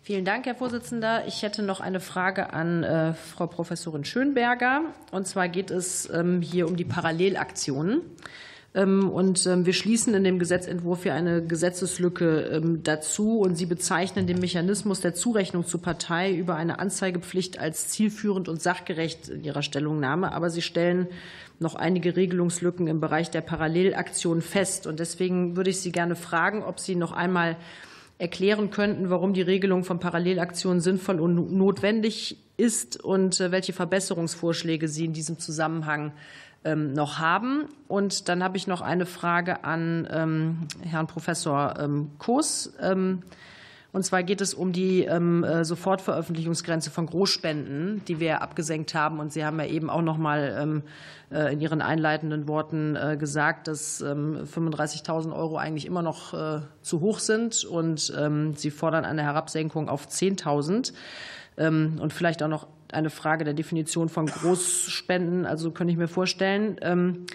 Vielen 0.02 0.26
Dank, 0.26 0.46
Herr 0.46 0.56
Vorsitzender. 0.56 1.24
Ich 1.28 1.42
hätte 1.42 1.64
noch 1.64 1.80
eine 1.80 2.00
Frage 2.00 2.54
an 2.54 2.84
äh, 2.84 3.14
Frau 3.14 3.48
Professorin 3.48 4.06
Schönberger. 4.06 4.82
Und 5.12 5.28
zwar 5.28 5.48
geht 5.48 5.72
es 5.72 6.10
ähm, 6.14 6.42
hier 6.42 6.68
um 6.68 6.76
die 6.76 6.86
Parallelaktionen. 6.86 8.02
Ähm, 8.76 9.10
und 9.10 9.46
ähm, 9.48 9.66
wir 9.66 9.74
schließen 9.74 10.14
in 10.14 10.24
dem 10.24 10.38
Gesetzentwurf 10.38 11.04
hier 11.04 11.14
eine 11.14 11.44
Gesetzeslücke 11.44 12.62
dazu. 12.84 13.40
Und 13.40 13.56
Sie 13.56 13.66
bezeichnen 13.66 14.28
den 14.28 14.40
Mechanismus 14.40 15.02
der 15.02 15.16
Zurechnung 15.16 15.66
zur 15.66 15.82
Partei 15.82 16.34
über 16.34 16.56
eine 16.56 16.80
Anzeigepflicht 16.80 17.58
als 17.58 17.88
zielführend 17.88 18.50
und 18.50 18.62
sachgerecht 18.62 19.30
in 19.30 19.44
Ihrer 19.44 19.64
Stellungnahme. 19.64 20.34
Aber 20.34 20.50
Sie 20.50 20.62
stellen 20.62 21.08
noch 21.60 21.76
einige 21.76 22.16
Regelungslücken 22.16 22.88
im 22.88 23.00
Bereich 23.00 23.32
der 23.32 23.42
Parallelaktion 23.42 24.42
fest. 24.42 24.88
Und 24.88 25.00
deswegen 25.00 25.56
würde 25.56 25.70
ich 25.70 25.80
Sie 25.80 25.94
gerne 25.94 26.16
fragen, 26.16 26.64
ob 26.64 26.80
Sie 26.80 26.96
noch 26.96 27.14
einmal 27.14 27.56
erklären 28.18 28.72
könnten, 28.72 29.10
warum 29.10 29.34
die 29.34 29.42
Regelung 29.42 29.84
von 29.84 30.00
Parallelaktionen 30.00 30.80
sinnvoll 30.80 31.20
und 31.20 31.52
notwendig 31.52 32.38
ist 32.58 33.04
und 33.04 33.40
äh, 33.40 33.52
welche 33.52 33.74
Verbesserungsvorschläge 33.74 34.88
Sie 34.88 35.06
in 35.06 35.14
diesem 35.14 35.40
Zusammenhang 35.40 36.14
ähm, 36.64 36.94
noch 36.94 37.20
haben. 37.20 37.66
Und 37.88 38.30
dann 38.30 38.44
habe 38.44 38.58
ich 38.58 38.68
noch 38.68 38.82
eine 38.82 39.06
Frage 39.06 39.64
an 39.64 40.08
ähm, 40.12 40.58
Herrn 40.82 41.08
Professor 41.08 41.76
ähm, 41.80 42.12
Koos. 42.18 42.74
Und 43.96 44.04
zwar 44.04 44.24
geht 44.24 44.42
es 44.42 44.54
um 44.54 44.74
die 44.74 45.06
äh, 45.06 45.64
Sofortveröffentlichungsgrenze 45.64 46.92
von 46.92 47.06
Großspenden, 47.06 48.04
die 48.10 48.20
wir 48.20 48.42
abgesenkt 48.42 48.94
haben. 48.94 49.20
Und 49.20 49.32
Sie 49.32 49.46
haben 49.46 49.58
ja 49.58 49.68
eben 49.68 49.90
auch 49.90 50.02
noch 50.02 50.18
mal 50.18 50.84
äh, 51.32 51.54
in 51.54 51.62
Ihren 51.62 51.82
einleitenden 51.82 52.50
Worten 52.50 52.98
äh, 52.98 53.16
gesagt, 53.16 53.70
dass 53.70 54.04
35.000 54.04 55.34
Euro 55.34 55.56
eigentlich 55.56 55.86
immer 55.86 56.02
noch 56.02 56.34
zu 56.82 57.00
hoch 57.00 57.20
sind. 57.20 57.64
Und 57.64 58.12
Sie 58.58 58.70
fordern 58.70 59.06
eine 59.06 59.24
Herabsenkung 59.24 59.88
auf 59.88 60.08
10.000. 60.08 60.92
Und 61.58 62.12
vielleicht 62.12 62.44
auch 62.44 62.50
noch 62.50 62.68
eine 62.92 63.10
Frage 63.10 63.46
der 63.46 63.54
Definition 63.54 64.10
von 64.10 64.26
Großspenden. 64.26 65.46
Also 65.46 65.72
könnte 65.72 65.92
ich 65.92 65.98
mir 65.98 66.10
vorstellen, 66.10 66.76
ähm, 66.82 67.26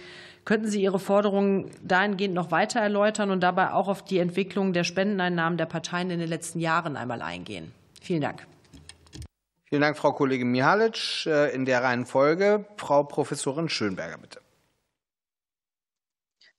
könnten 0.44 0.68
Sie 0.68 0.82
Ihre 0.82 0.98
Forderungen 0.98 1.70
dahingehend 1.82 2.34
noch 2.34 2.50
weiter 2.50 2.80
erläutern 2.80 3.30
und 3.30 3.40
dabei 3.40 3.72
auch 3.72 3.88
auf 3.88 4.04
die 4.04 4.18
Entwicklung 4.18 4.72
der 4.72 4.84
Spendeneinnahmen 4.84 5.58
der 5.58 5.66
Parteien 5.66 6.10
in 6.10 6.18
den 6.18 6.28
letzten 6.28 6.60
Jahren 6.60 6.96
einmal 6.96 7.22
eingehen? 7.22 7.72
Vielen 8.00 8.22
Dank. 8.22 8.46
Vielen 9.64 9.82
Dank, 9.82 9.96
Frau 9.96 10.12
Kollegin 10.12 10.50
Mihalic. 10.50 11.26
Äh, 11.26 11.54
in 11.54 11.64
der 11.64 11.82
Reihenfolge 11.82 12.64
Frau 12.76 13.04
Professorin 13.04 13.68
Schönberger, 13.68 14.18
bitte. 14.18 14.40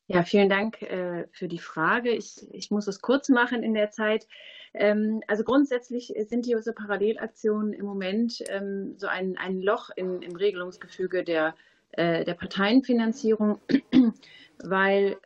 Ja, 0.07 0.23
vielen 0.23 0.49
Dank 0.49 0.81
äh, 0.81 1.27
für 1.31 1.47
die 1.47 1.59
Frage. 1.59 2.11
Ich, 2.11 2.45
ich 2.51 2.69
muss 2.69 2.87
es 2.87 3.01
kurz 3.01 3.29
machen 3.29 3.63
in 3.63 3.73
der 3.73 3.91
Zeit. 3.91 4.27
Ähm, 4.73 5.21
also 5.27 5.43
grundsätzlich 5.43 6.13
sind 6.27 6.45
diese 6.45 6.73
Parallelaktionen 6.73 7.73
im 7.73 7.85
Moment 7.85 8.43
ähm, 8.47 8.95
so 8.97 9.07
ein, 9.07 9.37
ein 9.37 9.61
Loch 9.61 9.89
in, 9.95 10.21
im 10.21 10.35
Regelungsgefüge 10.35 11.23
der, 11.23 11.55
äh, 11.93 12.23
der 12.23 12.33
Parteienfinanzierung, 12.33 13.59
weil 14.63 15.17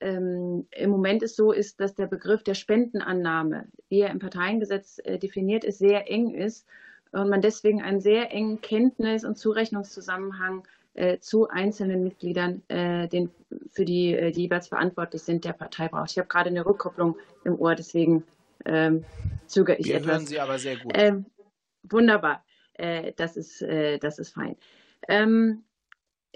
ähm, 0.00 0.66
im 0.70 0.90
Moment 0.90 1.22
es 1.22 1.36
so 1.36 1.52
ist, 1.52 1.80
dass 1.80 1.94
der 1.94 2.06
Begriff 2.06 2.42
der 2.42 2.54
Spendenannahme, 2.54 3.68
wie 3.88 4.00
er 4.00 4.10
im 4.10 4.18
Parteiengesetz 4.18 5.00
äh, 5.04 5.18
definiert 5.18 5.64
ist, 5.64 5.78
sehr 5.78 6.10
eng 6.10 6.34
ist 6.34 6.66
und 7.12 7.30
man 7.30 7.40
deswegen 7.40 7.80
einen 7.82 8.00
sehr 8.00 8.32
engen 8.32 8.60
Kenntnis- 8.60 9.24
und 9.24 9.38
Zurechnungszusammenhang 9.38 10.66
äh, 10.94 11.18
zu 11.18 11.48
einzelnen 11.48 12.02
Mitgliedern, 12.02 12.62
den, 12.68 13.30
für 13.70 13.84
die, 13.84 14.32
die 14.32 14.42
jeweils 14.42 14.68
verantwortlich 14.68 15.22
sind, 15.22 15.44
der 15.44 15.52
Partei 15.52 15.88
braucht. 15.88 16.10
Ich 16.10 16.18
habe 16.18 16.28
gerade 16.28 16.50
eine 16.50 16.66
Rückkopplung 16.66 17.16
im 17.44 17.56
Ohr, 17.58 17.76
deswegen 17.76 18.24
ähm, 18.64 19.04
zögere 19.46 19.76
ich 19.76 19.86
Wir 19.86 19.96
etwas. 19.96 20.12
hören 20.12 20.26
Sie 20.26 20.40
aber 20.40 20.58
sehr 20.58 20.76
gut. 20.76 20.92
Ähm, 20.94 21.26
wunderbar, 21.82 22.44
äh, 22.74 23.12
das, 23.16 23.36
ist, 23.36 23.62
äh, 23.62 23.98
das 23.98 24.18
ist 24.18 24.34
fein. 24.34 24.56
Ähm, 25.08 25.64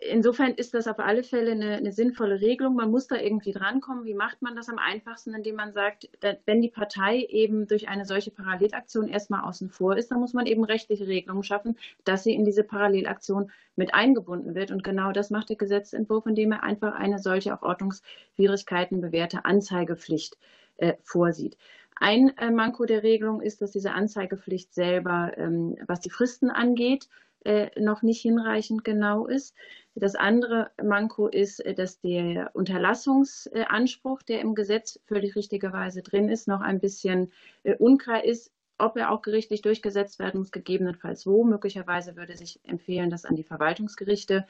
insofern 0.00 0.52
ist 0.52 0.74
das 0.74 0.86
auf 0.86 0.98
alle 0.98 1.22
Fälle 1.22 1.52
eine, 1.52 1.76
eine, 1.76 1.92
sinnvolle 1.92 2.40
Regelung. 2.40 2.74
Man 2.74 2.90
muss 2.90 3.06
da 3.06 3.16
irgendwie 3.16 3.52
drankommen. 3.52 4.04
Wie 4.04 4.14
macht 4.14 4.42
man 4.42 4.54
das 4.54 4.68
am 4.68 4.78
einfachsten? 4.78 5.34
Indem 5.34 5.56
man 5.56 5.72
sagt, 5.72 6.08
wenn 6.46 6.62
die 6.62 6.70
Partei 6.70 7.26
eben 7.28 7.66
durch 7.66 7.88
eine 7.88 8.04
solche 8.04 8.30
Parallelaktion 8.30 9.08
erstmal 9.08 9.44
außen 9.44 9.70
vor 9.70 9.96
ist, 9.96 10.10
dann 10.10 10.20
muss 10.20 10.34
man 10.34 10.46
eben 10.46 10.64
rechtliche 10.64 11.06
Regelungen 11.06 11.42
schaffen, 11.42 11.76
dass 12.04 12.24
sie 12.24 12.34
in 12.34 12.44
diese 12.44 12.64
Parallelaktion 12.64 13.50
mit 13.76 13.94
eingebunden 13.94 14.54
wird. 14.54 14.70
Und 14.70 14.84
genau 14.84 15.12
das 15.12 15.30
macht 15.30 15.48
der 15.48 15.56
Gesetzentwurf, 15.56 16.26
indem 16.26 16.52
er 16.52 16.62
einfach 16.62 16.94
eine 16.94 17.18
solche 17.18 17.52
auf 17.52 17.62
Ordnungswidrigkeiten 17.62 19.00
bewährte 19.00 19.44
Anzeigepflicht 19.44 20.36
äh, 20.76 20.94
vorsieht. 21.02 21.56
Ein 21.96 22.36
äh, 22.38 22.50
Manko 22.50 22.84
der 22.84 23.02
Regelung 23.02 23.40
ist, 23.40 23.60
dass 23.60 23.72
diese 23.72 23.92
Anzeigepflicht 23.92 24.72
selber, 24.72 25.32
ähm, 25.36 25.76
was 25.86 26.00
die 26.00 26.10
Fristen 26.10 26.50
angeht, 26.50 27.08
äh, 27.44 27.70
noch 27.80 28.02
nicht 28.02 28.20
hinreichend 28.20 28.84
genau 28.84 29.26
ist. 29.26 29.54
Das 30.00 30.14
andere 30.14 30.70
Manko 30.82 31.28
ist, 31.28 31.60
äh, 31.60 31.74
dass 31.74 32.00
der 32.00 32.50
Unterlassungsanspruch, 32.54 34.22
der 34.22 34.40
im 34.40 34.54
Gesetz 34.54 35.00
völlig 35.06 35.36
richtigerweise 35.36 36.02
drin 36.02 36.28
ist, 36.28 36.48
noch 36.48 36.60
ein 36.60 36.80
bisschen 36.80 37.32
unklar 37.78 38.24
ist, 38.24 38.52
ob 38.78 38.96
er 38.96 39.10
auch 39.10 39.22
gerichtlich 39.22 39.60
durchgesetzt 39.62 40.18
werden 40.18 40.38
muss, 40.38 40.52
gegebenenfalls 40.52 41.26
wo. 41.26 41.44
Möglicherweise 41.44 42.16
würde 42.16 42.36
sich 42.36 42.60
empfehlen, 42.64 43.10
das 43.10 43.24
an 43.24 43.34
die 43.34 43.42
Verwaltungsgerichte 43.42 44.46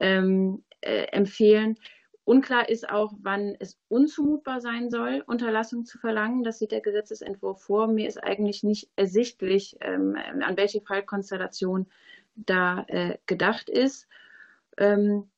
ähm, 0.00 0.64
äh, 0.80 1.04
empfehlen. 1.12 1.76
Unklar 2.24 2.68
ist 2.68 2.88
auch, 2.88 3.12
wann 3.20 3.56
es 3.58 3.78
unzumutbar 3.88 4.60
sein 4.60 4.90
soll, 4.90 5.22
Unterlassung 5.26 5.84
zu 5.84 5.98
verlangen. 5.98 6.44
Das 6.44 6.58
sieht 6.58 6.72
der 6.72 6.80
Gesetzesentwurf 6.80 7.62
vor. 7.62 7.86
Mir 7.88 8.08
ist 8.08 8.22
eigentlich 8.22 8.62
nicht 8.62 8.88
ersichtlich, 8.96 9.76
ähm, 9.80 10.16
an 10.16 10.56
welche 10.56 10.80
Fallkonstellation 10.80 11.86
da 12.36 12.84
äh, 12.88 13.18
gedacht 13.26 13.68
ist. 13.68 14.06
Ähm, 14.80 15.30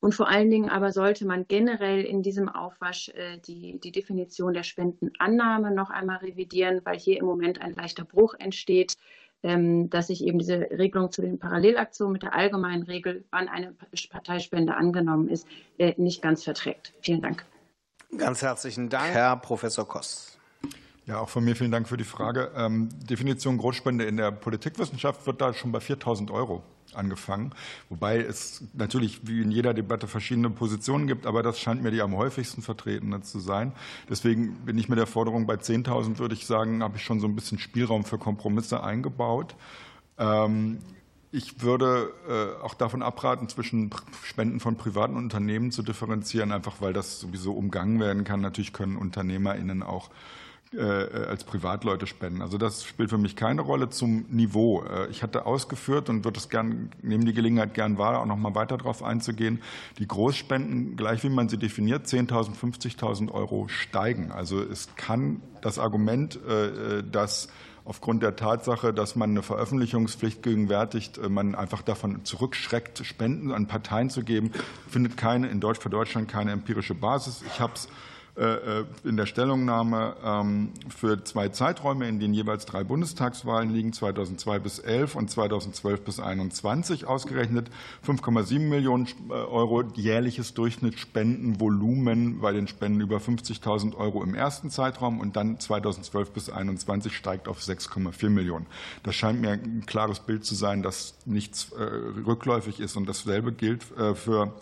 und 0.00 0.14
vor 0.14 0.28
allen 0.28 0.48
Dingen 0.48 0.70
aber 0.70 0.92
sollte 0.92 1.26
man 1.26 1.46
generell 1.48 2.02
in 2.02 2.22
diesem 2.22 2.48
Aufwasch 2.48 3.10
äh, 3.10 3.38
die, 3.38 3.78
die 3.80 3.92
Definition 3.92 4.54
der 4.54 4.62
Spendenannahme 4.62 5.72
noch 5.72 5.90
einmal 5.90 6.18
revidieren, 6.18 6.80
weil 6.84 6.98
hier 6.98 7.18
im 7.18 7.26
Moment 7.26 7.60
ein 7.60 7.74
leichter 7.74 8.04
Bruch 8.04 8.34
entsteht 8.38 8.96
ähm, 9.42 9.88
dass 9.90 10.08
sich 10.08 10.24
eben 10.24 10.38
diese 10.38 10.58
Regelung 10.58 11.12
zu 11.12 11.22
den 11.22 11.38
Parallelaktionen 11.38 12.12
mit 12.12 12.22
der 12.22 12.34
allgemeinen 12.34 12.82
Regel, 12.82 13.24
wann 13.30 13.48
eine 13.48 13.74
Parteispende 14.10 14.74
angenommen 14.76 15.28
ist, 15.28 15.46
äh, 15.78 15.94
nicht 15.96 16.22
ganz 16.22 16.44
verträgt. 16.44 16.92
Vielen 17.02 17.22
Dank. 17.22 17.44
Ganz 18.16 18.42
herzlichen 18.42 18.88
Dank, 18.88 19.12
Herr 19.12 19.36
Professor 19.36 19.86
Koss. 19.86 20.37
Ja, 21.08 21.20
auch 21.20 21.30
von 21.30 21.42
mir 21.42 21.56
vielen 21.56 21.70
Dank 21.70 21.88
für 21.88 21.96
die 21.96 22.04
Frage. 22.04 22.50
Ähm, 22.54 22.90
Definition 23.08 23.56
Großspende 23.56 24.04
in 24.04 24.18
der 24.18 24.30
Politikwissenschaft 24.30 25.26
wird 25.26 25.40
da 25.40 25.54
schon 25.54 25.72
bei 25.72 25.78
4.000 25.78 26.30
Euro 26.30 26.62
angefangen. 26.92 27.52
Wobei 27.88 28.18
es 28.18 28.62
natürlich 28.74 29.26
wie 29.26 29.40
in 29.40 29.50
jeder 29.50 29.72
Debatte 29.72 30.06
verschiedene 30.06 30.50
Positionen 30.50 31.06
gibt, 31.06 31.24
aber 31.24 31.42
das 31.42 31.58
scheint 31.58 31.82
mir 31.82 31.92
die 31.92 32.02
am 32.02 32.14
häufigsten 32.14 32.60
vertretene 32.60 33.22
zu 33.22 33.38
sein. 33.38 33.72
Deswegen 34.10 34.66
bin 34.66 34.76
ich 34.76 34.90
mit 34.90 34.98
der 34.98 35.06
Forderung 35.06 35.46
bei 35.46 35.54
10.000, 35.54 36.18
würde 36.18 36.34
ich 36.34 36.44
sagen, 36.44 36.82
habe 36.82 36.98
ich 36.98 37.04
schon 37.04 37.20
so 37.20 37.26
ein 37.26 37.34
bisschen 37.34 37.58
Spielraum 37.58 38.04
für 38.04 38.18
Kompromisse 38.18 38.82
eingebaut. 38.82 39.56
Ähm, 40.18 40.78
ich 41.32 41.62
würde 41.62 42.12
äh, 42.28 42.62
auch 42.62 42.74
davon 42.74 43.02
abraten, 43.02 43.48
zwischen 43.48 43.90
Spenden 44.24 44.60
von 44.60 44.76
privaten 44.76 45.16
Unternehmen 45.16 45.70
zu 45.70 45.82
differenzieren, 45.82 46.52
einfach 46.52 46.82
weil 46.82 46.92
das 46.92 47.18
sowieso 47.18 47.54
umgangen 47.54 47.98
werden 47.98 48.24
kann. 48.24 48.42
Natürlich 48.42 48.74
können 48.74 48.96
UnternehmerInnen 48.98 49.82
auch 49.82 50.10
äh, 50.74 50.82
als 50.82 51.44
Privatleute 51.44 52.06
spenden. 52.06 52.42
Also 52.42 52.58
das 52.58 52.84
spielt 52.84 53.10
für 53.10 53.18
mich 53.18 53.36
keine 53.36 53.62
Rolle 53.62 53.88
zum 53.88 54.26
Niveau. 54.28 54.82
Äh, 54.82 55.08
ich 55.08 55.22
hatte 55.22 55.46
ausgeführt 55.46 56.10
und 56.10 56.24
würde 56.24 56.38
es 56.38 56.48
gern, 56.48 56.90
nehme 57.00 57.24
die 57.24 57.32
Gelegenheit 57.32 57.74
gern 57.74 57.96
wahr, 57.96 58.20
auch 58.20 58.26
noch 58.26 58.36
mal 58.36 58.54
weiter 58.54 58.76
darauf 58.76 59.02
einzugehen. 59.02 59.62
Die 59.98 60.06
Großspenden, 60.06 60.96
gleich 60.96 61.22
wie 61.24 61.30
man 61.30 61.48
sie 61.48 61.56
definiert, 61.56 62.06
10.000, 62.06 62.54
50.000 62.54 63.32
Euro 63.32 63.68
steigen. 63.68 64.30
Also 64.30 64.60
es 64.60 64.94
kann 64.96 65.40
das 65.62 65.78
Argument, 65.78 66.38
äh, 66.46 67.02
dass 67.02 67.48
aufgrund 67.84 68.22
der 68.22 68.36
Tatsache, 68.36 68.92
dass 68.92 69.16
man 69.16 69.30
eine 69.30 69.42
Veröffentlichungspflicht 69.42 70.42
gegenwärtigt, 70.42 71.18
man 71.30 71.54
einfach 71.54 71.80
davon 71.80 72.22
zurückschreckt, 72.26 72.98
Spenden 73.06 73.50
an 73.50 73.66
Parteien 73.66 74.10
zu 74.10 74.24
geben, 74.24 74.50
findet 74.90 75.16
keine 75.16 75.48
in 75.48 75.60
Deutsch 75.60 75.80
für 75.80 75.88
Deutschland 75.88 76.28
keine 76.28 76.52
empirische 76.52 76.94
Basis. 76.94 77.42
Ich 77.46 77.60
habe 77.60 77.72
es 77.74 77.86
äh, 77.86 77.88
äh, 77.88 78.07
in 79.04 79.16
der 79.16 79.26
Stellungnahme 79.26 80.14
ähm, 80.22 80.68
für 80.88 81.24
zwei 81.24 81.48
Zeiträume, 81.48 82.08
in 82.08 82.20
denen 82.20 82.34
jeweils 82.34 82.66
drei 82.66 82.84
Bundestagswahlen 82.84 83.70
liegen, 83.70 83.92
2002 83.92 84.58
bis 84.60 84.78
11 84.78 85.16
und 85.16 85.28
2012 85.28 86.02
bis 86.02 86.20
21 86.20 87.06
ausgerechnet. 87.06 87.68
5,7 88.06 88.60
Millionen 88.60 89.08
äh, 89.28 89.32
Euro 89.32 89.82
jährliches 89.94 90.54
Durchschnittsspendenvolumen 90.54 92.40
bei 92.40 92.52
den 92.52 92.68
Spenden 92.68 93.00
über 93.00 93.16
50.000 93.16 93.96
Euro 93.96 94.22
im 94.22 94.34
ersten 94.34 94.70
Zeitraum 94.70 95.18
und 95.18 95.34
dann 95.34 95.58
2012 95.58 96.30
bis 96.30 96.48
21 96.48 97.16
steigt 97.16 97.48
auf 97.48 97.60
6,4 97.60 98.28
Millionen. 98.30 98.66
Das 99.02 99.16
scheint 99.16 99.40
mir 99.40 99.50
ein 99.50 99.84
klares 99.86 100.20
Bild 100.20 100.44
zu 100.44 100.54
sein, 100.54 100.82
dass 100.82 101.14
nichts 101.26 101.72
rückläufig 101.72 102.78
ist 102.78 102.96
und 102.96 103.08
dasselbe 103.08 103.52
gilt 103.52 103.84
für 104.14 104.52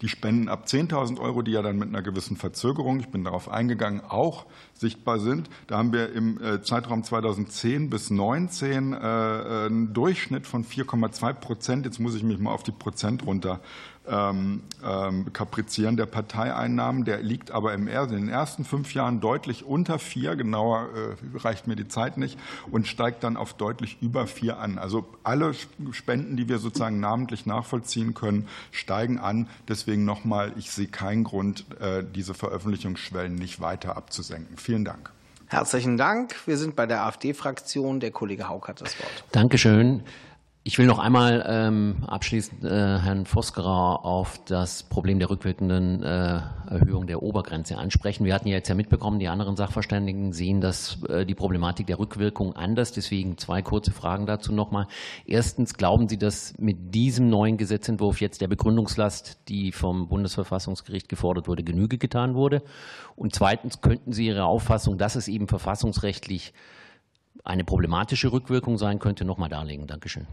die 0.00 0.08
Spenden 0.08 0.48
ab 0.48 0.64
10.000 0.66 1.20
Euro, 1.20 1.42
die 1.42 1.50
ja 1.50 1.60
dann 1.60 1.76
mit 1.76 1.88
einer 1.88 2.00
gewissen 2.00 2.38
Verzögerung, 2.38 2.98
ich 2.98 3.08
bin 3.08 3.24
darauf 3.24 3.50
eingegangen, 3.50 4.00
auch 4.00 4.46
sichtbar 4.72 5.18
sind. 5.18 5.50
Da 5.66 5.76
haben 5.76 5.92
wir 5.92 6.14
im 6.14 6.42
äh, 6.42 6.62
Zeitraum 6.62 7.04
2010 7.04 7.90
bis 7.90 8.06
2019 8.06 8.94
äh, 8.94 8.96
einen 8.96 9.92
Durchschnitt 9.92 10.46
von 10.46 10.64
4,2 10.64 11.34
Prozent. 11.34 11.84
Jetzt 11.84 11.98
muss 11.98 12.14
ich 12.14 12.22
mich 12.22 12.38
mal 12.38 12.52
auf 12.52 12.62
die 12.62 12.72
Prozent 12.72 13.26
runter 13.26 13.60
ähm, 14.08 14.62
ähm, 14.84 15.32
Kaprizieren 15.32 15.96
der 15.96 16.06
Parteieinnahmen. 16.06 17.04
Der 17.04 17.22
liegt 17.22 17.50
aber 17.50 17.74
im, 17.74 17.88
in 17.88 18.08
den 18.08 18.28
ersten 18.28 18.64
fünf 18.64 18.94
Jahren 18.94 19.20
deutlich 19.20 19.64
unter 19.64 19.98
vier, 19.98 20.36
genauer 20.36 20.88
äh, 20.94 21.38
reicht 21.38 21.66
mir 21.66 21.76
die 21.76 21.88
Zeit 21.88 22.16
nicht, 22.16 22.38
und 22.70 22.86
steigt 22.86 23.24
dann 23.24 23.36
auf 23.36 23.54
deutlich 23.54 23.98
über 24.00 24.26
vier 24.26 24.58
an. 24.58 24.78
Also 24.78 25.06
alle 25.22 25.52
Spenden, 25.92 26.36
die 26.36 26.48
wir 26.48 26.58
sozusagen 26.58 27.00
namentlich 27.00 27.46
nachvollziehen 27.46 28.14
können, 28.14 28.48
steigen 28.70 29.18
an. 29.18 29.48
Deswegen 29.68 30.04
nochmal, 30.04 30.52
ich 30.56 30.70
sehe 30.70 30.88
keinen 30.88 31.24
Grund, 31.24 31.64
äh, 31.80 32.04
diese 32.04 32.34
Veröffentlichungsschwellen 32.34 33.34
nicht 33.34 33.60
weiter 33.60 33.96
abzusenken. 33.96 34.56
Vielen 34.56 34.84
Dank. 34.84 35.10
Herzlichen 35.46 35.96
Dank. 35.96 36.34
Wir 36.46 36.58
sind 36.58 36.76
bei 36.76 36.86
der 36.86 37.04
AfD-Fraktion. 37.04 38.00
Der 38.00 38.10
Kollege 38.10 38.48
Haug 38.48 38.68
hat 38.68 38.82
das 38.82 38.98
Wort. 39.00 39.24
Dankeschön. 39.32 40.02
Ich 40.68 40.76
will 40.76 40.84
noch 40.84 40.98
einmal 40.98 41.46
ähm, 41.48 41.96
abschließend 42.06 42.62
äh, 42.62 42.68
Herrn 42.68 43.24
Vosgerer 43.24 44.04
auf 44.04 44.38
das 44.44 44.82
Problem 44.82 45.18
der 45.18 45.30
rückwirkenden 45.30 46.02
äh, 46.02 46.42
Erhöhung 46.68 47.06
der 47.06 47.22
Obergrenze 47.22 47.78
ansprechen. 47.78 48.26
Wir 48.26 48.34
hatten 48.34 48.48
ja 48.48 48.56
jetzt 48.56 48.68
ja 48.68 48.74
mitbekommen, 48.74 49.18
die 49.18 49.28
anderen 49.28 49.56
Sachverständigen 49.56 50.34
sehen 50.34 50.60
das, 50.60 51.02
äh, 51.04 51.24
die 51.24 51.34
Problematik 51.34 51.86
der 51.86 51.98
Rückwirkung 51.98 52.54
anders. 52.54 52.92
Deswegen 52.92 53.38
zwei 53.38 53.62
kurze 53.62 53.92
Fragen 53.92 54.26
dazu 54.26 54.52
nochmal. 54.52 54.88
Erstens, 55.24 55.72
glauben 55.72 56.06
Sie, 56.06 56.18
dass 56.18 56.52
mit 56.58 56.94
diesem 56.94 57.30
neuen 57.30 57.56
Gesetzentwurf 57.56 58.20
jetzt 58.20 58.42
der 58.42 58.48
Begründungslast, 58.48 59.48
die 59.48 59.72
vom 59.72 60.06
Bundesverfassungsgericht 60.08 61.08
gefordert 61.08 61.48
wurde, 61.48 61.64
Genüge 61.64 61.96
getan 61.96 62.34
wurde? 62.34 62.62
Und 63.16 63.34
zweitens, 63.34 63.80
könnten 63.80 64.12
Sie 64.12 64.26
Ihre 64.26 64.44
Auffassung, 64.44 64.98
dass 64.98 65.16
es 65.16 65.28
eben 65.28 65.48
verfassungsrechtlich 65.48 66.52
eine 67.42 67.64
problematische 67.64 68.32
Rückwirkung 68.32 68.76
sein 68.76 68.98
könnte, 68.98 69.24
nochmal 69.24 69.48
darlegen? 69.48 69.86
Dankeschön. 69.86 70.26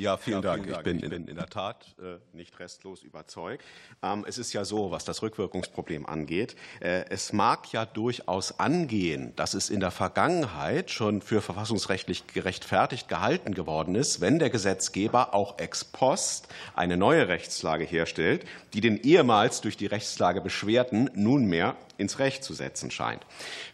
Ja, 0.00 0.16
vielen 0.16 0.42
ja, 0.42 0.56
Dank. 0.56 0.64
Vielen 0.64 0.76
ich 0.76 0.82
bin, 0.82 0.98
in, 1.00 1.28
in, 1.28 1.36
der 1.36 1.48
Tat 1.48 1.94
äh, 2.00 2.16
nicht 2.34 2.58
restlos 2.58 3.02
überzeugt. 3.02 3.62
Ähm, 4.02 4.24
es 4.26 4.38
ist 4.38 4.54
ja 4.54 4.64
so, 4.64 4.90
was 4.90 5.04
das 5.04 5.20
Rückwirkungsproblem 5.20 6.06
angeht. 6.06 6.56
Äh, 6.80 7.04
es 7.10 7.34
mag 7.34 7.70
ja 7.70 7.84
durchaus 7.84 8.58
angehen, 8.58 9.34
dass 9.36 9.52
es 9.52 9.68
in 9.68 9.80
der 9.80 9.90
Vergangenheit 9.90 10.90
schon 10.90 11.20
für 11.20 11.42
verfassungsrechtlich 11.42 12.26
gerechtfertigt 12.28 13.08
gehalten 13.08 13.52
geworden 13.52 13.94
ist, 13.94 14.22
wenn 14.22 14.38
der 14.38 14.48
Gesetzgeber 14.48 15.34
auch 15.34 15.58
ex 15.58 15.84
post 15.84 16.48
eine 16.74 16.96
neue 16.96 17.28
Rechtslage 17.28 17.84
herstellt, 17.84 18.46
die 18.72 18.80
den 18.80 18.96
ehemals 18.96 19.60
durch 19.60 19.76
die 19.76 19.86
Rechtslage 19.86 20.40
Beschwerten 20.40 21.10
nunmehr 21.12 21.76
ins 22.00 22.18
Recht 22.18 22.42
zu 22.42 22.54
setzen 22.54 22.90
scheint. 22.90 23.24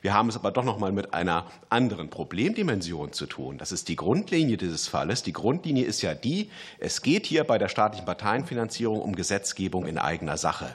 Wir 0.03 0.13
haben 0.13 0.29
es 0.29 0.37
aber 0.37 0.51
doch 0.51 0.65
noch 0.65 0.79
mal 0.79 0.93
mit 0.93 1.15
einer 1.15 1.47
anderen 1.69 2.11
Problemdimension 2.11 3.13
zu 3.13 3.27
tun. 3.27 3.59
Das 3.59 3.73
ist 3.73 3.89
die 3.89 3.97
Grundlinie 3.97 4.57
dieses 4.57 4.89
Falles. 4.89 5.23
Die 5.23 5.33
Grundlinie 5.33 5.85
ist 5.85 6.03
ja 6.03 6.15
die, 6.15 6.51
es 6.79 7.03
geht 7.03 7.27
hier 7.27 7.45
bei 7.45 7.59
der 7.59 7.69
staatlichen 7.69 8.07
Parteienfinanzierung 8.07 9.01
um 9.01 9.15
Gesetzgebung 9.17 9.87
in 9.87 9.99
eigener 9.99 10.37
Sache. 10.37 10.75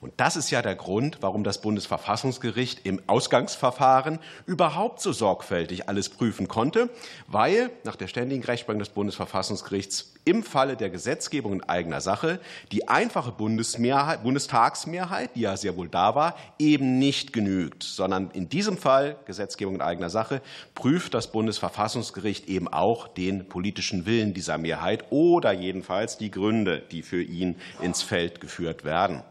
Und 0.00 0.14
das 0.16 0.36
ist 0.36 0.50
ja 0.50 0.62
der 0.62 0.74
Grund, 0.74 1.18
warum 1.20 1.44
das 1.44 1.60
Bundesverfassungsgericht 1.60 2.80
im 2.84 3.00
Ausgangsverfahren 3.06 4.18
überhaupt 4.46 5.00
so 5.00 5.12
sorgfältig 5.12 5.88
alles 5.88 6.08
prüfen 6.08 6.48
konnte, 6.48 6.90
weil 7.26 7.70
nach 7.84 7.96
der 7.96 8.08
ständigen 8.08 8.44
Rechtsprechung 8.44 8.78
des 8.78 8.90
Bundesverfassungsgerichts 8.90 10.16
im 10.26 10.42
Falle 10.42 10.76
der 10.76 10.90
Gesetzgebung 10.90 11.52
in 11.52 11.62
eigener 11.62 12.00
Sache 12.00 12.40
die 12.72 12.88
einfache 12.88 13.30
Bundestagsmehrheit, 13.30 15.36
die 15.36 15.42
ja 15.42 15.56
sehr 15.56 15.76
wohl 15.76 15.88
da 15.88 16.14
war, 16.14 16.36
eben 16.58 16.98
nicht 16.98 17.32
genügt, 17.32 17.84
sondern 17.84 18.30
in 18.32 18.48
diesem 18.48 18.76
Fall 18.76 19.16
Gesetzgebung 19.24 19.76
in 19.76 19.82
eigener 19.82 20.10
Sache 20.10 20.42
prüft 20.74 21.14
das 21.14 21.30
Bundesverfassungsgericht 21.30 22.48
eben 22.48 22.66
auch 22.66 23.06
den 23.06 23.48
politischen 23.48 24.04
Willen 24.04 24.34
dieser 24.34 24.58
Mehrheit 24.58 25.04
oder 25.10 25.52
jedenfalls 25.52 26.18
die 26.18 26.32
Gründe, 26.32 26.82
die 26.90 27.02
für 27.02 27.22
ihn 27.22 27.54
ins 27.80 28.02
Feld 28.02 28.40
geführt 28.40 28.84
werden. 28.84 29.22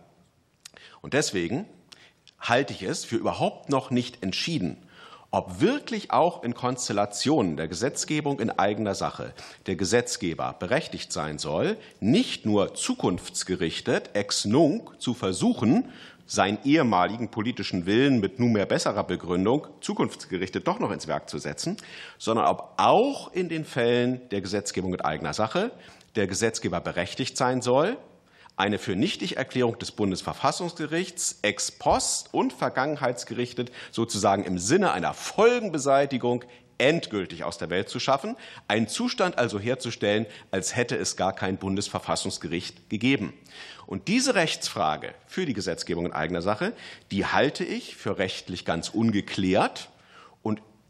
Und 1.06 1.14
deswegen 1.14 1.68
halte 2.40 2.73
ich 2.73 2.82
es 2.82 3.06
für 3.06 3.18
überhaupt 3.18 3.69
noch 3.69 3.91
nicht 3.91 4.23
entschieden, 4.23 4.77
ob 5.30 5.61
wirklich 5.61 6.10
auch 6.10 6.41
in 6.44 6.56
Konstellationen 6.56 7.57
der 7.57 7.68
Gesetzgebung 7.68 8.40
in 8.40 8.49
eigener 8.49 8.95
Sache 8.95 9.32
der 9.68 9.76
Gesetzgeber 9.76 10.56
berechtigt 10.57 11.14
sein 11.14 11.38
soll, 11.38 11.77
nicht 11.99 12.48
nur 12.48 12.73
zukunftsgerichtet 12.73 14.15
ex 14.15 14.45
nunc 14.45 14.99
zu 14.99 15.14
versuchen, 15.14 15.91
seinen 16.26 16.57
ehemaligen 16.64 17.30
politischen 17.30 17.86
Willen 17.86 18.19
mit 18.19 18.40
nunmehr 18.40 18.65
besserer 18.65 19.03
Begründung 19.03 19.68
zukunftsgerichtet 19.82 20.68
doch 20.68 20.80
noch 20.80 20.90
ins 20.90 21.06
Werk 21.06 21.30
zu 21.30 21.38
setzen, 21.38 21.77
sondern 22.18 22.48
ob 22.48 22.73
auch 22.77 23.32
in 23.32 23.48
den 23.48 23.64
Fällen 23.64 24.27
der 24.30 24.41
Gesetzgebung 24.41 24.95
in 24.95 25.02
eigener 25.02 25.36
Sache 25.36 25.69
der 26.15 26.26
Gesetzgeber 26.26 26.82
berechtigt 26.82 27.38
sein 27.38 27.61
soll, 27.61 27.95
eine 28.57 28.77
für 28.80 28.95
Nichtigerklärung 28.95 29.77
des 29.80 29.91
Bundesverfassungsgerichts 29.91 31.40
ex 31.41 31.72
post 31.72 32.34
und 32.34 32.53
vergangenheitsgerichtet 32.53 33.72
sozusagen 33.91 34.44
im 34.44 34.57
Sinne 34.57 34.91
einer 34.91 35.14
Folgenbeseitigung 35.14 36.45
endgültig 36.77 37.44
aus 37.44 37.57
der 37.57 37.69
Welt 37.69 37.90
zu 37.90 37.99
schaffen, 37.99 38.36
einen 38.68 38.88
Zustand 38.88 39.38
also 39.38 39.60
herzustellen, 39.60 40.26
als 40.52 40.76
hätte 40.76 40.95
es 40.98 41.15
gar 41.15 41.34
kein 41.34 41.57
Bundesverfassungsgericht 41.57 42.90
gegeben. 42.90 43.34
Und 43.86 44.07
diese 44.07 44.36
Rechtsfrage 44.36 45.14
für 45.27 45.45
die 45.45 45.53
Gesetzgebung 45.53 46.07
in 46.07 46.14
eigener 46.14 46.41
Sache, 46.41 46.73
die 47.11 47.26
halte 47.26 47.64
ich 47.64 47.95
für 47.95 48.18
rechtlich 48.18 48.65
ganz 48.65 48.90
ungeklärt 48.90 49.90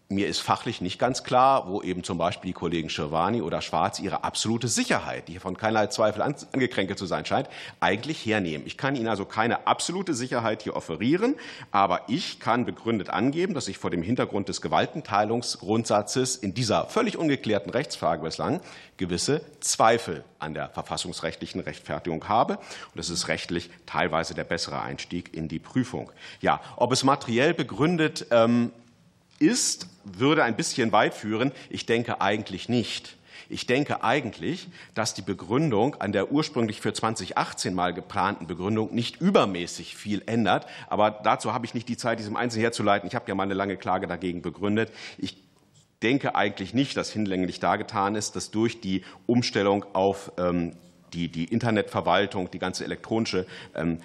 mir 0.08 0.28
ist 0.28 0.40
fachlich 0.40 0.82
nicht 0.82 1.00
ganz 1.00 1.24
klar, 1.24 1.68
wo 1.68 1.82
eben 1.82 2.04
zum 2.04 2.20
Beispiel 2.20 2.50
die 2.50 2.54
Kollegen 2.54 2.90
Schirwani 2.90 3.42
oder 3.42 3.62
Schwarz 3.62 4.00
ihre 4.00 4.24
absolute 4.24 4.68
Sicherheit, 4.68 5.28
die 5.28 5.40
von 5.40 5.58
keinerlei 5.58 5.88
Zweifel 5.88 6.22
angekränkelt 6.22 7.00
zu 7.00 7.08
sein 7.08 7.26
scheint, 7.26 7.50
eigentlich 7.80 8.24
hernehmen. 8.24 8.68
Ich 8.68 8.78
kann 8.78 8.96
Ihnen 8.96 9.08
also 9.08 9.26
keine 9.26 9.66
absolute 9.66 10.14
Sicherheit 10.14 10.62
hier 10.62 10.76
offerieren, 10.76 11.36
aber 11.72 12.02
ich 12.08 12.40
kann 12.40 12.66
begründet 12.66 13.10
angeben, 13.10 13.56
dass 13.56 13.68
ich 13.68 13.80
vor 13.80 13.90
dem 13.90 14.04
Hintergrund 14.04 14.48
des 14.48 14.62
Gewaltenteilungsgrundsatzes 14.62 16.36
in 16.36 16.54
dieser 16.54 16.86
völlig 16.86 17.18
ungeklärten 17.18 17.72
Rechtsfrage 17.72 18.22
bislang 18.22 18.62
gewisse 18.98 19.42
Zweifel 19.60 20.24
an 20.38 20.54
der 20.54 20.70
verfassungsrechtlichen 20.70 21.62
Rechtfertigung 21.62 22.30
habe. 22.30 22.60
Und 22.94 23.00
es 23.00 23.10
ist 23.10 23.28
rechtlich 23.28 23.72
teilweise 23.88 24.36
der 24.36 24.44
bessere 24.44 24.82
Einstieg 24.82 25.34
in 25.34 25.48
die 25.48 25.60
Prüfung. 25.60 26.12
Ja, 26.42 26.62
ob 26.76 26.92
es 26.92 27.04
materiell 27.04 27.54
begründet 27.54 28.28
ähm, 28.30 28.72
ist, 29.40 29.88
würde 30.04 30.44
ein 30.44 30.56
bisschen 30.56 30.92
weit 30.92 31.14
führen. 31.14 31.52
Ich 31.70 31.86
denke 31.86 32.22
eigentlich 32.22 32.70
nicht. 32.70 33.18
Ich 33.48 33.68
denke 33.68 34.04
eigentlich, 34.04 34.68
dass 34.96 35.14
die 35.14 35.22
Begründung 35.22 35.96
an 35.96 36.12
der 36.12 36.32
ursprünglich 36.32 36.82
für 36.82 36.94
2018 36.94 37.74
mal 37.76 37.94
geplanten 37.94 38.48
Begründung 38.48 38.94
nicht 38.94 39.22
übermäßig 39.22 39.96
viel 39.96 40.24
ändert. 40.26 40.66
Aber 40.88 41.12
dazu 41.12 41.54
habe 41.54 41.66
ich 41.66 41.74
nicht 41.74 41.88
die 41.88 41.98
Zeit, 41.98 42.20
diesem 42.20 42.36
Einzelnen 42.36 42.64
herzuleiten. 42.64 43.08
Ich 43.08 43.16
habe 43.16 43.26
ja 43.28 43.36
mal 43.36 43.44
eine 43.44 43.54
lange 43.54 43.78
Klage 43.78 44.08
dagegen 44.08 44.42
begründet. 44.42 44.92
Ich 45.18 45.38
denke 46.02 46.36
eigentlich 46.36 46.74
nicht, 46.74 46.98
dass 46.98 47.12
hinlänglich 47.12 47.60
dargetan 47.60 48.16
ist, 48.16 48.36
dass 48.36 48.52
durch 48.52 48.82
die 48.82 49.04
Umstellung 49.28 49.86
auf 49.94 50.32
ähm, 50.38 50.74
die, 51.14 51.30
die 51.30 51.46
Internetverwaltung, 51.46 52.52
die 52.52 52.60
ganze 52.60 52.84
elektronische 52.84 53.46
ähm, 53.74 54.00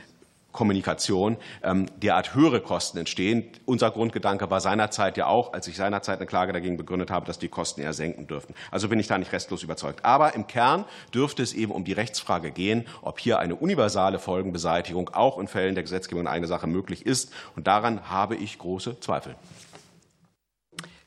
Kommunikation 0.52 1.36
ähm, 1.62 1.86
derart 2.02 2.34
höhere 2.34 2.60
Kosten 2.60 2.98
entstehen. 2.98 3.44
Unser 3.66 3.90
Grundgedanke 3.90 4.50
war 4.50 4.60
seinerzeit 4.60 5.16
ja 5.16 5.26
auch, 5.26 5.52
als 5.52 5.68
ich 5.68 5.76
seinerzeit 5.76 6.18
eine 6.18 6.26
Klage 6.26 6.52
dagegen 6.52 6.76
begründet 6.76 7.10
habe, 7.10 7.26
dass 7.26 7.38
die 7.38 7.48
Kosten 7.48 7.80
eher 7.80 7.92
senken 7.92 8.26
dürften. 8.26 8.54
Also 8.70 8.88
bin 8.88 8.98
ich 8.98 9.06
da 9.06 9.18
nicht 9.18 9.32
restlos 9.32 9.62
überzeugt. 9.62 10.04
Aber 10.04 10.34
im 10.34 10.46
Kern 10.46 10.84
dürfte 11.14 11.42
es 11.42 11.52
eben 11.52 11.72
um 11.72 11.84
die 11.84 11.92
Rechtsfrage 11.92 12.50
gehen, 12.50 12.86
ob 13.02 13.20
hier 13.20 13.38
eine 13.38 13.54
universale 13.54 14.18
Folgenbeseitigung 14.18 15.10
auch 15.10 15.38
in 15.38 15.48
Fällen 15.48 15.74
der 15.74 15.84
Gesetzgebung 15.84 16.22
in 16.22 16.28
eigener 16.28 16.48
Sache 16.48 16.66
möglich 16.66 17.06
ist. 17.06 17.32
Und 17.56 17.66
daran 17.66 18.10
habe 18.10 18.36
ich 18.36 18.58
große 18.58 19.00
Zweifel. 19.00 19.36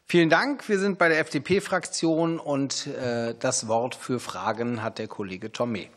Vielen 0.06 0.30
Dank. 0.30 0.70
Wir 0.70 0.78
sind 0.78 1.00
bei 1.00 1.10
der 1.10 1.20
FDP-Fraktion 1.20 2.40
und 2.40 2.88
äh, 2.88 3.34
das 3.40 3.68
Wort 3.68 3.96
für 3.96 4.20
Fragen 4.20 4.84
hat 4.84 5.00
der 5.00 5.08
Kollege 5.08 5.48
Tomé. 5.48 5.88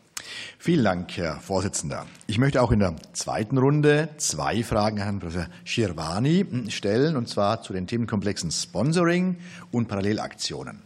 Vielen 0.58 0.84
Dank, 0.84 1.16
Herr 1.16 1.38
Vorsitzender. 1.40 2.06
Ich 2.26 2.38
möchte 2.38 2.60
auch 2.60 2.72
in 2.72 2.80
der 2.80 2.96
zweiten 3.12 3.56
Runde 3.56 4.08
zwei 4.16 4.64
Fragen 4.64 4.98
an 4.98 5.04
Herrn 5.04 5.18
Professor 5.20 5.46
Schirwani 5.64 6.44
stellen, 6.70 7.14
und 7.14 7.28
zwar 7.28 7.62
zu 7.62 7.72
den 7.72 7.86
Themenkomplexen 7.86 8.50
Sponsoring 8.50 9.36
und 9.70 9.86
Parallelaktionen. 9.86 10.82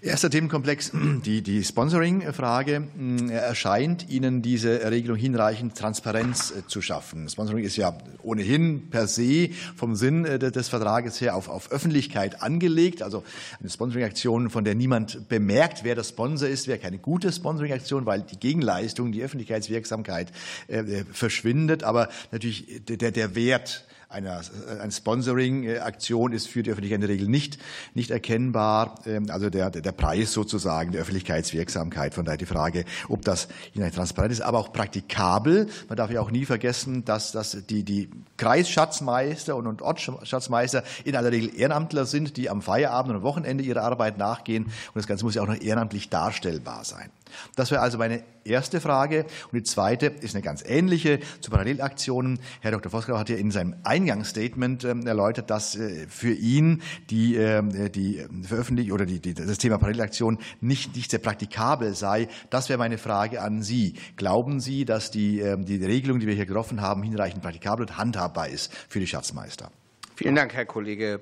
Erster 0.00 0.30
Themenkomplex, 0.30 0.92
die, 0.94 1.42
die 1.42 1.62
Sponsoring-Frage. 1.62 2.88
Erscheint 3.30 4.08
Ihnen 4.08 4.40
diese 4.40 4.90
Regelung 4.90 5.18
hinreichend 5.18 5.76
Transparenz 5.76 6.52
äh, 6.52 6.66
zu 6.66 6.80
schaffen? 6.80 7.28
Sponsoring 7.28 7.64
ist 7.64 7.76
ja 7.76 7.98
ohnehin 8.22 8.88
per 8.88 9.06
se 9.06 9.50
vom 9.76 9.96
Sinn 9.96 10.24
äh, 10.24 10.38
des 10.38 10.68
Vertrages 10.68 11.20
her 11.20 11.36
auf, 11.36 11.50
auf 11.50 11.70
Öffentlichkeit 11.72 12.40
angelegt. 12.40 13.02
Also 13.02 13.22
eine 13.58 13.68
Sponsoring-Aktion, 13.68 14.48
von 14.48 14.64
der 14.64 14.74
niemand 14.74 15.28
bemerkt, 15.28 15.84
wer 15.84 15.94
der 15.94 16.04
Sponsor 16.04 16.48
ist, 16.48 16.68
wäre 16.68 16.78
keine 16.78 16.98
gute 16.98 17.30
Sponsoring-Aktion, 17.30 18.06
weil 18.06 18.22
die 18.22 18.38
Gegenleistung, 18.60 19.12
die 19.12 19.22
Öffentlichkeitswirksamkeit 19.22 20.32
äh, 20.68 21.04
verschwindet. 21.12 21.82
Aber 21.82 22.08
natürlich 22.30 22.82
der, 22.86 23.10
der 23.10 23.34
Wert 23.34 23.86
einer, 24.10 24.40
äh, 24.40 24.80
eine 24.80 24.92
Sponsoring-Aktion 24.92 26.32
ist 26.32 26.48
für 26.48 26.62
die 26.62 26.70
Öffentlichkeit 26.70 26.96
in 26.96 27.00
der 27.00 27.10
Regel 27.10 27.28
nicht, 27.28 27.58
nicht 27.94 28.10
erkennbar. 28.10 28.96
Ähm, 29.06 29.26
also 29.30 29.48
der, 29.48 29.70
der 29.70 29.92
Preis 29.92 30.32
sozusagen 30.32 30.92
der 30.92 31.02
Öffentlichkeitswirksamkeit. 31.02 32.12
Von 32.12 32.24
daher 32.24 32.36
die 32.36 32.46
Frage, 32.46 32.84
ob 33.08 33.22
das 33.22 33.48
hinterher 33.72 33.94
transparent 33.94 34.32
ist, 34.32 34.42
aber 34.42 34.58
auch 34.58 34.72
praktikabel. 34.72 35.68
Man 35.88 35.96
darf 35.96 36.10
ja 36.10 36.20
auch 36.20 36.30
nie 36.30 36.44
vergessen, 36.44 37.04
dass, 37.04 37.32
dass 37.32 37.56
die, 37.68 37.84
die 37.84 38.10
Kreisschatzmeister 38.36 39.56
und, 39.56 39.66
und 39.66 39.80
Ortsschatzmeister 39.80 40.82
in 41.04 41.16
aller 41.16 41.30
Regel 41.30 41.54
Ehrenamtler 41.56 42.04
sind, 42.04 42.36
die 42.36 42.50
am 42.50 42.62
Feierabend 42.62 43.10
und 43.12 43.16
am 43.18 43.22
Wochenende 43.22 43.62
ihrer 43.62 43.82
Arbeit 43.82 44.18
nachgehen. 44.18 44.64
Und 44.64 44.96
das 44.96 45.06
Ganze 45.06 45.24
muss 45.24 45.36
ja 45.36 45.42
auch 45.42 45.48
noch 45.48 45.60
ehrenamtlich 45.60 46.08
darstellbar 46.10 46.84
sein. 46.84 47.10
Das 47.56 47.70
wäre 47.70 47.80
also 47.80 47.98
meine 47.98 48.22
erste 48.44 48.80
Frage. 48.80 49.24
Und 49.52 49.54
die 49.54 49.62
zweite 49.62 50.06
ist 50.06 50.34
eine 50.34 50.42
ganz 50.42 50.62
ähnliche 50.66 51.20
zu 51.40 51.50
Parallelaktionen. 51.50 52.40
Herr 52.60 52.72
Dr. 52.72 52.92
Vosgrau 52.92 53.18
hat 53.18 53.28
ja 53.28 53.36
in 53.36 53.50
seinem 53.50 53.76
Eingangsstatement 53.84 54.84
ähm, 54.84 55.06
erläutert, 55.06 55.50
dass 55.50 55.76
äh, 55.76 56.06
für 56.08 56.32
ihn 56.32 56.82
die, 57.10 57.36
ähm, 57.36 57.92
die 57.92 58.26
Veröffentlichung 58.42 58.94
oder 58.94 59.06
die, 59.06 59.34
das 59.34 59.58
Thema 59.58 59.78
Parallelaktion 59.78 60.38
nicht, 60.60 60.96
nicht 60.96 61.10
sehr 61.10 61.20
praktikabel 61.20 61.94
sei. 61.94 62.28
Das 62.50 62.68
wäre 62.68 62.78
meine 62.78 62.98
Frage 62.98 63.40
an 63.40 63.62
Sie. 63.62 63.94
Glauben 64.16 64.60
Sie, 64.60 64.84
dass 64.84 65.10
die, 65.10 65.40
ähm, 65.40 65.64
die 65.64 65.84
Regelung, 65.84 66.20
die 66.20 66.26
wir 66.26 66.34
hier 66.34 66.46
getroffen 66.46 66.80
haben, 66.80 67.02
hinreichend 67.02 67.42
praktikabel 67.42 67.86
und 67.86 67.96
handhabbar 67.96 68.48
ist 68.48 68.72
für 68.88 69.00
die 69.00 69.06
Schatzmeister? 69.06 69.70
Vielen 70.16 70.34
Dank, 70.34 70.52
Herr 70.54 70.66
Kollege 70.66 71.20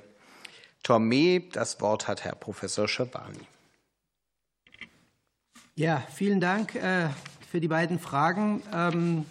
Tormé. 0.85 1.44
Das 1.52 1.80
Wort 1.80 2.09
hat 2.09 2.24
Herr 2.24 2.35
Professor 2.35 2.89
Schabani. 2.89 3.47
Ja, 5.78 6.02
vielen 6.12 6.40
Dank 6.40 6.74
äh, 6.74 7.06
für 7.48 7.60
die 7.60 7.68
beiden 7.68 8.00
Fragen. 8.00 8.64
Ähm, 8.74 9.24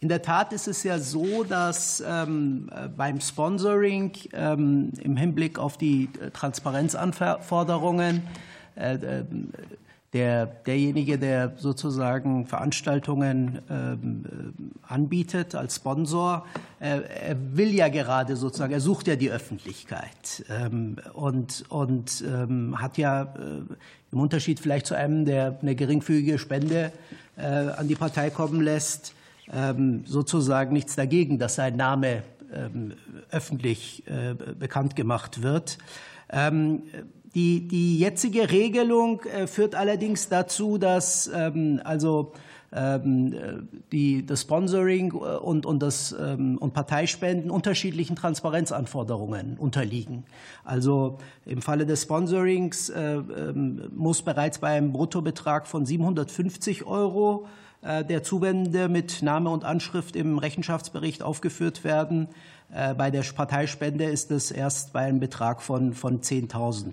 in 0.00 0.10
der 0.10 0.20
Tat 0.20 0.52
ist 0.52 0.68
es 0.68 0.82
ja 0.82 0.98
so, 0.98 1.42
dass 1.42 2.04
ähm, 2.06 2.68
äh, 2.70 2.88
beim 2.88 3.18
Sponsoring 3.18 4.12
ähm, 4.34 4.92
im 5.00 5.16
Hinblick 5.16 5.58
auf 5.58 5.78
die 5.78 6.10
äh, 6.20 6.30
Transparenzanforderungen 6.32 8.24
der, 10.12 10.46
derjenige, 10.46 11.18
der 11.18 11.54
sozusagen 11.56 12.46
Veranstaltungen 12.46 13.60
ähm, 13.68 14.24
äh, 14.24 14.92
anbietet 14.92 15.54
als 15.54 15.76
Sponsor, 15.76 16.46
äh, 16.80 17.00
er 17.00 17.36
will 17.56 17.74
ja 17.74 17.88
gerade 17.88 18.36
sozusagen, 18.36 18.72
er 18.72 18.80
sucht 18.80 19.08
ja 19.08 19.16
die 19.16 19.30
Öffentlichkeit 19.30 20.44
ähm, 20.48 20.96
und, 21.12 21.64
und 21.68 22.24
ähm, 22.26 22.80
hat 22.80 22.98
ja 22.98 23.22
äh, 23.22 23.74
im 24.12 24.20
Unterschied 24.20 24.60
vielleicht 24.60 24.86
zu 24.86 24.94
einem, 24.94 25.24
der 25.24 25.58
eine 25.60 25.74
geringfügige 25.74 26.38
Spende 26.38 26.92
äh, 27.36 27.42
an 27.42 27.88
die 27.88 27.96
Partei 27.96 28.30
kommen 28.30 28.60
lässt, 28.60 29.14
ähm, 29.52 30.04
sozusagen 30.06 30.72
nichts 30.72 30.94
dagegen, 30.96 31.38
dass 31.38 31.56
sein 31.56 31.76
Name 31.76 32.22
ähm, 32.52 32.94
öffentlich 33.30 34.04
äh, 34.06 34.34
bekannt 34.34 34.96
gemacht 34.96 35.42
wird. 35.42 35.78
Die, 37.34 37.68
die 37.68 37.98
jetzige 37.98 38.50
Regelung 38.50 39.20
äh, 39.22 39.46
führt 39.46 39.74
allerdings 39.74 40.28
dazu, 40.28 40.78
dass 40.78 41.30
ähm, 41.34 41.80
also 41.84 42.32
ähm, 42.72 43.68
die, 43.92 44.26
das 44.26 44.42
Sponsoring 44.42 45.12
äh, 45.12 45.36
und, 45.36 45.66
und, 45.66 45.82
das, 45.82 46.14
ähm, 46.18 46.58
und 46.58 46.74
Parteispenden 46.74 47.50
unterschiedlichen 47.50 48.16
Transparenzanforderungen 48.16 49.56
unterliegen. 49.56 50.24
Also 50.64 51.18
im 51.44 51.62
Falle 51.62 51.86
des 51.86 52.02
Sponsorings 52.02 52.88
äh, 52.90 53.14
ähm, 53.14 53.82
muss 53.94 54.22
bereits 54.22 54.58
bei 54.58 54.76
einem 54.76 54.92
Bruttobetrag 54.92 55.66
von 55.66 55.86
750 55.86 56.84
Euro 56.86 57.46
der 57.82 58.24
Zuwendende 58.24 58.88
mit 58.88 59.22
Name 59.22 59.50
und 59.50 59.64
Anschrift 59.64 60.16
im 60.16 60.38
Rechenschaftsbericht 60.38 61.22
aufgeführt 61.22 61.84
werden. 61.84 62.26
Bei 62.68 63.10
der 63.10 63.22
Parteispende 63.22 64.04
ist 64.04 64.30
es 64.30 64.50
erst 64.50 64.92
bei 64.92 65.00
einem 65.00 65.20
Betrag 65.20 65.62
von, 65.62 65.94
von 65.94 66.20
10.000. 66.20 66.92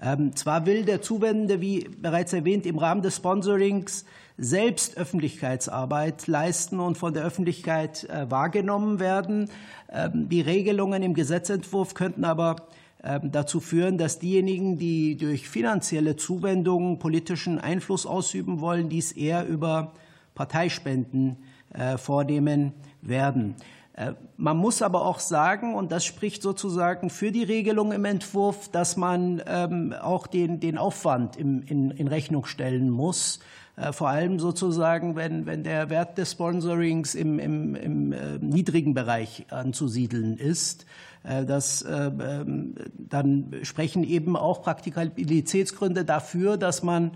Ähm, 0.00 0.34
zwar 0.36 0.64
will 0.66 0.84
der 0.84 1.02
Zuwendende, 1.02 1.60
wie 1.60 1.88
bereits 1.88 2.32
erwähnt, 2.32 2.66
im 2.66 2.78
Rahmen 2.78 3.02
des 3.02 3.16
Sponsorings 3.16 4.04
selbst 4.36 4.96
Öffentlichkeitsarbeit 4.96 6.28
leisten 6.28 6.78
und 6.78 6.96
von 6.96 7.12
der 7.12 7.24
Öffentlichkeit 7.24 8.04
äh, 8.04 8.30
wahrgenommen 8.30 9.00
werden. 9.00 9.50
Ähm, 9.90 10.28
die 10.28 10.40
Regelungen 10.40 11.02
im 11.02 11.14
Gesetzentwurf 11.14 11.94
könnten 11.94 12.24
aber 12.24 12.68
ähm, 13.02 13.32
dazu 13.32 13.58
führen, 13.58 13.98
dass 13.98 14.20
diejenigen, 14.20 14.78
die 14.78 15.16
durch 15.16 15.48
finanzielle 15.48 16.14
Zuwendungen 16.14 17.00
politischen 17.00 17.58
Einfluss 17.58 18.06
ausüben 18.06 18.60
wollen, 18.60 18.88
dies 18.88 19.10
eher 19.10 19.46
über 19.46 19.94
Parteispenden 20.36 21.38
äh, 21.74 21.98
vornehmen 21.98 22.72
werden. 23.02 23.56
Äh, 23.98 24.12
man 24.36 24.56
muss 24.56 24.80
aber 24.80 25.04
auch 25.04 25.18
sagen, 25.18 25.74
und 25.74 25.90
das 25.90 26.04
spricht 26.04 26.42
sozusagen 26.42 27.10
für 27.10 27.32
die 27.32 27.42
Regelung 27.42 27.90
im 27.90 28.04
Entwurf, 28.04 28.68
dass 28.70 28.96
man 28.96 29.42
ähm, 29.46 29.92
auch 29.92 30.28
den, 30.28 30.60
den 30.60 30.78
Aufwand 30.78 31.36
im, 31.36 31.62
in, 31.62 31.90
in 31.90 32.06
Rechnung 32.06 32.44
stellen 32.44 32.90
muss. 32.90 33.40
Äh, 33.76 33.92
vor 33.92 34.08
allem 34.08 34.38
sozusagen, 34.38 35.16
wenn, 35.16 35.46
wenn 35.46 35.64
der 35.64 35.90
Wert 35.90 36.16
des 36.16 36.32
Sponsorings 36.32 37.16
im, 37.16 37.40
im, 37.40 37.74
im 37.74 38.12
äh, 38.12 38.38
niedrigen 38.38 38.94
Bereich 38.94 39.46
anzusiedeln 39.50 40.36
ist. 40.36 40.86
Das, 41.24 41.84
ähm, 41.86 42.76
dann 42.96 43.52
sprechen 43.62 44.04
eben 44.04 44.36
auch 44.36 44.62
Praktikabilitätsgründe 44.62 46.04
dafür, 46.04 46.56
dass 46.56 46.84
man 46.84 47.10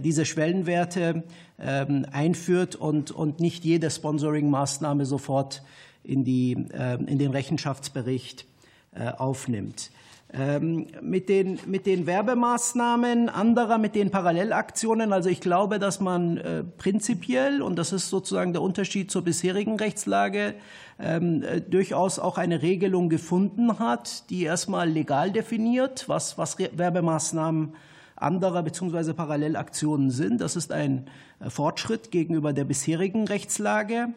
diese 0.00 0.24
Schwellenwerte 0.24 1.22
ähm, 1.58 2.06
einführt 2.10 2.76
und, 2.76 3.10
und 3.10 3.40
nicht 3.40 3.64
jede 3.64 3.90
Sponsoring-Maßnahme 3.90 5.04
sofort 5.04 5.62
in, 6.02 6.24
die, 6.24 6.66
ähm, 6.72 7.06
in 7.06 7.18
den 7.18 7.30
Rechenschaftsbericht 7.30 8.46
äh, 8.94 9.10
aufnimmt. 9.10 9.90
Mit 11.00 11.28
den, 11.28 11.60
mit 11.64 11.86
den 11.86 12.08
Werbemaßnahmen 12.08 13.28
anderer, 13.28 13.78
mit 13.78 13.94
den 13.94 14.10
Parallelaktionen, 14.10 15.12
also 15.12 15.28
ich 15.28 15.40
glaube, 15.40 15.78
dass 15.78 16.00
man 16.00 16.38
äh, 16.38 16.64
prinzipiell, 16.64 17.62
und 17.62 17.76
das 17.76 17.92
ist 17.92 18.10
sozusagen 18.10 18.52
der 18.52 18.60
Unterschied 18.60 19.12
zur 19.12 19.22
bisherigen 19.22 19.76
Rechtslage, 19.76 20.54
äh, 20.98 21.60
durchaus 21.60 22.18
auch 22.18 22.36
eine 22.36 22.62
Regelung 22.62 23.10
gefunden 23.10 23.78
hat, 23.78 24.28
die 24.28 24.42
erstmal 24.42 24.90
legal 24.90 25.30
definiert, 25.30 26.08
was, 26.08 26.36
was 26.36 26.58
Werbemaßnahmen 26.58 27.74
anderer 28.16 28.62
bzw. 28.62 29.12
Parallelaktionen 29.12 30.10
sind. 30.10 30.40
Das 30.40 30.56
ist 30.56 30.72
ein 30.72 31.08
äh, 31.40 31.50
Fortschritt 31.50 32.10
gegenüber 32.10 32.52
der 32.52 32.64
bisherigen 32.64 33.26
Rechtslage. 33.26 34.08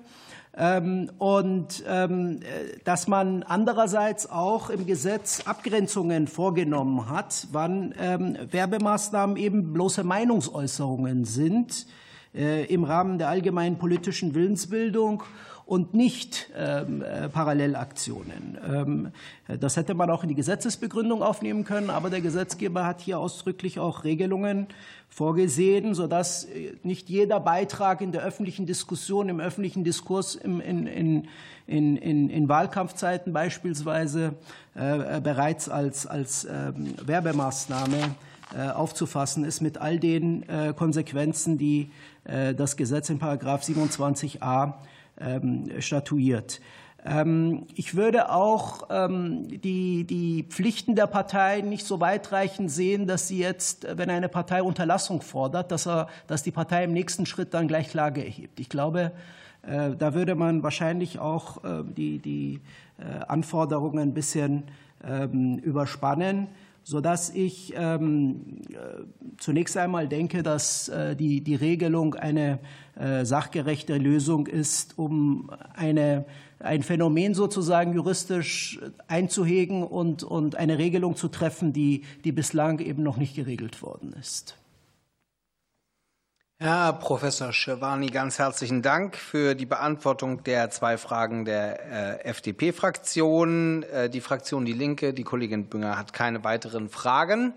Ähm, 0.60 1.12
und 1.20 1.84
ähm, 1.88 2.40
äh, 2.42 2.80
dass 2.84 3.08
man 3.08 3.44
andererseits 3.44 4.30
auch 4.30 4.72
im 4.72 4.88
Gesetz 4.88 5.44
Abgrenzungen 5.46 6.28
vorgenommen 6.28 7.10
hat, 7.10 7.48
wann 7.52 7.94
ähm, 8.00 8.38
Werbemaßnahmen 8.50 9.38
eben 9.38 9.74
bloße 9.74 10.04
Meinungsäußerungen 10.04 11.26
sind 11.26 11.86
äh, 12.34 12.66
im 12.66 12.84
Rahmen 12.84 13.20
der 13.20 13.30
allgemeinen 13.30 13.78
politischen 13.78 14.34
Willensbildung 14.34 15.24
und 15.68 15.94
nicht 15.94 16.50
ähm, 16.56 17.02
äh, 17.02 17.28
Parallelaktionen. 17.28 18.58
Ähm, 18.66 19.12
das 19.60 19.76
hätte 19.76 19.96
man 19.96 20.10
auch 20.10 20.24
in 20.24 20.30
die 20.30 20.36
Gesetzesbegründung 20.36 21.22
aufnehmen 21.22 21.66
können, 21.66 21.90
aber 21.90 22.10
der 22.10 22.22
Gesetzgeber 22.22 22.86
hat 22.86 23.02
hier 23.02 23.20
ausdrücklich 23.20 23.78
auch 23.78 24.06
Regelungen 24.06 24.68
vorgesehen, 25.10 25.94
sodass 25.94 26.46
äh, 26.46 26.74
nicht 26.84 27.10
jeder 27.10 27.42
Beitrag 27.42 28.00
in 28.00 28.14
der 28.14 28.24
öffentlichen 28.24 28.66
Diskussion, 28.66 29.28
im 29.28 29.42
öffentlichen 29.42 29.84
Diskurs 29.84 30.36
im, 30.36 30.62
in, 30.62 30.88
in, 30.88 31.28
in, 31.68 31.98
in, 31.98 32.30
in 32.30 32.48
Wahlkampfzeiten 32.48 33.34
beispielsweise 33.34 34.36
äh, 34.74 35.20
bereits 35.20 35.68
als, 35.68 36.08
als 36.08 36.46
ähm, 36.46 36.94
Werbemaßnahme 37.06 38.16
äh, 38.56 38.70
aufzufassen 38.70 39.44
ist 39.44 39.60
mit 39.60 39.80
all 39.80 40.00
den 40.00 40.48
äh, 40.48 40.74
Konsequenzen, 40.74 41.58
die 41.58 41.92
äh, 42.24 42.56
das 42.56 42.78
Gesetz 42.78 43.10
in 43.10 43.20
Paragraph 43.20 43.64
27a 43.64 44.76
ähm, 45.20 45.70
statuiert. 45.80 46.62
Ähm, 47.06 47.68
ich 47.76 47.96
würde 47.96 48.32
auch 48.32 48.88
ähm, 48.90 49.48
die, 49.62 50.04
die 50.04 50.44
Pflichten 50.44 50.96
der 50.96 51.08
Partei 51.08 51.62
nicht 51.62 51.86
so 51.86 52.00
weitreichend 52.00 52.72
sehen, 52.72 53.08
dass 53.08 53.28
sie 53.28 53.40
jetzt, 53.40 53.88
wenn 53.98 54.10
eine 54.10 54.30
Partei 54.30 54.62
Unterlassung 54.62 55.22
fordert, 55.22 55.72
dass, 55.72 55.88
er, 55.88 56.08
dass 56.28 56.44
die 56.44 56.52
Partei 56.52 56.84
im 56.84 56.94
nächsten 56.94 57.26
Schritt 57.26 57.54
dann 57.54 57.68
gleich 57.68 57.90
Klage 57.90 58.24
erhebt. 58.26 58.60
Ich 58.60 58.70
glaube, 58.70 59.12
äh, 59.62 59.92
da 59.96 60.14
würde 60.14 60.36
man 60.36 60.64
wahrscheinlich 60.64 61.20
auch 61.20 61.64
äh, 61.64 61.84
die, 61.86 62.20
die 62.20 62.62
äh, 63.00 63.24
Anforderungen 63.28 64.00
ein 64.00 64.14
bisschen 64.14 64.64
überspannen 65.62 66.48
sodass 66.88 67.30
ich 67.32 67.74
ähm, 67.76 68.62
zunächst 69.38 69.76
einmal 69.76 70.08
denke, 70.08 70.42
dass 70.42 70.88
äh, 70.88 71.18
die, 71.18 71.42
die 71.42 71.56
Regelung 71.56 72.16
eine 72.16 72.60
äh, 72.98 73.26
sachgerechte 73.26 73.98
Lösung 73.98 74.48
ist, 74.48 74.98
um 74.98 75.52
eine 75.76 76.26
ein 76.60 76.82
Phänomen 76.82 77.36
sozusagen 77.36 77.94
juristisch 77.94 78.80
einzuhegen 79.08 79.84
und, 79.84 80.24
und 80.24 80.56
eine 80.56 80.78
Regelung 80.80 81.16
zu 81.16 81.28
treffen, 81.28 81.72
die, 81.72 82.04
die 82.24 82.32
bislang 82.32 82.80
eben 82.80 83.04
noch 83.04 83.18
nicht 83.18 83.36
geregelt 83.36 83.84
worden 83.84 84.16
ist. 84.20 84.58
Herr 86.60 86.94
Professor 86.94 87.54
Schirwani, 87.54 88.08
ganz 88.08 88.40
herzlichen 88.40 88.82
Dank 88.82 89.16
für 89.16 89.54
die 89.54 89.68
Beantwortung 89.68 90.44
der 90.44 90.72
zwei 90.72 90.98
Fragen 90.98 91.46
der 91.46 92.24
äh, 92.24 92.24
FDP-Fraktion. 92.24 93.84
Äh, 93.84 94.10
die 94.10 94.22
Fraktion 94.22 94.66
Die 94.66 94.74
Linke, 94.74 95.14
die 95.14 95.22
Kollegin 95.22 95.68
Bünger 95.68 96.00
hat 96.00 96.14
keine 96.14 96.44
weiteren 96.44 96.90
Fragen. 96.90 97.54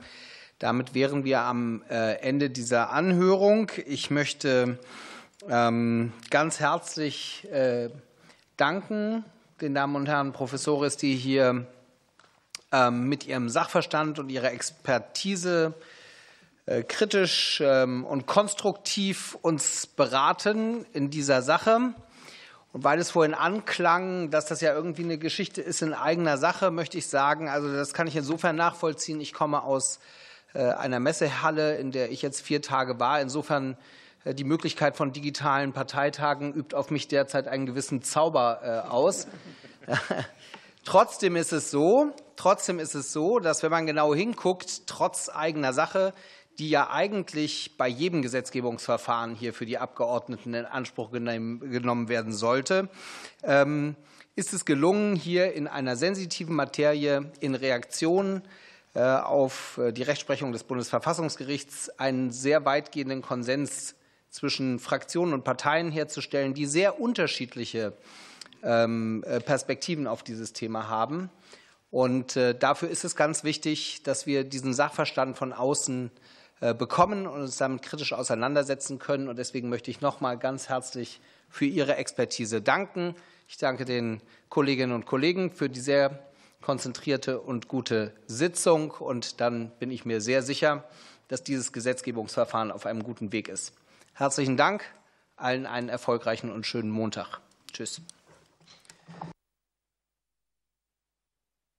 Damit 0.59 0.93
wären 0.93 1.25
wir 1.25 1.41
am 1.41 1.83
äh, 1.89 2.17
Ende 2.17 2.51
dieser 2.51 2.91
Anhörung. 2.91 3.73
Ich 3.87 4.11
möchte 4.11 4.79
ähm, 5.49 6.13
ganz 6.29 6.61
herzlich 6.61 7.49
danken 8.59 9.25
den 9.63 9.75
Damen 9.75 9.97
und 9.97 10.09
Herren 10.09 10.35
Professores, 10.35 10.99
die 10.99 11.15
hier 11.15 11.67
ähm, 12.71 13.09
mit 13.09 13.27
ihrem 13.27 13.49
Sachverstand 13.49 14.19
und 14.19 14.29
ihrer 14.29 14.53
Expertise 14.53 15.73
kritisch 16.87 17.61
ähm, 17.65 18.05
und 18.05 18.27
konstruktiv 18.27 19.37
uns 19.43 19.87
beraten 19.87 20.87
in 20.93 21.11
dieser 21.11 21.43
Sache. 21.43 21.95
Und 22.73 22.85
weil 22.85 23.01
es 23.01 23.11
vorhin 23.11 23.35
anklang, 23.35 24.31
dass 24.31 24.47
das 24.47 24.61
ja 24.61 24.73
irgendwie 24.73 25.03
eine 25.03 25.19
Geschichte 25.19 25.61
ist 25.61 25.83
in 25.83 25.93
eigener 25.93 26.39
Sache, 26.39 26.71
möchte 26.71 26.99
ich 26.99 27.09
sagen, 27.09 27.49
also 27.49 27.73
das 27.73 27.93
kann 27.95 28.07
ich 28.07 28.15
insofern 28.15 28.55
nachvollziehen. 28.55 29.21
Ich 29.21 29.33
komme 29.33 29.65
aus 29.65 29.99
äh, 30.55 30.63
einer 30.63 31.01
Messehalle, 31.01 31.77
in 31.77 31.91
der 31.91 32.13
ich 32.13 32.23
jetzt 32.23 32.41
vier 32.41 32.63
Tage 32.63 33.01
war. 33.01 33.21
Insofern 33.21 33.77
äh, 34.25 34.35
die 34.35 34.45
Möglichkeit 34.45 34.97
von 34.97 35.13
digitalen 35.13 35.73
Parteitagen 35.73 36.55
übt 36.55 36.77
auf 36.77 36.91
mich 36.91 37.09
derzeit 37.09 37.49
einen 37.49 37.67
gewissen 37.67 38.03
Zauber 38.03 38.61
äh, 38.63 38.89
aus. 38.89 39.27
trotzdem 40.85 41.35
ist 41.35 41.53
es 41.53 41.73
so, 41.73 42.13
trotzdem 42.37 42.79
ist 42.79 42.95
es 42.95 43.13
so, 43.13 43.41
dass 43.41 43.65
wenn 43.65 43.71
man 43.71 43.87
genau 43.87 44.15
hinguckt, 44.15 44.87
trotz 44.87 45.29
eigener 45.29 45.73
Sache, 45.73 46.15
die 46.61 46.69
ja 46.69 46.91
eigentlich 46.91 47.79
bei 47.79 47.89
jedem 47.89 48.21
Gesetzgebungsverfahren 48.21 49.35
hier 49.35 49.55
für 49.55 49.65
die 49.65 49.79
Abgeordneten 49.79 50.53
in 50.53 50.67
Anspruch 50.67 51.11
genommen 51.11 52.11
werden 52.11 52.35
sollte, 52.35 52.91
ähm, 53.43 53.97
ist 54.37 54.53
es 54.53 54.67
gelungen, 54.67 55.17
hier 55.17 55.55
in 55.55 55.67
einer 55.67 55.97
sensitiven 55.97 56.55
Materie 56.55 57.33
in 57.41 57.55
Reaktion 57.55 58.43
äh, 58.93 59.01
auf 59.01 59.81
die 59.93 60.03
Rechtsprechung 60.03 60.53
des 60.53 60.65
Bundesverfassungsgerichts 60.65 61.99
einen 61.99 62.31
sehr 62.31 62.67
weitgehenden 62.67 63.23
Konsens 63.23 63.95
zwischen 64.29 64.79
Fraktionen 64.79 65.33
und 65.33 65.45
Parteien 65.45 65.91
herzustellen, 65.91 66.53
die 66.53 66.67
sehr 66.67 67.01
unterschiedliche 67.01 67.95
ähm, 68.63 69.25
äh, 69.27 69.41
Perspektiven 69.41 70.07
auf 70.07 70.23
dieses 70.23 70.53
Thema 70.53 70.89
haben. 70.89 71.31
Und 71.91 72.37
äh, 72.37 72.55
dafür 72.55 72.91
ist 72.91 73.05
es 73.05 73.17
ganz 73.17 73.45
wichtig, 73.45 74.03
dass 74.03 74.27
wir 74.27 74.45
diesen 74.45 74.75
Sachverstand 74.75 75.39
von 75.39 75.55
außen 75.55 76.11
äh, 76.15 76.20
bekommen 76.61 77.27
und 77.27 77.41
uns 77.41 77.57
damit 77.57 77.83
kritisch 77.83 78.13
auseinandersetzen 78.13 78.99
können. 78.99 79.29
Und 79.29 79.39
deswegen 79.39 79.71
möchte 79.71 79.91
ich 79.91 80.01
noch 80.01 80.21
mal 80.21 80.37
ganz 80.37 80.69
herzlich 80.69 81.21
für 81.49 81.65
Ihre 81.65 81.97
Expertise 81.97 82.61
danken. 82.61 83.15
Ich 83.49 83.57
danke 83.57 83.85
den 83.85 84.21
Kolleginnen 84.49 84.93
und 84.93 85.07
Kollegen 85.07 85.51
für 85.51 85.69
die 85.69 85.81
sehr 85.81 86.23
konzentrierte 86.61 87.41
und 87.41 87.69
gute 87.69 88.13
Sitzung. 88.27 88.91
Und 88.91 89.41
dann 89.41 89.71
bin 89.79 89.91
ich 89.91 90.05
mir 90.05 90.21
sehr 90.21 90.43
sicher, 90.43 90.85
dass 91.29 91.43
dieses 91.43 91.73
Gesetzgebungsverfahren 91.73 92.71
auf 92.71 92.87
einem 92.87 93.03
guten 93.03 93.33
Weg 93.33 93.49
ist. 93.49 93.73
Herzlichen 94.15 94.57
Dank, 94.57 94.85
allen 95.37 95.67
einen 95.67 95.89
erfolgreichen 95.89 96.51
und 96.53 96.67
schönen 96.67 96.91
Montag. 96.91 97.41
Tschüss. 97.73 98.03